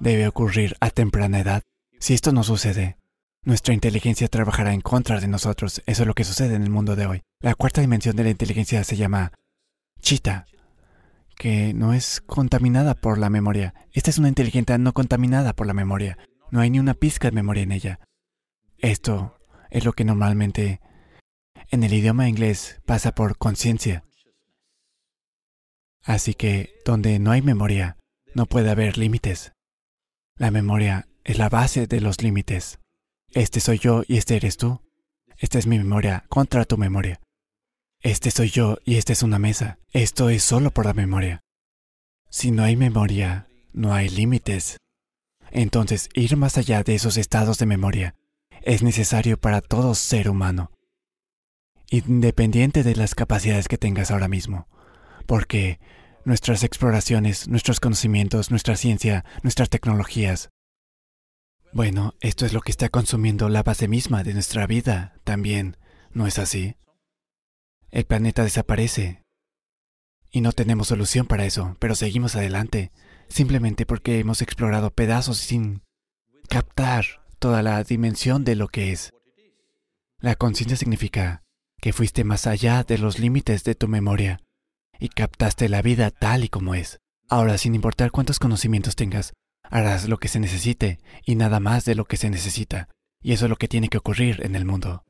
debe 0.00 0.26
ocurrir 0.26 0.76
a 0.80 0.90
temprana 0.90 1.40
edad. 1.40 1.62
Si 2.00 2.14
esto 2.14 2.32
no 2.32 2.42
sucede, 2.42 2.96
nuestra 3.42 3.74
inteligencia 3.74 4.28
trabajará 4.28 4.74
en 4.74 4.80
contra 4.80 5.20
de 5.20 5.28
nosotros. 5.28 5.82
Eso 5.86 6.02
es 6.02 6.06
lo 6.06 6.14
que 6.14 6.24
sucede 6.24 6.54
en 6.54 6.62
el 6.62 6.70
mundo 6.70 6.96
de 6.96 7.06
hoy. 7.06 7.22
La 7.40 7.54
cuarta 7.54 7.80
dimensión 7.80 8.16
de 8.16 8.24
la 8.24 8.30
inteligencia 8.30 8.82
se 8.84 8.96
llama 8.96 9.32
chita, 10.00 10.46
que 11.36 11.72
no 11.74 11.94
es 11.94 12.20
contaminada 12.20 12.94
por 12.94 13.18
la 13.18 13.30
memoria. 13.30 13.74
Esta 13.92 14.10
es 14.10 14.18
una 14.18 14.28
inteligencia 14.28 14.76
no 14.78 14.92
contaminada 14.92 15.52
por 15.54 15.66
la 15.66 15.74
memoria. 15.74 16.18
No 16.50 16.60
hay 16.60 16.70
ni 16.70 16.80
una 16.80 16.94
pizca 16.94 17.28
de 17.28 17.34
memoria 17.34 17.62
en 17.62 17.72
ella. 17.72 18.00
Esto 18.78 19.38
es 19.70 19.84
lo 19.84 19.92
que 19.92 20.04
normalmente 20.04 20.80
en 21.70 21.84
el 21.84 21.92
idioma 21.92 22.28
inglés 22.28 22.80
pasa 22.84 23.14
por 23.14 23.38
conciencia. 23.38 24.04
Así 26.02 26.34
que 26.34 26.74
donde 26.84 27.18
no 27.18 27.30
hay 27.30 27.42
memoria, 27.42 27.98
no 28.34 28.46
puede 28.46 28.70
haber 28.70 28.98
límites. 28.98 29.52
La 30.40 30.50
memoria 30.50 31.06
es 31.22 31.36
la 31.36 31.50
base 31.50 31.86
de 31.86 32.00
los 32.00 32.22
límites. 32.22 32.78
Este 33.28 33.60
soy 33.60 33.76
yo 33.76 34.04
y 34.08 34.16
este 34.16 34.36
eres 34.36 34.56
tú. 34.56 34.80
Esta 35.36 35.58
es 35.58 35.66
mi 35.66 35.76
memoria 35.76 36.24
contra 36.30 36.64
tu 36.64 36.78
memoria. 36.78 37.20
Este 38.00 38.30
soy 38.30 38.48
yo 38.48 38.78
y 38.86 38.96
esta 38.96 39.12
es 39.12 39.22
una 39.22 39.38
mesa. 39.38 39.78
Esto 39.92 40.30
es 40.30 40.42
solo 40.42 40.70
por 40.70 40.86
la 40.86 40.94
memoria. 40.94 41.42
Si 42.30 42.52
no 42.52 42.62
hay 42.62 42.74
memoria, 42.74 43.48
no 43.74 43.92
hay 43.92 44.08
límites. 44.08 44.78
Entonces, 45.50 46.08
ir 46.14 46.38
más 46.38 46.56
allá 46.56 46.82
de 46.84 46.94
esos 46.94 47.18
estados 47.18 47.58
de 47.58 47.66
memoria 47.66 48.14
es 48.62 48.82
necesario 48.82 49.38
para 49.38 49.60
todo 49.60 49.94
ser 49.94 50.30
humano, 50.30 50.72
independiente 51.90 52.82
de 52.82 52.96
las 52.96 53.14
capacidades 53.14 53.68
que 53.68 53.76
tengas 53.76 54.10
ahora 54.10 54.28
mismo, 54.28 54.68
porque 55.26 55.80
nuestras 56.24 56.64
exploraciones, 56.64 57.48
nuestros 57.48 57.80
conocimientos, 57.80 58.50
nuestra 58.50 58.76
ciencia, 58.76 59.24
nuestras 59.42 59.70
tecnologías, 59.70 60.50
bueno, 61.72 62.14
esto 62.20 62.46
es 62.46 62.52
lo 62.52 62.62
que 62.62 62.72
está 62.72 62.88
consumiendo 62.88 63.48
la 63.48 63.62
base 63.62 63.86
misma 63.86 64.24
de 64.24 64.34
nuestra 64.34 64.66
vida 64.66 65.14
también, 65.22 65.76
¿no 66.12 66.26
es 66.26 66.38
así? 66.40 66.74
El 67.90 68.04
planeta 68.06 68.42
desaparece. 68.42 69.22
Y 70.32 70.40
no 70.40 70.50
tenemos 70.52 70.88
solución 70.88 71.26
para 71.26 71.44
eso, 71.44 71.76
pero 71.78 71.94
seguimos 71.94 72.34
adelante, 72.34 72.90
simplemente 73.28 73.86
porque 73.86 74.18
hemos 74.18 74.42
explorado 74.42 74.90
pedazos 74.90 75.38
sin 75.38 75.82
captar 76.48 77.24
toda 77.38 77.62
la 77.62 77.82
dimensión 77.84 78.44
de 78.44 78.56
lo 78.56 78.66
que 78.66 78.90
es. 78.90 79.12
La 80.18 80.34
conciencia 80.34 80.76
significa 80.76 81.44
que 81.80 81.92
fuiste 81.92 82.24
más 82.24 82.48
allá 82.48 82.82
de 82.82 82.98
los 82.98 83.20
límites 83.20 83.62
de 83.62 83.76
tu 83.76 83.86
memoria 83.86 84.40
y 85.00 85.08
captaste 85.08 85.68
la 85.68 85.82
vida 85.82 86.10
tal 86.10 86.44
y 86.44 86.48
como 86.48 86.74
es. 86.74 87.00
Ahora, 87.28 87.58
sin 87.58 87.74
importar 87.74 88.10
cuántos 88.10 88.38
conocimientos 88.38 88.94
tengas, 88.94 89.32
harás 89.64 90.08
lo 90.08 90.18
que 90.18 90.28
se 90.28 90.38
necesite 90.38 91.00
y 91.24 91.34
nada 91.34 91.58
más 91.58 91.84
de 91.84 91.94
lo 91.94 92.04
que 92.04 92.16
se 92.16 92.30
necesita. 92.30 92.88
Y 93.22 93.32
eso 93.32 93.46
es 93.46 93.50
lo 93.50 93.56
que 93.56 93.68
tiene 93.68 93.88
que 93.88 93.98
ocurrir 93.98 94.44
en 94.44 94.54
el 94.54 94.64
mundo. 94.64 95.04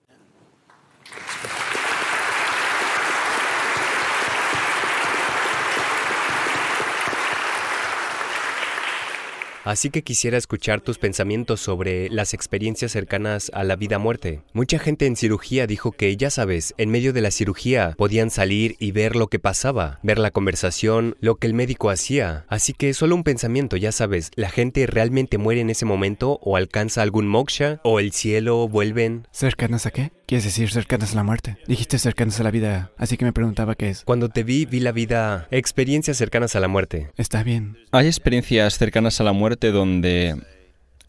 Así 9.65 9.91
que 9.91 10.03
quisiera 10.03 10.39
escuchar 10.39 10.81
tus 10.81 10.97
pensamientos 10.97 11.61
sobre 11.61 12.09
las 12.09 12.33
experiencias 12.33 12.93
cercanas 12.93 13.51
a 13.55 13.63
la 13.63 13.77
vida-muerte. 13.77 14.41
Mucha 14.55 14.79
gente 14.79 15.05
en 15.05 15.17
cirugía 15.17 15.67
dijo 15.67 15.93
que, 15.93 16.17
ya 16.17 16.31
sabes, 16.31 16.75
en 16.79 16.91
medio 16.91 17.13
de 17.13 17.21
la 17.21 17.31
cirugía 17.31 17.95
podían 17.99 18.31
salir 18.31 18.77
y 18.79 18.93
ver 18.93 19.17
lo 19.17 19.29
que 19.29 19.39
pasaba, 19.39 19.99
ver 20.03 20.19
la 20.19 20.31
conversación, 20.31 21.15
lo 21.21 21.37
que 21.37 21.47
el 21.47 21.55
médico 21.55 21.91
hacía. 21.91 22.47
Así 22.49 22.73
que 22.73 22.95
solo 22.95 23.15
un 23.15 23.23
pensamiento, 23.23 23.77
ya 23.77 23.93
sabes, 23.93 24.31
¿la 24.35 24.49
gente 24.49 24.87
realmente 24.87 25.37
muere 25.37 25.61
en 25.61 25.69
ese 25.69 25.85
momento 25.85 26.39
o 26.43 26.57
alcanza 26.57 27.03
algún 27.03 27.29
moksha 27.29 27.81
o 27.85 28.01
el 28.01 28.13
cielo 28.13 28.67
vuelven? 28.67 29.29
¿Cercanas 29.31 29.85
a 29.85 29.91
qué? 29.91 30.11
¿Quieres 30.27 30.45
decir 30.45 30.71
cercanas 30.71 31.13
a 31.13 31.17
la 31.17 31.25
muerte? 31.25 31.59
Dijiste 31.67 31.99
cercanas 31.99 32.39
a 32.39 32.45
la 32.45 32.53
vida, 32.53 32.93
así 32.97 33.17
que 33.17 33.25
me 33.25 33.33
preguntaba 33.33 33.75
qué 33.75 33.91
es. 33.91 34.05
Cuando 34.05 34.29
te 34.29 34.45
vi, 34.45 34.65
vi 34.65 34.79
la 34.79 34.93
vida, 34.93 35.49
experiencias 35.51 36.17
cercanas 36.17 36.55
a 36.55 36.61
la 36.61 36.69
muerte. 36.69 37.11
Está 37.17 37.43
bien. 37.43 37.77
Hay 37.91 38.07
experiencias 38.07 38.79
cercanas 38.79 39.21
a 39.21 39.25
la 39.25 39.33
muerte 39.33 39.50
donde, 39.59 40.37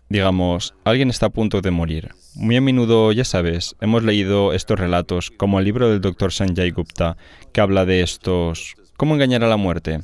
digamos, 0.09 0.73
alguien 0.83 1.09
está 1.09 1.27
a 1.27 1.29
punto 1.29 1.61
de 1.61 1.71
morir. 1.71 2.09
Muy 2.35 2.55
a 2.55 2.61
menudo, 2.61 3.11
ya 3.11 3.25
sabes, 3.25 3.75
hemos 3.81 4.03
leído 4.03 4.53
estos 4.53 4.79
relatos, 4.79 5.31
como 5.31 5.59
el 5.59 5.65
libro 5.65 5.89
del 5.89 6.01
Dr. 6.01 6.31
Sanjay 6.31 6.71
Gupta, 6.71 7.17
que 7.51 7.61
habla 7.61 7.85
de 7.85 8.01
estos, 8.01 8.75
cómo 8.97 9.15
engañar 9.15 9.43
a 9.43 9.49
la 9.49 9.57
muerte, 9.57 10.01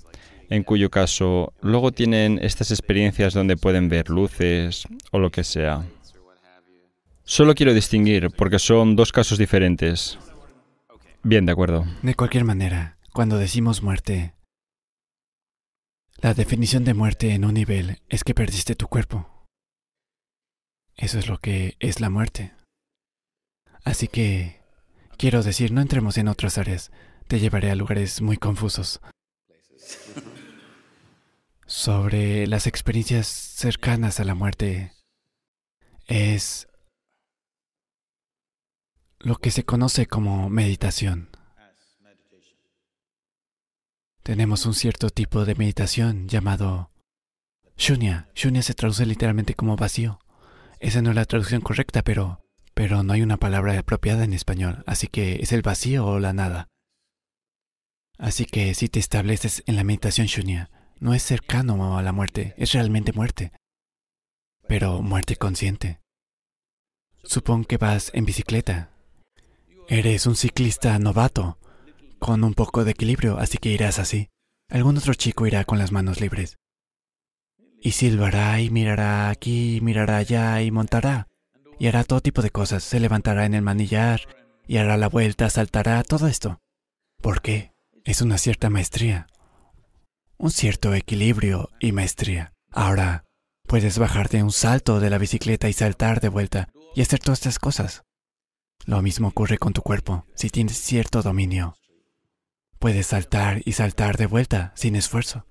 en 0.50 0.64
cuyo 0.64 0.90
caso 0.90 1.54
luego 1.62 1.92
tienen 1.92 2.40
estas 2.42 2.72
experiencias 2.72 3.34
donde 3.34 3.58
pueden 3.58 3.90
ver 3.90 4.10
luces 4.10 4.88
o 5.12 5.20
lo 5.20 5.30
que 5.30 5.44
sea. 5.44 5.86
Solo 7.24 7.56
quiero 7.56 7.74
distinguir, 7.74 8.30
porque 8.30 8.60
son 8.60 8.96
dos 8.96 9.12
casos 9.12 9.38
diferentes. 9.38 10.18
Bien, 11.24 11.46
de 11.46 11.52
acuerdo. 11.52 11.86
De 12.02 12.16
cualquier 12.16 12.46
manera, 12.46 12.98
cuando 13.12 13.38
decimos 13.38 13.84
muerte, 13.84 14.34
la 16.20 16.34
definición 16.34 16.84
de 16.84 16.96
muerte 16.96 17.34
en 17.34 17.46
un 17.46 17.54
nivel 17.54 18.02
es 18.10 18.24
que 18.24 18.34
perdiste 18.34 18.76
tu 18.76 18.88
cuerpo. 18.88 19.46
Eso 20.96 21.20
es 21.20 21.28
lo 21.28 21.38
que 21.38 21.76
es 21.80 22.00
la 22.00 22.10
muerte. 22.10 22.54
Así 23.84 24.08
que, 24.08 24.60
quiero 25.18 25.44
decir, 25.44 25.72
no 25.72 25.80
entremos 25.80 26.18
en 26.18 26.28
otras 26.28 26.58
áreas. 26.58 26.92
Te 27.28 27.40
llevaré 27.40 27.70
a 27.70 27.76
lugares 27.76 28.22
muy 28.22 28.38
confusos. 28.38 29.00
Sobre 31.68 32.48
las 32.48 32.66
experiencias 32.66 33.28
cercanas 33.28 34.20
a 34.20 34.24
la 34.24 34.34
muerte, 34.34 34.94
es 36.08 36.68
lo 39.20 39.36
que 39.36 39.52
se 39.52 39.66
conoce 39.66 40.08
como 40.08 40.50
meditación. 40.50 41.37
Tenemos 44.28 44.66
un 44.66 44.74
cierto 44.74 45.10
tipo 45.10 45.46
de 45.46 45.56
meditación 45.56 46.28
llamado 46.28 46.92
Shunya. 47.78 48.28
Shunya 48.36 48.62
se 48.62 48.74
traduce 48.74 49.06
literalmente 49.06 49.54
como 49.54 49.78
vacío. 49.78 50.20
Esa 50.82 51.02
no 51.02 51.12
es 51.12 51.16
la 51.16 51.24
traducción 51.24 51.62
correcta, 51.62 52.02
pero 52.02 52.44
pero 52.74 53.04
no 53.04 53.14
hay 53.14 53.22
una 53.22 53.38
palabra 53.38 53.80
apropiada 53.80 54.26
en 54.26 54.34
español, 54.34 54.84
así 54.86 55.08
que 55.08 55.38
es 55.42 55.54
el 55.54 55.62
vacío 55.62 56.06
o 56.06 56.20
la 56.20 56.34
nada. 56.34 56.68
Así 58.18 58.44
que 58.44 58.76
si 58.76 58.90
te 58.90 59.00
estableces 59.00 59.64
en 59.66 59.78
la 59.78 59.86
meditación 59.86 60.28
Shunya, 60.28 60.72
no 61.00 61.14
es 61.14 61.24
cercano 61.24 61.98
a 61.98 62.04
la 62.04 62.12
muerte, 62.12 62.54
es 62.58 62.74
realmente 62.74 63.14
muerte. 63.14 63.54
Pero 64.68 65.02
muerte 65.02 65.38
consciente. 65.38 66.02
Supón 67.24 67.64
que 67.64 67.78
vas 67.78 68.12
en 68.14 68.26
bicicleta. 68.26 68.92
Eres 69.88 70.26
un 70.26 70.36
ciclista 70.36 71.00
novato 71.00 71.58
con 72.20 72.44
un 72.44 72.54
poco 72.54 72.84
de 72.84 72.92
equilibrio, 72.92 73.38
así 73.38 73.58
que 73.58 73.70
irás 73.70 74.00
así. 74.00 74.30
Algún 74.70 74.98
otro 74.98 75.14
chico 75.14 75.48
irá 75.48 75.64
con 75.64 75.78
las 75.78 75.92
manos 75.92 76.20
libres. 76.20 76.58
Y 77.82 77.92
silbará 77.92 78.60
y 78.60 78.70
mirará 78.70 79.30
aquí, 79.30 79.80
mirará 79.82 80.18
allá 80.18 80.62
y 80.62 80.72
montará. 80.72 81.28
Y 81.80 81.88
hará 81.88 82.04
todo 82.04 82.22
tipo 82.22 82.42
de 82.42 82.50
cosas. 82.50 82.84
Se 82.84 83.00
levantará 83.00 83.46
en 83.46 83.54
el 83.54 83.62
manillar 83.62 84.22
y 84.68 84.78
hará 84.78 84.98
la 84.98 85.10
vuelta, 85.10 85.50
saltará, 85.50 86.04
todo 86.04 86.28
esto. 86.28 86.60
¿Por 87.22 87.42
qué? 87.42 87.74
Es 88.04 88.22
una 88.22 88.38
cierta 88.38 88.70
maestría. 88.70 89.28
Un 90.38 90.52
cierto 90.52 90.94
equilibrio 90.94 91.70
y 91.80 91.92
maestría. 91.92 92.54
Ahora, 92.72 93.26
puedes 93.68 93.98
bajar 94.00 94.30
de 94.30 94.44
un 94.44 94.52
salto 94.52 95.00
de 95.00 95.10
la 95.10 95.18
bicicleta 95.18 95.70
y 95.70 95.74
saltar 95.74 96.20
de 96.20 96.30
vuelta 96.30 96.70
y 96.96 97.02
hacer 97.02 97.20
todas 97.20 97.40
estas 97.40 97.60
cosas. 97.60 98.04
Lo 98.86 99.02
mismo 99.02 99.30
ocurre 99.30 99.58
con 99.58 99.74
tu 99.74 99.82
cuerpo 99.82 100.26
si 100.36 100.50
tienes 100.50 100.78
cierto 100.78 101.22
dominio. 101.22 101.76
Puedes 102.80 103.08
saltar 103.08 103.62
y 103.66 103.72
saltar 103.74 104.18
de 104.18 104.28
vuelta 104.28 104.72
sin 104.76 104.96
esfuerzo. 104.96 105.46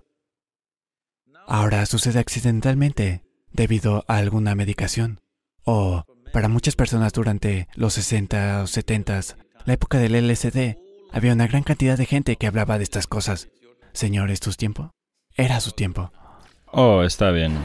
Ahora 1.46 1.84
sucede 1.86 2.18
accidentalmente 2.20 3.24
debido 3.52 4.04
a 4.06 4.16
alguna 4.16 4.54
medicación. 4.54 5.20
O 5.64 6.04
para 6.32 6.48
muchas 6.48 6.76
personas 6.76 7.12
durante 7.12 7.68
los 7.74 7.94
60 7.94 8.62
o 8.62 8.66
70, 8.66 9.20
la 9.64 9.72
época 9.72 9.98
del 9.98 10.14
LSD, 10.14 10.76
había 11.12 11.32
una 11.32 11.46
gran 11.46 11.62
cantidad 11.62 11.98
de 11.98 12.06
gente 12.06 12.36
que 12.36 12.46
hablaba 12.46 12.78
de 12.78 12.84
estas 12.84 13.06
cosas. 13.06 13.48
Señor, 13.92 14.30
¿es 14.30 14.40
tu 14.40 14.52
tiempo? 14.52 14.92
Era 15.34 15.60
su 15.60 15.72
tiempo. 15.72 16.12
Oh, 16.66 17.02
está 17.02 17.30
bien. 17.30 17.58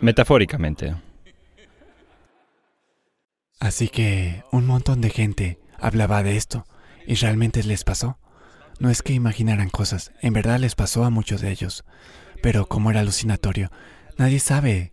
Metafóricamente. 0.00 0.94
Así 3.60 3.88
que 3.88 4.42
un 4.50 4.66
montón 4.66 5.00
de 5.00 5.10
gente 5.10 5.58
hablaba 5.78 6.22
de 6.22 6.36
esto 6.36 6.66
y 7.06 7.14
realmente 7.14 7.62
les 7.62 7.84
pasó. 7.84 8.18
No 8.78 8.90
es 8.90 9.02
que 9.02 9.12
imaginaran 9.12 9.70
cosas, 9.70 10.12
en 10.20 10.32
verdad 10.32 10.58
les 10.58 10.74
pasó 10.74 11.04
a 11.04 11.10
muchos 11.10 11.40
de 11.40 11.50
ellos. 11.50 11.84
Pero 12.42 12.66
como 12.66 12.90
era 12.90 13.00
alucinatorio, 13.00 13.70
nadie 14.18 14.40
sabe 14.40 14.92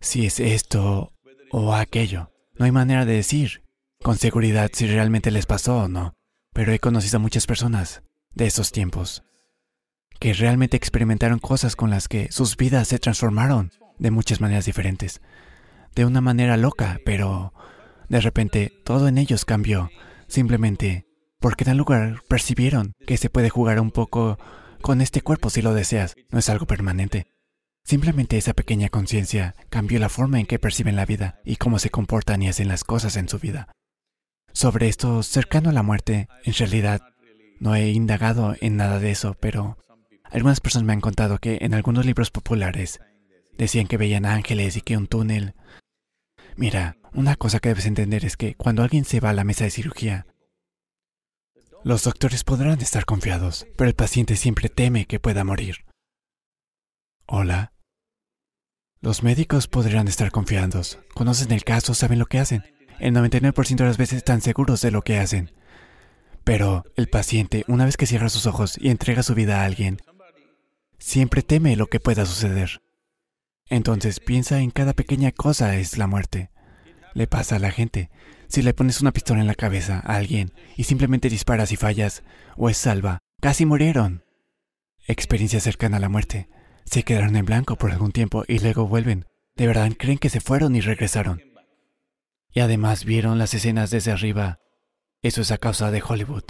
si 0.00 0.26
es 0.26 0.40
esto 0.40 1.12
o 1.50 1.74
aquello. 1.74 2.32
No 2.58 2.64
hay 2.64 2.72
manera 2.72 3.04
de 3.04 3.14
decir 3.14 3.62
con 4.02 4.16
seguridad 4.16 4.70
si 4.72 4.86
realmente 4.86 5.30
les 5.30 5.46
pasó 5.46 5.84
o 5.84 5.88
no. 5.88 6.14
Pero 6.52 6.72
he 6.72 6.78
conocido 6.78 7.18
a 7.18 7.20
muchas 7.20 7.46
personas 7.46 8.02
de 8.34 8.46
esos 8.46 8.72
tiempos 8.72 9.22
que 10.18 10.32
realmente 10.32 10.76
experimentaron 10.76 11.38
cosas 11.38 11.76
con 11.76 11.90
las 11.90 12.08
que 12.08 12.32
sus 12.32 12.56
vidas 12.56 12.88
se 12.88 12.98
transformaron 12.98 13.70
de 13.98 14.10
muchas 14.10 14.40
maneras 14.40 14.64
diferentes. 14.64 15.20
De 15.94 16.04
una 16.04 16.20
manera 16.20 16.56
loca, 16.56 17.00
pero 17.04 17.52
de 18.08 18.20
repente 18.20 18.72
todo 18.84 19.08
en 19.08 19.18
ellos 19.18 19.44
cambió. 19.44 19.90
Simplemente 20.26 21.07
porque 21.40 21.64
en 21.64 21.66
tal 21.66 21.76
lugar 21.76 22.22
percibieron 22.28 22.92
que 23.06 23.16
se 23.16 23.30
puede 23.30 23.50
jugar 23.50 23.80
un 23.80 23.90
poco 23.90 24.38
con 24.80 25.00
este 25.00 25.20
cuerpo 25.20 25.50
si 25.50 25.62
lo 25.62 25.74
deseas, 25.74 26.14
no 26.30 26.38
es 26.38 26.48
algo 26.48 26.66
permanente. 26.66 27.26
Simplemente 27.84 28.36
esa 28.36 28.52
pequeña 28.52 28.90
conciencia 28.90 29.54
cambió 29.70 29.98
la 29.98 30.08
forma 30.08 30.38
en 30.38 30.46
que 30.46 30.58
perciben 30.58 30.96
la 30.96 31.06
vida 31.06 31.40
y 31.44 31.56
cómo 31.56 31.78
se 31.78 31.90
comportan 31.90 32.42
y 32.42 32.48
hacen 32.48 32.68
las 32.68 32.84
cosas 32.84 33.16
en 33.16 33.28
su 33.28 33.38
vida. 33.38 33.72
Sobre 34.52 34.88
esto 34.88 35.22
cercano 35.22 35.70
a 35.70 35.72
la 35.72 35.82
muerte, 35.82 36.28
en 36.44 36.52
realidad, 36.52 37.00
no 37.60 37.74
he 37.74 37.90
indagado 37.90 38.56
en 38.60 38.76
nada 38.76 38.98
de 38.98 39.10
eso, 39.10 39.34
pero 39.40 39.78
algunas 40.24 40.60
personas 40.60 40.86
me 40.86 40.92
han 40.92 41.00
contado 41.00 41.38
que 41.38 41.58
en 41.62 41.74
algunos 41.74 42.04
libros 42.04 42.30
populares 42.30 43.00
decían 43.56 43.86
que 43.86 43.96
veían 43.96 44.26
ángeles 44.26 44.76
y 44.76 44.80
que 44.80 44.96
un 44.96 45.06
túnel... 45.06 45.54
Mira, 46.56 46.96
una 47.14 47.36
cosa 47.36 47.60
que 47.60 47.70
debes 47.70 47.86
entender 47.86 48.24
es 48.24 48.36
que 48.36 48.54
cuando 48.54 48.82
alguien 48.82 49.04
se 49.04 49.20
va 49.20 49.30
a 49.30 49.34
la 49.34 49.44
mesa 49.44 49.64
de 49.64 49.70
cirugía, 49.70 50.26
los 51.84 52.04
doctores 52.04 52.44
podrán 52.44 52.80
estar 52.80 53.04
confiados, 53.04 53.66
pero 53.76 53.88
el 53.88 53.94
paciente 53.94 54.36
siempre 54.36 54.68
teme 54.68 55.06
que 55.06 55.20
pueda 55.20 55.44
morir. 55.44 55.84
Hola. 57.26 57.72
Los 59.00 59.22
médicos 59.22 59.68
podrán 59.68 60.08
estar 60.08 60.30
confiados, 60.30 60.98
conocen 61.14 61.52
el 61.52 61.64
caso, 61.64 61.94
saben 61.94 62.18
lo 62.18 62.26
que 62.26 62.40
hacen. 62.40 62.64
El 62.98 63.14
99% 63.14 63.76
de 63.76 63.84
las 63.84 63.96
veces 63.96 64.18
están 64.18 64.40
seguros 64.40 64.80
de 64.80 64.90
lo 64.90 65.02
que 65.02 65.18
hacen. 65.18 65.52
Pero 66.42 66.84
el 66.96 67.08
paciente, 67.08 67.64
una 67.68 67.84
vez 67.84 67.96
que 67.96 68.06
cierra 68.06 68.28
sus 68.28 68.46
ojos 68.46 68.76
y 68.80 68.90
entrega 68.90 69.22
su 69.22 69.34
vida 69.34 69.60
a 69.60 69.64
alguien, 69.64 69.98
siempre 70.98 71.42
teme 71.42 71.76
lo 71.76 71.86
que 71.86 72.00
pueda 72.00 72.26
suceder. 72.26 72.82
Entonces 73.66 74.18
piensa 74.18 74.60
en 74.60 74.70
cada 74.70 74.94
pequeña 74.94 75.30
cosa 75.30 75.76
es 75.76 75.96
la 75.96 76.06
muerte. 76.06 76.50
Le 77.14 77.26
pasa 77.26 77.56
a 77.56 77.60
la 77.60 77.70
gente. 77.70 78.10
Si 78.48 78.62
le 78.62 78.72
pones 78.72 79.02
una 79.02 79.12
pistola 79.12 79.40
en 79.40 79.46
la 79.46 79.54
cabeza 79.54 80.00
a 80.04 80.16
alguien 80.16 80.52
y 80.76 80.84
simplemente 80.84 81.28
disparas 81.28 81.70
y 81.70 81.76
fallas, 81.76 82.22
o 82.56 82.70
es 82.70 82.78
salva, 82.78 83.18
casi 83.40 83.66
murieron. 83.66 84.24
Experiencia 85.06 85.60
cercana 85.60 85.98
a 85.98 86.00
la 86.00 86.08
muerte. 86.08 86.48
Se 86.84 87.02
quedaron 87.02 87.36
en 87.36 87.44
blanco 87.44 87.76
por 87.76 87.90
algún 87.90 88.12
tiempo 88.12 88.44
y 88.48 88.58
luego 88.58 88.88
vuelven. 88.88 89.26
De 89.54 89.66
verdad 89.66 89.90
creen 89.98 90.18
que 90.18 90.30
se 90.30 90.40
fueron 90.40 90.74
y 90.76 90.80
regresaron. 90.80 91.42
Y 92.50 92.60
además 92.60 93.04
vieron 93.04 93.38
las 93.38 93.52
escenas 93.52 93.90
desde 93.90 94.12
arriba. 94.12 94.60
Eso 95.20 95.42
es 95.42 95.50
a 95.50 95.58
causa 95.58 95.90
de 95.90 96.02
Hollywood. 96.06 96.44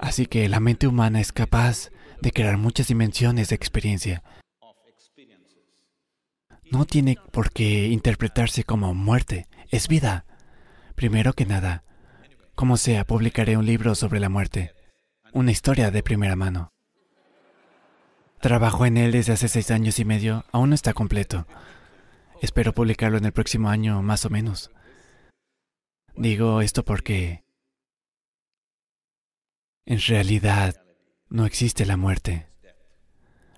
Así 0.00 0.26
que 0.26 0.48
la 0.48 0.58
mente 0.58 0.88
humana 0.88 1.20
es 1.20 1.30
capaz 1.32 1.90
de 2.20 2.32
crear 2.32 2.56
muchas 2.56 2.88
dimensiones 2.88 3.50
de 3.50 3.54
experiencia 3.54 4.24
no 6.70 6.84
tiene 6.86 7.18
por 7.32 7.50
qué 7.52 7.88
interpretarse 7.88 8.64
como 8.64 8.94
muerte, 8.94 9.48
es 9.70 9.88
vida. 9.88 10.24
Primero 10.94 11.32
que 11.32 11.46
nada, 11.46 11.84
como 12.54 12.76
sea, 12.76 13.04
publicaré 13.04 13.56
un 13.56 13.66
libro 13.66 13.94
sobre 13.94 14.20
la 14.20 14.28
muerte, 14.28 14.74
una 15.32 15.50
historia 15.50 15.90
de 15.90 16.02
primera 16.02 16.36
mano. 16.36 16.72
Trabajo 18.40 18.86
en 18.86 18.96
él 18.96 19.12
desde 19.12 19.34
hace 19.34 19.48
seis 19.48 19.70
años 19.70 19.98
y 19.98 20.04
medio. 20.04 20.44
Aún 20.50 20.70
no 20.70 20.74
está 20.74 20.94
completo. 20.94 21.46
Espero 22.40 22.72
publicarlo 22.72 23.18
en 23.18 23.26
el 23.26 23.32
próximo 23.32 23.68
año, 23.68 24.00
más 24.02 24.24
o 24.24 24.30
menos. 24.30 24.70
Digo 26.16 26.62
esto 26.62 26.84
porque 26.84 27.44
en 29.84 30.00
realidad 30.00 30.82
no 31.28 31.44
existe 31.44 31.84
la 31.84 31.98
muerte. 31.98 32.46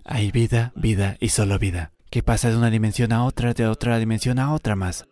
Hay 0.05 0.33
vida, 0.33 0.73
vida 0.75 1.17
y 1.21 1.29
solo 1.29 1.61
vida, 1.61 1.93
que 2.13 2.23
pasa 2.23 2.51
de 2.51 2.59
una 2.59 2.69
dimensión 2.69 3.11
a 3.11 3.25
otra, 3.25 3.55
de 3.55 3.67
otra 3.67 3.99
dimensión 3.99 4.39
a 4.39 4.53
otra 4.53 4.77
más. 4.77 5.09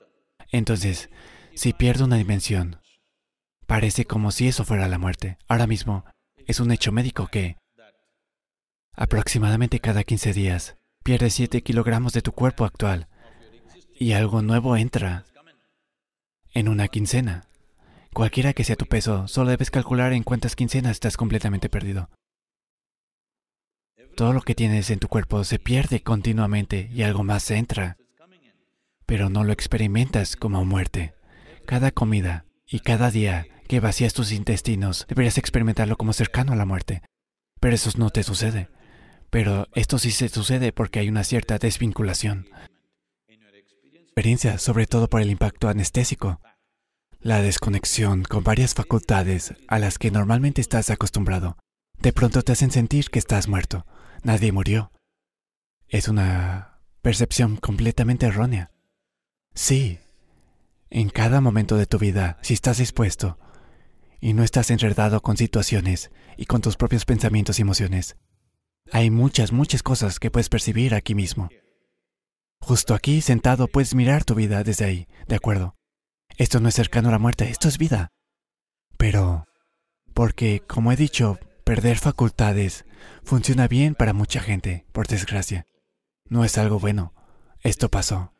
Entonces, 0.52 1.08
si 1.54 1.72
pierdo 1.72 2.04
una 2.04 2.16
dimensión, 2.16 2.78
parece 3.66 4.04
como 4.04 4.30
si 4.32 4.48
eso 4.48 4.66
fuera 4.66 4.86
la 4.86 4.98
muerte. 4.98 5.38
Ahora 5.48 5.66
mismo, 5.66 6.04
es 6.46 6.60
un 6.60 6.70
hecho 6.70 6.92
médico 6.92 7.28
que 7.28 7.56
aproximadamente 8.92 9.80
cada 9.80 10.04
15 10.04 10.34
días 10.34 10.76
pierdes 11.02 11.32
7 11.32 11.62
kilogramos 11.62 12.12
de 12.12 12.20
tu 12.20 12.32
cuerpo 12.32 12.66
actual 12.66 13.08
y 13.98 14.12
algo 14.12 14.42
nuevo 14.42 14.76
entra 14.76 15.24
en 16.52 16.68
una 16.68 16.88
quincena. 16.88 17.46
Cualquiera 18.12 18.52
que 18.52 18.64
sea 18.64 18.76
tu 18.76 18.84
peso, 18.84 19.26
solo 19.26 19.48
debes 19.48 19.70
calcular 19.70 20.12
en 20.12 20.22
cuántas 20.22 20.54
quincenas 20.54 20.92
estás 20.92 21.16
completamente 21.16 21.70
perdido. 21.70 22.10
Todo 24.20 24.34
lo 24.34 24.42
que 24.42 24.54
tienes 24.54 24.90
en 24.90 24.98
tu 24.98 25.08
cuerpo 25.08 25.44
se 25.44 25.58
pierde 25.58 26.02
continuamente 26.02 26.90
y 26.92 27.04
algo 27.04 27.24
más 27.24 27.50
entra, 27.50 27.96
pero 29.06 29.30
no 29.30 29.44
lo 29.44 29.52
experimentas 29.54 30.36
como 30.36 30.62
muerte. 30.66 31.14
Cada 31.64 31.90
comida 31.90 32.44
y 32.66 32.80
cada 32.80 33.10
día 33.10 33.46
que 33.66 33.80
vacías 33.80 34.12
tus 34.12 34.32
intestinos 34.32 35.06
deberías 35.08 35.38
experimentarlo 35.38 35.96
como 35.96 36.12
cercano 36.12 36.52
a 36.52 36.56
la 36.56 36.66
muerte. 36.66 37.00
Pero 37.60 37.74
eso 37.74 37.88
no 37.96 38.10
te 38.10 38.22
sucede. 38.22 38.68
Pero 39.30 39.68
esto 39.74 39.98
sí 39.98 40.10
se 40.10 40.28
sucede 40.28 40.70
porque 40.74 40.98
hay 40.98 41.08
una 41.08 41.24
cierta 41.24 41.56
desvinculación. 41.56 42.46
Experiencia, 43.94 44.58
sobre 44.58 44.86
todo 44.86 45.08
por 45.08 45.22
el 45.22 45.30
impacto 45.30 45.66
anestésico. 45.70 46.42
La 47.20 47.40
desconexión 47.40 48.24
con 48.24 48.44
varias 48.44 48.74
facultades 48.74 49.54
a 49.66 49.78
las 49.78 49.96
que 49.96 50.10
normalmente 50.10 50.60
estás 50.60 50.90
acostumbrado. 50.90 51.56
De 51.98 52.12
pronto 52.12 52.42
te 52.42 52.52
hacen 52.52 52.70
sentir 52.70 53.08
que 53.08 53.18
estás 53.18 53.48
muerto. 53.48 53.86
Nadie 54.22 54.52
murió. 54.52 54.92
Es 55.88 56.08
una 56.08 56.80
percepción 57.02 57.56
completamente 57.56 58.26
errónea. 58.26 58.70
Sí, 59.54 59.98
en 60.90 61.08
cada 61.08 61.40
momento 61.40 61.76
de 61.76 61.86
tu 61.86 61.98
vida, 61.98 62.38
si 62.42 62.54
estás 62.54 62.78
dispuesto 62.78 63.38
y 64.20 64.34
no 64.34 64.42
estás 64.42 64.70
enredado 64.70 65.22
con 65.22 65.36
situaciones 65.36 66.10
y 66.36 66.46
con 66.46 66.60
tus 66.60 66.76
propios 66.76 67.04
pensamientos 67.04 67.58
y 67.58 67.62
emociones, 67.62 68.16
hay 68.92 69.10
muchas, 69.10 69.52
muchas 69.52 69.82
cosas 69.82 70.18
que 70.18 70.30
puedes 70.30 70.48
percibir 70.48 70.94
aquí 70.94 71.14
mismo. 71.14 71.48
Justo 72.60 72.94
aquí, 72.94 73.22
sentado, 73.22 73.68
puedes 73.68 73.94
mirar 73.94 74.24
tu 74.24 74.34
vida 74.34 74.62
desde 74.62 74.84
ahí, 74.84 75.08
¿de 75.28 75.36
acuerdo? 75.36 75.76
Esto 76.36 76.60
no 76.60 76.68
es 76.68 76.74
cercano 76.74 77.08
a 77.08 77.12
la 77.12 77.18
muerte, 77.18 77.48
esto 77.48 77.68
es 77.68 77.78
vida. 77.78 78.10
Pero, 78.98 79.46
porque, 80.12 80.60
como 80.66 80.92
he 80.92 80.96
dicho, 80.96 81.38
perder 81.70 81.98
facultades 81.98 82.84
funciona 83.22 83.68
bien 83.68 83.94
para 83.94 84.12
mucha 84.12 84.40
gente, 84.40 84.86
por 84.90 85.06
desgracia. 85.06 85.68
No 86.28 86.44
es 86.44 86.58
algo 86.58 86.80
bueno. 86.80 87.14
Esto 87.60 87.88
pasó. 87.88 88.32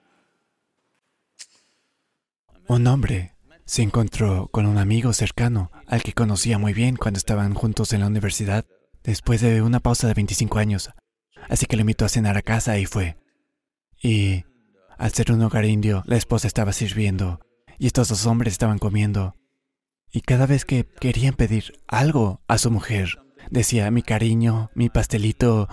Un 2.67 2.89
hombre 2.89 3.37
se 3.67 3.83
encontró 3.83 4.49
con 4.49 4.67
un 4.67 4.79
amigo 4.79 5.13
cercano 5.13 5.71
al 5.87 6.03
que 6.03 6.13
conocía 6.13 6.59
muy 6.59 6.73
bien 6.73 6.97
cuando 6.97 7.19
estaban 7.19 7.55
juntos 7.55 7.93
en 7.93 8.01
la 8.01 8.09
universidad, 8.09 8.67
después 9.05 9.41
de 9.41 9.63
una 9.63 9.79
pausa 9.79 10.09
de 10.09 10.15
25 10.15 10.59
años. 10.59 10.91
Así 11.49 11.67
que 11.67 11.77
le 11.77 11.83
invitó 11.83 12.07
a 12.07 12.09
cenar 12.09 12.37
a 12.37 12.43
casa 12.43 12.81
y 12.81 12.87
fue. 12.87 13.17
Y, 14.03 14.45
al 14.99 15.13
ser 15.13 15.31
un 15.31 15.41
hogar 15.43 15.67
indio, 15.67 16.03
la 16.05 16.17
esposa 16.17 16.49
estaba 16.49 16.73
sirviendo 16.73 17.39
y 17.79 17.87
estos 17.87 18.09
dos 18.09 18.27
hombres 18.27 18.55
estaban 18.55 18.79
comiendo. 18.79 19.37
Y 20.13 20.23
cada 20.23 20.47
vez 20.47 20.65
que 20.65 20.85
querían 20.85 21.35
pedir 21.35 21.81
algo 21.87 22.41
a 22.49 22.59
su 22.59 22.71
mujer, 22.71 23.23
decía 23.51 23.91
mi 23.91 24.03
cariño, 24.03 24.71
mi 24.75 24.89
pastelito, 24.89 25.69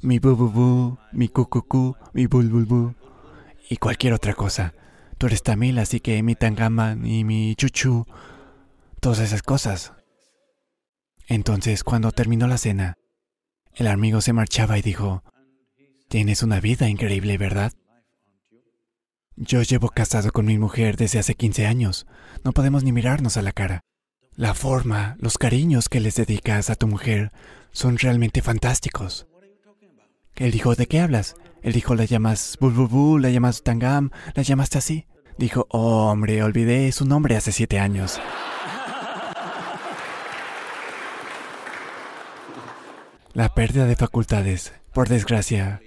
mi 0.00 0.18
bu 0.18 0.36
bu 0.36 0.50
bu, 0.50 0.98
mi 1.12 1.28
cucucú, 1.28 1.96
mi 2.12 2.26
bul 2.26 2.48
bul 2.48 2.64
bu, 2.64 2.94
y 3.68 3.76
cualquier 3.76 4.14
otra 4.14 4.34
cosa. 4.34 4.74
Tú 5.18 5.26
eres 5.26 5.42
tamil, 5.42 5.78
así 5.78 6.00
que 6.00 6.22
mi 6.22 6.34
tangama 6.34 6.96
y 7.02 7.24
mi 7.24 7.54
chuchu, 7.56 8.06
todas 9.00 9.18
esas 9.20 9.42
cosas. 9.42 9.92
Entonces, 11.28 11.84
cuando 11.84 12.12
terminó 12.12 12.46
la 12.46 12.58
cena, 12.58 12.94
el 13.74 13.88
amigo 13.88 14.20
se 14.20 14.32
marchaba 14.32 14.78
y 14.78 14.82
dijo, 14.82 15.22
Tienes 16.08 16.44
una 16.44 16.60
vida 16.60 16.88
increíble, 16.88 17.36
¿verdad? 17.36 17.72
Yo 19.34 19.62
llevo 19.62 19.88
casado 19.88 20.30
con 20.30 20.46
mi 20.46 20.56
mujer 20.56 20.96
desde 20.96 21.18
hace 21.18 21.34
15 21.34 21.66
años. 21.66 22.06
No 22.46 22.52
podemos 22.52 22.84
ni 22.84 22.92
mirarnos 22.92 23.36
a 23.36 23.42
la 23.42 23.50
cara. 23.50 23.80
La 24.36 24.54
forma, 24.54 25.16
los 25.18 25.36
cariños 25.36 25.88
que 25.88 25.98
les 25.98 26.14
dedicas 26.14 26.70
a 26.70 26.76
tu 26.76 26.86
mujer 26.86 27.32
son 27.72 27.98
realmente 27.98 28.40
fantásticos. 28.40 29.26
Él 30.36 30.52
dijo, 30.52 30.76
¿de 30.76 30.86
qué 30.86 31.00
hablas? 31.00 31.34
Él 31.64 31.72
dijo, 31.72 31.96
la 31.96 32.04
llamas 32.04 32.56
Bulbulbu, 32.60 33.18
la 33.18 33.30
llamas 33.30 33.64
Tangam, 33.64 34.10
la 34.34 34.44
llamaste 34.44 34.78
así. 34.78 35.06
Dijo, 35.36 35.66
oh, 35.70 36.06
hombre, 36.08 36.40
olvidé 36.44 36.92
su 36.92 37.04
nombre 37.04 37.36
hace 37.36 37.50
siete 37.50 37.80
años. 37.80 38.20
La 43.32 43.52
pérdida 43.54 43.86
de 43.86 43.96
facultades, 43.96 44.72
por 44.92 45.08
desgracia, 45.08 45.80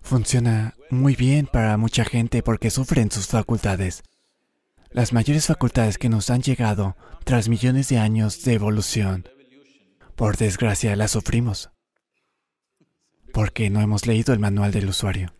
funciona 0.00 0.74
muy 0.90 1.16
bien 1.16 1.48
para 1.52 1.76
mucha 1.76 2.04
gente 2.04 2.44
porque 2.44 2.70
sufren 2.70 3.10
sus 3.10 3.26
facultades. 3.26 4.04
Las 4.94 5.12
mayores 5.12 5.46
facultades 5.48 5.98
que 5.98 6.08
nos 6.08 6.30
han 6.30 6.40
llegado 6.40 6.96
tras 7.24 7.48
millones 7.48 7.88
de 7.88 7.98
años 7.98 8.44
de 8.44 8.52
evolución, 8.52 9.28
por 10.14 10.36
desgracia 10.36 10.94
las 10.94 11.10
sufrimos, 11.10 11.72
porque 13.32 13.70
no 13.70 13.80
hemos 13.80 14.06
leído 14.06 14.32
el 14.32 14.38
manual 14.38 14.70
del 14.70 14.88
usuario. 14.88 15.34